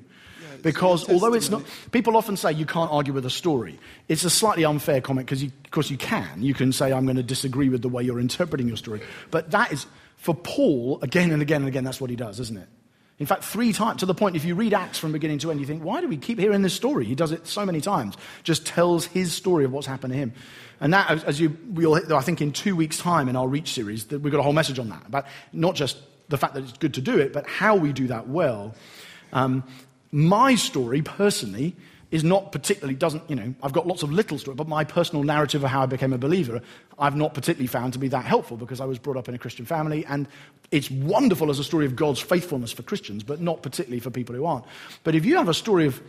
Because 0.67 1.09
although 1.09 1.33
it's 1.33 1.49
not, 1.49 1.63
people 1.93 2.17
often 2.17 2.37
say 2.37 2.51
you 2.51 2.67
can't 2.67 2.91
argue 2.91 3.13
with 3.13 3.25
a 3.25 3.31
story. 3.31 3.79
It's 4.09 4.25
a 4.25 4.31
slightly 4.31 4.65
unfair 4.65 5.01
comment 5.01 5.29
because, 5.29 5.45
of 5.45 5.71
course, 5.71 5.93
you 5.93 5.97
can. 5.97 6.43
You 6.43 6.55
can 6.55 6.73
say, 6.73 6.93
I'm 6.93 7.05
going 7.05 7.19
to 7.19 7.23
disagree 7.23 7.69
with 7.69 7.83
the 7.83 7.89
way 7.89 8.03
you're 8.03 8.19
interpreting 8.19 8.67
your 8.67 8.77
story. 8.77 9.01
But 9.31 9.53
that 9.53 9.71
is, 9.71 9.87
for 10.17 10.35
Paul, 10.35 10.99
again 11.03 11.31
and 11.31 11.41
again 11.41 11.61
and 11.61 11.69
again, 11.69 11.85
that's 11.85 12.01
what 12.01 12.11
he 12.11 12.17
does, 12.17 12.41
isn't 12.41 12.57
it? 12.57 12.67
In 13.21 13.27
fact, 13.27 13.45
three 13.45 13.73
times, 13.73 14.01
to 14.01 14.07
the 14.07 14.15
point, 14.15 14.35
if 14.35 14.45
you 14.45 14.57
read 14.57 14.75
Acts 14.75 14.99
from 14.99 15.13
beginning 15.13 15.39
to 15.39 15.53
end, 15.53 15.61
you 15.61 15.67
think, 15.67 15.85
why 15.85 16.01
do 16.01 16.09
we 16.09 16.17
keep 16.17 16.41
hearing 16.41 16.63
this 16.63 16.75
story? 16.75 17.05
He 17.05 17.15
does 17.15 17.31
it 17.31 17.47
so 17.47 17.65
many 17.65 17.81
times, 17.81 18.17
just 18.43 18.67
tells 18.67 19.07
his 19.07 19.33
story 19.33 19.65
of 19.65 19.71
what's 19.71 19.87
happened 19.87 20.15
to 20.15 20.19
him. 20.19 20.33
And 20.81 20.93
that, 20.93 21.23
as 21.23 21.39
you, 21.39 21.57
we'll, 21.69 21.95
I 22.13 22.23
think 22.23 22.43
in 22.43 22.51
two 22.51 22.75
weeks' 22.75 22.99
time 22.99 23.29
in 23.29 23.37
our 23.37 23.47
Reach 23.47 23.73
series, 23.73 24.07
that 24.07 24.21
we've 24.21 24.33
got 24.33 24.41
a 24.41 24.43
whole 24.43 24.53
message 24.53 24.81
on 24.81 24.89
that, 24.89 25.07
about 25.07 25.27
not 25.53 25.77
just 25.77 25.97
the 26.29 26.37
fact 26.37 26.55
that 26.55 26.65
it's 26.65 26.77
good 26.77 26.95
to 26.95 27.01
do 27.01 27.19
it, 27.19 27.33
but 27.33 27.47
how 27.47 27.77
we 27.77 27.93
do 27.93 28.09
that 28.09 28.27
well. 28.27 28.75
Um, 29.33 29.65
my 30.13 30.55
story, 30.55 31.03
personally, 31.03 31.77
is 32.11 32.23
not 32.23 32.53
particularly, 32.53 32.95
doesn't, 32.95 33.29
you 33.29 33.35
know, 33.35 33.55
I've 33.63 33.73
got 33.73 33.87
lots 33.87 34.03
of 34.03 34.13
little 34.13 34.39
stories, 34.39 34.57
but 34.57 34.69
my 34.69 34.85
personal 34.85 35.25
narrative 35.25 35.65
of 35.65 35.71
how 35.71 35.83
I 35.83 35.87
became 35.87 36.13
a 36.13 36.19
believer, 36.19 36.63
I've 36.99 37.17
not 37.17 37.35
particularly 37.35 37.67
found 37.67 37.95
to 37.95 37.99
be 37.99 38.09
that 38.09 38.25
helpful 38.25 38.57
because 38.57 38.81
I 38.81 38.85
was 38.85 38.99
brought 38.99 39.17
up 39.17 39.29
in 39.29 39.35
a 39.35 39.39
Christian 39.39 39.67
family 39.67 40.05
and 40.07 40.29
it's 40.71 40.91
wonderful 40.91 41.51
as 41.51 41.59
a 41.59 41.65
story 41.65 41.85
of 41.85 41.97
God's 41.97 42.21
faithfulness 42.21 42.73
for 42.73 42.83
Christians, 42.83 43.25
but 43.25 43.41
not 43.41 43.63
particularly 43.63 44.01
for 44.01 44.11
people 44.11 44.35
who 44.35 44.47
aren't. 44.47 44.65
But 45.03 45.15
if 45.15 45.25
you 45.25 45.37
have 45.37 45.49
a 45.49 45.55
story 45.55 45.87
of, 45.87 46.01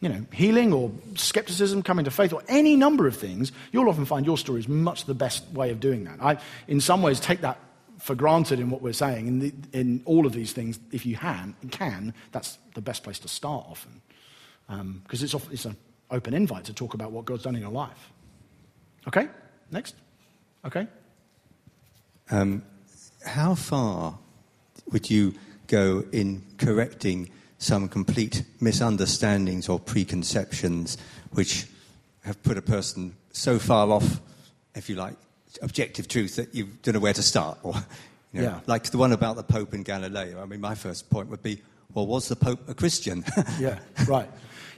you 0.00 0.08
know, 0.08 0.24
healing 0.32 0.72
or 0.72 0.92
skepticism, 1.14 1.82
coming 1.82 2.04
to 2.04 2.10
faith, 2.10 2.32
or 2.32 2.42
any 2.48 2.76
number 2.76 3.06
of 3.06 3.16
things, 3.16 3.50
you'll 3.72 3.88
often 3.88 4.04
find 4.04 4.26
your 4.26 4.38
story 4.38 4.60
is 4.60 4.68
much 4.68 5.06
the 5.06 5.14
best 5.14 5.48
way 5.52 5.70
of 5.70 5.80
doing 5.80 6.04
that. 6.04 6.22
I, 6.22 6.38
in 6.68 6.80
some 6.80 7.02
ways, 7.02 7.20
take 7.20 7.40
that 7.40 7.58
for 7.98 8.14
granted 8.14 8.60
in 8.60 8.70
what 8.70 8.82
we're 8.82 8.92
saying. 8.92 9.26
In, 9.26 9.38
the, 9.40 9.52
in 9.72 10.02
all 10.04 10.26
of 10.26 10.32
these 10.32 10.52
things, 10.52 10.78
if 10.92 11.04
you 11.04 11.16
can, 11.16 11.54
can, 11.70 12.14
that's 12.32 12.58
the 12.74 12.80
best 12.80 13.02
place 13.02 13.18
to 13.20 13.28
start 13.28 13.66
often. 13.68 14.00
Because 14.66 15.22
um, 15.22 15.40
it's, 15.40 15.48
it's, 15.50 15.66
a, 15.66 15.76
open 16.10 16.32
invite 16.32 16.64
to 16.64 16.72
talk 16.72 16.94
about 16.94 17.12
what 17.12 17.24
God's 17.24 17.42
done 17.42 17.54
in 17.54 17.60
your 17.60 17.70
life. 17.70 18.12
Okay? 19.06 19.28
Next. 19.70 19.94
Okay? 20.64 20.86
Um, 22.30 22.62
how 23.24 23.54
far 23.54 24.18
would 24.90 25.10
you 25.10 25.34
go 25.66 26.04
in 26.12 26.42
correcting 26.56 27.30
some 27.58 27.88
complete 27.88 28.44
misunderstandings 28.60 29.68
or 29.68 29.78
preconceptions 29.78 30.96
which 31.32 31.66
have 32.24 32.42
put 32.42 32.56
a 32.56 32.62
person 32.62 33.16
so 33.32 33.58
far 33.58 33.90
off, 33.90 34.20
if 34.74 34.88
you 34.88 34.96
like, 34.96 35.16
objective 35.62 36.08
truth 36.08 36.36
that 36.36 36.54
you 36.54 36.68
don't 36.82 36.94
know 36.94 37.00
where 37.00 37.12
to 37.12 37.22
start? 37.22 37.58
Or, 37.62 37.74
you 38.32 38.42
know, 38.42 38.48
Yeah. 38.48 38.60
Like 38.66 38.84
the 38.84 38.98
one 38.98 39.12
about 39.12 39.36
the 39.36 39.42
Pope 39.42 39.72
and 39.72 39.84
Galileo. 39.84 40.40
I 40.42 40.46
mean, 40.46 40.60
my 40.60 40.74
first 40.74 41.10
point 41.10 41.28
would 41.28 41.42
be, 41.42 41.62
well, 41.94 42.06
was 42.06 42.28
the 42.28 42.36
Pope 42.36 42.68
a 42.68 42.74
Christian? 42.74 43.24
Yeah, 43.58 43.78
right. 44.06 44.28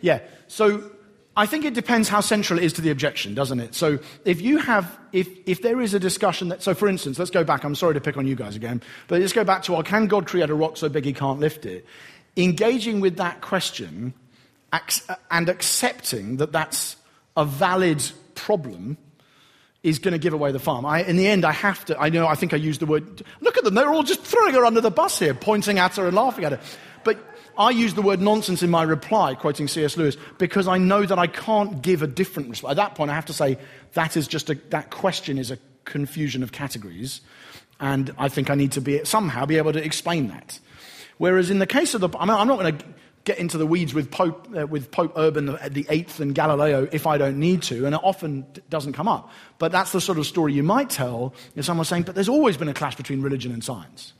Yeah. 0.00 0.20
So 0.48 0.90
I 1.36 1.46
think 1.46 1.64
it 1.64 1.74
depends 1.74 2.08
how 2.08 2.20
central 2.20 2.58
it 2.58 2.64
is 2.64 2.72
to 2.74 2.80
the 2.80 2.90
objection, 2.90 3.34
doesn't 3.34 3.60
it? 3.60 3.74
So 3.74 3.98
if 4.24 4.40
you 4.40 4.58
have, 4.58 4.98
if, 5.12 5.28
if 5.46 5.62
there 5.62 5.80
is 5.80 5.94
a 5.94 6.00
discussion 6.00 6.48
that, 6.48 6.62
so 6.62 6.74
for 6.74 6.88
instance, 6.88 7.18
let's 7.18 7.30
go 7.30 7.44
back, 7.44 7.64
I'm 7.64 7.74
sorry 7.74 7.94
to 7.94 8.00
pick 8.00 8.16
on 8.16 8.26
you 8.26 8.34
guys 8.34 8.56
again, 8.56 8.82
but 9.08 9.20
let's 9.20 9.32
go 9.32 9.44
back 9.44 9.62
to, 9.64 9.72
well, 9.72 9.82
can 9.82 10.06
God 10.06 10.26
create 10.26 10.50
a 10.50 10.54
rock 10.54 10.76
so 10.76 10.88
big 10.88 11.04
he 11.04 11.12
can't 11.12 11.40
lift 11.40 11.66
it? 11.66 11.86
Engaging 12.36 13.00
with 13.00 13.16
that 13.16 13.40
question 13.40 14.14
and 15.30 15.48
accepting 15.48 16.36
that 16.38 16.52
that's 16.52 16.96
a 17.36 17.44
valid 17.44 18.02
problem 18.34 18.96
is 19.82 19.98
going 19.98 20.12
to 20.12 20.18
give 20.18 20.34
away 20.34 20.52
the 20.52 20.58
farm. 20.58 20.84
I, 20.84 21.02
in 21.02 21.16
the 21.16 21.26
end, 21.26 21.44
I 21.44 21.52
have 21.52 21.84
to. 21.86 21.98
I 21.98 22.10
know. 22.10 22.26
I 22.26 22.34
think 22.34 22.52
I 22.52 22.56
used 22.56 22.80
the 22.80 22.86
word. 22.86 23.22
Look 23.40 23.56
at 23.56 23.64
them; 23.64 23.74
they're 23.74 23.88
all 23.88 24.02
just 24.02 24.22
throwing 24.22 24.54
her 24.54 24.64
under 24.64 24.80
the 24.80 24.90
bus 24.90 25.18
here, 25.18 25.34
pointing 25.34 25.78
at 25.78 25.96
her 25.96 26.06
and 26.06 26.14
laughing 26.14 26.44
at 26.44 26.52
her. 26.52 26.60
But 27.02 27.18
I 27.56 27.70
use 27.70 27.94
the 27.94 28.02
word 28.02 28.20
nonsense 28.20 28.62
in 28.62 28.70
my 28.70 28.82
reply, 28.82 29.34
quoting 29.34 29.68
C.S. 29.68 29.96
Lewis, 29.96 30.16
because 30.38 30.68
I 30.68 30.78
know 30.78 31.04
that 31.04 31.18
I 31.18 31.26
can't 31.26 31.80
give 31.80 32.02
a 32.02 32.06
different 32.06 32.50
response. 32.50 32.72
At 32.72 32.76
that 32.76 32.94
point, 32.94 33.10
I 33.10 33.14
have 33.14 33.26
to 33.26 33.32
say 33.32 33.58
that 33.94 34.16
is 34.16 34.28
just 34.28 34.50
a, 34.50 34.54
that 34.68 34.90
question 34.90 35.38
is 35.38 35.50
a 35.50 35.58
confusion 35.84 36.42
of 36.42 36.52
categories, 36.52 37.22
and 37.80 38.14
I 38.18 38.28
think 38.28 38.50
I 38.50 38.54
need 38.54 38.72
to 38.72 38.80
be 38.80 39.04
somehow 39.04 39.46
be 39.46 39.56
able 39.56 39.72
to 39.72 39.84
explain 39.84 40.28
that. 40.28 40.58
Whereas 41.16 41.50
in 41.50 41.58
the 41.58 41.66
case 41.66 41.94
of 41.94 42.00
the, 42.00 42.08
I 42.18 42.24
mean, 42.24 42.36
I'm 42.36 42.48
not 42.48 42.58
going 42.58 42.78
to 42.78 42.84
get 43.24 43.38
into 43.38 43.58
the 43.58 43.66
weeds 43.66 43.92
with 43.92 44.10
Pope, 44.10 44.48
uh, 44.56 44.66
with 44.66 44.90
Pope 44.90 45.12
Urban 45.16 45.58
the 45.68 45.86
Eighth 45.88 46.20
and 46.20 46.34
Galileo 46.34 46.88
if 46.90 47.06
I 47.06 47.18
don't 47.18 47.38
need 47.38 47.62
to, 47.64 47.84
and 47.86 47.94
it 47.94 48.00
often 48.02 48.46
doesn't 48.70 48.94
come 48.94 49.08
up. 49.08 49.30
But 49.58 49.72
that's 49.72 49.92
the 49.92 50.00
sort 50.00 50.18
of 50.18 50.26
story 50.26 50.52
you 50.54 50.62
might 50.62 50.90
tell 50.90 51.34
if 51.54 51.64
someone's 51.64 51.88
saying, 51.88 52.04
"But 52.04 52.14
there's 52.14 52.28
always 52.28 52.56
been 52.56 52.68
a 52.68 52.74
clash 52.74 52.96
between 52.96 53.20
religion 53.20 53.52
and 53.52 53.62
science." 53.62 54.14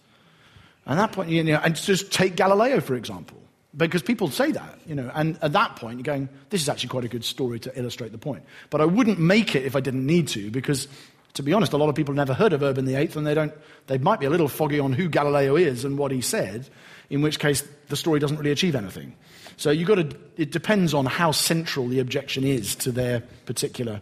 And 0.86 0.98
at 0.98 1.02
that 1.02 1.12
point, 1.12 1.30
you 1.30 1.42
know, 1.42 1.60
and 1.62 1.74
just 1.74 2.12
take 2.12 2.36
Galileo 2.36 2.80
for 2.80 2.94
example, 2.94 3.38
because 3.76 4.02
people 4.02 4.28
say 4.28 4.52
that, 4.52 4.78
you 4.86 4.94
know, 4.94 5.10
and 5.14 5.38
at 5.42 5.52
that 5.52 5.76
point 5.76 5.98
you're 5.98 6.04
going, 6.04 6.28
"This 6.50 6.60
is 6.60 6.68
actually 6.68 6.90
quite 6.90 7.04
a 7.04 7.08
good 7.08 7.24
story 7.24 7.58
to 7.60 7.78
illustrate 7.78 8.12
the 8.12 8.18
point." 8.18 8.42
But 8.68 8.80
I 8.80 8.84
wouldn't 8.84 9.18
make 9.18 9.56
it 9.56 9.64
if 9.64 9.74
I 9.76 9.80
didn't 9.80 10.06
need 10.06 10.28
to, 10.28 10.50
because. 10.50 10.88
To 11.34 11.44
be 11.44 11.52
honest, 11.52 11.72
a 11.72 11.76
lot 11.76 11.88
of 11.88 11.94
people 11.94 12.12
never 12.12 12.34
heard 12.34 12.52
of 12.52 12.60
Urban 12.60 12.86
VIII, 12.86 13.10
and 13.14 13.24
they 13.24 13.34
don't. 13.34 13.52
They 13.86 13.98
might 13.98 14.18
be 14.18 14.26
a 14.26 14.30
little 14.30 14.48
foggy 14.48 14.80
on 14.80 14.92
who 14.92 15.08
Galileo 15.08 15.54
is 15.54 15.84
and 15.84 15.96
what 15.96 16.10
he 16.10 16.20
said, 16.20 16.68
in 17.10 17.22
which 17.22 17.38
case 17.38 17.62
the 17.88 17.96
story 17.96 18.20
doesn't 18.20 18.38
really 18.38 18.52
achieve 18.52 18.74
anything. 18.74 19.14
So 19.56 19.70
you've 19.70 19.88
got 19.88 19.96
to. 19.96 20.16
It 20.36 20.52
depends 20.52 20.94
on 20.94 21.04
how 21.04 21.32
central 21.32 21.88
the 21.88 21.98
objection 21.98 22.44
is 22.44 22.74
to 22.76 22.92
their 22.92 23.20
particular 23.44 24.00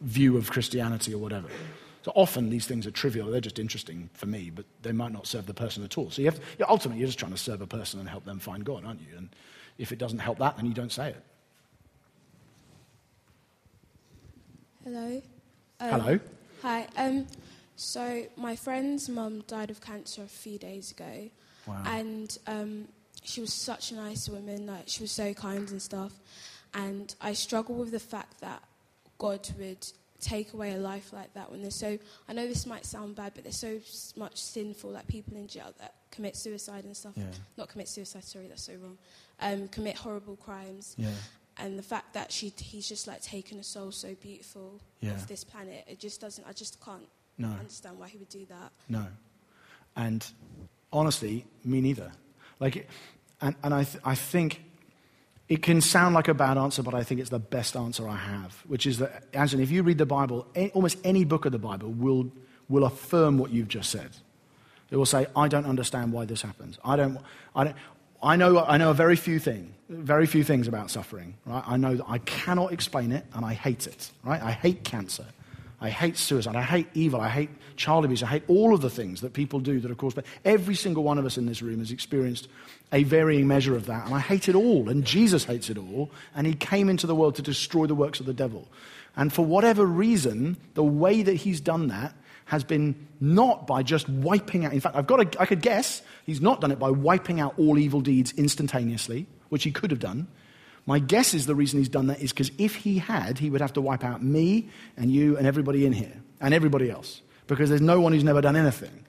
view 0.00 0.36
of 0.36 0.50
Christianity 0.50 1.12
or 1.12 1.18
whatever. 1.18 1.48
So 2.02 2.12
often 2.14 2.50
these 2.50 2.66
things 2.66 2.86
are 2.86 2.90
trivial; 2.90 3.30
they're 3.30 3.40
just 3.40 3.58
interesting 3.58 4.08
for 4.14 4.26
me, 4.26 4.50
but 4.50 4.64
they 4.82 4.92
might 4.92 5.12
not 5.12 5.26
serve 5.26 5.46
the 5.46 5.54
person 5.54 5.84
at 5.84 5.98
all. 5.98 6.10
So 6.10 6.22
you 6.22 6.30
have. 6.30 6.40
yeah, 6.58 6.66
ultimately, 6.68 7.00
you're 7.00 7.08
just 7.08 7.18
trying 7.18 7.32
to 7.32 7.38
serve 7.38 7.60
a 7.60 7.66
person 7.66 8.00
and 8.00 8.08
help 8.08 8.24
them 8.24 8.38
find 8.38 8.64
God, 8.64 8.84
aren't 8.84 9.00
you? 9.00 9.16
And 9.16 9.28
if 9.76 9.92
it 9.92 9.98
doesn't 9.98 10.20
help 10.20 10.38
that, 10.38 10.56
then 10.56 10.66
you 10.66 10.74
don't 10.74 10.92
say 10.92 11.10
it. 11.10 11.22
Hello. 14.84 15.22
Um, 15.80 16.00
Hello. 16.00 16.20
Hi. 16.62 16.86
Um, 16.96 17.26
so 17.76 18.26
my 18.36 18.54
friend's 18.54 19.08
mum 19.08 19.42
died 19.46 19.70
of 19.70 19.80
cancer 19.80 20.22
a 20.22 20.28
few 20.28 20.58
days 20.58 20.90
ago, 20.90 21.30
Wow. 21.66 21.82
and 21.86 22.36
um, 22.46 22.88
she 23.22 23.40
was 23.40 23.52
such 23.52 23.90
a 23.92 23.94
nice 23.94 24.28
woman. 24.28 24.66
Like 24.66 24.84
she 24.86 25.02
was 25.02 25.10
so 25.12 25.32
kind 25.34 25.68
and 25.70 25.80
stuff. 25.80 26.12
And 26.74 27.14
I 27.20 27.32
struggle 27.34 27.76
with 27.76 27.90
the 27.92 28.00
fact 28.00 28.40
that 28.40 28.62
God 29.18 29.48
would 29.58 29.86
take 30.20 30.54
away 30.54 30.72
a 30.72 30.76
life 30.78 31.12
like 31.12 31.32
that 31.34 31.50
when 31.50 31.62
there's 31.62 31.74
so. 31.76 31.98
I 32.28 32.32
know 32.32 32.46
this 32.48 32.66
might 32.66 32.84
sound 32.84 33.14
bad, 33.16 33.32
but 33.34 33.44
there's 33.44 33.56
so 33.58 33.78
much 34.16 34.36
sinful, 34.40 34.90
like 34.90 35.06
people 35.06 35.36
in 35.36 35.46
jail 35.46 35.72
that 35.78 35.94
commit 36.10 36.36
suicide 36.36 36.84
and 36.84 36.96
stuff. 36.96 37.12
Yeah. 37.16 37.24
Not 37.56 37.68
commit 37.68 37.88
suicide. 37.88 38.24
Sorry, 38.24 38.46
that's 38.48 38.62
so 38.64 38.74
wrong. 38.74 38.98
Um, 39.40 39.68
commit 39.68 39.96
horrible 39.96 40.36
crimes 40.36 40.94
Yeah. 40.96 41.10
and 41.58 41.76
the 41.78 41.82
fact 41.82 42.14
that 42.14 42.30
she 42.30 42.52
he's 42.56 42.88
just 42.88 43.06
like 43.08 43.20
taken 43.20 43.58
a 43.58 43.64
soul 43.64 43.90
so 43.90 44.14
beautiful 44.20 44.80
Yeah. 45.00 45.12
off 45.14 45.26
this 45.26 45.42
planet 45.42 45.84
it 45.88 45.98
just 45.98 46.20
doesn't 46.20 46.46
i 46.48 46.52
just 46.52 46.80
can't 46.84 47.08
No. 47.36 47.48
understand 47.48 47.98
why 47.98 48.06
he 48.08 48.16
would 48.18 48.28
do 48.28 48.46
that 48.46 48.70
No. 48.88 49.06
And 49.96 50.24
honestly, 50.94 51.44
me 51.64 51.80
neither. 51.80 52.12
Like, 52.60 52.88
and, 53.40 53.54
and 53.62 53.74
I, 53.74 53.84
th- 53.84 54.02
I 54.04 54.14
think 54.14 54.62
it 55.48 55.62
can 55.62 55.82
sound 55.82 56.14
like 56.14 56.28
a 56.28 56.34
bad 56.34 56.56
answer, 56.56 56.82
but 56.82 56.94
I 56.94 57.02
think 57.02 57.20
it's 57.20 57.30
the 57.30 57.38
best 57.38 57.76
answer 57.76 58.08
I 58.08 58.16
have, 58.16 58.62
which 58.66 58.86
is 58.86 58.98
that, 58.98 59.24
Anthony, 59.34 59.62
if 59.62 59.70
you 59.70 59.82
read 59.82 59.98
the 59.98 60.06
Bible, 60.06 60.46
almost 60.72 60.96
any 61.04 61.24
book 61.24 61.44
of 61.44 61.52
the 61.52 61.58
Bible 61.58 61.90
will, 61.90 62.32
will 62.68 62.84
affirm 62.84 63.36
what 63.36 63.50
you've 63.50 63.68
just 63.68 63.90
said. 63.90 64.10
It 64.90 64.96
will 64.96 65.06
say, 65.06 65.26
I 65.36 65.48
don't 65.48 65.66
understand 65.66 66.12
why 66.12 66.24
this 66.24 66.40
happens. 66.40 66.78
I 66.84 66.96
don't, 66.96 67.18
I 67.54 67.64
don't, 67.64 67.76
I 68.22 68.36
know, 68.36 68.64
I 68.64 68.78
know 68.78 68.90
a 68.90 68.94
very 68.94 69.16
few 69.16 69.38
thing, 69.38 69.74
very 69.90 70.26
few 70.26 70.44
things 70.44 70.66
about 70.66 70.90
suffering, 70.90 71.34
right? 71.44 71.64
I 71.66 71.76
know 71.76 71.96
that 71.96 72.06
I 72.08 72.18
cannot 72.18 72.72
explain 72.72 73.12
it 73.12 73.26
and 73.34 73.44
I 73.44 73.52
hate 73.52 73.86
it, 73.86 74.10
right? 74.22 74.40
I 74.42 74.52
hate 74.52 74.84
cancer. 74.84 75.26
I 75.84 75.90
hate 75.90 76.16
suicide. 76.16 76.56
I 76.56 76.62
hate 76.62 76.88
evil. 76.94 77.20
I 77.20 77.28
hate 77.28 77.50
child 77.76 78.06
abuse. 78.06 78.22
I 78.22 78.26
hate 78.26 78.44
all 78.48 78.74
of 78.74 78.80
the 78.80 78.88
things 78.88 79.20
that 79.20 79.34
people 79.34 79.60
do 79.60 79.80
that 79.80 79.90
are 79.90 79.94
caused 79.94 80.16
by. 80.16 80.22
Every 80.42 80.74
single 80.74 81.04
one 81.04 81.18
of 81.18 81.26
us 81.26 81.36
in 81.36 81.44
this 81.44 81.60
room 81.60 81.80
has 81.80 81.90
experienced 81.90 82.48
a 82.90 83.02
varying 83.04 83.46
measure 83.46 83.76
of 83.76 83.84
that, 83.86 84.06
and 84.06 84.14
I 84.14 84.18
hate 84.18 84.48
it 84.48 84.54
all. 84.54 84.88
And 84.88 85.04
Jesus 85.04 85.44
hates 85.44 85.68
it 85.68 85.76
all, 85.76 86.10
and 86.34 86.46
He 86.46 86.54
came 86.54 86.88
into 86.88 87.06
the 87.06 87.14
world 87.14 87.34
to 87.34 87.42
destroy 87.42 87.86
the 87.86 87.94
works 87.94 88.18
of 88.18 88.24
the 88.24 88.32
devil. 88.32 88.66
And 89.14 89.30
for 89.30 89.44
whatever 89.44 89.84
reason, 89.84 90.56
the 90.72 90.82
way 90.82 91.22
that 91.22 91.34
He's 91.34 91.60
done 91.60 91.88
that 91.88 92.14
has 92.46 92.64
been 92.64 93.06
not 93.20 93.66
by 93.66 93.82
just 93.82 94.08
wiping 94.08 94.64
out. 94.64 94.72
In 94.72 94.80
fact, 94.80 94.96
I've 94.96 95.06
got 95.06 95.36
a, 95.36 95.40
I 95.42 95.44
could 95.44 95.60
guess 95.60 96.00
He's 96.24 96.40
not 96.40 96.62
done 96.62 96.72
it 96.72 96.78
by 96.78 96.90
wiping 96.90 97.40
out 97.40 97.58
all 97.58 97.78
evil 97.78 98.00
deeds 98.00 98.32
instantaneously, 98.32 99.26
which 99.50 99.64
He 99.64 99.70
could 99.70 99.90
have 99.90 100.00
done. 100.00 100.28
My 100.86 100.98
guess 100.98 101.32
is 101.34 101.46
the 101.46 101.54
reason 101.54 101.78
he's 101.78 101.88
done 101.88 102.08
that 102.08 102.20
is 102.20 102.32
because 102.32 102.50
if 102.58 102.74
he 102.74 102.98
had, 102.98 103.38
he 103.38 103.48
would 103.50 103.60
have 103.60 103.72
to 103.74 103.80
wipe 103.80 104.04
out 104.04 104.22
me 104.22 104.68
and 104.96 105.10
you 105.10 105.36
and 105.36 105.46
everybody 105.46 105.86
in 105.86 105.92
here 105.92 106.20
and 106.40 106.52
everybody 106.52 106.90
else 106.90 107.22
because 107.46 107.68
there's 107.68 107.80
no 107.80 108.00
one 108.00 108.12
who's 108.12 108.24
never 108.24 108.40
done 108.40 108.56
anything. 108.56 109.04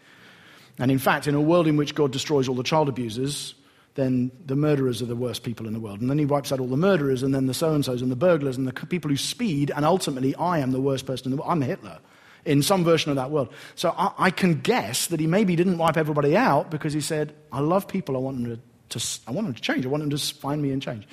And 0.77 0.91
in 0.91 0.99
fact, 0.99 1.27
in 1.27 1.35
a 1.35 1.41
world 1.41 1.67
in 1.67 1.77
which 1.77 1.95
God 1.95 2.11
destroys 2.11 2.47
all 2.47 2.55
the 2.55 2.63
child 2.63 2.89
abusers, 2.89 3.55
then 3.95 4.31
the 4.45 4.55
murderers 4.55 5.01
are 5.01 5.05
the 5.05 5.15
worst 5.15 5.43
people 5.43 5.67
in 5.67 5.73
the 5.73 5.79
world. 5.79 6.01
And 6.01 6.09
then 6.09 6.17
he 6.17 6.25
wipes 6.25 6.51
out 6.51 6.59
all 6.59 6.67
the 6.67 6.77
murderers 6.77 7.23
and 7.23 7.33
then 7.33 7.47
the 7.47 7.53
so 7.53 7.73
and 7.73 7.83
so's 7.83 8.01
and 8.01 8.11
the 8.11 8.15
burglars 8.15 8.57
and 8.57 8.67
the 8.67 8.73
people 8.73 9.09
who 9.09 9.17
speed. 9.17 9.71
And 9.73 9.85
ultimately, 9.85 10.35
I 10.35 10.59
am 10.59 10.71
the 10.71 10.81
worst 10.81 11.05
person 11.05 11.27
in 11.27 11.31
the 11.31 11.37
world. 11.37 11.51
I'm 11.51 11.61
Hitler 11.61 11.99
in 12.43 12.61
some 12.61 12.83
version 12.83 13.09
of 13.09 13.15
that 13.15 13.31
world. 13.31 13.51
So 13.75 13.93
I, 13.97 14.11
I 14.17 14.31
can 14.31 14.61
guess 14.61 15.07
that 15.07 15.19
he 15.19 15.27
maybe 15.27 15.55
didn't 15.55 15.77
wipe 15.77 15.97
everybody 15.97 16.35
out 16.37 16.69
because 16.69 16.93
he 16.93 17.01
said, 17.01 17.33
I 17.51 17.61
love 17.61 17.87
people. 17.87 18.15
I 18.15 18.19
want 18.19 18.43
them 18.43 18.61
to, 18.89 18.99
to, 18.99 19.19
I 19.27 19.31
want 19.31 19.47
them 19.47 19.55
to 19.55 19.61
change. 19.61 19.85
I 19.85 19.89
want 19.89 20.03
them 20.03 20.09
to 20.11 20.17
find 20.17 20.61
me 20.61 20.71
and 20.71 20.81
change. 20.81 21.07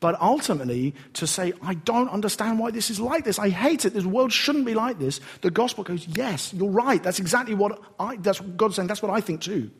But 0.00 0.20
ultimately, 0.20 0.94
to 1.14 1.26
say, 1.26 1.52
I 1.60 1.74
don't 1.74 2.08
understand 2.08 2.58
why 2.58 2.70
this 2.70 2.88
is 2.88 3.00
like 3.00 3.24
this. 3.24 3.38
I 3.38 3.48
hate 3.48 3.84
it. 3.84 3.94
This 3.94 4.04
world 4.04 4.32
shouldn't 4.32 4.64
be 4.64 4.74
like 4.74 4.98
this. 4.98 5.20
The 5.40 5.50
gospel 5.50 5.82
goes, 5.82 6.06
yes, 6.06 6.54
you're 6.54 6.70
right. 6.70 7.02
That's 7.02 7.18
exactly 7.18 7.54
what 7.54 7.80
I, 7.98 8.16
that's 8.16 8.40
God's 8.40 8.76
saying. 8.76 8.86
That's 8.86 9.02
what 9.02 9.10
I 9.10 9.20
think 9.20 9.40
too. 9.40 9.70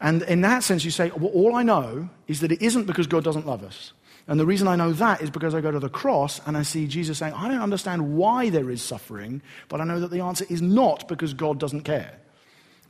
And 0.00 0.22
in 0.22 0.40
that 0.40 0.62
sense, 0.62 0.84
you 0.84 0.90
say, 0.90 1.10
well, 1.10 1.30
all 1.30 1.54
I 1.54 1.62
know 1.62 2.08
is 2.26 2.40
that 2.40 2.50
it 2.50 2.62
isn't 2.62 2.86
because 2.86 3.06
God 3.06 3.22
doesn't 3.22 3.46
love 3.46 3.62
us. 3.62 3.92
And 4.26 4.40
the 4.40 4.46
reason 4.46 4.68
I 4.68 4.76
know 4.76 4.92
that 4.92 5.20
is 5.20 5.28
because 5.28 5.54
I 5.54 5.60
go 5.60 5.70
to 5.70 5.78
the 5.78 5.88
cross 5.88 6.40
and 6.46 6.56
I 6.56 6.62
see 6.62 6.86
Jesus 6.86 7.18
saying, 7.18 7.34
I 7.34 7.48
don't 7.48 7.60
understand 7.60 8.16
why 8.16 8.48
there 8.48 8.70
is 8.70 8.80
suffering, 8.80 9.42
but 9.68 9.80
I 9.80 9.84
know 9.84 10.00
that 10.00 10.10
the 10.10 10.20
answer 10.20 10.46
is 10.48 10.62
not 10.62 11.08
because 11.08 11.34
God 11.34 11.58
doesn't 11.58 11.82
care. 11.82 12.18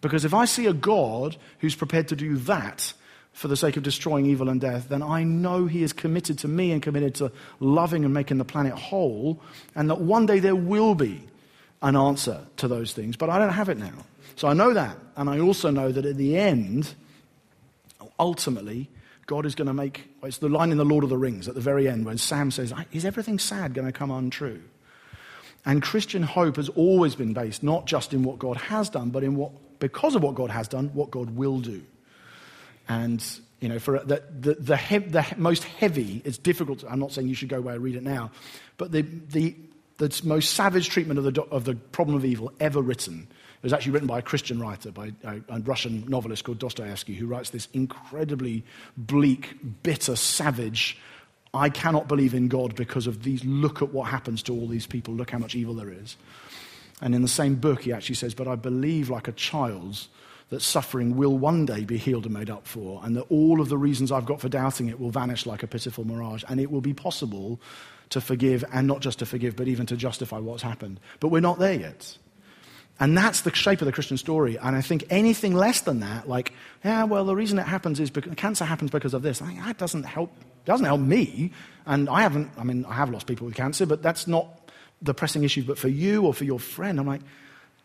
Because 0.01 0.25
if 0.25 0.35
I 0.35 0.45
see 0.45 0.67
a 0.67 0.73
God 0.73 1.37
who's 1.59 1.75
prepared 1.75 2.09
to 2.09 2.17
do 2.17 2.37
that 2.37 2.93
for 3.33 3.49
the 3.49 3.57
sake 3.57 3.77
of 3.77 3.83
destroying 3.83 4.27
evil 4.27 4.49
and 4.49 4.61
death, 4.61 4.89
then 4.89 5.03
I 5.03 5.23
know 5.23 5.67
he 5.67 5.83
is 5.83 5.93
committed 5.93 6.39
to 6.41 6.49
me 6.49 6.73
and 6.73 6.83
committed 6.83 7.15
to 7.17 7.33
loving 7.59 8.05
and 8.05 8.13
making 8.13 8.39
the 8.39 8.45
planet 8.45 8.75
whole, 8.75 9.41
and 9.75 9.89
that 9.89 10.01
one 10.01 10.27
day 10.27 10.41
there 10.41 10.57
will 10.57 10.95
be 10.95 11.23
an 11.83 11.97
answer 11.97 12.47
to 12.59 12.69
those 12.69 12.93
things, 12.93 13.17
but 13.17 13.31
I 13.31 13.39
don't 13.39 13.53
have 13.53 13.69
it 13.69 13.79
now. 13.79 13.93
So 14.37 14.49
I 14.49 14.53
know 14.53 14.75
that, 14.75 14.97
and 15.17 15.31
I 15.31 15.39
also 15.41 15.71
know 15.71 15.93
that 15.93 16.05
at 16.05 16.17
the 16.17 16.37
end, 16.37 16.95
ultimately, 18.19 18.89
God 19.27 19.47
is 19.47 19.55
going 19.55 19.69
to 19.69 19.75
make. 19.75 20.09
It's 20.23 20.39
the 20.39 20.49
line 20.49 20.73
in 20.73 20.79
the 20.79 20.85
Lord 20.85 21.05
of 21.05 21.11
the 21.11 21.17
Rings 21.17 21.47
at 21.47 21.55
the 21.55 21.61
very 21.61 21.89
end 21.89 22.05
when 22.05 22.19
Sam 22.19 22.51
says, 22.51 22.73
Is 22.93 23.05
everything 23.05 23.39
sad 23.39 23.75
going 23.75 23.87
to 23.87 23.93
come 23.93 24.11
untrue? 24.11 24.61
And 25.65 25.83
Christian 25.83 26.23
hope 26.23 26.57
has 26.57 26.69
always 26.71 27.15
been 27.15 27.33
based 27.33 27.63
not 27.63 27.87
just 27.87 28.13
in 28.13 28.23
what 28.23 28.39
God 28.39 28.57
has 28.57 28.89
done, 28.89 29.11
but 29.11 29.23
in 29.23 29.37
what, 29.37 29.53
because 29.79 30.15
of 30.15 30.23
what 30.23 30.35
God 30.35 30.51
has 30.51 30.69
done, 30.69 30.91
what 30.95 31.11
God 31.11 31.37
will 31.37 31.61
do. 31.61 31.83
And 32.91 33.25
You 33.61 33.69
know, 33.69 33.79
for 33.79 34.01
the, 34.01 34.23
the, 34.39 34.55
the, 34.55 34.77
he- 34.77 34.99
the 34.99 35.25
most 35.37 35.65
heavy, 35.65 36.23
it's 36.25 36.39
difficult. 36.39 36.83
I'm 36.89 36.99
not 36.99 37.13
saying 37.13 37.29
you 37.29 37.35
should 37.35 37.49
go 37.49 37.59
away 37.59 37.75
and 37.75 37.83
read 37.83 37.95
it 37.95 38.03
now, 38.03 38.31
but 38.79 38.91
the, 38.91 39.03
the, 39.03 39.55
the 39.99 40.21
most 40.25 40.55
savage 40.55 40.89
treatment 40.89 41.19
of 41.19 41.25
the, 41.33 41.43
of 41.45 41.65
the 41.65 41.75
problem 41.75 42.17
of 42.17 42.25
evil 42.25 42.53
ever 42.59 42.83
written 42.83 43.29
it 43.61 43.63
was 43.63 43.75
actually 43.75 43.93
written 43.93 44.09
by 44.09 44.19
a 44.21 44.23
Christian 44.23 44.59
writer, 44.59 44.91
by 44.91 45.13
a, 45.23 45.37
a 45.51 45.61
Russian 45.61 46.07
novelist 46.09 46.45
called 46.45 46.59
Dostoevsky, 46.59 47.15
who 47.15 47.27
writes 47.27 47.51
this 47.51 47.69
incredibly 47.75 48.65
bleak, 48.97 49.55
bitter, 49.83 50.17
savage. 50.17 50.97
I 51.53 51.69
cannot 51.69 52.09
believe 52.09 52.33
in 52.33 52.49
God 52.49 52.75
because 52.75 53.07
of 53.07 53.23
these. 53.23 53.45
Look 53.45 53.83
at 53.83 53.93
what 53.93 54.09
happens 54.09 54.43
to 54.45 54.55
all 54.55 54.67
these 54.67 54.87
people. 54.87 55.13
Look 55.13 55.31
how 55.31 55.39
much 55.39 55.55
evil 55.55 55.75
there 55.75 55.93
is. 55.93 56.17
And 57.03 57.15
in 57.15 57.21
the 57.21 57.29
same 57.29 57.57
book, 57.57 57.83
he 57.83 57.93
actually 57.93 58.15
says, 58.15 58.35
But 58.35 58.49
I 58.49 58.57
believe 58.57 59.11
like 59.11 59.29
a 59.29 59.33
child 59.33 60.07
that 60.51 60.61
suffering 60.61 61.17
will 61.17 61.39
one 61.39 61.65
day 61.65 61.85
be 61.85 61.97
healed 61.97 62.27
and 62.27 62.35
made 62.35 62.51
up 62.51 62.67
for, 62.67 63.01
and 63.05 63.17
that 63.17 63.23
all 63.31 63.61
of 63.61 63.69
the 63.69 63.79
reasons 63.79 64.13
I've 64.13 64.27
got 64.27 64.41
for 64.41 64.49
doubting 64.49 64.89
it 64.89 65.01
will 65.01 65.11
vanish 65.11 65.47
like 65.47 65.63
a 65.63 65.67
pitiful 65.67 66.05
mirage, 66.05 66.45
and 66.49 66.61
it 66.61 66.71
will 66.71 66.81
be 66.81 66.93
possible 66.93 67.61
to 68.11 68.21
forgive, 68.21 68.65
and 68.73 68.87
not 68.87 69.01
just 69.01 69.21
to 69.21 69.27
forgive, 69.27 69.57
but 69.57 69.69
even 69.69 69.87
to 69.87 69.97
justify 69.97 70.39
what's 70.39 70.63
happened. 70.63 70.99
But 71.21 71.29
we're 71.29 71.41
not 71.41 71.59
there 71.59 71.75
yet. 71.75 72.19
And 72.99 73.17
that's 73.17 73.41
the 73.41 73.55
shape 73.55 73.81
of 73.81 73.87
the 73.87 73.93
Christian 73.93 74.19
story. 74.19 74.59
And 74.59 74.77
I 74.77 74.83
think 74.83 75.05
anything 75.09 75.55
less 75.55 75.81
than 75.81 76.01
that, 76.01 76.29
like, 76.29 76.53
yeah, 76.85 77.05
well, 77.05 77.25
the 77.25 77.35
reason 77.35 77.59
it 77.59 77.67
happens 77.67 77.99
is 77.99 78.11
because 78.11 78.35
cancer 78.35 78.67
happens 78.67 78.91
because 78.91 79.15
of 79.15 79.23
this. 79.23 79.41
I 79.41 79.47
think 79.47 79.65
that 79.65 79.79
doesn't 79.79 80.03
help. 80.03 80.31
Doesn't 80.67 80.85
help 80.85 81.01
me. 81.01 81.53
And 81.87 82.11
I 82.11 82.21
haven't. 82.21 82.51
I 82.59 82.65
mean, 82.65 82.85
I 82.85 82.93
have 82.93 83.09
lost 83.09 83.27
people 83.27 83.47
with 83.47 83.55
cancer, 83.55 83.87
but 83.87 84.03
that's 84.03 84.27
not 84.27 84.71
the 85.01 85.15
pressing 85.15 85.45
issue. 85.45 85.63
But 85.63 85.79
for 85.79 85.89
you 85.89 86.27
or 86.27 86.35
for 86.35 86.45
your 86.45 86.61
friend, 86.61 87.01
I'm 87.01 87.07
like 87.07 87.23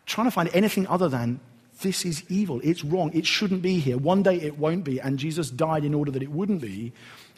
trying 0.06 0.28
to 0.28 0.32
find 0.32 0.50
anything 0.54 0.86
other 0.88 1.08
than 1.08 1.40
this 1.82 2.06
is 2.06 2.24
evil. 2.30 2.62
It's 2.64 2.84
wrong. 2.84 3.12
It 3.14 3.26
shouldn't 3.26 3.62
be 3.62 3.80
here. 3.80 3.98
One 3.98 4.24
day 4.24 4.38
it 4.38 4.58
won't 4.58 4.84
be. 4.84 5.00
And 5.00 5.20
Jesus 5.20 5.50
died 5.50 5.84
in 5.84 5.94
order 5.94 6.12
that 6.12 6.24
it 6.24 6.32
wouldn't 6.32 6.62
be. 6.62 6.94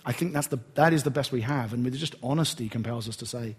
I 0.06 0.12
think 0.12 0.34
that's 0.34 0.48
the, 0.48 0.60
that 0.76 0.94
is 0.94 1.04
the 1.04 1.12
best 1.12 1.32
we 1.32 1.42
have. 1.42 1.74
And 1.74 1.84
with 1.84 1.96
just 1.96 2.16
honesty 2.22 2.70
compels 2.70 3.10
us 3.10 3.16
to 3.18 3.26
say, 3.26 3.56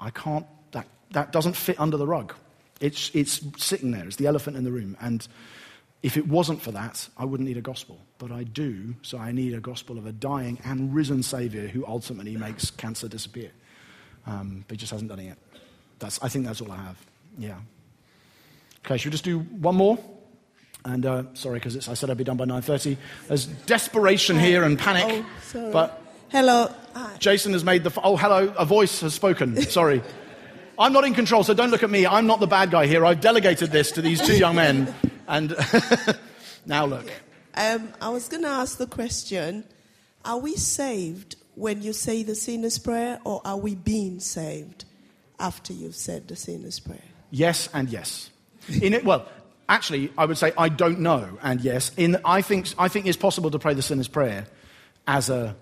I 0.00 0.10
can't, 0.10 0.46
that, 0.72 0.86
that 1.12 1.32
doesn't 1.32 1.56
fit 1.56 1.80
under 1.80 1.96
the 1.96 2.06
rug. 2.06 2.34
It's, 2.80 3.10
it's 3.14 3.40
sitting 3.56 3.90
there. 3.90 4.06
It's 4.06 4.16
the 4.16 4.26
elephant 4.26 4.56
in 4.56 4.64
the 4.64 4.70
room. 4.70 4.96
And 5.00 5.26
if 6.02 6.16
it 6.16 6.28
wasn't 6.28 6.62
for 6.62 6.70
that, 6.72 7.08
I 7.16 7.24
wouldn't 7.24 7.48
need 7.48 7.56
a 7.56 7.62
gospel. 7.62 7.98
But 8.18 8.30
I 8.30 8.44
do, 8.44 8.94
so 9.02 9.18
I 9.18 9.32
need 9.32 9.54
a 9.54 9.60
gospel 9.60 9.98
of 9.98 10.06
a 10.06 10.12
dying 10.12 10.58
and 10.64 10.94
risen 10.94 11.22
Savior 11.22 11.66
who 11.66 11.84
ultimately 11.86 12.36
makes 12.36 12.70
cancer 12.70 13.08
disappear. 13.08 13.50
Um, 14.26 14.64
but 14.68 14.74
he 14.74 14.78
just 14.78 14.92
hasn't 14.92 15.08
done 15.08 15.18
it 15.20 15.24
yet. 15.24 15.38
That's, 15.98 16.22
I 16.22 16.28
think 16.28 16.46
that's 16.46 16.60
all 16.60 16.70
I 16.70 16.76
have. 16.76 16.96
Yeah. 17.38 17.56
Okay, 18.84 18.96
should 18.98 19.08
we 19.08 19.12
just 19.12 19.24
do 19.24 19.40
one 19.40 19.74
more? 19.74 19.98
And 20.88 21.04
uh, 21.04 21.22
sorry, 21.34 21.58
because 21.58 21.86
I 21.88 21.94
said 21.94 22.08
I'd 22.08 22.16
be 22.16 22.24
done 22.24 22.38
by 22.38 22.46
9.30. 22.46 22.96
There's 23.28 23.44
desperation 23.44 24.38
here 24.38 24.64
and 24.64 24.78
panic. 24.78 25.24
Oh, 25.24 25.40
sorry. 25.42 25.72
But 25.72 26.02
Hello. 26.30 26.70
Hi. 26.94 27.16
Jason 27.18 27.52
has 27.52 27.64
made 27.64 27.84
the. 27.84 27.90
F- 27.90 27.98
oh, 28.02 28.16
hello. 28.16 28.52
A 28.58 28.64
voice 28.64 29.00
has 29.00 29.14
spoken. 29.14 29.60
Sorry. 29.62 30.02
I'm 30.78 30.92
not 30.92 31.04
in 31.04 31.14
control, 31.14 31.42
so 31.42 31.54
don't 31.54 31.70
look 31.70 31.82
at 31.82 31.90
me. 31.90 32.06
I'm 32.06 32.26
not 32.26 32.40
the 32.40 32.46
bad 32.46 32.70
guy 32.70 32.86
here. 32.86 33.04
I've 33.04 33.20
delegated 33.20 33.70
this 33.70 33.92
to 33.92 34.02
these 34.02 34.20
two 34.20 34.36
young 34.36 34.54
men. 34.54 34.94
And 35.26 35.56
now 36.66 36.84
look. 36.86 37.06
Um, 37.54 37.92
I 38.00 38.10
was 38.10 38.28
going 38.28 38.42
to 38.44 38.48
ask 38.48 38.78
the 38.78 38.86
question 38.86 39.64
Are 40.24 40.38
we 40.38 40.54
saved 40.54 41.36
when 41.54 41.82
you 41.82 41.92
say 41.92 42.22
the 42.22 42.34
sinner's 42.34 42.78
prayer, 42.78 43.20
or 43.24 43.40
are 43.44 43.56
we 43.56 43.74
being 43.74 44.20
saved 44.20 44.84
after 45.38 45.72
you've 45.72 45.96
said 45.96 46.28
the 46.28 46.36
sinner's 46.36 46.78
prayer? 46.78 47.00
Yes 47.30 47.68
and 47.74 47.88
yes. 47.88 48.30
In 48.82 48.92
it, 48.92 49.04
well, 49.04 49.28
actually, 49.68 50.12
I 50.16 50.24
would 50.24 50.38
say 50.38 50.52
I 50.56 50.68
don't 50.68 51.00
know 51.00 51.38
and 51.42 51.60
yes. 51.60 51.92
In, 51.96 52.18
I, 52.24 52.42
think, 52.42 52.68
I 52.78 52.88
think 52.88 53.06
it's 53.06 53.16
possible 53.16 53.50
to 53.50 53.58
pray 53.58 53.74
the 53.74 53.82
sinner's 53.82 54.08
prayer 54.08 54.46
as 55.06 55.30
a, 55.30 55.56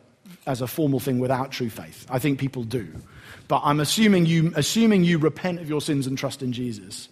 as 0.47 0.61
a 0.61 0.67
formal 0.67 1.01
thing 1.01 1.19
without 1.19 1.51
true 1.53 1.71
faith. 1.71 2.07
I 2.11 2.19
think 2.19 2.39
people 2.39 2.65
do. 2.65 2.89
But 3.49 3.63
I'm 3.65 3.81
assuming 3.81 4.27
you, 4.27 4.53
assuming 4.57 5.05
you 5.05 5.19
repent 5.19 5.61
of 5.61 5.69
your 5.69 5.81
sins 5.81 6.07
and 6.07 6.19
trust 6.19 6.43
in 6.43 6.53
Jesus. 6.53 7.09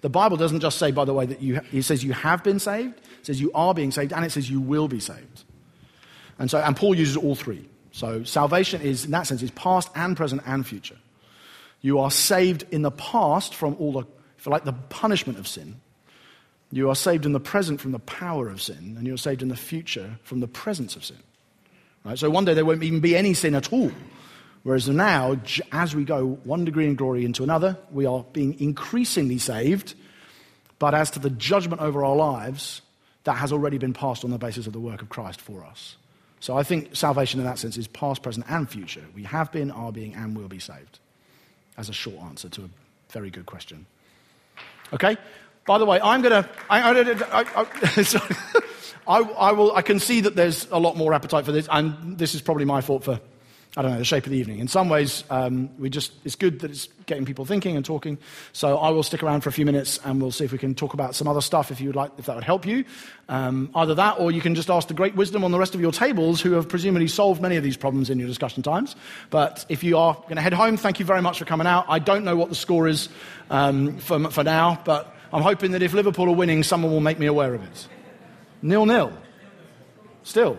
The 0.00 0.08
Bible 0.08 0.36
doesn't 0.36 0.60
just 0.60 0.78
say, 0.78 0.92
by 0.92 1.04
the 1.04 1.14
way, 1.14 1.26
that 1.26 1.42
you, 1.42 1.60
it 1.72 1.82
says 1.82 2.04
you 2.04 2.12
have 2.12 2.44
been 2.44 2.58
saved, 2.60 2.94
it 2.96 3.26
says 3.26 3.40
you 3.40 3.50
are 3.52 3.74
being 3.74 3.90
saved, 3.90 4.12
and 4.12 4.24
it 4.24 4.30
says 4.30 4.48
you 4.48 4.60
will 4.60 4.86
be 4.86 5.00
saved. 5.00 5.44
And, 6.38 6.50
so, 6.50 6.58
and 6.58 6.76
Paul 6.76 6.94
uses 6.94 7.16
all 7.16 7.34
three. 7.34 7.68
So 7.90 8.22
salvation 8.22 8.80
is, 8.80 9.06
in 9.06 9.10
that 9.10 9.26
sense, 9.26 9.42
is 9.42 9.50
past 9.50 9.90
and 9.96 10.16
present 10.16 10.42
and 10.46 10.64
future. 10.64 10.98
You 11.80 11.98
are 11.98 12.10
saved 12.10 12.64
in 12.70 12.82
the 12.82 12.92
past 12.92 13.54
from 13.54 13.74
all 13.80 13.92
the, 13.92 14.00
you 14.00 14.52
like, 14.52 14.64
the 14.64 14.72
punishment 14.72 15.38
of 15.38 15.48
sin. 15.48 15.80
You 16.70 16.90
are 16.90 16.94
saved 16.94 17.24
in 17.24 17.32
the 17.32 17.40
present 17.40 17.80
from 17.80 17.92
the 17.92 17.98
power 17.98 18.48
of 18.48 18.60
sin, 18.60 18.94
and 18.98 19.06
you're 19.06 19.16
saved 19.16 19.42
in 19.42 19.48
the 19.48 19.56
future 19.56 20.18
from 20.22 20.40
the 20.40 20.48
presence 20.48 20.96
of 20.96 21.04
sin. 21.04 21.18
Right? 22.04 22.18
So 22.18 22.30
one 22.30 22.44
day 22.44 22.54
there 22.54 22.64
won't 22.64 22.82
even 22.82 23.00
be 23.00 23.16
any 23.16 23.34
sin 23.34 23.54
at 23.54 23.72
all. 23.72 23.90
Whereas 24.62 24.88
now, 24.88 25.40
as 25.72 25.94
we 25.94 26.04
go 26.04 26.38
one 26.44 26.64
degree 26.64 26.86
in 26.86 26.94
glory 26.94 27.24
into 27.24 27.42
another, 27.42 27.78
we 27.90 28.06
are 28.06 28.24
being 28.32 28.58
increasingly 28.60 29.38
saved. 29.38 29.94
But 30.78 30.94
as 30.94 31.10
to 31.12 31.18
the 31.18 31.30
judgment 31.30 31.80
over 31.80 32.04
our 32.04 32.16
lives, 32.16 32.82
that 33.24 33.34
has 33.34 33.52
already 33.52 33.78
been 33.78 33.92
passed 33.92 34.24
on 34.24 34.30
the 34.30 34.38
basis 34.38 34.66
of 34.66 34.72
the 34.72 34.80
work 34.80 35.02
of 35.02 35.08
Christ 35.08 35.40
for 35.40 35.64
us. 35.64 35.96
So 36.40 36.56
I 36.56 36.62
think 36.62 36.94
salvation 36.94 37.40
in 37.40 37.46
that 37.46 37.58
sense 37.58 37.76
is 37.76 37.88
past, 37.88 38.22
present, 38.22 38.46
and 38.48 38.68
future. 38.68 39.04
We 39.14 39.24
have 39.24 39.50
been, 39.50 39.70
are 39.70 39.92
being, 39.92 40.14
and 40.14 40.36
will 40.36 40.48
be 40.48 40.60
saved. 40.60 40.98
As 41.76 41.88
a 41.88 41.92
short 41.92 42.16
answer 42.22 42.48
to 42.48 42.62
a 42.64 42.68
very 43.10 43.30
good 43.30 43.46
question. 43.46 43.86
Okay? 44.92 45.16
By 45.68 45.76
the 45.76 45.84
way, 45.84 46.00
I'm 46.02 46.22
going 46.22 46.42
to. 46.42 46.48
I, 46.70 46.80
I, 46.80 47.66
I. 49.06 49.20
I, 49.20 49.52
will, 49.52 49.76
I 49.76 49.82
can 49.82 50.00
see 50.00 50.22
that 50.22 50.34
there's 50.34 50.66
a 50.70 50.78
lot 50.78 50.96
more 50.96 51.12
appetite 51.12 51.44
for 51.44 51.52
this, 51.52 51.68
and 51.70 52.16
this 52.16 52.34
is 52.34 52.40
probably 52.40 52.64
my 52.64 52.80
fault 52.80 53.04
for, 53.04 53.20
I 53.76 53.82
don't 53.82 53.92
know, 53.92 53.98
the 53.98 54.04
shape 54.04 54.24
of 54.24 54.32
the 54.32 54.38
evening. 54.38 54.60
In 54.60 54.68
some 54.68 54.88
ways, 54.88 55.24
um, 55.28 55.68
we 55.78 55.90
just, 55.90 56.12
it's 56.24 56.36
good 56.36 56.60
that 56.60 56.70
it's 56.70 56.88
getting 57.04 57.26
people 57.26 57.44
thinking 57.44 57.76
and 57.76 57.84
talking. 57.84 58.16
So 58.54 58.78
I 58.78 58.88
will 58.88 59.02
stick 59.02 59.22
around 59.22 59.42
for 59.42 59.50
a 59.50 59.52
few 59.52 59.66
minutes, 59.66 60.00
and 60.04 60.22
we'll 60.22 60.30
see 60.30 60.44
if 60.44 60.52
we 60.52 60.58
can 60.58 60.74
talk 60.74 60.94
about 60.94 61.14
some 61.14 61.28
other 61.28 61.42
stuff 61.42 61.70
if 61.70 61.82
you 61.82 61.88
would 61.88 61.96
like, 61.96 62.12
if 62.16 62.24
that 62.26 62.34
would 62.34 62.44
help 62.44 62.64
you. 62.64 62.86
Um, 63.28 63.70
either 63.74 63.94
that, 63.94 64.20
or 64.20 64.30
you 64.30 64.40
can 64.40 64.54
just 64.54 64.70
ask 64.70 64.88
the 64.88 64.94
great 64.94 65.16
wisdom 65.16 65.44
on 65.44 65.50
the 65.50 65.58
rest 65.58 65.74
of 65.74 65.82
your 65.82 65.92
tables 65.92 66.40
who 66.40 66.52
have 66.52 66.66
presumably 66.66 67.08
solved 67.08 67.42
many 67.42 67.56
of 67.56 67.62
these 67.62 67.76
problems 67.76 68.08
in 68.08 68.18
your 68.18 68.28
discussion 68.28 68.62
times. 68.62 68.96
But 69.28 69.66
if 69.68 69.84
you 69.84 69.98
are 69.98 70.14
going 70.14 70.36
to 70.36 70.42
head 70.42 70.54
home, 70.54 70.78
thank 70.78 70.98
you 70.98 71.04
very 71.04 71.20
much 71.20 71.38
for 71.38 71.44
coming 71.44 71.66
out. 71.66 71.84
I 71.88 71.98
don't 71.98 72.24
know 72.24 72.36
what 72.36 72.48
the 72.48 72.54
score 72.54 72.88
is 72.88 73.10
um, 73.50 73.98
for, 73.98 74.30
for 74.30 74.44
now, 74.44 74.80
but 74.84 75.14
I'm 75.32 75.42
hoping 75.42 75.72
that 75.72 75.82
if 75.82 75.92
Liverpool 75.92 76.28
are 76.28 76.34
winning, 76.34 76.62
someone 76.62 76.92
will 76.92 77.00
make 77.00 77.18
me 77.18 77.26
aware 77.26 77.54
of 77.54 77.62
it. 77.62 77.88
Nil 78.62 78.86
nil. 78.86 79.12
Still. 80.22 80.58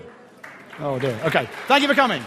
Oh 0.79 0.99
dear. 0.99 1.19
Okay. 1.25 1.47
Thank 1.67 1.81
you 1.81 1.87
for 1.87 1.95
coming. 1.95 2.23